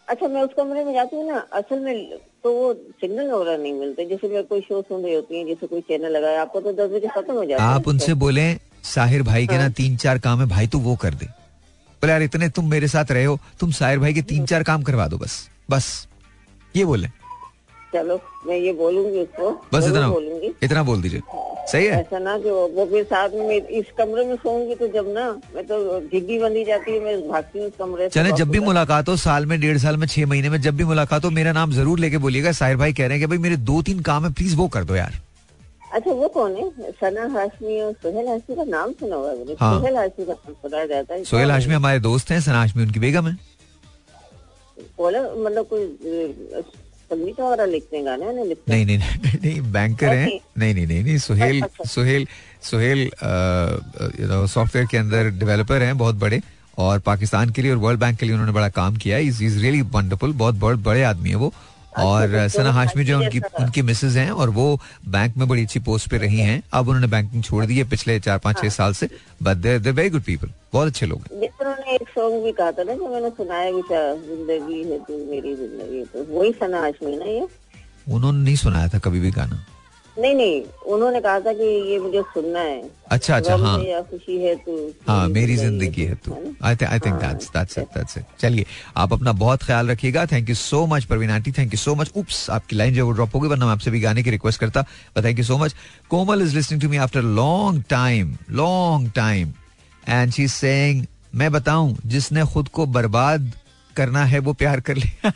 अच्छा 0.08 0.28
मैं 0.28 0.42
उस 0.42 0.50
कमरे 0.58 0.84
में 0.84 0.94
जाती 0.94 1.16
हूँ 1.16 1.28
ना 1.28 1.38
असल 1.54 1.80
में 1.80 2.18
तो 2.44 2.52
वो 2.54 2.74
सिग्नल 2.74 3.32
वगैरह 3.32 3.58
नहीं 3.64 3.74
मिलते 3.74 4.06
जैसे 4.06 4.28
मैं 4.30 4.44
कोई 4.48 4.62
शो 4.62 4.82
सुन 4.82 5.04
रही 5.04 5.14
होती 5.16 5.40
है 5.40 5.46
जैसे 5.46 5.68
कोई 5.68 5.82
चैनल 5.88 6.12
लगाया 6.18 6.42
आपको 6.42 6.62
तो 6.62 6.72
दस 6.74 6.92
बजे 6.92 7.08
खत्म 7.16 7.34
हो 7.34 7.44
जाता 7.46 7.64
आप 7.66 7.88
उनसे 7.88 8.14
बोले 8.24 8.54
साहिर 8.94 9.24
भाई 9.24 9.48
के 9.48 9.58
ना 9.58 9.70
तीन 9.78 9.98
चार 9.98 10.20
काम 10.20 10.40
है 10.40 10.46
भाई 10.48 10.68
तू 10.68 10.80
वो 10.80 10.96
कर 10.96 11.14
दे। 11.14 11.26
बोले 11.26 12.12
यार 12.12 12.22
इतने 12.22 12.50
तुम 12.50 12.70
मेरे 12.72 12.88
साथ 12.88 13.12
रहे 13.12 13.26
हो 13.26 13.38
तुम 13.60 13.72
साहिर 13.80 14.00
भाई 14.00 14.14
के 14.14 14.22
तीन 14.32 14.46
चार 14.46 14.64
काम 14.64 14.84
करवा 14.84 15.08
दो 15.08 15.18
बस 15.18 15.48
बस 15.70 16.08
ये 16.76 16.86
बोले। 16.86 17.08
चलो 17.98 18.20
मैं 18.48 18.58
ये 18.58 18.74
बोलूँगी 18.80 19.20
उसको 19.20 19.52
बस 19.74 19.88
इतना 19.88 20.08
बोलूँगी। 20.10 20.54
इतना 20.64 20.84
बोल 20.84 21.02
दीजिए। 21.02 21.22
सही 21.68 21.86
है? 21.86 22.00
ऐसा 22.00 22.20
ना 22.20 22.38
कि 22.40 22.50
वो 22.50 22.86
फिर 22.92 23.04
साथ 23.04 23.30
में 23.36 23.56
इस 23.56 23.86
कमरे 23.98 24.24
में 24.26 24.36
सोऊँगी 24.38 24.76
तो 24.76 24.88
जब 24.88 25.08
ना 25.14 25.26
मैं 25.56 25.64
तो 25.68 26.00
झिग्गी 26.02 26.38
बंदी 26.40 26.64
जाती 26.66 26.92
है 26.92 27.00
मैं 27.04 27.28
भागती 27.30 27.60
हूँ 27.60 27.70
कमरे 27.80 28.10
से 28.10 28.20
चले 28.20 28.32
जब 28.38 28.50
भी 28.50 28.60
मुलाकात 28.62 29.10
हो 29.10 29.16
साल 29.18 29.46
में 29.46 29.60
डेढ़ 29.62 29.78
साल 29.78 29.98
में 29.98 30.08
छह 30.08 30.26
महीने 30.26 30.50
में 30.50 30.60
जब 30.62 30.76
भी 30.78 30.84
मुलाकात 30.86 31.26
हो 31.26 31.30
मेरा 31.40 31.52
नाम 31.52 31.72
ज़रूर 31.74 32.00
लेके 32.00 32.18
बोलिएगा। 32.26 32.52
साहिर 32.54 32.78
भाई 32.78 32.94
कह 32.94 33.08
रहे 33.08 33.18
हैं 33.18 33.20
कि 33.20 33.28
भाई 33.28 33.38
मेरे 33.44 33.58
दो 33.72 33.82
तीन 33.82 34.00
काम 34.10 34.26
है 34.26 34.32
प्लीज़ 34.34 34.56
वो 34.58 34.68
कर 34.68 34.84
दो 34.84 34.96
यार। 34.96 35.20
अच्छा 35.94 36.12
वो 36.12 36.28
कौन 36.30 36.56
है? 36.56 36.92
सना 36.94 37.28
हाशमी 37.34 37.80
और 37.82 37.92
सोहेल 38.04 38.28
हाशमी 38.28 38.56
का 38.56 38.64
नाम 38.64 38.92
सुना 38.94 39.16
हुआ 39.16 39.30
है 39.30 39.56
हाँ। 39.60 39.80
सोहेल 39.80 39.98
हाशमी 39.98 40.26
का 40.26 40.34
नाम 40.34 40.54
सुनाया 40.54 40.86
जाता 40.86 41.14
है। 41.14 41.24
सोहेल 41.26 41.52
हाशमी 41.52 41.74
हमारे 41.74 42.00
दोस्त 42.00 42.32
हैं 42.32 42.40
सना 42.42 42.60
हाशमी 42.60 42.84
उनकी 42.84 43.00
बेगम 43.00 43.28
है। 43.28 43.38
बोला 44.98 45.22
मतलब 45.22 45.68
कोई 45.70 45.86
गाने 48.04 48.26
नहीं 48.70 48.86
नहीं 48.86 48.98
नहीं, 48.98 49.40
नहीं 49.44 49.72
बैंकर 49.72 50.08
हैं। 50.08 50.28
नहीं 50.58 50.74
नहीं 50.74 50.88
नहीं 50.88 51.04
नहीं 51.04 51.18
सुहेल 51.18 51.62
अच्छा, 51.62 51.66
अच्छा। 51.66 51.90
Suhail 51.90 52.28
Suhail 52.62 53.00
you 54.22 54.28
know 54.28 54.46
software 54.48 54.88
के 54.92 54.98
अंदर 54.98 55.30
डेवलपर 55.40 55.82
हैं 55.82 55.98
बहुत 55.98 56.16
बड़े। 56.16 56.42
और 56.78 57.00
पाकिस्तान 57.00 57.50
के 57.50 57.62
लिए 57.62 57.72
और 57.72 57.78
वर्ल्ड 57.78 58.00
बैंक 58.00 58.20
के 58.20 58.26
लिए 58.26 58.34
उन्होंने 58.34 58.54
बड़ा 58.54 58.70
काम 58.70 58.98
किया 58.98 59.18
इज़ 59.18 59.44
इज़ 59.44 59.60
रियली 59.60 59.82
वंडरफुल 59.82 60.34
बहुत 60.34 60.56
बहुत 60.56 60.80
बड़े 60.80 61.04
आदमी 61.04 61.30
है 61.30 61.36
वो। 61.36 61.54
और 62.00 62.24
अच्छा, 62.24 62.48
सना 62.48 62.70
तो 62.70 62.72
हाशमी 62.72 63.04
जो 63.04 63.18
है 63.18 63.26
उनकी 63.26 63.40
उनकी 63.60 63.82
मिसेज 63.82 64.18
हैं 64.18 64.30
और 64.32 64.50
वो 64.50 64.80
बैंक 65.08 65.38
में 65.38 65.48
बड़ी 65.48 65.64
अच्छी 65.64 65.80
पोस्ट 65.80 66.10
पे 66.10 66.18
रही 66.18 66.40
हैं। 66.40 66.62
अब 66.74 66.88
उन्होंने 66.88 67.08
बैंकिंग 67.08 67.44
छोड़ 67.44 67.66
दी 67.66 67.78
है 67.78 67.84
पिछले 67.90 68.20
चार 68.20 68.38
पाँच 68.38 68.56
हाँ। 68.56 68.64
छह 68.64 68.76
साल 68.76 68.94
से 68.94 69.10
but 69.44 69.58
there 69.58 69.80
there 69.80 69.94
very 69.94 70.10
good 70.10 70.24
people 70.24 70.52
बहुत 70.74 70.88
अच्छे 70.88 71.06
लोग 71.06 71.22
हैं। 71.22 71.40
उन्होंने 71.42 71.96
एक 71.96 72.10
सॉन्ग 72.10 72.44
भी 72.44 72.52
कहा 72.52 72.72
था 72.72 72.84
ना 72.84 72.94
जो 72.94 73.14
मैंने 73.14 73.30
सुनाया 73.38 73.72
भी 73.72 73.82
था 73.92 74.02
ज़िंदगी 74.16 74.84
है 74.92 75.00
तू 75.00 75.18
मेरी 75.32 75.56
ज़िंदगी 75.56 76.04
तो 76.14 76.26
वही 76.40 76.52
सना 76.60 76.82
हाशमी 76.82 77.16
ना 77.18 77.26
ये? 77.26 77.48
उन्होंने 78.08 78.44
नहीं 78.44 78.56
सुनाया 78.56 78.88
था 78.88 79.00
कभी 79.06 79.20
भी 79.20 79.32
गाना। 79.32 79.64
नहीं 80.20 80.34
नहीं 80.36 80.62
उन्होंने 80.94 81.20
कहा 81.22 81.40
था 81.40 81.52
कि 81.54 81.66
ये 81.92 81.98
मुझे 82.00 82.22
सुनना 82.34 82.60
है। 82.60 82.82
अच्छा 83.12 83.36
अच्छा 83.36 83.56
हाँ। 83.56 84.02
खुशी 84.04 84.38
है 84.42 84.56
तू 84.66 84.78
हाँ 85.08 85.28
मेरी 85.30 85.56
ज़िंदगी 85.56 86.04
है 86.04 86.16
तू। 86.26 86.36
I 86.64 86.76
I 86.86 87.00
think 87.00 87.16
that's 87.16 87.50
that's 87.50 87.78
it 87.78 87.88
that's 87.98 88.18
it 88.18 88.24
चलिए 88.40 88.66
आप 88.98 89.14
अपना 89.14 89.32
बहुत 89.44 89.64
ख्याल 89.64 89.90
रखिएगा। 89.92 90.26
Thank 90.32 90.50
you 90.50 90.56
so 90.56 90.86
much 90.88 91.06
Parveen 91.06 91.30
aunty 91.32 91.52
thank 91.58 91.74
you 91.74 91.78
so 91.78 91.96
much 91.96 92.12
oops 92.18 92.50
आपकी 92.50 92.76
लाइन 92.76 92.94
जो 92.94 93.06
वो 93.06 93.12
ड्रॉप 93.12 93.36
होगी 93.36 93.48
वरना 93.48 93.66
मैं 93.66 93.74
आपसे 93.74 93.92
भी 93.92 94.00
गाने 94.02 94.24
की 94.24 94.32
रिक्वेस्ट 94.32 94.60
करता। 94.60 94.82
But 95.18 95.24
thank 95.26 95.40
you 95.40 95.46
so 95.46 95.58
much 95.58 95.76
Komal 96.10 96.42
is 96.42 96.56
listening 96.56 96.82
to 96.82 96.90
me 96.90 96.98
after 97.08 97.22
long 97.22 97.84
time 97.90 98.36
long 98.52 99.12
time 99.16 99.54
and 100.10 100.32
she 100.34 100.48
saying 100.48 101.06
मैं 101.36 101.52
बताऊँ 101.52 101.96
जिसने 102.06 102.46
खुद 102.54 102.68
को 102.70 102.86
बर्बाद 102.88 103.52
करना 103.96 104.24
है 104.26 104.40
वो 104.40 104.54
प्यार 104.54 104.80
कर 104.80 104.96
ले। 104.96 105.10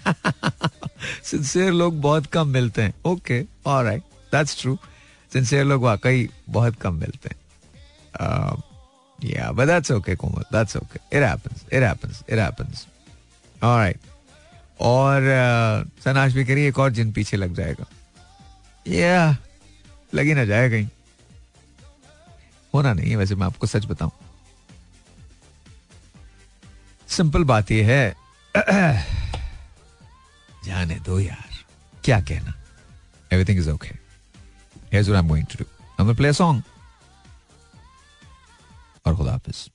सिंसियर 1.26 1.72
लोग 1.74 2.00
बहुत 2.02 2.26
कम 2.34 2.48
मिलते 2.48 2.82
हैं। 2.82 2.94
Okay 3.06 3.44
alright 3.68 4.04
that's 4.32 4.62
true 4.62 4.78
sincere 5.34 5.66
लोग 5.66 5.84
वाकई 5.84 6.30
बहुत 6.50 6.76
कम 6.82 6.96
मिलते 6.96 7.30
हैं 7.30 7.40
Uh, 8.14 8.56
yeah, 9.20 9.52
but 9.52 9.66
that's 9.66 9.92
okay, 9.92 10.16
Komal. 10.16 10.44
That's 10.52 10.76
okay. 10.76 11.00
It 11.12 11.24
happens. 11.24 11.66
It 11.72 11.82
happens. 11.82 12.24
It 12.28 12.40
happens. 12.40 12.88
और 14.82 15.22
uh, 15.22 16.02
सनाश 16.04 16.34
भी 16.34 16.46
करिए 16.46 16.68
एक 16.68 16.80
और 16.80 16.92
जिन 16.92 17.12
पीछे 17.14 17.38
लग 17.38 17.54
जाएगा 17.56 17.86
या 18.88 19.38
लगी 20.16 20.34
ना 20.34 20.46
जाए 20.46 20.70
कहीं 20.70 20.88
होना 22.74 22.94
नहीं 22.94 23.10
है 23.10 23.16
वैसे 23.18 23.36
मैं 23.36 23.46
आपको 23.46 23.68
सच 23.68 23.86
बताऊँ 23.86 24.12
सिंपल 27.08 27.44
बात 27.44 27.72
यह 27.72 27.88
है 27.92 28.16
जाने 30.66 31.00
दो 31.06 31.20
यार 31.20 31.64
क्या 32.04 32.20
कहना 32.22 32.54
everything 33.34 33.60
is 33.60 33.70
okay 33.70 34.01
Here's 34.94 35.12
what 35.12 35.24
I'm 35.24 35.34
going 35.34 35.52
to 35.52 35.58
do. 35.58 35.68
I'm 35.68 36.06
going 36.06 36.16
to 36.16 36.22
play 36.22 36.42
a 36.42 36.42
song. 36.42 36.62
और 39.06 39.18
खुदा 39.18 39.32
हाफिज, 39.32 39.72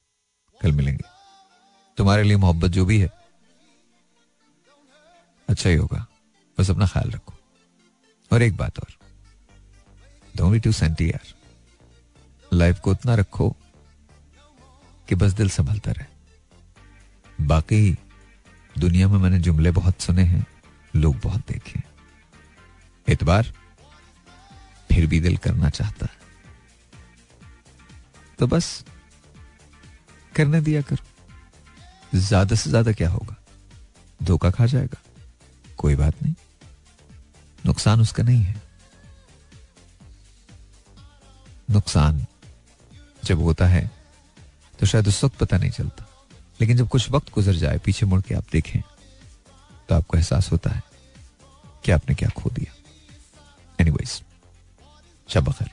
कल 0.62 0.72
मिलेंगे। 0.72 1.04
तुम्हारे 1.96 2.22
लिए 2.22 2.36
मोहब्बत 2.36 2.70
जो 2.70 2.84
भी 2.84 3.00
है 3.00 3.08
अच्छा 5.48 5.70
ही 5.70 5.76
होगा। 5.76 6.06
बस 6.58 6.70
अपना 6.70 6.86
ख्याल 6.86 7.10
रखो। 7.10 7.34
और 8.32 8.42
एक 8.42 8.56
बात 8.56 8.78
और। 8.78 8.96
डोंट 10.36 10.62
टू 10.62 10.72
सेंटी 10.72 11.10
यार। 11.10 11.34
लाइफ 12.52 12.80
को 12.80 12.90
उतना 12.90 13.14
रखो 13.14 13.56
कि 15.08 15.14
बस 15.14 15.32
दिल 15.32 15.50
संभलता 15.50 15.92
रहे। 15.92 16.06
बाकी 17.46 17.98
दुनिया 18.78 19.08
में 19.08 19.18
मैंने 19.18 19.38
जुमले 19.38 19.70
बहुत 19.70 20.00
सुने 20.00 20.22
हैं, 20.22 20.46
लोग 20.96 21.20
बहुत 21.20 21.40
देखे 21.48 21.72
हैं। 21.76 21.94
एतबार 23.08 23.52
फिर 24.96 25.06
भी 25.06 25.18
दिल 25.20 25.36
करना 25.36 25.68
चाहता 25.70 26.06
है। 26.06 26.24
तो 28.38 28.46
बस 28.46 28.84
करने 30.34 30.60
दिया 30.60 30.80
करो। 30.82 32.18
ज़्यादा 32.18 32.56
से 32.56 32.70
ज़्यादा 32.70 32.92
क्या 32.92 33.08
होगा? 33.10 33.34
धोखा 34.20 34.50
खा 34.50 34.66
जाएगा। 34.66 35.00
कोई 35.78 35.94
बात 35.94 36.22
नहीं। 36.22 36.34
नुकसान 37.66 38.00
उसका 38.00 38.22
नहीं 38.22 38.42
है। 38.42 38.62
नुकसान 41.68 42.26
जब 43.22 43.40
होता 43.40 43.66
है 43.66 43.90
तो 44.78 44.86
शायद 44.86 45.08
उस 45.08 45.22
वक्त 45.24 45.36
पता 45.38 45.58
नहीं 45.58 45.70
चलता। 45.70 46.06
लेकिन 46.60 46.76
जब 46.76 46.88
कुछ 46.88 47.10
वक्त 47.10 47.32
गुजर 47.32 47.54
जाए, 47.54 47.78
पीछे 47.78 48.06
मुड़ 48.06 48.20
के 48.22 48.34
आप 48.34 48.44
देखें 48.52 48.80
तो 49.88 49.94
आपको 49.94 50.16
एहसास 50.16 50.50
होता 50.52 50.70
है 50.70 50.82
कि 51.84 51.92
आपने 51.92 52.14
क्या 52.14 52.28
खो 52.36 52.50
दिया। 52.50 52.72
एनीवेज 53.78 54.22
शब 55.34 55.44
बखैर 55.44 55.70